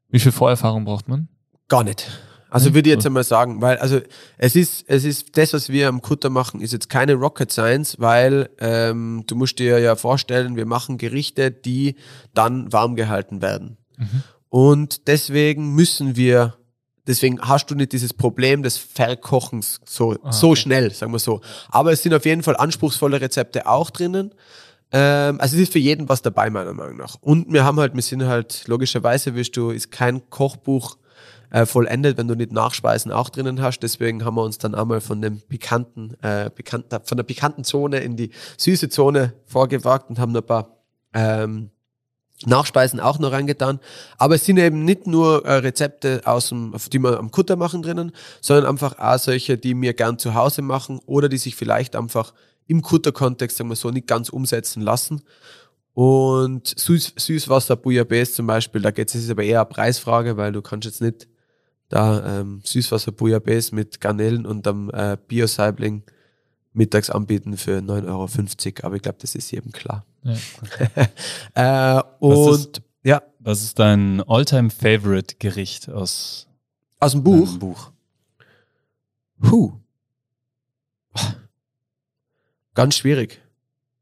Wie 0.10 0.20
viel 0.20 0.32
Vorerfahrung 0.32 0.86
braucht 0.86 1.08
man? 1.08 1.30
Gar 1.68 1.84
nicht. 1.84 2.12
Also 2.54 2.70
Nee? 2.70 2.76
würde 2.76 2.90
ich 2.90 2.96
jetzt 2.96 3.06
einmal 3.06 3.24
sagen, 3.24 3.62
weil 3.62 3.78
also 3.78 4.00
es 4.38 4.56
ist 4.56 4.86
es 4.88 5.04
ist 5.06 5.38
das, 5.38 5.54
was 5.54 5.70
wir 5.70 5.88
am 5.90 6.02
Kutter 6.02 6.30
machen, 6.30 6.62
ist 6.62 6.72
jetzt 6.72 6.90
keine 6.90 7.14
Rocket 7.16 7.52
Science, 7.52 7.96
weil 8.00 8.50
ähm, 8.60 9.24
du 9.28 9.36
musst 9.36 9.60
dir 9.60 9.80
ja 9.80 9.96
vorstellen, 9.96 10.56
wir 10.56 10.66
machen 10.66 10.98
Gerichte, 10.98 11.52
die 11.52 11.96
dann 12.34 12.72
warm 12.72 12.96
gehalten 12.96 13.42
werden. 13.42 13.78
Und 14.50 15.08
deswegen 15.08 15.74
müssen 15.74 16.16
wir, 16.16 16.56
deswegen 17.08 17.42
hast 17.42 17.72
du 17.72 17.76
nicht 17.76 17.92
dieses 17.92 18.14
Problem 18.14 18.62
des 18.64 18.78
Verkochens 18.78 19.80
so, 19.86 20.16
Ah, 20.24 20.32
so 20.32 20.50
okay. 20.52 20.56
schnell, 20.62 20.92
sagen 20.94 21.12
wir 21.12 21.20
so. 21.20 21.42
Aber 21.70 21.92
es 21.92 22.04
sind 22.04 22.14
auf 22.14 22.26
jeden 22.26 22.44
Fall 22.44 22.56
anspruchsvolle 22.58 23.20
Rezepte 23.22 23.66
auch 23.68 23.90
drinnen. 23.90 24.34
Ähm, 24.92 25.40
also 25.42 25.56
es 25.56 25.64
ist 25.64 25.74
für 25.74 25.80
jeden 25.80 26.08
was 26.10 26.22
dabei, 26.22 26.50
meiner 26.52 26.74
Meinung 26.74 26.98
nach. 26.98 27.16
Und 27.22 27.52
wir 27.52 27.64
haben 27.64 27.80
halt, 27.80 27.96
wir 27.96 28.02
sind 28.04 28.26
halt, 28.26 28.64
logischerweise 28.68 29.34
wirst 29.36 29.58
du, 29.58 29.72
ist 29.72 29.90
kein 29.92 30.30
Kochbuch 30.30 30.98
äh, 31.54 31.68
vollendet, 31.68 32.18
wenn 32.18 32.28
du 32.28 32.36
nicht 32.36 32.52
Nachspeisen 32.52 33.12
auch 33.12 33.30
drinnen 33.30 33.62
hast. 33.62 33.80
Deswegen 33.80 34.26
haben 34.26 34.36
wir 34.36 34.44
uns 34.44 34.58
dann 34.58 34.74
einmal 34.74 35.02
von 35.02 35.22
dem 35.22 35.40
pikanten, 35.40 36.22
äh, 36.24 36.50
pikanten 36.50 37.00
von 37.04 37.16
der 37.16 37.24
pikanten 37.24 37.64
Zone 37.64 38.00
in 38.00 38.18
die 38.18 38.32
süße 38.58 38.90
Zone 38.90 39.34
vorgewagt 39.46 40.10
und 40.10 40.18
haben 40.18 40.36
ein 40.36 40.44
paar 40.44 40.78
ähm, 41.14 41.70
Nachspeisen 42.46 43.00
auch 43.00 43.20
noch 43.20 43.32
reingetan. 43.32 43.80
Aber 44.18 44.34
es 44.34 44.46
sind 44.46 44.58
eben 44.58 44.84
nicht 44.84 45.06
nur 45.06 45.46
äh, 45.46 45.58
Rezepte 45.58 46.24
aus 46.26 46.50
dem, 46.50 46.76
die 46.92 46.98
wir 46.98 47.20
am 47.20 47.30
Kutter 47.30 47.56
machen 47.56 47.84
drinnen, 47.84 48.14
sondern 48.42 48.66
einfach 48.66 48.98
auch 48.98 49.20
solche, 49.20 49.56
die 49.56 49.80
wir 49.80 49.94
gern 49.94 50.18
zu 50.18 50.34
Hause 50.34 50.64
machen 50.64 51.00
oder 51.06 51.30
die 51.30 51.38
sich 51.38 51.56
vielleicht 51.56 51.96
einfach 51.96 52.34
im 52.66 52.82
Kutter-Kontext, 52.82 53.58
sagen 53.58 53.70
wir 53.70 53.76
so, 53.76 53.92
nicht 53.92 54.08
ganz 54.08 54.30
umsetzen 54.30 54.82
lassen. 54.82 55.22
Und 55.94 56.74
Süß, 56.80 57.14
Süßwasser 57.16 57.76
Bouillabaisse 57.76 58.34
zum 58.34 58.48
Beispiel, 58.48 58.82
da 58.82 58.90
geht 58.90 59.14
es 59.14 59.30
aber 59.30 59.44
eher 59.44 59.62
eine 59.62 59.70
Preisfrage, 59.70 60.36
weil 60.36 60.52
du 60.52 60.64
kannst 60.64 60.86
jetzt 60.86 61.02
nicht 61.02 61.28
da 61.90 62.40
ähm, 62.40 62.62
Süßwasser 62.64 63.12
Bouillabaisse 63.12 63.76
mit 63.76 64.02
Garnelen 64.02 64.46
und 64.46 64.66
am 64.68 64.90
äh, 64.92 65.18
Bio-Saibling 65.28 66.04
mittags 66.74 67.10
anbieten 67.10 67.58
für 67.58 67.80
9,50 67.80 68.08
Euro. 68.10 68.88
Aber 68.88 68.96
ich 68.96 69.02
glaube, 69.02 69.18
das 69.22 69.36
ist 69.36 69.52
jedem 69.52 69.72
klar. 69.72 70.06
Ja. 70.24 70.34
äh, 72.00 72.04
Was 72.20 72.58
ist- 72.60 72.68
und 72.68 72.82
ja, 73.04 73.22
was 73.40 73.64
ist 73.64 73.80
dein 73.80 74.22
all-time 74.28 74.70
favorite 74.70 75.36
Gericht 75.38 75.90
aus 75.90 76.48
aus 77.00 77.12
dem 77.12 77.24
Buch. 77.24 77.58
Buch? 77.58 77.92
Puh. 79.42 79.74
Ganz 82.74 82.96
schwierig. 82.96 83.42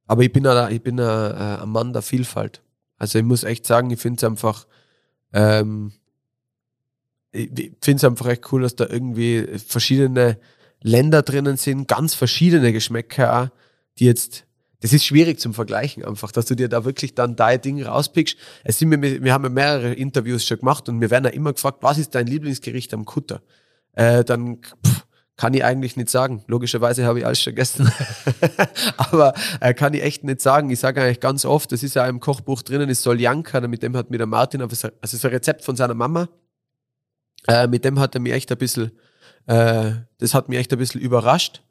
Aber 0.05 0.21
ich 0.23 0.32
bin 0.32 0.45
ein, 0.45 0.71
ich 0.71 0.84
bin 0.84 0.99
ein, 0.99 1.32
äh, 1.32 1.61
ein 1.63 1.69
Mann 1.69 1.93
der 1.93 2.03
Vielfalt. 2.03 2.61
Also 2.97 3.17
ich 3.17 3.25
muss 3.25 3.43
echt 3.43 3.65
sagen, 3.65 3.89
ich 3.89 3.99
finde 3.99 4.17
es 4.17 4.23
einfach, 4.23 4.67
ähm, 5.34 5.93
ich 7.32 7.73
finde 7.82 7.97
es 7.97 8.03
einfach 8.03 8.27
echt 8.27 8.51
cool, 8.51 8.61
dass 8.61 8.75
da 8.75 8.88
irgendwie 8.88 9.47
verschiedene 9.65 10.38
Länder 10.82 11.21
drinnen 11.21 11.57
sind, 11.57 11.88
ganz 11.88 12.13
verschiedene 12.13 12.73
Geschmäcker 12.73 13.41
auch, 13.41 13.47
die 13.99 14.05
jetzt, 14.05 14.45
das 14.82 14.93
ist 14.93 15.05
schwierig 15.05 15.39
zum 15.39 15.53
Vergleichen 15.53 16.03
einfach, 16.03 16.32
dass 16.32 16.45
du 16.45 16.55
dir 16.55 16.69
da 16.69 16.86
wirklich 16.86 17.13
dann 17.13 17.36
dein 17.36 17.61
Ding 17.61 17.82
rauspickst. 17.84 18.36
Es 18.63 18.79
sind 18.79 18.89
mir, 18.89 19.23
wir 19.23 19.34
haben 19.34 19.43
ja 19.43 19.49
mehrere 19.49 19.93
Interviews 19.93 20.45
schon 20.45 20.59
gemacht 20.59 20.89
und 20.89 20.99
wir 20.99 21.11
werden 21.11 21.25
ja 21.25 21.32
immer 21.32 21.53
gefragt, 21.53 21.77
was 21.82 21.97
ist 21.97 22.15
dein 22.15 22.27
Lieblingsgericht 22.27 22.93
am 22.93 23.05
Kutter? 23.05 23.41
Äh, 23.93 24.23
dann 24.23 24.57
pff, 24.57 25.05
kann 25.38 25.53
ich 25.53 25.63
eigentlich 25.63 25.97
nicht 25.97 26.09
sagen. 26.09 26.43
Logischerweise 26.47 27.05
habe 27.05 27.19
ich 27.19 27.25
alles 27.25 27.41
schon 27.41 27.55
gegessen. 27.55 27.91
Aber 28.97 29.34
äh, 29.59 29.73
kann 29.73 29.93
ich 29.93 30.03
echt 30.03 30.23
nicht 30.23 30.41
sagen. 30.41 30.69
Ich 30.69 30.79
sage 30.79 31.01
eigentlich 31.01 31.19
ganz 31.19 31.45
oft, 31.45 31.71
das 31.71 31.84
ist 31.84 31.95
ja 31.95 32.07
im 32.07 32.19
Kochbuch 32.19 32.61
drinnen, 32.61 32.89
ist 32.89 33.03
Soljanka, 33.03 33.59
mit 33.67 33.84
dem 33.84 33.95
hat 33.95 34.11
mir 34.11 34.17
der 34.17 34.27
Martin, 34.27 34.61
also 34.61 34.89
es 35.01 35.13
ist 35.13 35.25
ein 35.25 35.32
Rezept 35.32 35.63
von 35.63 35.75
seiner 35.75 35.93
Mama. 35.93 36.29
Äh, 37.47 37.67
mit 37.67 37.85
dem 37.85 37.99
hat 37.99 38.15
er 38.15 38.21
mich 38.21 38.33
echt 38.33 38.51
ein 38.51 38.57
bisschen, 38.57 38.91
äh, 39.47 39.91
das 40.19 40.33
hat 40.33 40.49
mich 40.49 40.59
echt 40.59 40.71
ein 40.71 40.79
bisschen 40.79 41.01
überrascht. 41.01 41.61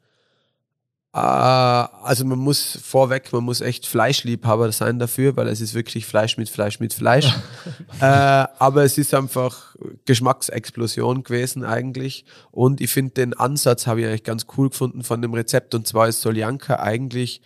Äh, 1.13 1.17
also 1.17 2.23
man 2.25 2.39
muss 2.39 2.79
vorweg, 2.81 3.33
man 3.33 3.43
muss 3.43 3.59
echt 3.61 3.85
Fleischliebhaber 3.85 4.71
sein 4.71 4.97
dafür, 4.97 5.35
weil 5.35 5.47
es 5.49 5.59
ist 5.59 5.73
wirklich 5.73 6.05
Fleisch 6.05 6.37
mit 6.37 6.49
Fleisch 6.49 6.79
mit 6.79 6.93
Fleisch. 6.93 7.33
äh, 7.99 8.05
aber 8.05 8.83
es 8.83 8.97
ist 8.97 9.13
einfach 9.13 9.75
Geschmacksexplosion 10.05 11.23
gewesen 11.23 11.65
eigentlich. 11.65 12.25
Und 12.51 12.79
ich 12.79 12.91
finde 12.91 13.13
den 13.15 13.33
Ansatz 13.33 13.87
habe 13.87 14.01
ich 14.01 14.07
eigentlich 14.07 14.23
ganz 14.23 14.45
cool 14.57 14.69
gefunden 14.69 15.03
von 15.03 15.21
dem 15.21 15.33
Rezept. 15.33 15.75
Und 15.75 15.85
zwar 15.85 16.07
ist 16.07 16.21
Soljanka 16.21 16.79
eigentlich 16.79 17.41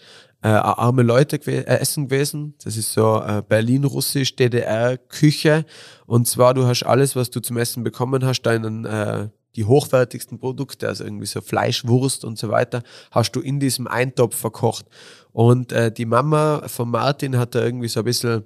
äh, 0.46 0.50
arme 0.50 1.02
Leute 1.02 1.39
gew 1.39 1.50
äh, 1.50 1.64
essen 1.64 2.08
gewesen. 2.08 2.54
Das 2.64 2.78
ist 2.78 2.93
so 2.93 3.20
äh, 3.20 3.41
Berlin-Russisch, 3.48 4.36
DDR-Küche. 4.36 5.66
Und 6.06 6.28
zwar, 6.28 6.54
du 6.54 6.68
hast 6.68 6.84
alles, 6.84 7.16
was 7.16 7.32
du 7.32 7.39
zum 7.39 7.58
Essen 7.58 7.84
bekommen 7.84 8.24
hast, 8.24 8.43
deinen 8.43 8.86
äh, 8.86 9.30
die 9.56 9.66
hochwertigsten 9.66 10.38
Produkte, 10.38 10.88
also 10.88 11.04
irgendwie 11.04 11.26
so 11.26 11.41
Fleisch, 11.41 11.88
Wurst 11.88 12.24
und 12.24 12.38
so 12.38 12.50
weiter, 12.50 12.84
hast 13.10 13.32
du 13.32 13.39
in 13.39 13.60
diesem 13.60 13.88
Eintopf 13.88 14.36
verkocht. 14.36 14.86
Und 15.32 15.72
äh, 15.72 15.91
die 15.91 16.06
Mama 16.06 16.68
von 16.68 16.91
Martin 16.91 17.38
hat 17.38 17.56
da 17.56 17.64
irgendwie 17.64 17.88
so 17.88 18.02
ein 18.02 18.06
bisschen 18.06 18.43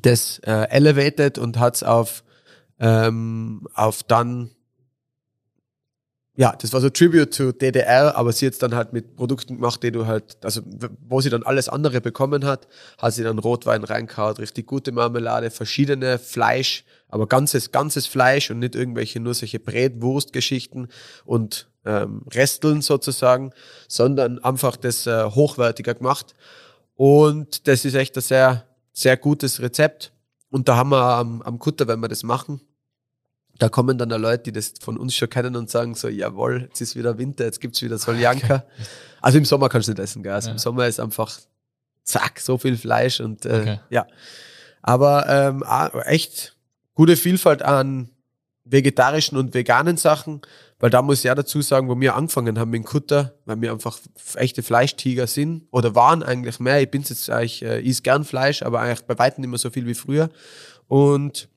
das 0.00 0.40
äh, 0.40 0.66
elevated 0.68 1.38
und 1.38 1.60
hat 1.60 1.76
es 1.76 1.84
auf, 1.84 2.24
ähm, 2.80 3.68
auf 3.74 4.02
dann 4.02 4.50
ja, 6.34 6.56
das 6.58 6.72
war 6.72 6.80
so 6.80 6.88
Tribute 6.88 7.34
to 7.34 7.52
DDR, 7.52 8.16
aber 8.16 8.32
sie 8.32 8.46
jetzt 8.46 8.62
dann 8.62 8.74
halt 8.74 8.94
mit 8.94 9.16
Produkten 9.16 9.56
gemacht, 9.56 9.82
die 9.82 9.92
du 9.92 10.06
halt, 10.06 10.38
also 10.42 10.62
wo 11.06 11.20
sie 11.20 11.28
dann 11.28 11.42
alles 11.42 11.68
andere 11.68 12.00
bekommen 12.00 12.46
hat, 12.46 12.68
hat 12.96 13.12
sie 13.12 13.22
dann 13.22 13.38
Rotwein 13.38 13.84
reingehauen, 13.84 14.36
richtig 14.36 14.66
gute 14.66 14.92
Marmelade, 14.92 15.50
verschiedene 15.50 16.18
Fleisch, 16.18 16.84
aber 17.08 17.26
ganzes, 17.26 17.70
ganzes 17.70 18.06
Fleisch 18.06 18.50
und 18.50 18.60
nicht 18.60 18.74
irgendwelche 18.74 19.20
nur 19.20 19.34
solche 19.34 19.60
Bretwurstgeschichten 19.60 20.88
und 21.26 21.68
ähm, 21.84 22.22
Resteln 22.32 22.80
sozusagen, 22.80 23.52
sondern 23.86 24.38
einfach 24.38 24.76
das 24.76 25.06
äh, 25.06 25.24
hochwertiger 25.24 25.94
gemacht. 25.94 26.34
Und 26.94 27.68
das 27.68 27.84
ist 27.84 27.94
echt 27.94 28.16
ein 28.16 28.22
sehr, 28.22 28.64
sehr 28.94 29.18
gutes 29.18 29.60
Rezept. 29.60 30.12
Und 30.48 30.68
da 30.68 30.76
haben 30.76 30.90
wir 30.90 31.02
am, 31.02 31.42
am 31.42 31.58
Kutter, 31.58 31.88
wenn 31.88 32.00
wir 32.00 32.08
das 32.08 32.22
machen, 32.22 32.62
da 33.58 33.68
kommen 33.68 33.98
dann 33.98 34.08
da 34.08 34.16
Leute, 34.16 34.44
die 34.44 34.52
das 34.52 34.74
von 34.80 34.96
uns 34.96 35.14
schon 35.14 35.28
kennen 35.30 35.54
und 35.56 35.70
sagen 35.70 35.94
so, 35.94 36.08
jawohl, 36.08 36.62
jetzt 36.68 36.80
ist 36.80 36.96
wieder 36.96 37.18
Winter, 37.18 37.44
jetzt 37.44 37.60
gibt's 37.60 37.80
wieder 37.82 37.98
Soljanka. 37.98 38.64
Also 39.20 39.38
im 39.38 39.44
Sommer 39.44 39.68
kannst 39.68 39.88
du 39.88 39.92
nicht 39.92 40.00
essen, 40.00 40.22
gell? 40.22 40.32
Also 40.32 40.48
Ja. 40.48 40.52
im 40.52 40.58
Sommer 40.58 40.86
ist 40.88 40.98
einfach 41.00 41.38
zack, 42.04 42.40
so 42.40 42.58
viel 42.58 42.76
Fleisch 42.76 43.20
und 43.20 43.46
äh, 43.46 43.60
Okay. 43.60 43.80
ja. 43.90 44.06
Aber 44.82 45.28
ähm, 45.28 45.62
ah, 45.64 45.88
echt 46.06 46.56
gute 46.94 47.16
Vielfalt 47.16 47.62
an 47.62 48.10
vegetarischen 48.64 49.36
und 49.38 49.54
veganen 49.54 49.96
Sachen, 49.96 50.40
weil 50.80 50.90
da 50.90 51.02
muss 51.02 51.18
ich 51.18 51.24
ja 51.24 51.34
dazu 51.36 51.62
sagen, 51.62 51.88
wo 51.88 52.00
wir 52.00 52.16
angefangen 52.16 52.58
haben 52.58 52.70
mit 52.70 52.84
Kutter, 52.84 53.34
weil 53.44 53.60
wir 53.60 53.70
einfach 53.72 53.98
echte 54.34 54.62
Fleischtiger 54.64 55.26
sind 55.28 55.66
oder 55.70 55.94
waren 55.94 56.22
eigentlich 56.24 56.58
mehr. 56.58 56.80
Ich 56.82 56.90
bin 56.90 57.02
jetzt 57.02 57.30
eigentlich, 57.30 57.62
äh, 57.62 57.78
ich 57.80 58.02
gern 58.02 58.24
Fleisch, 58.24 58.62
aber 58.62 58.80
eigentlich 58.80 59.02
bei 59.04 59.16
weitem 59.18 59.42
nicht 59.42 59.50
mehr 59.50 59.58
so 59.58 59.70
viel 59.70 59.86
wie 59.86 59.94
früher. 59.94 60.30
Und 60.88 61.48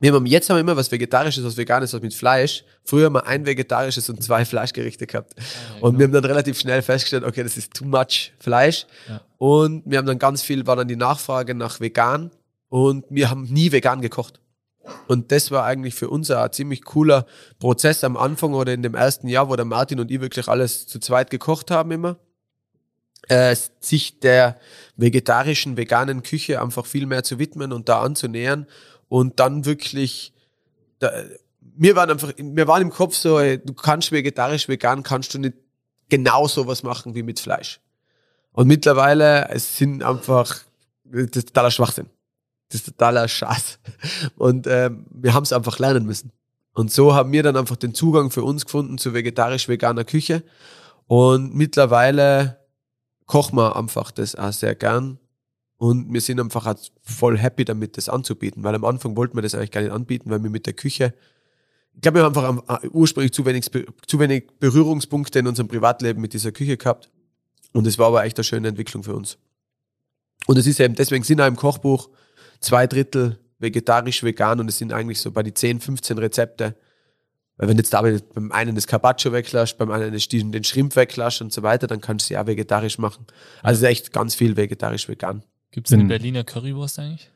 wir 0.00 0.14
haben 0.14 0.26
jetzt 0.26 0.48
haben 0.48 0.56
wir 0.56 0.60
immer 0.62 0.76
was 0.76 0.90
Vegetarisches, 0.90 1.44
was 1.44 1.56
Veganes, 1.58 1.92
was 1.92 2.00
mit 2.00 2.14
Fleisch. 2.14 2.64
Früher 2.84 3.06
haben 3.06 3.12
wir 3.14 3.26
ein 3.26 3.44
vegetarisches 3.44 4.08
und 4.08 4.22
zwei 4.22 4.46
Fleischgerichte 4.46 5.06
gehabt. 5.06 5.34
ja, 5.36 5.42
Und 5.80 5.92
genau. 5.92 5.98
wir 5.98 6.04
haben 6.06 6.12
dann 6.12 6.24
relativ 6.24 6.58
schnell 6.58 6.80
festgestellt, 6.80 7.24
okay, 7.24 7.42
das 7.42 7.58
ist 7.58 7.74
too 7.74 7.84
much 7.84 8.32
Fleisch. 8.38 8.86
Ja. 9.08 9.20
Und 9.36 9.82
wir 9.84 9.98
haben 9.98 10.06
dann 10.06 10.18
ganz 10.18 10.40
viel, 10.42 10.66
war 10.66 10.76
dann 10.76 10.88
die 10.88 10.96
Nachfrage 10.96 11.54
nach 11.54 11.80
vegan. 11.80 12.30
Und 12.70 13.04
wir 13.10 13.28
haben 13.28 13.44
nie 13.44 13.72
vegan 13.72 14.00
gekocht. 14.00 14.40
Und 15.06 15.32
das 15.32 15.50
war 15.50 15.64
eigentlich 15.64 15.94
für 15.94 16.08
uns 16.08 16.30
ein 16.30 16.52
ziemlich 16.52 16.82
cooler 16.82 17.26
Prozess 17.58 18.02
am 18.02 18.16
Anfang 18.16 18.54
oder 18.54 18.72
in 18.72 18.82
dem 18.82 18.94
ersten 18.94 19.28
Jahr, 19.28 19.50
wo 19.50 19.56
der 19.56 19.66
Martin 19.66 20.00
und 20.00 20.10
ich 20.10 20.20
wirklich 20.20 20.48
alles 20.48 20.86
zu 20.86 20.98
zweit 20.98 21.28
gekocht 21.30 21.70
haben 21.70 21.90
immer. 21.90 22.16
Äh, 23.28 23.54
sich 23.80 24.18
der 24.20 24.58
vegetarischen, 24.96 25.76
veganen 25.76 26.22
Küche 26.22 26.62
einfach 26.62 26.86
viel 26.86 27.04
mehr 27.06 27.22
zu 27.22 27.38
widmen 27.38 27.72
und 27.72 27.88
da 27.88 28.00
anzunähern 28.00 28.66
und 29.10 29.40
dann 29.40 29.66
wirklich, 29.66 30.32
da, 31.00 31.10
wir 31.60 31.96
waren 31.96 32.10
einfach, 32.10 32.32
wir 32.38 32.68
waren 32.68 32.82
im 32.82 32.90
Kopf 32.90 33.16
so, 33.16 33.40
ey, 33.40 33.58
du 33.58 33.74
kannst 33.74 34.12
vegetarisch, 34.12 34.68
vegan, 34.68 35.02
kannst 35.02 35.34
du 35.34 35.38
nicht 35.40 35.54
genau 36.08 36.46
sowas 36.46 36.84
machen 36.84 37.16
wie 37.16 37.24
mit 37.24 37.40
Fleisch. 37.40 37.80
Und 38.52 38.68
mittlerweile, 38.68 39.48
es 39.48 39.76
sind 39.76 40.04
einfach, 40.04 40.60
das 41.04 41.36
ist 41.36 41.48
totaler 41.48 41.72
Schwachsinn. 41.72 42.08
Das 42.68 42.82
ist 42.82 42.86
totaler 42.86 43.26
Scheiß. 43.26 43.80
Und 44.36 44.68
ähm, 44.68 45.06
wir 45.10 45.34
haben 45.34 45.42
es 45.42 45.52
einfach 45.52 45.80
lernen 45.80 46.06
müssen. 46.06 46.30
Und 46.72 46.92
so 46.92 47.12
haben 47.12 47.32
wir 47.32 47.42
dann 47.42 47.56
einfach 47.56 47.76
den 47.76 47.94
Zugang 47.94 48.30
für 48.30 48.44
uns 48.44 48.64
gefunden 48.64 48.96
zu 48.96 49.12
vegetarisch-veganer 49.12 50.04
Küche. 50.04 50.44
Und 51.08 51.52
mittlerweile 51.52 52.60
kochen 53.26 53.56
wir 53.56 53.74
einfach 53.74 54.12
das 54.12 54.36
auch 54.36 54.52
sehr 54.52 54.76
gern. 54.76 55.18
Und 55.80 56.12
wir 56.12 56.20
sind 56.20 56.38
einfach 56.38 56.66
auch 56.66 56.74
voll 57.00 57.38
happy 57.38 57.64
damit, 57.64 57.96
das 57.96 58.10
anzubieten. 58.10 58.62
Weil 58.62 58.74
am 58.74 58.84
Anfang 58.84 59.16
wollten 59.16 59.34
wir 59.38 59.40
das 59.40 59.54
eigentlich 59.54 59.70
gar 59.70 59.80
nicht 59.80 59.92
anbieten, 59.92 60.28
weil 60.28 60.42
wir 60.42 60.50
mit 60.50 60.66
der 60.66 60.74
Küche, 60.74 61.14
ich 61.94 62.02
glaube, 62.02 62.18
wir 62.18 62.24
haben 62.24 62.36
einfach 62.36 62.84
äh, 62.84 62.88
ursprünglich 62.88 63.32
zu 63.32 63.46
wenig, 63.46 63.64
zu 64.06 64.18
wenig 64.18 64.48
Berührungspunkte 64.58 65.38
in 65.38 65.46
unserem 65.46 65.68
Privatleben 65.68 66.20
mit 66.20 66.34
dieser 66.34 66.52
Küche 66.52 66.76
gehabt. 66.76 67.08
Und 67.72 67.86
es 67.86 67.98
war 67.98 68.08
aber 68.08 68.24
echt 68.24 68.36
eine 68.36 68.44
schöne 68.44 68.68
Entwicklung 68.68 69.02
für 69.02 69.14
uns. 69.14 69.38
Und 70.46 70.58
es 70.58 70.66
ist 70.66 70.80
eben, 70.80 70.96
deswegen 70.96 71.24
sind 71.24 71.40
auch 71.40 71.46
im 71.46 71.56
Kochbuch 71.56 72.10
zwei 72.60 72.86
Drittel 72.86 73.38
vegetarisch, 73.58 74.22
vegan 74.22 74.60
und 74.60 74.68
es 74.68 74.76
sind 74.76 74.92
eigentlich 74.92 75.18
so 75.18 75.30
bei 75.30 75.42
die 75.42 75.54
10, 75.54 75.80
15 75.80 76.18
Rezepte. 76.18 76.76
Weil 77.56 77.68
wenn 77.68 77.78
jetzt 77.78 77.94
da 77.94 78.02
beim 78.02 78.52
einen 78.52 78.74
das 78.74 78.86
Carpaccio 78.86 79.32
weglässt, 79.32 79.78
beim 79.78 79.90
anderen 79.90 80.12
den 80.12 80.64
Shrimp 80.64 80.94
weglässt 80.94 81.40
und 81.40 81.54
so 81.54 81.62
weiter, 81.62 81.86
dann 81.86 82.02
kannst 82.02 82.26
du 82.26 82.34
sie 82.34 82.38
auch 82.38 82.46
vegetarisch 82.46 82.98
machen. 82.98 83.26
Also 83.62 83.86
echt 83.86 84.12
ganz 84.12 84.34
viel 84.34 84.58
vegetarisch, 84.58 85.08
vegan. 85.08 85.42
Gibt 85.70 85.86
es 85.86 85.92
eine 85.92 86.02
Bin- 86.02 86.08
Berliner 86.08 86.44
Currywurst 86.44 86.98
eigentlich? 86.98 87.30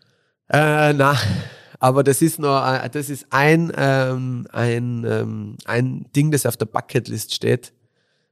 Äh, 0.49 0.93
na, 0.93 1.17
aber 1.79 2.03
das 2.05 2.21
ist 2.23 2.39
nur, 2.39 2.65
äh, 2.67 2.89
das 2.91 3.09
ist 3.11 3.27
ein, 3.31 3.73
ähm, 3.77 4.47
ein, 4.53 5.05
ähm, 5.05 5.57
ein 5.65 6.07
Ding, 6.15 6.31
das 6.31 6.47
auf 6.47 6.57
der 6.57 6.67
Bucketlist 6.67 7.35
steht. 7.35 7.73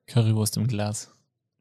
Currywurst 0.07 0.57
im 0.57 0.67
Glas. 0.67 1.11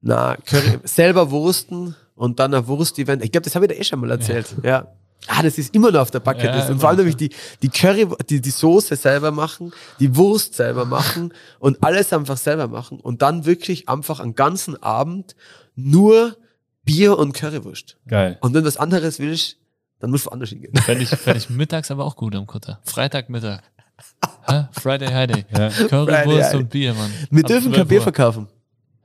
Na, 0.01 0.35
Curry, 0.45 0.79
selber 0.83 1.29
wursten 1.31 1.95
und 2.15 2.39
dann 2.39 2.53
ein 2.53 2.67
Wurst-Event. 2.67 3.23
Ich 3.23 3.31
glaube, 3.31 3.45
das 3.45 3.55
habe 3.55 3.65
ich 3.65 3.71
dir 3.71 3.79
eh 3.79 3.83
schon 3.83 3.99
mal 3.99 4.11
erzählt. 4.11 4.47
Ja. 4.63 4.87
Ah, 5.27 5.43
das 5.43 5.59
ist 5.59 5.75
immer 5.75 5.91
noch 5.91 6.01
auf 6.01 6.09
der 6.11 6.19
Bucketlist. 6.19 6.67
Ja, 6.67 6.73
und 6.73 6.79
vor 6.79 6.89
allem 6.89 6.97
nämlich 6.97 7.15
die, 7.15 7.29
die 7.61 7.69
Curry, 7.69 8.07
die, 8.27 8.41
die 8.41 8.49
Soße 8.49 8.95
selber 8.95 9.29
machen, 9.29 9.71
die 9.99 10.15
Wurst 10.15 10.55
selber 10.55 10.83
machen 10.85 11.31
und 11.59 11.83
alles 11.83 12.11
einfach 12.11 12.37
selber 12.37 12.67
machen 12.67 12.99
und 12.99 13.21
dann 13.21 13.45
wirklich 13.45 13.87
einfach 13.87 14.19
einen 14.19 14.33
ganzen 14.33 14.81
Abend 14.81 15.35
nur 15.75 16.35
Bier 16.91 17.17
und 17.17 17.33
Currywurst. 17.33 17.97
Geil. 18.07 18.37
Und 18.41 18.53
wenn 18.53 18.61
du 18.63 18.67
was 18.67 18.77
anderes 18.77 19.19
willst, 19.19 19.57
dann 19.99 20.09
musst 20.11 20.25
du 20.25 20.29
woanders 20.31 20.49
hingehen. 20.49 20.73
Fände 20.75 21.03
ich, 21.03 21.09
fänd 21.09 21.37
ich 21.37 21.49
mittags 21.61 21.91
aber 21.91 22.05
auch 22.05 22.15
gut 22.15 22.35
am 22.35 22.47
Kutter. 22.47 22.79
Freitagmittag. 22.83 23.61
Hä? 24.47 24.65
Friday, 24.71 25.07
Friday. 25.07 25.45
Ja. 25.57 25.69
Currywurst 25.69 26.49
Friday, 26.49 26.57
und 26.57 26.69
Bier, 26.69 26.93
Mann. 26.93 27.11
Wir 27.29 27.43
Ab 27.43 27.47
dürfen 27.47 27.65
12 27.71 27.75
kein 27.77 27.87
Bier 27.87 27.97
Uhr. 27.99 28.03
verkaufen. 28.03 28.47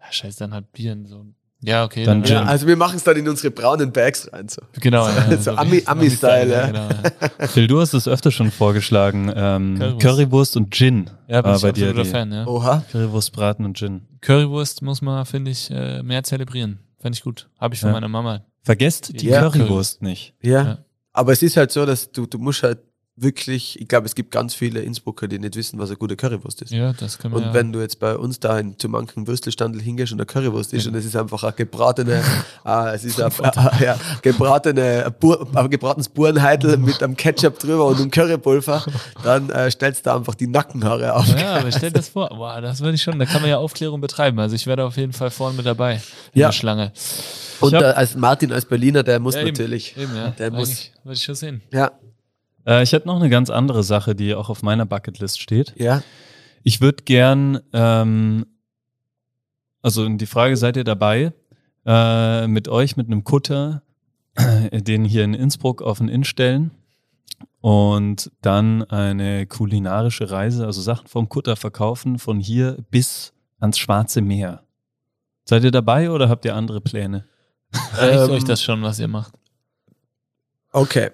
Ja, 0.01 0.13
scheiße, 0.13 0.39
dann 0.41 0.55
hat 0.55 0.73
Bier 0.73 0.93
in 0.93 1.07
so. 1.07 1.27
Ja, 1.63 1.85
okay. 1.85 2.05
Dann 2.05 2.23
dann. 2.23 2.31
Ja, 2.33 2.43
also 2.45 2.67
wir 2.67 2.77
machen 2.77 2.97
es 2.97 3.05
dann 3.05 3.17
in 3.17 3.29
unsere 3.29 3.51
braunen 3.51 3.91
Bags 3.91 4.31
rein. 4.33 4.49
So. 4.49 4.63
Genau, 4.81 5.09
ja. 5.09 5.37
So 5.39 5.53
Ami- 5.53 5.83
Ami-Style, 5.87 6.51
ja. 6.51 6.67
Genau, 6.67 6.89
ja. 6.89 7.47
Phil, 7.49 7.67
du 7.67 7.81
hast 7.81 7.95
es 7.95 8.07
öfter 8.07 8.31
schon 8.31 8.51
vorgeschlagen. 8.51 9.33
Ähm, 9.35 9.79
Currywurst. 9.79 10.01
Currywurst. 10.03 10.57
und 10.59 10.75
Gin 10.75 11.11
Ja, 11.29 11.41
bin 11.43 11.51
war 11.51 11.57
ich 11.57 11.63
bei 11.63 11.73
dir. 11.73 12.05
Fan, 12.05 12.31
ja. 12.33 12.47
Oha. 12.47 12.85
Currywurst, 12.93 13.33
Braten 13.33 13.65
und 13.65 13.77
Gin. 13.77 14.03
Currywurst 14.21 14.83
muss 14.83 15.01
man, 15.03 15.25
finde 15.27 15.51
ich, 15.51 15.71
äh, 15.71 16.03
mehr 16.03 16.23
zelebrieren. 16.23 16.79
Fände 17.07 17.17
ich 17.17 17.23
gut. 17.23 17.49
Habe 17.61 17.75
ich 17.75 17.81
von 17.81 17.91
Ja. 17.91 17.93
meiner 17.95 18.09
Mama. 18.09 18.45
Vergesst 18.63 19.21
die 19.21 19.27
Ja. 19.29 19.41
Currywurst 19.43 20.03
nicht. 20.03 20.35
Ja. 20.43 20.63
Ja. 20.65 20.79
Aber 21.13 21.31
es 21.33 21.41
ist 21.41 21.57
halt 21.57 21.71
so, 21.71 21.87
dass 21.87 22.11
du, 22.11 22.27
du 22.27 22.39
musst 22.39 22.65
halt 22.65 22.81
wirklich, 23.19 23.81
ich 23.81 23.89
glaube, 23.89 24.07
es 24.07 24.15
gibt 24.15 24.31
ganz 24.31 24.55
viele 24.55 24.81
Innsbrucker, 24.81 25.27
die 25.27 25.39
nicht 25.39 25.57
wissen, 25.57 25.79
was 25.79 25.89
eine 25.89 25.97
gute 25.97 26.17
Currywurst 26.17 26.61
ist. 26.61 26.71
Ja, 26.71 26.93
das 26.93 27.19
können 27.19 27.33
wir 27.33 27.39
Und 27.39 27.45
ja. 27.47 27.55
wenn 27.55 27.73
du 27.73 27.81
jetzt 27.81 27.99
bei 27.99 28.15
uns 28.15 28.41
da 28.41 28.59
in, 28.59 28.79
zu 28.79 28.91
manchen 28.91 29.27
Würstelstandel 29.27 29.81
hingehst 29.81 30.13
und 30.13 30.21
eine 30.21 30.27
Currywurst 30.27 30.75
ist 30.75 30.85
Ja. 30.85 30.91
und 30.91 30.97
es 30.99 31.07
ist 31.07 31.17
einfach 31.17 31.43
eine 31.43 31.53
gebratene, 31.55 32.23
ah, 32.65 32.93
es 32.93 33.05
ist 33.05 33.19
ein, 33.21 33.33
ah, 33.43 33.73
ja, 33.81 33.99
gebratene, 34.21 35.13
ein 35.55 35.71
gebratenes 35.71 36.11
Burenheitel 36.11 36.77
mit 36.77 37.03
einem 37.03 37.17
Ketchup 37.17 37.59
drüber 37.59 37.87
und 37.87 37.99
einem 38.01 38.11
Currypulver, 38.11 38.85
dann 39.25 39.49
äh, 39.51 39.71
stellst 39.71 40.01
du 40.05 40.11
da 40.11 40.17
einfach 40.17 40.35
die 40.35 40.47
Nackenhaare 40.47 41.15
auf. 41.15 41.27
Ja, 41.29 41.57
aber 41.57 41.73
stell 41.73 41.91
dir 41.91 41.99
das 41.99 42.11
vor. 42.11 42.29
Boah, 42.29 42.61
das 42.61 42.81
würde 42.81 42.97
ich 42.97 43.03
schon. 43.03 43.19
Da 43.19 43.25
kann 43.25 43.41
man 43.41 43.49
ja 43.51 43.57
Aufklärung 43.57 44.01
betreiben. 44.03 44.39
Also 44.41 44.55
ich 44.55 44.67
werde 44.67 44.85
auf 44.85 44.97
jeden 44.99 45.15
Fall 45.15 45.31
vorne 45.31 45.57
mit 45.57 45.65
dabei 45.65 45.95
in 46.35 46.41
Ja. 46.41 46.49
der 46.49 46.53
Schlange. 46.53 46.93
Und 47.61 47.73
hab- 47.75 47.83
äh, 47.83 47.87
als 47.87 48.15
Martin, 48.15 48.53
als 48.53 48.67
Berliner, 48.67 49.03
der 49.03 49.21
muss 49.21 49.35
Ja, 49.37 49.41
eben, 49.41 49.53
natürlich. 49.53 49.97
Eben, 49.97 50.15
ja. 50.15 50.29
Der 50.33 50.51
muss, 50.51 50.69
Eigentlich 50.69 50.93
Würde 51.03 51.17
ich 51.17 51.23
schon 51.25 51.35
sehen. 51.35 51.63
ja, 51.73 51.91
Äh, 52.67 52.83
ich 52.83 52.93
hätte 52.93 53.07
noch 53.07 53.17
eine 53.17 53.31
ganz 53.31 53.51
andere 53.51 53.83
Sache, 53.83 54.15
die 54.15 54.35
auch 54.35 54.49
auf 54.49 54.63
meiner 54.63 54.87
Bucketlist 54.87 55.41
steht. 55.41 55.75
ja. 55.77 56.03
Ich 56.63 56.81
würde 56.81 57.05
gern, 57.05 57.61
ähm, 57.73 58.45
also 59.83 60.09
die 60.09 60.27
Frage, 60.27 60.57
seid 60.57 60.77
ihr 60.77 60.83
dabei, 60.83 61.33
äh, 61.85 62.49
mit 62.49 62.67
euch, 62.67 62.97
mit 62.97 63.07
einem 63.07 63.23
Kutter, 63.23 63.83
äh, 64.35 64.83
den 64.83 65.05
hier 65.05 65.23
in 65.23 65.33
Innsbruck 65.33 65.81
auf 65.81 65.99
den 65.99 66.09
Inn 66.09 66.25
stellen 66.25 66.73
und 67.61 68.33
dann 68.43 68.83
eine 68.83 69.47
kulinarische 69.47 70.29
Reise, 70.29 70.67
also 70.67 70.81
Sachen 70.81 71.07
vom 71.07 71.29
Kutter 71.29 71.55
verkaufen, 71.55 72.19
von 72.19 72.41
hier 72.41 72.79
bis 72.91 73.33
ans 73.61 73.79
Schwarze 73.79 74.21
Meer. 74.21 74.65
Seid 75.45 75.63
ihr 75.63 75.71
dabei 75.71 76.11
oder 76.11 76.29
habt 76.29 76.45
ihr 76.45 76.57
andere 76.57 76.81
Pläne? 76.81 77.27
Reicht 77.93 78.29
Ähm, 78.29 78.31
euch 78.31 78.45
das 78.45 78.61
schon, 78.61 78.83
was 78.83 78.99
ihr 78.99 79.07
macht? 79.09 79.35
Okay. 80.73 81.13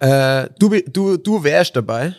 Äh, 0.00 0.48
du, 0.58 0.70
du, 0.90 1.16
du 1.16 1.44
wärst 1.44 1.76
dabei. 1.76 2.14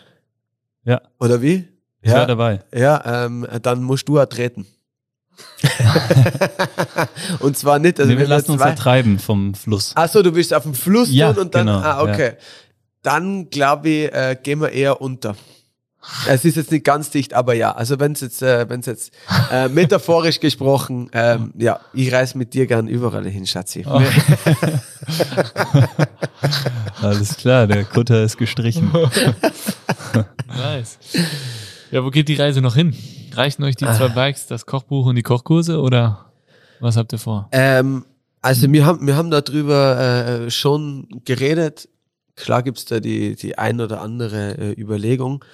Ja. 0.84 1.02
Oder 1.20 1.42
wie? 1.42 1.68
Ich 2.02 2.12
wäre 2.12 2.28
dabei. 2.28 2.62
Ja, 2.74 3.26
ähm, 3.26 3.48
dann 3.62 3.84
musst 3.84 4.08
du 4.08 4.20
auch 4.20 4.26
treten. 4.26 4.66
und 7.40 7.58
zwar 7.58 7.80
nicht, 7.80 8.00
also 8.00 8.12
nee, 8.12 8.18
wir 8.18 8.28
lassen 8.28 8.52
uns 8.52 8.62
zwei. 8.62 8.70
ertreiben 8.70 9.20
vom 9.20 9.54
Fluss. 9.54 9.96
Achso, 9.96 10.22
du 10.22 10.32
bist 10.32 10.54
auf 10.54 10.64
dem 10.64 10.74
Fluss 10.74 11.10
Ja, 11.12 11.30
und 11.30 11.54
dann. 11.56 11.68
genau, 11.68 11.80
ah, 11.80 12.02
okay. 12.02 12.34
Dann 13.02 13.50
glaube 13.50 13.90
ich, 13.90 14.14
äh, 14.14 14.38
gehen 14.42 14.62
wir 14.62 14.72
eher 14.72 15.02
unter. 15.02 15.36
Es 16.28 16.46
ist 16.46 16.58
jetzt 16.58 16.72
nicht 16.72 16.84
ganz 16.84 17.12
dicht, 17.12 17.34
aber 17.34 17.54
ja. 17.54 17.74
Also 17.74 18.00
wenn 18.00 18.14
es 18.14 18.22
jetzt, 18.22 18.42
äh, 18.42 18.68
wenn's 18.70 18.88
jetzt 18.88 19.14
äh, 19.52 19.70
metaphorisch 19.70 20.40
gesprochen, 20.40 21.10
ähm, 21.14 21.54
ja, 21.58 21.80
ich 21.94 22.12
reise 22.12 22.38
mit 22.38 22.54
dir 22.54 22.66
gern 22.66 22.88
überall 22.88 23.28
hin, 23.28 23.46
Schatzi. 23.46 23.86
Oh. 23.88 24.02
Alles 27.02 27.38
klar, 27.38 27.68
der 27.68 27.86
Kutter 27.86 28.24
ist 28.24 28.38
gestrichen. 28.38 28.92
Nice. 30.48 30.98
Ja, 31.92 32.04
wo 32.04 32.10
geht 32.10 32.30
die 32.30 32.36
Reise 32.36 32.62
noch 32.62 32.76
hin? 32.76 32.96
Reichen 33.34 33.64
euch 33.64 33.76
die 33.76 33.86
zwei 33.86 34.10
Bikes, 34.10 34.48
das 34.48 34.66
Kochbuch 34.66 35.06
und 35.06 35.16
die 35.16 35.24
Kochkurse 35.24 35.80
oder 35.80 36.32
was 36.80 36.98
habt 36.98 37.14
ihr 37.14 37.20
vor? 37.20 37.48
Ähm, 37.52 38.06
also 38.42 38.72
wir 38.72 38.86
haben, 38.86 39.06
wir 39.06 39.16
haben 39.16 39.30
darüber 39.30 40.00
äh, 40.00 40.52
schon 40.52 41.08
geredet. 41.26 41.88
Klar 42.36 42.64
gibt's 42.64 42.86
da 42.86 43.00
die, 43.00 43.36
die 43.36 43.58
ein 43.58 43.80
oder 43.80 44.02
andere 44.02 44.58
äh, 44.58 44.82
Überlegung. 44.82 45.46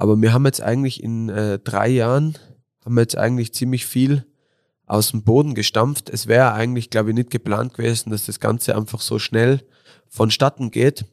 Aber 0.00 0.18
wir 0.18 0.32
haben 0.32 0.46
jetzt 0.46 0.62
eigentlich 0.62 1.02
in 1.02 1.28
äh, 1.28 1.58
drei 1.58 1.88
Jahren, 1.88 2.38
haben 2.82 2.94
wir 2.94 3.02
jetzt 3.02 3.18
eigentlich 3.18 3.52
ziemlich 3.52 3.84
viel 3.84 4.24
aus 4.86 5.10
dem 5.10 5.24
Boden 5.24 5.54
gestampft. 5.54 6.08
Es 6.08 6.26
wäre 6.26 6.54
eigentlich, 6.54 6.88
glaube 6.88 7.10
ich, 7.10 7.16
nicht 7.16 7.30
geplant 7.30 7.74
gewesen, 7.74 8.08
dass 8.08 8.24
das 8.24 8.40
Ganze 8.40 8.74
einfach 8.74 9.02
so 9.02 9.18
schnell 9.18 9.60
vonstatten 10.08 10.70
geht. 10.70 11.04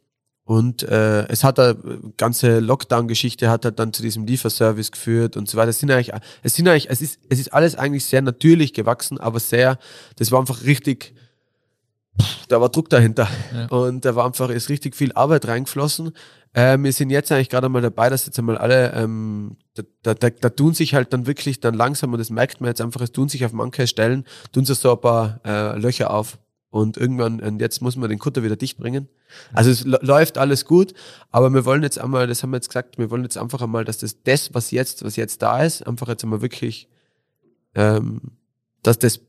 Und 0.45 0.84
äh, 0.84 1.27
es 1.27 1.43
hat 1.43 1.59
eine 1.59 1.76
ganze 2.15 2.59
Lockdown-Geschichte 2.61 3.49
hat 3.49 3.65
halt 3.65 3.77
dann 3.77 3.91
zu 3.91 4.01
diesem 4.01 4.26
Lieferservice 4.26 4.93
geführt 4.93 5.35
und 5.35 5.49
so 5.49 5.57
weiter. 5.57 5.72
Es 5.72 5.80
sind 5.80 5.91
eigentlich, 5.91 6.14
es 6.43 6.55
sind 6.55 6.69
eigentlich, 6.69 6.89
es 6.89 7.01
ist, 7.01 7.19
es 7.27 7.39
ist 7.39 7.53
alles 7.53 7.76
eigentlich 7.76 8.05
sehr 8.05 8.22
natürlich 8.22 8.72
gewachsen, 8.73 9.19
aber 9.19 9.41
sehr, 9.41 9.80
das 10.15 10.31
war 10.31 10.39
einfach 10.39 10.64
richtig, 10.64 11.14
da 12.47 12.61
war 12.61 12.69
Druck 12.69 12.89
dahinter. 12.89 13.27
Ja. 13.53 13.65
Und 13.65 14.05
da 14.05 14.15
war 14.15 14.26
einfach, 14.26 14.49
ist 14.49 14.69
richtig 14.69 14.95
viel 14.95 15.11
Arbeit 15.11 15.45
reingeflossen. 15.45 16.14
Äh, 16.57 16.79
wir 16.81 16.91
sind 16.91 17.11
jetzt 17.11 17.31
eigentlich 17.31 17.49
gerade 17.49 17.69
mal 17.69 17.84
dabei, 17.84 18.09
dass 18.09 18.25
jetzt 18.25 18.39
einmal 18.39 18.57
alle, 18.57 18.91
ähm, 18.93 19.57
da, 19.75 19.84
da, 20.01 20.13
da, 20.15 20.31
da 20.31 20.49
tun 20.49 20.73
sich 20.73 20.95
halt 20.95 21.13
dann 21.13 21.27
wirklich 21.27 21.59
dann 21.59 21.75
langsam, 21.75 22.11
und 22.13 22.17
das 22.17 22.31
merkt 22.31 22.61
man 22.61 22.69
jetzt 22.69 22.81
einfach, 22.81 23.01
es 23.01 23.11
tun 23.11 23.29
sich 23.29 23.45
auf 23.45 23.53
manche 23.53 23.85
Stellen, 23.85 24.25
tun 24.53 24.65
sich 24.65 24.79
so 24.79 24.91
ein 24.91 24.99
paar 24.99 25.39
äh, 25.45 25.77
Löcher 25.77 26.09
auf. 26.09 26.39
Und 26.71 26.97
irgendwann, 26.97 27.41
und 27.41 27.61
jetzt 27.61 27.81
muss 27.81 27.95
man 27.95 28.09
den 28.09 28.17
Kutter 28.17 28.41
wieder 28.41 28.55
dicht 28.55 28.79
bringen. 28.79 29.07
Also 29.53 29.69
es 29.69 29.85
läuft 29.85 30.39
alles 30.39 30.65
gut, 30.65 30.95
aber 31.29 31.53
wir 31.53 31.63
wollen 31.63 31.84
jetzt 31.84 31.99
einmal, 31.99 32.25
das 32.25 32.41
haben 32.41 32.49
wir 32.49 32.57
jetzt 32.57 32.69
gesagt, 32.69 32.97
wir 32.97 33.11
wollen 33.11 33.23
jetzt 33.23 33.38
einfach 33.38 33.61
einmal, 33.61 33.85
dass 33.85 33.99
das, 33.99 34.23
das 34.23 34.53
was 34.55 34.71
jetzt, 34.71 35.03
was 35.03 35.15
jetzt 35.15 35.43
da 35.43 35.63
ist, 35.63 35.85
einfach 35.85 36.07
jetzt 36.07 36.23
einmal 36.23 36.41
wirklich, 36.41 36.89
ähm, 37.75 38.19
dass 38.81 38.97
das 38.97 39.19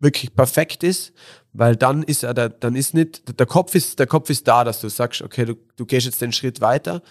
wirklich 0.00 0.34
perfekt 0.34 0.82
ist, 0.82 1.12
weil 1.52 1.76
dann 1.76 2.02
ist 2.02 2.22
er, 2.22 2.34
da, 2.34 2.48
dann 2.48 2.76
ist 2.76 2.94
nicht, 2.94 3.38
der 3.38 3.46
Kopf 3.46 3.74
ist, 3.74 3.98
der 3.98 4.06
Kopf 4.06 4.30
ist 4.30 4.46
da, 4.46 4.64
dass 4.64 4.80
du 4.80 4.88
sagst, 4.88 5.22
okay, 5.22 5.44
du, 5.44 5.54
du 5.76 5.86
gehst 5.86 6.06
jetzt 6.06 6.20
den 6.20 6.32
Schritt 6.32 6.60
weiter, 6.60 7.02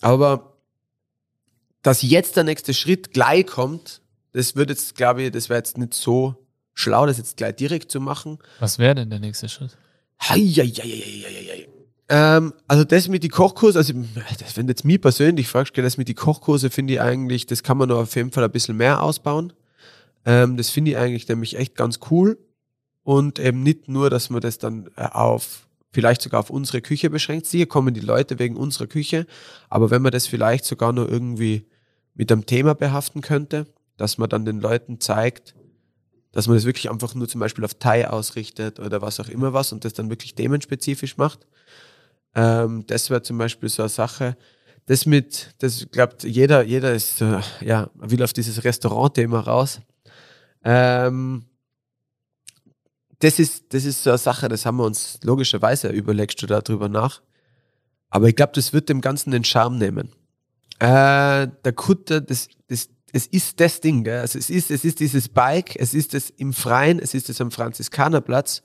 aber 0.00 0.56
dass 1.82 2.02
jetzt 2.02 2.36
der 2.36 2.44
nächste 2.44 2.74
Schritt 2.74 3.12
gleich 3.12 3.46
kommt, 3.46 4.02
das 4.32 4.54
wird 4.54 4.70
jetzt, 4.70 4.94
glaube 4.94 5.22
ich, 5.22 5.32
das 5.32 5.48
wäre 5.48 5.58
jetzt 5.58 5.78
nicht 5.78 5.94
so 5.94 6.36
schlau, 6.74 7.06
das 7.06 7.18
jetzt 7.18 7.36
gleich 7.36 7.56
direkt 7.56 7.90
zu 7.90 8.00
machen. 8.00 8.38
Was 8.60 8.78
wäre 8.78 8.94
denn 8.94 9.10
der 9.10 9.18
nächste 9.18 9.48
Schritt? 9.48 9.76
Ähm, 12.08 12.52
also 12.66 12.84
das 12.84 13.08
mit 13.08 13.22
die 13.22 13.28
Kochkurse, 13.28 13.78
also 13.78 13.94
das, 14.38 14.56
wenn 14.56 14.68
jetzt 14.68 14.84
mir 14.84 15.00
persönlich 15.00 15.48
fragst, 15.48 15.76
das 15.78 15.96
mit 15.96 16.08
die 16.08 16.14
Kochkurse 16.14 16.68
finde 16.68 16.94
ich 16.94 17.00
eigentlich, 17.00 17.46
das 17.46 17.62
kann 17.62 17.78
man 17.78 17.88
noch 17.88 17.98
auf 17.98 18.14
jeden 18.16 18.32
Fall 18.32 18.44
ein 18.44 18.50
bisschen 18.50 18.76
mehr 18.76 19.02
ausbauen. 19.02 19.52
Ähm, 20.24 20.56
das 20.56 20.70
finde 20.70 20.92
ich 20.92 20.96
eigentlich 20.96 21.28
nämlich 21.28 21.56
echt 21.56 21.74
ganz 21.74 22.00
cool. 22.10 22.38
Und 23.02 23.38
eben 23.38 23.62
nicht 23.62 23.88
nur, 23.88 24.10
dass 24.10 24.30
man 24.30 24.40
das 24.40 24.58
dann 24.58 24.90
äh, 24.96 25.02
auf, 25.04 25.66
vielleicht 25.90 26.22
sogar 26.22 26.40
auf 26.40 26.50
unsere 26.50 26.82
Küche 26.82 27.10
beschränkt. 27.10 27.46
Hier 27.46 27.66
kommen 27.66 27.94
die 27.94 28.00
Leute 28.00 28.38
wegen 28.38 28.56
unserer 28.56 28.86
Küche. 28.86 29.26
Aber 29.68 29.90
wenn 29.90 30.02
man 30.02 30.12
das 30.12 30.26
vielleicht 30.26 30.64
sogar 30.64 30.92
nur 30.92 31.08
irgendwie 31.08 31.66
mit 32.14 32.30
einem 32.30 32.46
Thema 32.46 32.74
behaften 32.74 33.22
könnte, 33.22 33.66
dass 33.96 34.18
man 34.18 34.28
dann 34.28 34.44
den 34.44 34.60
Leuten 34.60 35.00
zeigt, 35.00 35.54
dass 36.32 36.46
man 36.46 36.56
das 36.56 36.64
wirklich 36.64 36.90
einfach 36.90 37.14
nur 37.14 37.28
zum 37.28 37.40
Beispiel 37.40 37.64
auf 37.64 37.74
Thai 37.74 38.08
ausrichtet 38.08 38.78
oder 38.78 39.02
was 39.02 39.18
auch 39.20 39.28
immer 39.28 39.52
was 39.52 39.72
und 39.72 39.84
das 39.84 39.94
dann 39.94 40.10
wirklich 40.10 40.34
themenspezifisch 40.34 41.16
macht. 41.16 41.46
Ähm, 42.34 42.84
das 42.86 43.10
wäre 43.10 43.22
zum 43.22 43.38
Beispiel 43.38 43.68
so 43.68 43.82
eine 43.82 43.88
Sache. 43.88 44.36
Das 44.86 45.06
mit, 45.06 45.54
das 45.58 45.86
glaubt 45.90 46.24
jeder, 46.24 46.62
jeder 46.62 46.92
ist, 46.92 47.20
äh, 47.20 47.40
ja, 47.60 47.90
will 47.94 48.22
auf 48.22 48.32
dieses 48.32 48.64
Restaurant-Thema 48.64 49.40
raus. 49.40 49.80
Ähm, 50.64 51.44
das 53.20 53.38
ist, 53.38 53.72
das 53.74 53.84
ist 53.84 54.02
so 54.02 54.10
eine 54.10 54.18
Sache, 54.18 54.48
das 54.48 54.64
haben 54.64 54.78
wir 54.78 54.84
uns 54.84 55.18
logischerweise 55.22 55.88
überlegt 55.88 56.42
oder 56.42 56.62
darüber 56.62 56.88
nach. 56.88 57.20
Aber 58.08 58.28
ich 58.28 58.36
glaube, 58.36 58.52
das 58.54 58.72
wird 58.72 58.88
dem 58.88 59.00
Ganzen 59.00 59.30
den 59.30 59.44
Charme 59.44 59.78
nehmen. 59.78 60.12
Äh, 60.78 61.48
der 61.64 61.72
Kutter, 61.74 62.20
das, 62.20 62.48
das, 62.66 62.88
es 63.12 63.26
ist 63.26 63.60
das 63.60 63.80
Ding, 63.80 64.04
gell? 64.04 64.20
Also 64.20 64.38
es 64.38 64.48
ist, 64.50 64.70
es 64.70 64.84
ist 64.84 65.00
dieses 65.00 65.28
Bike, 65.28 65.76
es 65.76 65.94
ist 65.94 66.14
es 66.14 66.30
im 66.30 66.52
Freien, 66.52 66.98
es 66.98 67.14
ist 67.14 67.28
es 67.28 67.40
am 67.40 67.50
Franziskanerplatz. 67.50 68.62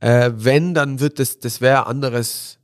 Äh, 0.00 0.30
wenn, 0.34 0.74
dann 0.74 1.00
wird 1.00 1.18
das, 1.18 1.40
das 1.40 1.60
wäre 1.60 1.86
anderes, 1.86 2.58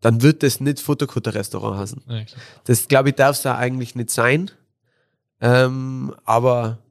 dann 0.00 0.20
wird 0.20 0.42
das 0.42 0.60
nicht 0.60 0.80
Fotokutter-Restaurant 0.80 1.78
heißen. 1.78 2.02
Ja, 2.06 2.24
das, 2.64 2.88
glaube 2.88 3.08
ich, 3.08 3.14
darf 3.14 3.36
es 3.36 3.46
eigentlich 3.46 3.94
nicht 3.94 4.10
sein. 4.10 4.50
Ähm, 5.40 6.14
aber 6.24 6.83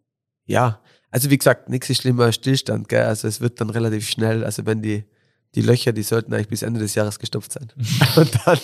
ja, 0.46 0.80
also 1.12 1.30
wie 1.30 1.38
gesagt, 1.38 1.70
nichts 1.70 1.90
ist 1.90 2.02
schlimmer 2.02 2.26
als 2.26 2.36
Stillstand, 2.36 2.90
gell? 2.90 3.04
Also 3.04 3.28
es 3.28 3.40
wird 3.40 3.62
dann 3.62 3.70
relativ 3.70 4.08
schnell, 4.10 4.44
also 4.44 4.66
wenn 4.66 4.82
die, 4.82 5.04
die 5.56 5.62
Löcher, 5.62 5.94
die 5.94 6.02
sollten 6.02 6.34
eigentlich 6.34 6.48
bis 6.48 6.64
Ende 6.64 6.80
des 6.80 6.96
Jahres 6.96 7.20
gestopft 7.20 7.52
sein. 7.52 7.68
und 8.16 8.32
dann, 8.46 8.58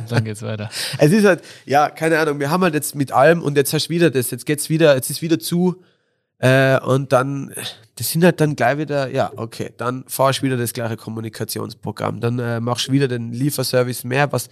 und 0.00 0.10
dann 0.10 0.24
geht's 0.24 0.42
weiter. 0.42 0.68
Es 0.98 1.12
ist 1.12 1.24
halt, 1.24 1.42
ja, 1.66 1.88
keine 1.90 2.18
Ahnung, 2.18 2.40
wir 2.40 2.50
haben 2.50 2.64
halt 2.64 2.74
jetzt 2.74 2.94
mit 2.94 3.12
allem 3.12 3.42
und 3.42 3.56
jetzt 3.56 3.72
hast 3.72 3.86
du 3.86 3.90
wieder 3.90 4.10
das, 4.10 4.30
jetzt 4.30 4.44
geht's 4.44 4.68
wieder, 4.68 4.94
jetzt 4.94 5.10
ist 5.10 5.22
wieder 5.22 5.38
zu, 5.38 5.82
äh, 6.38 6.80
und 6.80 7.12
dann, 7.12 7.52
das 7.96 8.10
sind 8.10 8.24
halt 8.24 8.40
dann 8.40 8.54
gleich 8.54 8.78
wieder, 8.78 9.10
ja, 9.10 9.32
okay, 9.36 9.72
dann 9.76 10.04
fahrst 10.06 10.40
du 10.40 10.44
wieder 10.44 10.56
das 10.56 10.72
gleiche 10.72 10.96
Kommunikationsprogramm, 10.96 12.20
dann 12.20 12.38
äh, 12.38 12.60
machst 12.60 12.88
du 12.88 12.92
wieder 12.92 13.08
den 13.08 13.32
Lieferservice 13.32 14.04
mehr, 14.04 14.32
was, 14.32 14.48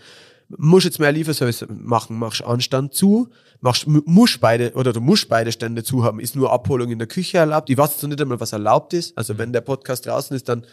musst 0.48 0.84
jetzt 0.84 0.98
mehr 0.98 1.12
Lieferservice 1.12 1.66
machen, 1.68 2.18
machst 2.18 2.44
Anstand 2.44 2.94
zu, 2.94 3.28
machst, 3.60 3.86
musst 3.86 4.40
beide, 4.40 4.72
oder 4.74 4.92
du 4.92 5.00
musst 5.00 5.28
beide 5.28 5.50
Stände 5.52 5.82
zu 5.82 6.04
haben, 6.04 6.20
ist 6.20 6.36
nur 6.36 6.52
Abholung 6.52 6.90
in 6.90 6.98
der 6.98 7.08
Küche 7.08 7.38
erlaubt. 7.38 7.68
Ich 7.70 7.76
weiß 7.76 7.92
jetzt 7.92 8.02
noch 8.02 8.10
nicht 8.10 8.20
einmal, 8.20 8.38
was 8.40 8.52
erlaubt 8.52 8.92
ist. 8.92 9.16
Also 9.18 9.38
wenn 9.38 9.52
der 9.52 9.60
Podcast 9.60 10.06
draußen 10.06 10.36
ist, 10.36 10.48
dann, 10.48 10.64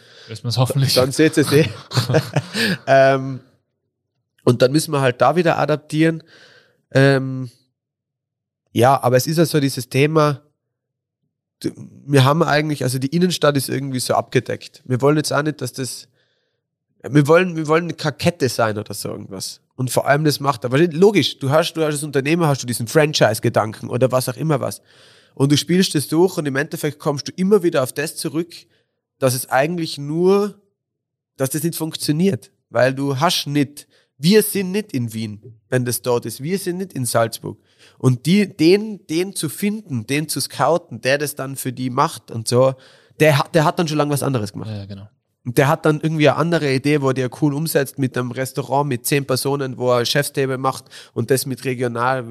hoffentlich. 0.56 0.94
dann 0.94 1.12
seht 1.12 1.36
ihr 1.36 1.44
es 1.44 1.52
eh. 1.52 1.68
ähm, 2.86 3.40
und 4.44 4.62
dann 4.62 4.72
müssen 4.72 4.92
wir 4.92 5.00
halt 5.00 5.20
da 5.20 5.36
wieder 5.36 5.58
adaptieren. 5.58 6.22
Ähm, 6.92 7.50
ja, 8.72 9.02
aber 9.02 9.16
es 9.16 9.26
ist 9.26 9.38
ja 9.38 9.46
so 9.46 9.60
dieses 9.60 9.88
Thema, 9.88 10.42
wir 12.06 12.24
haben 12.24 12.42
eigentlich, 12.42 12.82
also 12.82 12.98
die 12.98 13.08
Innenstadt 13.08 13.56
ist 13.56 13.68
irgendwie 13.68 14.00
so 14.00 14.14
abgedeckt. 14.14 14.82
Wir 14.84 15.00
wollen 15.00 15.16
jetzt 15.16 15.32
auch 15.32 15.42
nicht, 15.42 15.60
dass 15.60 15.72
das, 15.72 16.08
wir 17.02 17.26
wollen, 17.26 17.56
wir 17.56 17.66
wollen 17.66 17.84
eine 17.84 17.94
Kette 17.94 18.48
sein 18.48 18.76
oder 18.78 18.92
so 18.94 19.08
irgendwas. 19.08 19.60
Und 19.76 19.90
vor 19.90 20.06
allem 20.06 20.24
das 20.24 20.38
macht, 20.38 20.64
aber 20.64 20.78
logisch, 20.78 21.38
du 21.38 21.50
hast, 21.50 21.74
du 21.74 21.82
hast 21.82 21.94
als 21.94 22.04
Unternehmer 22.04 22.46
hast 22.46 22.62
du 22.62 22.66
diesen 22.66 22.86
Franchise-Gedanken 22.86 23.88
oder 23.88 24.12
was 24.12 24.28
auch 24.28 24.36
immer 24.36 24.60
was. 24.60 24.82
Und 25.34 25.50
du 25.50 25.56
spielst 25.56 25.94
das 25.94 26.06
durch 26.06 26.38
und 26.38 26.46
im 26.46 26.56
Endeffekt 26.56 27.00
kommst 27.00 27.28
du 27.28 27.32
immer 27.34 27.62
wieder 27.64 27.82
auf 27.82 27.92
das 27.92 28.16
zurück, 28.16 28.54
dass 29.18 29.34
es 29.34 29.48
eigentlich 29.50 29.98
nur, 29.98 30.60
dass 31.36 31.50
das 31.50 31.64
nicht 31.64 31.74
funktioniert. 31.74 32.52
Weil 32.70 32.94
du 32.94 33.18
hast 33.18 33.46
nicht, 33.46 33.88
wir 34.16 34.42
sind 34.42 34.70
nicht 34.70 34.92
in 34.92 35.12
Wien, 35.12 35.60
wenn 35.68 35.84
das 35.84 36.02
dort 36.02 36.24
ist. 36.24 36.42
Wir 36.42 36.58
sind 36.58 36.78
nicht 36.78 36.92
in 36.92 37.04
Salzburg. 37.04 37.58
Und 37.98 38.26
die, 38.26 38.56
den, 38.56 39.06
den 39.08 39.34
zu 39.34 39.48
finden, 39.48 40.06
den 40.06 40.28
zu 40.28 40.40
scouten, 40.40 41.00
der 41.00 41.18
das 41.18 41.34
dann 41.34 41.56
für 41.56 41.72
die 41.72 41.90
macht 41.90 42.30
und 42.30 42.46
so, 42.46 42.74
der, 43.20 43.44
der 43.52 43.64
hat 43.64 43.78
dann 43.78 43.88
schon 43.88 43.98
lange 43.98 44.12
was 44.12 44.22
anderes 44.22 44.52
gemacht. 44.52 44.70
Ja, 44.70 44.86
genau. 44.86 45.08
Und 45.44 45.58
der 45.58 45.68
hat 45.68 45.84
dann 45.84 46.00
irgendwie 46.00 46.28
eine 46.28 46.38
andere 46.38 46.72
Idee, 46.72 47.02
wo 47.02 47.12
der 47.12 47.30
cool 47.42 47.52
umsetzt 47.52 47.98
mit 47.98 48.16
einem 48.16 48.30
Restaurant 48.30 48.88
mit 48.88 49.04
zehn 49.04 49.26
Personen, 49.26 49.76
wo 49.76 49.92
er 49.92 50.06
Chefstable 50.06 50.56
macht 50.56 50.86
und 51.12 51.30
das 51.30 51.44
mit 51.44 51.64
regional, 51.64 52.24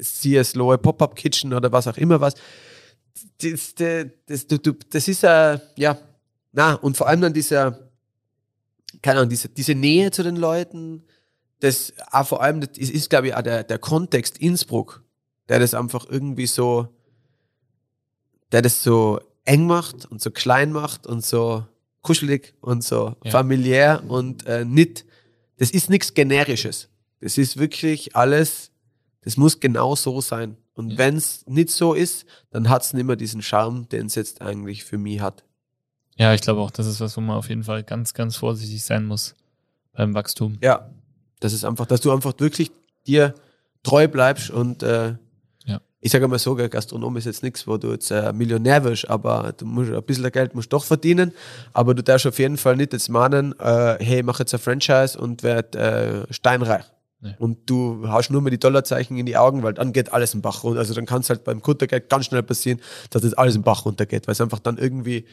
CS 0.00 0.54
Lowe 0.54 0.76
Pop-Up 0.76 1.16
Kitchen 1.16 1.54
oder 1.54 1.72
was 1.72 1.88
auch 1.88 1.96
immer 1.96 2.20
was. 2.20 2.34
Das, 3.40 3.74
das, 3.74 4.46
das, 4.46 4.46
das 4.90 5.08
ist 5.08 5.22
ja, 5.22 5.60
ja, 5.76 5.98
na, 6.52 6.74
und 6.74 6.96
vor 6.96 7.08
allem 7.08 7.22
dann 7.22 7.32
dieser, 7.32 7.90
keine 9.00 9.20
Ahnung, 9.20 9.30
diese, 9.30 9.48
diese 9.48 9.74
Nähe 9.74 10.10
zu 10.10 10.22
den 10.22 10.36
Leuten, 10.36 11.04
das 11.60 11.92
auch 12.10 12.26
vor 12.26 12.42
allem, 12.42 12.60
das 12.60 12.76
ist, 12.76 12.90
ist 12.90 13.10
glaube 13.10 13.28
ich, 13.28 13.34
auch 13.34 13.42
der, 13.42 13.64
der 13.64 13.78
Kontext 13.78 14.38
Innsbruck, 14.38 15.02
der 15.48 15.58
das 15.58 15.72
einfach 15.72 16.06
irgendwie 16.08 16.46
so, 16.46 16.88
der 18.52 18.60
das 18.60 18.82
so 18.82 19.20
eng 19.44 19.66
macht 19.66 20.04
und 20.04 20.20
so 20.20 20.30
klein 20.30 20.70
macht 20.70 21.06
und 21.06 21.24
so, 21.24 21.66
kuschelig 22.02 22.54
und 22.60 22.84
so 22.84 23.16
ja. 23.24 23.30
familiär 23.30 24.02
und 24.08 24.46
äh, 24.46 24.64
nicht, 24.64 25.04
das 25.56 25.70
ist 25.70 25.90
nichts 25.90 26.14
Generisches. 26.14 26.88
Das 27.20 27.36
ist 27.38 27.56
wirklich 27.58 28.14
alles, 28.14 28.70
das 29.22 29.36
muss 29.36 29.60
genau 29.60 29.96
so 29.96 30.20
sein. 30.20 30.56
Und 30.74 30.92
ja. 30.92 30.98
wenn 30.98 31.16
es 31.16 31.44
nicht 31.46 31.70
so 31.70 31.94
ist, 31.94 32.24
dann 32.50 32.68
hat 32.68 32.82
es 32.82 32.92
nicht 32.92 33.04
mehr 33.04 33.16
diesen 33.16 33.42
Charme, 33.42 33.88
den 33.88 34.06
es 34.06 34.14
jetzt 34.14 34.40
eigentlich 34.40 34.84
für 34.84 34.98
mich 34.98 35.20
hat. 35.20 35.44
Ja, 36.16 36.34
ich 36.34 36.40
glaube 36.40 36.60
auch, 36.60 36.70
das 36.70 36.86
ist 36.86 37.00
was, 37.00 37.16
wo 37.16 37.20
man 37.20 37.36
auf 37.36 37.48
jeden 37.48 37.64
Fall 37.64 37.82
ganz, 37.82 38.14
ganz 38.14 38.36
vorsichtig 38.36 38.84
sein 38.84 39.04
muss 39.04 39.34
beim 39.92 40.14
Wachstum. 40.14 40.58
Ja, 40.62 40.90
das 41.40 41.52
ist 41.52 41.64
einfach, 41.64 41.86
dass 41.86 42.00
du 42.00 42.12
einfach 42.12 42.34
wirklich 42.38 42.70
dir 43.06 43.34
treu 43.82 44.08
bleibst 44.08 44.50
und 44.50 44.82
äh, 44.82 45.14
ich 46.00 46.12
sage 46.12 46.28
mal 46.28 46.38
so, 46.38 46.54
Gastronom 46.54 47.16
ist 47.16 47.24
jetzt 47.24 47.42
nichts, 47.42 47.66
wo 47.66 47.76
du 47.76 47.90
jetzt 47.90 48.10
äh, 48.10 48.32
Millionär 48.32 48.84
wirst, 48.84 49.10
aber 49.10 49.52
du 49.56 49.66
musst 49.66 49.92
ein 49.92 50.02
bisschen 50.04 50.30
Geld 50.30 50.54
musst 50.54 50.72
doch 50.72 50.84
verdienen. 50.84 51.32
Aber 51.72 51.94
du 51.94 52.02
darfst 52.02 52.26
auf 52.26 52.38
jeden 52.38 52.56
Fall 52.56 52.76
nicht 52.76 52.92
jetzt 52.92 53.08
meinen, 53.08 53.58
äh, 53.58 53.96
hey, 53.98 54.22
mach 54.22 54.38
jetzt 54.38 54.54
ein 54.54 54.60
Franchise 54.60 55.18
und 55.18 55.42
werd 55.42 55.74
äh, 55.74 56.32
steinreich. 56.32 56.84
Nee. 57.20 57.34
Und 57.38 57.68
du 57.68 58.06
haust 58.08 58.30
nur 58.30 58.40
mal 58.42 58.50
die 58.50 58.60
Dollarzeichen 58.60 59.16
in 59.16 59.26
die 59.26 59.36
Augen, 59.36 59.64
weil 59.64 59.74
dann 59.74 59.92
geht 59.92 60.12
alles 60.12 60.34
im 60.34 60.40
Bach 60.40 60.62
runter. 60.62 60.78
Also 60.78 60.94
dann 60.94 61.04
kann 61.04 61.20
es 61.22 61.30
halt 61.30 61.42
beim 61.42 61.62
Kuttergeld 61.62 62.08
ganz 62.08 62.26
schnell 62.26 62.44
passieren, 62.44 62.80
dass 63.10 63.22
das 63.22 63.34
alles 63.34 63.56
im 63.56 63.62
Bach 63.62 63.84
runtergeht, 63.84 64.28
weil 64.28 64.32
es 64.32 64.40
einfach 64.40 64.60
dann 64.60 64.78
irgendwie 64.78 65.24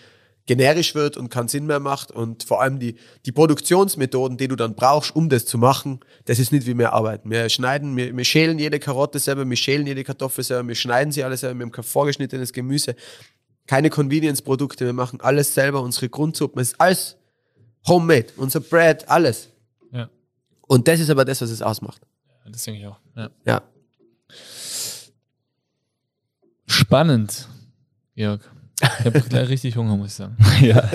generisch 0.46 0.94
wird 0.94 1.18
und 1.18 1.30
keinen 1.30 1.48
Sinn 1.48 1.66
mehr 1.66 1.80
macht 1.80 2.12
und 2.12 2.44
vor 2.44 2.62
allem 2.62 2.80
die, 2.80 2.96
die 3.26 3.32
Produktionsmethoden, 3.32 4.38
die 4.38 4.48
du 4.48 4.56
dann 4.56 4.76
brauchst, 4.76 5.16
um 5.16 5.28
das 5.30 5.46
zu 5.46 5.58
machen, 5.58 6.00
das 6.26 6.38
ist 6.38 6.52
nicht 6.52 6.68
wie 6.68 6.78
wir 6.78 6.94
arbeiten. 6.94 7.32
Wir 7.32 7.50
schneiden, 7.50 7.98
wir, 7.98 8.16
wir 8.16 8.26
schälen 8.26 8.60
jede 8.60 8.80
Karotte 8.80 9.18
selber, 9.18 9.50
wir 9.50 9.58
schälen 9.58 9.88
jede 9.88 10.04
Kartoffel 10.04 10.44
selber, 10.44 10.68
wir 10.68 10.76
schneiden 10.76 11.12
sie 11.12 11.24
alles 11.24 11.40
selber, 11.40 11.60
wir 11.60 11.66
haben 11.66 11.72
kein 11.72 11.84
vorgeschnittenes 11.84 12.54
Gemüse, 12.54 12.96
keine 13.66 13.90
Convenience-Produkte, 13.90 14.86
wir 14.86 14.94
machen 14.94 15.20
alles 15.22 15.54
selber, 15.54 15.82
unsere 15.82 16.10
Grundsuppen, 16.10 16.62
es 16.62 16.74
ist 16.74 16.82
alles 16.82 17.18
homemade, 17.88 18.28
unser 18.38 18.60
Bread, 18.60 19.08
alles. 19.10 19.50
Ja. 19.92 20.10
Und 20.62 20.88
das 20.88 21.00
ist 21.00 21.10
aber 21.10 21.26
das, 21.26 21.42
was 21.42 21.50
es 21.50 21.64
ausmacht. 21.64 22.02
Ja, 22.46 22.52
das 22.52 22.64
denke 22.64 22.82
ich 22.82 22.88
auch. 22.88 23.00
Ja. 23.16 23.30
ja. 23.46 23.62
Spannend, 26.68 27.48
Georg. 28.16 28.55
Ich 28.82 29.06
habe 29.06 29.22
gleich 29.22 29.50
richtig 29.50 29.76
Hunger, 29.78 29.96
muss 29.96 30.08
ich 30.08 30.14
sagen. 30.14 30.38
ja. 30.62 30.90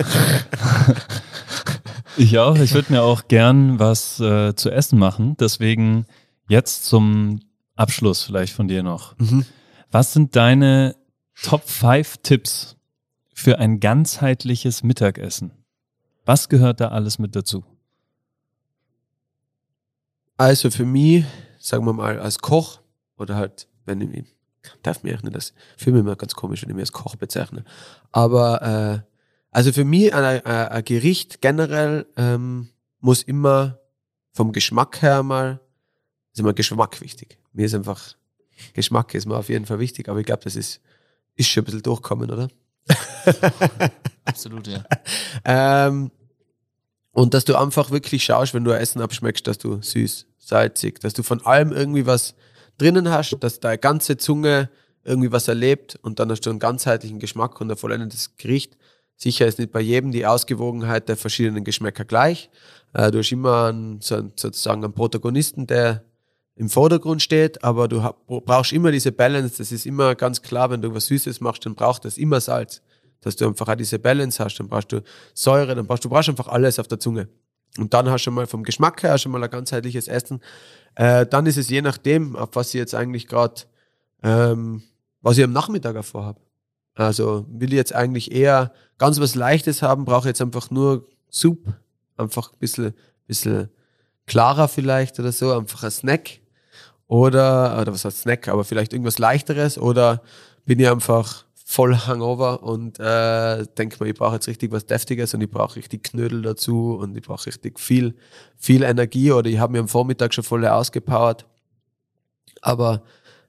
Ich 2.17 2.37
auch. 2.37 2.57
Ich 2.57 2.73
würde 2.73 2.93
mir 2.93 3.01
auch 3.01 3.27
gern 3.27 3.79
was 3.79 4.19
äh, 4.19 4.55
zu 4.55 4.69
essen 4.69 4.99
machen. 4.99 5.35
Deswegen 5.39 6.05
jetzt 6.47 6.85
zum 6.85 7.39
Abschluss 7.75 8.23
vielleicht 8.23 8.53
von 8.53 8.67
dir 8.67 8.83
noch. 8.83 9.17
Mhm. 9.17 9.45
Was 9.89 10.13
sind 10.13 10.35
deine 10.35 10.95
Top 11.41 11.67
5 11.67 12.17
Tipps 12.17 12.75
für 13.33 13.59
ein 13.59 13.79
ganzheitliches 13.79 14.83
Mittagessen? 14.83 15.51
Was 16.25 16.49
gehört 16.49 16.79
da 16.79 16.89
alles 16.89 17.17
mit 17.17 17.35
dazu? 17.35 17.63
Also 20.37 20.69
für 20.69 20.85
mich, 20.85 21.25
sagen 21.59 21.85
wir 21.85 21.93
mal, 21.93 22.19
als 22.19 22.39
Koch 22.39 22.79
oder 23.17 23.35
halt, 23.35 23.67
wenn 23.85 24.01
ich 24.01 24.25
darf 24.83 25.03
mir 25.03 25.17
auch 25.17 25.23
nicht 25.23 25.35
das, 25.35 25.53
fühle 25.77 25.97
mich 25.97 26.01
immer 26.01 26.15
ganz 26.15 26.35
komisch, 26.35 26.61
wenn 26.61 26.69
ich 26.69 26.75
mich 26.75 26.83
als 26.83 26.91
Koch 26.91 27.15
bezeichne. 27.15 27.63
Aber 28.11 28.61
äh, 28.61 29.11
also 29.51 29.71
für 29.73 29.85
mich 29.85 30.13
ein, 30.13 30.23
ein, 30.23 30.45
ein 30.45 30.85
Gericht 30.85 31.41
generell 31.41 32.05
ähm, 32.15 32.69
muss 32.99 33.23
immer 33.23 33.79
vom 34.33 34.53
Geschmack 34.53 35.01
her 35.01 35.23
mal, 35.23 35.59
ist 36.33 36.39
immer 36.39 36.53
Geschmack 36.53 37.01
wichtig. 37.01 37.37
Mir 37.53 37.65
ist 37.65 37.75
einfach, 37.75 38.15
Geschmack 38.73 39.13
ist 39.13 39.25
mir 39.25 39.35
auf 39.37 39.49
jeden 39.49 39.65
Fall 39.65 39.79
wichtig, 39.79 40.07
aber 40.07 40.19
ich 40.19 40.25
glaube, 40.25 40.43
das 40.43 40.55
ist, 40.55 40.79
ist 41.35 41.49
schon 41.49 41.63
ein 41.63 41.65
bisschen 41.65 41.83
durchkommen, 41.83 42.31
oder? 42.31 42.47
Absolut, 44.25 44.67
ja. 44.67 44.83
Ähm, 45.43 46.11
und 47.13 47.33
dass 47.33 47.45
du 47.45 47.55
einfach 47.57 47.91
wirklich 47.91 48.23
schaust, 48.23 48.53
wenn 48.53 48.63
du 48.63 48.71
ein 48.71 48.79
Essen 48.79 49.01
abschmeckst, 49.01 49.45
dass 49.47 49.57
du 49.57 49.81
süß, 49.81 50.27
salzig, 50.37 50.99
dass 50.99 51.13
du 51.13 51.23
von 51.23 51.45
allem 51.45 51.71
irgendwie 51.71 52.05
was 52.05 52.35
drinnen 52.81 53.09
hast, 53.09 53.37
dass 53.39 53.59
deine 53.59 53.77
ganze 53.77 54.17
Zunge 54.17 54.69
irgendwie 55.03 55.31
was 55.31 55.47
erlebt 55.47 55.97
und 56.01 56.19
dann 56.19 56.29
hast 56.31 56.41
du 56.41 56.49
einen 56.49 56.59
ganzheitlichen 56.59 57.19
Geschmack 57.19 57.59
und 57.61 57.71
ein 57.71 57.77
vollendetes 57.77 58.35
Gericht. 58.37 58.77
Sicher 59.15 59.45
ist 59.47 59.59
nicht 59.59 59.71
bei 59.71 59.81
jedem 59.81 60.11
die 60.11 60.25
Ausgewogenheit 60.25 61.07
der 61.09 61.17
verschiedenen 61.17 61.63
Geschmäcker 61.63 62.05
gleich. 62.05 62.49
Äh, 62.93 63.11
du 63.11 63.19
hast 63.19 63.31
immer 63.31 63.65
einen, 63.67 64.01
so, 64.01 64.15
einen- 64.15 64.33
sozusagen 64.35 64.83
einen 64.83 64.93
Protagonisten, 64.93 65.67
der 65.67 66.03
im 66.55 66.69
Vordergrund 66.69 67.21
steht, 67.21 67.63
aber 67.63 67.87
du 67.87 68.01
brauchst 68.27 68.73
immer 68.73 68.91
diese 68.91 69.11
Balance. 69.11 69.57
Das 69.57 69.71
ist 69.71 69.85
immer 69.85 70.15
ganz 70.15 70.41
klar, 70.41 70.69
wenn 70.69 70.81
du 70.81 70.93
was 70.93 71.05
Süßes 71.07 71.39
machst, 71.41 71.65
dann 71.65 71.75
braucht 71.75 72.05
das 72.05 72.17
immer 72.17 72.41
Salz. 72.41 72.81
Dass 73.21 73.35
du 73.35 73.47
einfach 73.47 73.67
auch 73.67 73.75
diese 73.75 73.99
Balance 73.99 74.43
hast, 74.43 74.57
dann 74.59 74.67
brauchst 74.67 74.91
du 74.91 75.01
Säure, 75.33 75.75
dann 75.75 75.85
brauchst 75.85 76.03
du 76.03 76.09
brauchst 76.09 76.29
einfach 76.29 76.47
alles 76.47 76.79
auf 76.79 76.87
der 76.87 76.99
Zunge. 76.99 77.27
Und 77.77 77.93
dann 77.93 78.09
hast 78.09 78.25
du 78.25 78.31
mal 78.31 78.47
vom 78.47 78.63
Geschmack 78.63 79.03
her 79.03 79.17
schon 79.17 79.31
mal 79.31 79.43
ein 79.43 79.49
ganzheitliches 79.49 80.07
Essen. 80.07 80.41
Äh, 80.95 81.25
dann 81.25 81.45
ist 81.45 81.57
es 81.57 81.69
je 81.69 81.81
nachdem, 81.81 82.35
auf 82.35 82.49
was 82.53 82.69
ich 82.69 82.73
jetzt 82.75 82.95
eigentlich 82.95 83.27
gerade, 83.27 83.61
ähm, 84.23 84.83
was 85.21 85.37
ich 85.37 85.43
am 85.43 85.53
Nachmittag 85.53 85.95
auch 85.95 86.05
vorhabe. 86.05 86.41
Also 86.95 87.45
will 87.49 87.69
ich 87.69 87.77
jetzt 87.77 87.95
eigentlich 87.95 88.31
eher 88.31 88.73
ganz 88.97 89.19
was 89.19 89.35
Leichtes 89.35 89.81
haben, 89.81 90.05
brauche 90.05 90.27
jetzt 90.27 90.41
einfach 90.41 90.69
nur 90.69 91.07
Soup, 91.29 91.73
einfach 92.17 92.51
ein 92.51 92.59
bisschen, 92.59 92.93
bisschen 93.25 93.69
klarer 94.27 94.67
vielleicht 94.67 95.19
oder 95.19 95.31
so, 95.31 95.53
einfach 95.53 95.83
ein 95.83 95.91
Snack. 95.91 96.41
Oder, 97.07 97.77
oder 97.81 97.91
was 97.91 98.05
heißt 98.05 98.21
Snack, 98.21 98.47
aber 98.47 98.63
vielleicht 98.63 98.93
irgendwas 98.93 99.19
leichteres 99.19 99.77
oder 99.77 100.21
bin 100.65 100.79
ich 100.79 100.89
einfach 100.89 101.45
voll 101.71 101.95
Hangover 101.95 102.63
und 102.63 102.99
äh, 102.99 103.65
denke 103.77 104.03
mir, 104.03 104.09
ich 104.09 104.15
brauche 104.17 104.33
jetzt 104.33 104.47
richtig 104.49 104.73
was 104.73 104.85
Deftiges 104.85 105.33
und 105.33 105.39
ich 105.39 105.49
brauche 105.49 105.77
richtig 105.77 106.03
Knödel 106.03 106.41
dazu 106.41 106.97
und 106.99 107.15
ich 107.15 107.23
brauche 107.23 107.45
richtig 107.45 107.79
viel, 107.79 108.13
viel 108.57 108.83
Energie 108.83 109.31
oder 109.31 109.49
ich 109.49 109.57
habe 109.57 109.71
mir 109.71 109.79
am 109.79 109.87
Vormittag 109.87 110.33
schon 110.33 110.43
voll 110.43 110.67
ausgepowert. 110.67 111.45
Aber 112.61 113.03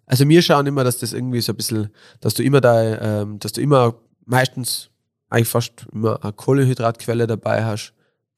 also 0.06 0.28
wir 0.28 0.40
schauen 0.40 0.66
immer, 0.66 0.84
dass 0.84 0.98
das 0.98 1.12
irgendwie 1.12 1.40
so 1.40 1.52
ein 1.52 1.56
bisschen, 1.56 1.90
dass 2.20 2.34
du 2.34 2.44
immer 2.44 2.60
da, 2.60 3.22
ähm, 3.22 3.40
dass 3.40 3.52
du 3.52 3.60
immer 3.60 3.96
meistens 4.24 4.90
eigentlich 5.28 5.48
fast 5.48 5.86
immer 5.92 6.22
eine 6.22 6.32
Kohlehydratquelle 6.32 7.26
dabei 7.26 7.64
hast. 7.64 7.92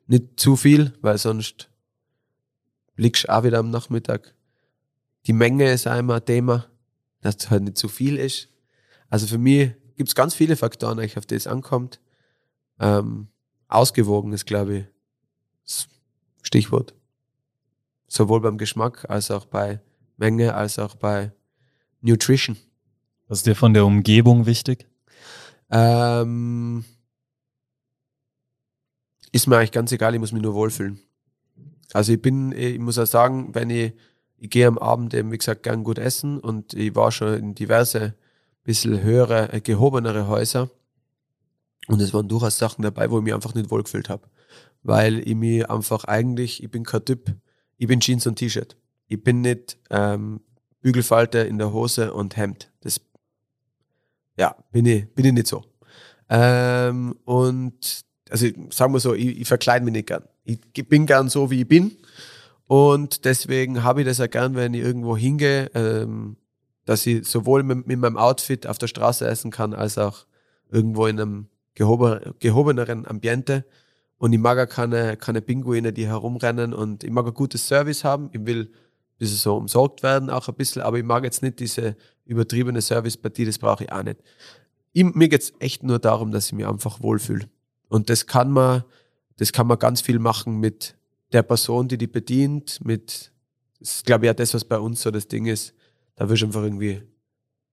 Nicht 0.06 0.40
zu 0.40 0.56
viel, 0.56 0.94
weil 1.02 1.18
sonst 1.18 1.68
liegst 2.96 3.24
du 3.24 3.28
auch 3.34 3.44
wieder 3.44 3.58
am 3.58 3.68
Nachmittag. 3.68 4.34
Die 5.26 5.34
Menge 5.34 5.70
ist 5.70 5.84
immer 5.84 6.14
ein 6.14 6.24
Thema, 6.24 6.64
dass 7.20 7.36
es 7.36 7.50
halt 7.50 7.64
nicht 7.64 7.76
zu 7.76 7.88
viel 7.88 8.16
ist. 8.16 8.48
Also 9.14 9.28
für 9.28 9.38
mich 9.38 9.70
gibt 9.94 10.08
es 10.08 10.16
ganz 10.16 10.34
viele 10.34 10.56
Faktoren, 10.56 10.98
eigentlich, 10.98 11.16
auf 11.16 11.24
die 11.24 11.36
es 11.36 11.46
ankommt. 11.46 12.00
Ähm, 12.80 13.28
ausgewogen 13.68 14.32
ist, 14.32 14.44
glaube 14.44 14.76
ich, 14.76 14.84
das 15.62 15.86
Stichwort. 16.42 16.96
Sowohl 18.08 18.40
beim 18.40 18.58
Geschmack 18.58 19.08
als 19.08 19.30
auch 19.30 19.44
bei 19.44 19.80
Menge, 20.16 20.56
als 20.56 20.80
auch 20.80 20.96
bei 20.96 21.30
Nutrition. 22.00 22.56
Was 23.28 23.38
ist 23.38 23.46
dir 23.46 23.54
von 23.54 23.72
der 23.72 23.86
Umgebung 23.86 24.46
wichtig? 24.46 24.88
Ähm, 25.70 26.84
ist 29.30 29.46
mir 29.46 29.58
eigentlich 29.58 29.70
ganz 29.70 29.92
egal, 29.92 30.14
ich 30.14 30.18
muss 30.18 30.32
mich 30.32 30.42
nur 30.42 30.54
wohlfühlen. 30.54 30.98
Also 31.92 32.14
ich 32.14 32.20
bin, 32.20 32.50
ich 32.50 32.80
muss 32.80 32.98
auch 32.98 33.06
sagen, 33.06 33.54
wenn 33.54 33.70
ich, 33.70 33.92
ich 34.38 34.50
gehe 34.50 34.66
am 34.66 34.76
Abend 34.76 35.14
eben, 35.14 35.30
wie 35.30 35.38
gesagt, 35.38 35.62
gern 35.62 35.84
gut 35.84 36.00
essen 36.00 36.40
und 36.40 36.74
ich 36.74 36.96
war 36.96 37.12
schon 37.12 37.34
in 37.34 37.54
diverse, 37.54 38.16
bisschen 38.64 39.02
höhere, 39.02 39.52
äh, 39.52 39.60
gehobenere 39.60 40.26
Häuser 40.26 40.70
und 41.86 42.00
es 42.00 42.12
waren 42.14 42.28
durchaus 42.28 42.58
Sachen 42.58 42.82
dabei, 42.82 43.10
wo 43.10 43.18
ich 43.18 43.24
mich 43.24 43.34
einfach 43.34 43.54
nicht 43.54 43.70
wohlgefühlt 43.70 44.08
habe. 44.08 44.26
Weil 44.82 45.26
ich 45.26 45.34
mich 45.34 45.68
einfach 45.70 46.04
eigentlich, 46.04 46.62
ich 46.62 46.70
bin 46.70 46.84
kein 46.84 47.04
Typ, 47.04 47.34
ich 47.76 47.86
bin 47.86 48.00
Jeans 48.00 48.26
und 48.26 48.36
T-Shirt. 48.36 48.76
Ich 49.06 49.22
bin 49.22 49.42
nicht 49.42 49.78
ähm, 49.90 50.40
Bügelfalte 50.80 51.38
in 51.38 51.58
der 51.58 51.72
Hose 51.72 52.12
und 52.12 52.36
Hemd. 52.36 52.70
Das 52.80 53.00
ja, 54.36 54.56
bin 54.72 54.86
ich, 54.86 55.06
bin 55.14 55.26
ich 55.26 55.32
nicht 55.32 55.46
so. 55.46 55.64
Ähm, 56.28 57.14
und 57.24 58.04
also 58.30 58.46
sagen 58.70 58.92
wir 58.92 59.00
so, 59.00 59.14
ich, 59.14 59.40
ich 59.40 59.48
verkleide 59.48 59.84
mich 59.84 59.92
nicht 59.92 60.08
gern. 60.08 60.24
Ich 60.44 60.60
bin 60.88 61.06
gern 61.06 61.28
so, 61.28 61.50
wie 61.50 61.62
ich 61.62 61.68
bin. 61.68 61.96
Und 62.66 63.24
deswegen 63.24 63.82
habe 63.82 64.00
ich 64.00 64.06
das 64.06 64.18
ja 64.18 64.26
gern, 64.26 64.54
wenn 64.54 64.74
ich 64.74 64.82
irgendwo 64.82 65.16
hingehe, 65.16 65.70
ähm, 65.74 66.36
dass 66.84 67.06
ich 67.06 67.26
sowohl 67.26 67.62
mit, 67.62 67.86
mit 67.86 67.98
meinem 67.98 68.16
Outfit 68.16 68.66
auf 68.66 68.78
der 68.78 68.88
Straße 68.88 69.26
essen 69.26 69.50
kann, 69.50 69.74
als 69.74 69.98
auch 69.98 70.26
irgendwo 70.70 71.06
in 71.06 71.20
einem 71.20 71.48
gehoben, 71.74 72.34
gehobeneren 72.38 73.06
Ambiente. 73.06 73.64
Und 74.18 74.32
ich 74.32 74.38
mag 74.38 74.58
auch 74.58 74.72
keine, 74.72 75.16
keine 75.16 75.42
Pinguine, 75.42 75.92
die 75.92 76.06
herumrennen 76.06 76.72
und 76.72 77.04
ich 77.04 77.10
mag 77.10 77.26
ein 77.26 77.34
gutes 77.34 77.66
Service 77.66 78.04
haben. 78.04 78.30
Ich 78.32 78.44
will 78.46 78.62
ein 78.62 79.18
bisschen 79.18 79.36
so 79.36 79.56
umsorgt 79.56 80.02
werden, 80.02 80.30
auch 80.30 80.48
ein 80.48 80.54
bisschen, 80.54 80.82
aber 80.82 80.98
ich 80.98 81.04
mag 81.04 81.24
jetzt 81.24 81.42
nicht 81.42 81.60
diese 81.60 81.96
übertriebene 82.24 82.80
Servicepartie, 82.80 83.44
das 83.44 83.58
brauche 83.58 83.84
ich 83.84 83.92
auch 83.92 84.02
nicht. 84.02 84.20
Ich, 84.92 85.04
mir 85.04 85.28
geht 85.28 85.42
es 85.42 85.52
echt 85.58 85.82
nur 85.82 85.98
darum, 85.98 86.30
dass 86.30 86.46
ich 86.46 86.52
mich 86.52 86.66
einfach 86.66 87.02
wohlfühle. 87.02 87.48
Und 87.88 88.08
das 88.10 88.26
kann 88.26 88.50
man, 88.50 88.84
das 89.36 89.52
kann 89.52 89.66
man 89.66 89.78
ganz 89.78 90.00
viel 90.00 90.18
machen 90.18 90.58
mit 90.58 90.96
der 91.32 91.42
Person, 91.42 91.88
die 91.88 91.98
die 91.98 92.06
bedient, 92.06 92.78
mit, 92.84 93.32
das 93.80 93.96
ist 93.96 94.06
glaube 94.06 94.26
ich 94.26 94.30
auch 94.30 94.36
das, 94.36 94.54
was 94.54 94.64
bei 94.64 94.78
uns 94.78 95.02
so 95.02 95.10
das 95.10 95.28
Ding 95.28 95.46
ist, 95.46 95.74
da 96.16 96.28
wirst 96.28 96.42
du 96.42 96.46
einfach 96.46 96.62
irgendwie 96.62 97.02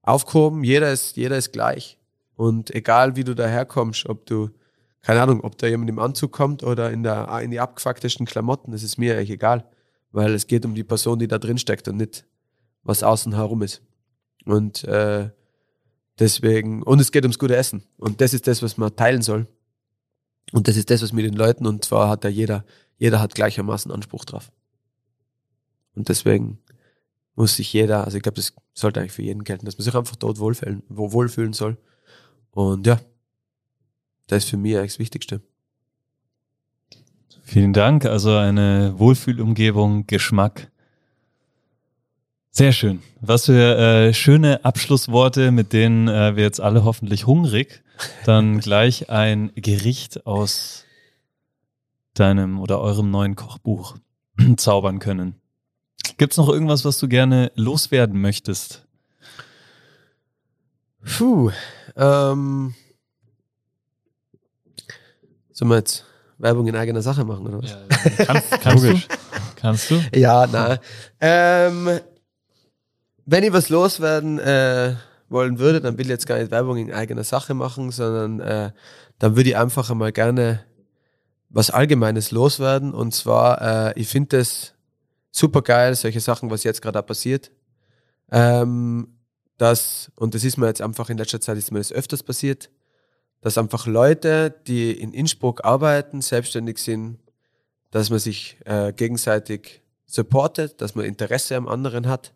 aufgehoben, 0.02 0.64
jeder 0.64 0.92
ist, 0.92 1.16
jeder 1.18 1.38
ist 1.38 1.52
gleich. 1.52 1.98
Und 2.36 2.74
egal 2.74 3.16
wie 3.16 3.24
du 3.24 3.36
daherkommst, 3.36 4.08
ob 4.08 4.26
du, 4.26 4.50
keine 5.02 5.22
Ahnung, 5.22 5.42
ob 5.42 5.58
da 5.58 5.68
jemand 5.68 5.90
im 5.90 6.00
Anzug 6.00 6.32
kommt 6.32 6.64
oder 6.64 6.92
in, 6.92 7.04
der, 7.04 7.40
in 7.42 7.52
die 7.52 7.60
abgefucktesten 7.60 8.26
Klamotten, 8.26 8.72
das 8.72 8.84
ist 8.84 8.98
mir 8.98 9.16
eigentlich 9.16 9.32
egal. 9.32 9.70
Weil 10.12 10.34
es 10.34 10.48
geht 10.48 10.66
um 10.66 10.76
die 10.76 10.84
Person, 10.84 11.20
die 11.20 11.28
da 11.28 11.38
drin 11.38 11.58
steckt 11.58 11.88
und 11.88 11.98
nicht, 11.98 12.26
was 12.84 13.04
außen 13.04 13.36
herum 13.36 13.62
ist. 13.62 13.82
Und 14.46 14.84
äh, 14.86 15.30
deswegen, 16.20 16.84
und 16.84 17.00
es 17.00 17.12
geht 17.12 17.24
ums 17.24 17.40
gute 17.40 17.56
Essen. 17.56 17.84
Und 17.98 18.22
das 18.22 18.34
ist 18.34 18.48
das, 18.48 18.62
was 18.64 18.78
man 18.78 18.96
teilen 18.96 19.22
soll. 19.22 19.48
Und 20.52 20.68
das 20.68 20.76
ist 20.76 20.90
das, 20.90 21.02
was 21.02 21.14
mit 21.14 21.26
den 21.26 21.36
Leuten, 21.36 21.66
und 21.66 21.86
zwar 21.86 22.10
hat 22.10 22.24
da 22.24 22.28
jeder, 22.28 22.66
jeder 22.98 23.22
hat 23.22 23.36
gleichermaßen 23.36 23.92
Anspruch 23.92 24.26
drauf. 24.26 24.52
Und 25.96 26.10
deswegen 26.10 26.60
muss 27.42 27.56
sich 27.56 27.74
jeder, 27.74 28.04
also 28.06 28.18
ich 28.18 28.22
glaube, 28.22 28.36
das 28.36 28.54
sollte 28.76 29.00
eigentlich 29.00 29.14
für 29.14 29.24
jeden 29.24 29.44
gelten, 29.44 29.66
dass 29.66 29.76
man 29.76 29.84
sich 29.84 29.96
einfach 29.96 30.16
dort 30.16 30.38
wohlfühlen, 30.38 30.84
wo 30.90 31.12
wohlfühlen 31.12 31.54
soll. 31.54 31.76
Und 32.52 32.86
ja, 32.86 33.00
das 34.28 34.44
ist 34.44 34.52
für 34.52 34.58
mich 34.58 34.78
eigentlich 34.78 34.92
das 34.92 35.00
Wichtigste. 35.00 35.42
Vielen 37.42 37.74
Dank. 37.74 38.06
Also 38.06 38.36
eine 38.36 38.94
Wohlfühlumgebung, 39.00 40.06
Geschmack. 40.06 40.70
Sehr 42.52 42.74
schön. 42.74 43.02
Was 43.22 43.46
für 43.46 43.76
äh, 43.76 44.14
schöne 44.14 44.64
Abschlussworte, 44.64 45.50
mit 45.50 45.74
denen 45.74 46.10
äh, 46.10 46.36
wir 46.36 46.44
jetzt 46.44 46.62
alle 46.62 46.84
hoffentlich 46.84 47.26
hungrig 47.26 47.82
dann 48.24 48.60
gleich 48.60 49.10
ein 49.10 49.52
Gericht 49.56 50.28
aus 50.28 50.86
deinem 52.14 52.60
oder 52.60 52.80
eurem 52.82 53.10
neuen 53.10 53.36
Kochbuch 53.36 53.98
zaubern 54.58 55.00
können. 55.00 55.41
Gibt's 56.22 56.38
noch 56.38 56.50
irgendwas, 56.50 56.86
was 56.86 57.00
du 57.00 57.08
gerne 57.08 57.52
loswerden 57.56 58.22
möchtest? 58.22 58.86
Puh, 61.18 61.50
ähm, 61.96 62.76
sollen 65.52 65.72
wir 65.72 65.78
jetzt 65.78 66.06
Werbung 66.38 66.68
in 66.68 66.76
eigener 66.76 67.02
Sache 67.02 67.26
machen, 67.26 67.48
oder 67.48 67.64
was? 67.64 67.72
Ja, 67.72 68.26
kannst, 68.26 68.52
kannst 68.62 68.84
du? 68.84 69.02
Kannst 69.56 69.90
du? 69.90 70.00
Ja, 70.14 70.46
na. 70.46 70.78
Ähm, 71.20 72.00
wenn 73.26 73.44
ich 73.44 73.52
was 73.52 73.70
loswerden 73.70 74.38
äh, 74.38 74.98
wollen 75.28 75.58
würde, 75.58 75.82
dann 75.82 75.98
will 75.98 76.06
ich 76.06 76.12
jetzt 76.12 76.28
gar 76.28 76.38
nicht 76.38 76.52
Werbung 76.52 76.78
in 76.78 76.94
eigener 76.94 77.24
Sache 77.24 77.56
machen, 77.56 77.90
sondern 77.90 78.40
äh, 78.42 78.72
dann 79.18 79.36
würde 79.36 79.50
ich 79.50 79.58
einfach 79.58 79.90
einmal 79.90 80.12
gerne 80.12 80.64
was 81.50 81.72
Allgemeines 81.72 82.30
loswerden. 82.30 82.94
Und 82.94 83.16
zwar, 83.16 83.88
äh, 83.88 84.00
ich 84.00 84.08
finde 84.08 84.38
es 84.38 84.76
super 85.32 85.62
geil, 85.62 85.96
solche 85.96 86.20
Sachen, 86.20 86.52
was 86.52 86.64
jetzt 86.64 86.82
gerade 86.82 87.02
passiert. 87.02 87.52
Ähm, 88.32 89.08
dass, 89.58 90.12
und 90.16 90.34
das 90.34 90.44
ist 90.44 90.58
mir 90.58 90.68
jetzt 90.68 90.82
einfach 90.82 91.10
in 91.10 91.18
letzter 91.18 91.40
Zeit 91.40 91.58
ist 91.58 91.72
mir 91.72 91.80
das 91.80 91.92
öfters 91.92 92.24
passiert, 92.24 92.70
dass 93.42 93.58
einfach 93.58 93.88
Leute, 93.88 94.56
die 94.68 94.92
in 94.92 95.14
Innsbruck 95.14 95.64
arbeiten, 95.66 96.22
selbstständig 96.22 96.78
sind, 96.78 97.20
dass 97.92 98.10
man 98.10 98.20
sich 98.20 98.58
äh, 98.66 98.94
gegenseitig 98.94 99.82
supportet, 100.06 100.82
dass 100.82 100.96
man 100.96 101.06
Interesse 101.06 101.56
am 101.56 101.68
anderen 101.68 102.08
hat, 102.08 102.34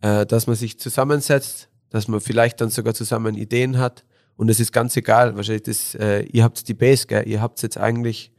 äh, 0.00 0.26
dass 0.26 0.46
man 0.46 0.56
sich 0.56 0.78
zusammensetzt, 0.78 1.68
dass 1.90 2.08
man 2.08 2.20
vielleicht 2.20 2.60
dann 2.60 2.70
sogar 2.70 2.94
zusammen 2.94 3.36
Ideen 3.36 3.78
hat. 3.78 4.04
Und 4.36 4.48
es 4.48 4.58
ist 4.58 4.72
ganz 4.72 4.96
egal, 4.96 5.36
wahrscheinlich 5.36 5.62
das, 5.62 5.94
äh, 5.94 6.22
ihr 6.22 6.44
habt 6.44 6.66
die 6.66 6.74
Base, 6.74 7.06
gell? 7.06 7.28
ihr 7.28 7.40
habt 7.40 7.62
jetzt 7.62 7.78
eigentlich 7.78 8.32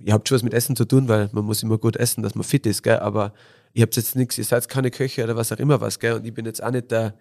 ihr 0.00 0.12
habt 0.12 0.28
schon 0.28 0.36
was 0.36 0.42
mit 0.42 0.54
Essen 0.54 0.76
zu 0.76 0.84
tun, 0.84 1.08
weil 1.08 1.28
man 1.32 1.44
muss 1.44 1.62
immer 1.62 1.78
gut 1.78 1.96
essen, 1.96 2.22
dass 2.22 2.34
man 2.34 2.44
fit 2.44 2.66
ist, 2.66 2.82
gell? 2.82 2.98
aber 2.98 3.32
ihr 3.72 3.82
habt 3.82 3.96
jetzt 3.96 4.16
nichts, 4.16 4.38
ihr 4.38 4.44
seid 4.44 4.68
keine 4.68 4.90
Köche 4.90 5.24
oder 5.24 5.36
was 5.36 5.52
auch 5.52 5.58
immer 5.58 5.80
was, 5.80 5.98
gell? 5.98 6.14
und 6.14 6.26
ich 6.26 6.34
bin 6.34 6.46
jetzt 6.46 6.62
auch 6.62 6.70
nicht 6.70 6.90
der, 6.90 7.14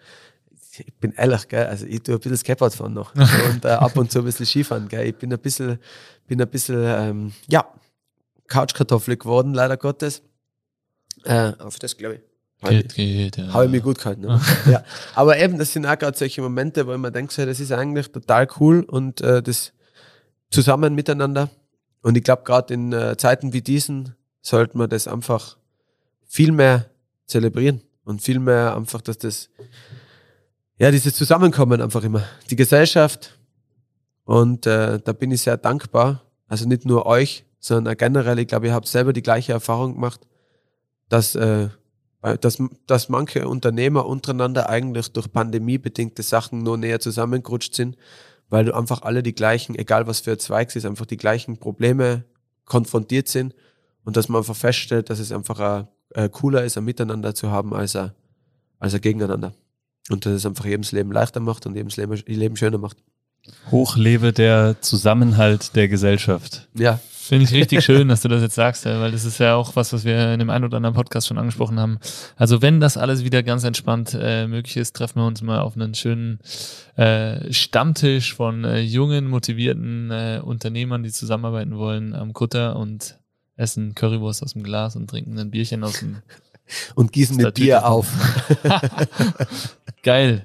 ich 0.77 0.93
bin 0.99 1.13
ehrlich, 1.13 1.47
gell? 1.47 1.65
also 1.65 1.85
ich 1.85 2.01
tue 2.01 2.15
ein 2.15 2.19
bisschen 2.19 2.37
Skateboard 2.37 2.73
fahren 2.73 2.93
noch 2.93 3.13
und 3.49 3.65
äh, 3.65 3.69
ab 3.69 3.95
und 3.97 4.11
zu 4.11 4.19
ein 4.19 4.25
bisschen 4.25 4.45
Skifahren, 4.45 4.87
gell? 4.87 5.07
ich 5.07 5.15
bin 5.15 5.31
ein 5.31 5.39
bisschen, 5.39 5.79
bin 6.27 6.41
ein 6.41 6.49
bisschen, 6.49 6.83
ähm, 6.83 7.33
ja, 7.47 7.65
Couchkartoffel 8.47 9.17
geworden, 9.17 9.53
leider 9.53 9.75
Gottes. 9.75 10.21
Äh, 11.23 11.53
auf 11.57 11.79
das 11.79 11.97
glaube 11.97 12.15
ich. 12.15 12.21
Geht, 12.61 12.95
geht, 12.95 13.37
ja. 13.37 13.53
Habe 13.53 13.65
ich 13.65 13.71
mich 13.71 13.83
gut 13.83 13.97
gehalten. 13.97 14.21
Ne? 14.21 14.39
ja. 14.71 14.83
Aber 15.13 15.37
eben, 15.37 15.57
das 15.57 15.73
sind 15.73 15.85
auch 15.85 15.97
gerade 15.97 16.17
solche 16.17 16.41
Momente, 16.41 16.87
wo 16.87 16.93
ich 16.93 16.97
mir 16.97 17.11
denke, 17.11 17.33
so, 17.33 17.45
das 17.45 17.59
ist 17.59 17.71
eigentlich 17.71 18.11
total 18.11 18.47
cool 18.59 18.81
und 18.83 19.21
äh, 19.21 19.41
das 19.43 19.73
zusammen 20.51 20.95
miteinander 20.95 21.49
und 22.05 22.15
ich 22.15 22.23
glaube, 22.23 22.43
gerade 22.43 22.71
in 22.71 22.93
äh, 22.93 23.17
Zeiten 23.17 23.51
wie 23.51 23.63
diesen 23.63 24.13
sollte 24.39 24.77
man 24.77 24.87
das 24.87 25.07
einfach 25.07 25.57
viel 26.23 26.51
mehr 26.51 26.85
zelebrieren 27.25 27.81
und 28.03 28.21
viel 28.21 28.37
mehr 28.37 28.77
einfach, 28.77 29.01
dass 29.01 29.17
das, 29.17 29.49
ja, 30.77 30.91
dieses 30.91 31.15
Zusammenkommen 31.15 31.81
einfach 31.81 32.03
immer. 32.03 32.21
Die 32.51 32.55
Gesellschaft 32.55 33.39
und 34.23 34.67
äh, 34.67 34.99
da 35.03 35.13
bin 35.13 35.31
ich 35.31 35.41
sehr 35.41 35.57
dankbar. 35.57 36.21
Also 36.47 36.67
nicht 36.67 36.85
nur 36.85 37.07
euch, 37.07 37.43
sondern 37.59 37.97
generell, 37.97 38.37
ich 38.37 38.49
glaube, 38.49 38.67
ihr 38.67 38.75
habt 38.75 38.87
selber 38.87 39.11
die 39.11 39.23
gleiche 39.23 39.53
Erfahrung 39.53 39.95
gemacht, 39.95 40.27
dass, 41.09 41.33
äh, 41.33 41.69
dass, 42.39 42.61
dass 42.85 43.09
manche 43.09 43.47
Unternehmer 43.47 44.05
untereinander 44.05 44.69
eigentlich 44.69 45.11
durch 45.11 45.33
pandemiebedingte 45.33 46.21
Sachen 46.21 46.61
nur 46.61 46.77
näher 46.77 46.99
zusammengerutscht 46.99 47.73
sind 47.73 47.97
weil 48.49 48.65
du 48.65 48.75
einfach 48.75 49.01
alle 49.01 49.23
die 49.23 49.35
gleichen, 49.35 49.75
egal 49.75 50.07
was 50.07 50.19
für 50.19 50.33
ein 50.33 50.39
Zweig 50.39 50.69
es 50.69 50.75
ist, 50.75 50.85
einfach 50.85 51.05
die 51.05 51.17
gleichen 51.17 51.57
Probleme 51.57 52.25
konfrontiert 52.65 53.27
sind 53.27 53.55
und 54.03 54.17
dass 54.17 54.29
man 54.29 54.39
einfach 54.39 54.55
feststellt, 54.55 55.09
dass 55.09 55.19
es 55.19 55.31
einfach 55.31 55.59
ein, 55.59 55.87
ein 56.13 56.31
cooler 56.31 56.63
ist, 56.63 56.77
ein 56.77 56.85
Miteinander 56.85 57.33
zu 57.35 57.49
haben, 57.51 57.73
als 57.73 57.95
ein, 57.95 58.11
als 58.79 58.93
ein 58.93 59.01
Gegeneinander. 59.01 59.53
Und 60.09 60.25
dass 60.25 60.33
es 60.33 60.45
einfach 60.45 60.65
jedem 60.65 60.83
das 60.83 60.91
Leben 60.91 61.11
leichter 61.11 61.39
macht 61.39 61.65
und 61.65 61.75
jedem 61.75 61.89
das 61.89 61.97
Leben, 61.97 62.15
Leben 62.27 62.55
schöner 62.55 62.77
macht. 62.77 62.97
Hochlebe 63.71 64.33
der 64.33 64.81
Zusammenhalt 64.81 65.75
der 65.75 65.87
Gesellschaft. 65.87 66.67
Ja, 66.73 66.99
Finde 67.25 67.45
ich 67.45 67.53
richtig 67.53 67.83
schön, 67.83 68.07
dass 68.07 68.21
du 68.21 68.27
das 68.27 68.43
jetzt 68.43 68.53
sagst, 68.53 68.85
weil 68.85 69.11
das 69.11 69.25
ist 69.25 69.39
ja 69.39 69.55
auch 69.55 69.75
was, 69.75 69.91
was 69.93 70.05
wir 70.05 70.33
in 70.33 70.37
dem 70.37 70.51
einen 70.51 70.63
oder 70.63 70.77
anderen 70.77 70.93
Podcast 70.93 71.25
schon 71.25 71.39
angesprochen 71.39 71.79
haben. 71.79 71.97
Also 72.35 72.61
wenn 72.61 72.79
das 72.79 72.97
alles 72.97 73.23
wieder 73.23 73.41
ganz 73.41 73.63
entspannt 73.63 74.15
äh, 74.19 74.45
möglich 74.45 74.77
ist, 74.77 74.95
treffen 74.95 75.21
wir 75.21 75.25
uns 75.25 75.41
mal 75.41 75.59
auf 75.61 75.75
einen 75.75 75.95
schönen 75.95 76.37
äh, 76.97 77.51
Stammtisch 77.51 78.35
von 78.35 78.63
äh, 78.63 78.79
jungen, 78.81 79.27
motivierten 79.27 80.11
äh, 80.11 80.39
Unternehmern, 80.43 81.01
die 81.01 81.11
zusammenarbeiten 81.11 81.79
wollen 81.79 82.13
am 82.13 82.33
Kutter 82.33 82.75
und 82.75 83.17
essen 83.55 83.95
Currywurst 83.95 84.43
aus 84.43 84.53
dem 84.53 84.61
Glas 84.61 84.95
und 84.95 85.09
trinken 85.09 85.39
ein 85.39 85.49
Bierchen 85.49 85.83
aus 85.83 86.01
dem 86.01 86.17
und 86.93 87.11
gießen 87.11 87.37
mit 87.37 87.55
Bier 87.55 87.87
auf. 87.87 88.07
Geil. 90.03 90.43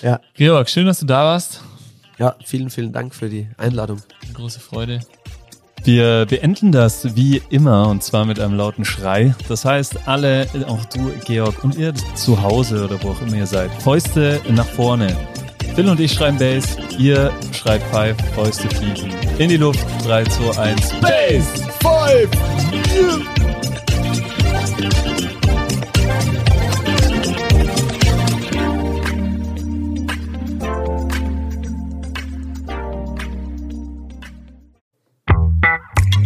Ja. 0.00 0.22
Georg, 0.32 0.70
schön, 0.70 0.86
dass 0.86 1.00
du 1.00 1.06
da 1.06 1.24
warst. 1.24 1.60
Ja, 2.18 2.34
vielen, 2.44 2.70
vielen 2.70 2.92
Dank 2.92 3.14
für 3.14 3.28
die 3.28 3.48
Einladung. 3.56 4.02
Große 4.34 4.60
Freude. 4.60 5.00
Wir 5.84 6.26
beenden 6.28 6.72
das 6.72 7.14
wie 7.14 7.40
immer 7.50 7.88
und 7.88 8.02
zwar 8.02 8.24
mit 8.24 8.40
einem 8.40 8.54
lauten 8.54 8.84
Schrei. 8.84 9.34
Das 9.48 9.64
heißt, 9.64 10.08
alle, 10.08 10.46
auch 10.66 10.84
du, 10.86 11.12
Georg, 11.24 11.62
und 11.62 11.76
ihr 11.76 11.94
zu 12.14 12.42
Hause 12.42 12.84
oder 12.84 13.00
wo 13.02 13.10
auch 13.10 13.22
immer 13.22 13.36
ihr 13.36 13.46
seid, 13.46 13.70
Fäuste 13.80 14.40
nach 14.50 14.66
vorne. 14.66 15.16
Phil 15.76 15.88
und 15.88 16.00
ich 16.00 16.12
schreiben 16.12 16.38
Bass, 16.38 16.76
ihr 16.98 17.32
schreibt 17.52 17.84
Five, 17.94 18.16
Fäuste 18.34 18.68
fliegen. 18.68 19.14
In 19.38 19.48
die 19.48 19.56
Luft, 19.56 19.86
3, 20.04 20.24
2, 20.24 20.58
1, 20.58 20.94
Bass! 21.00 21.62
Five! 21.80 23.37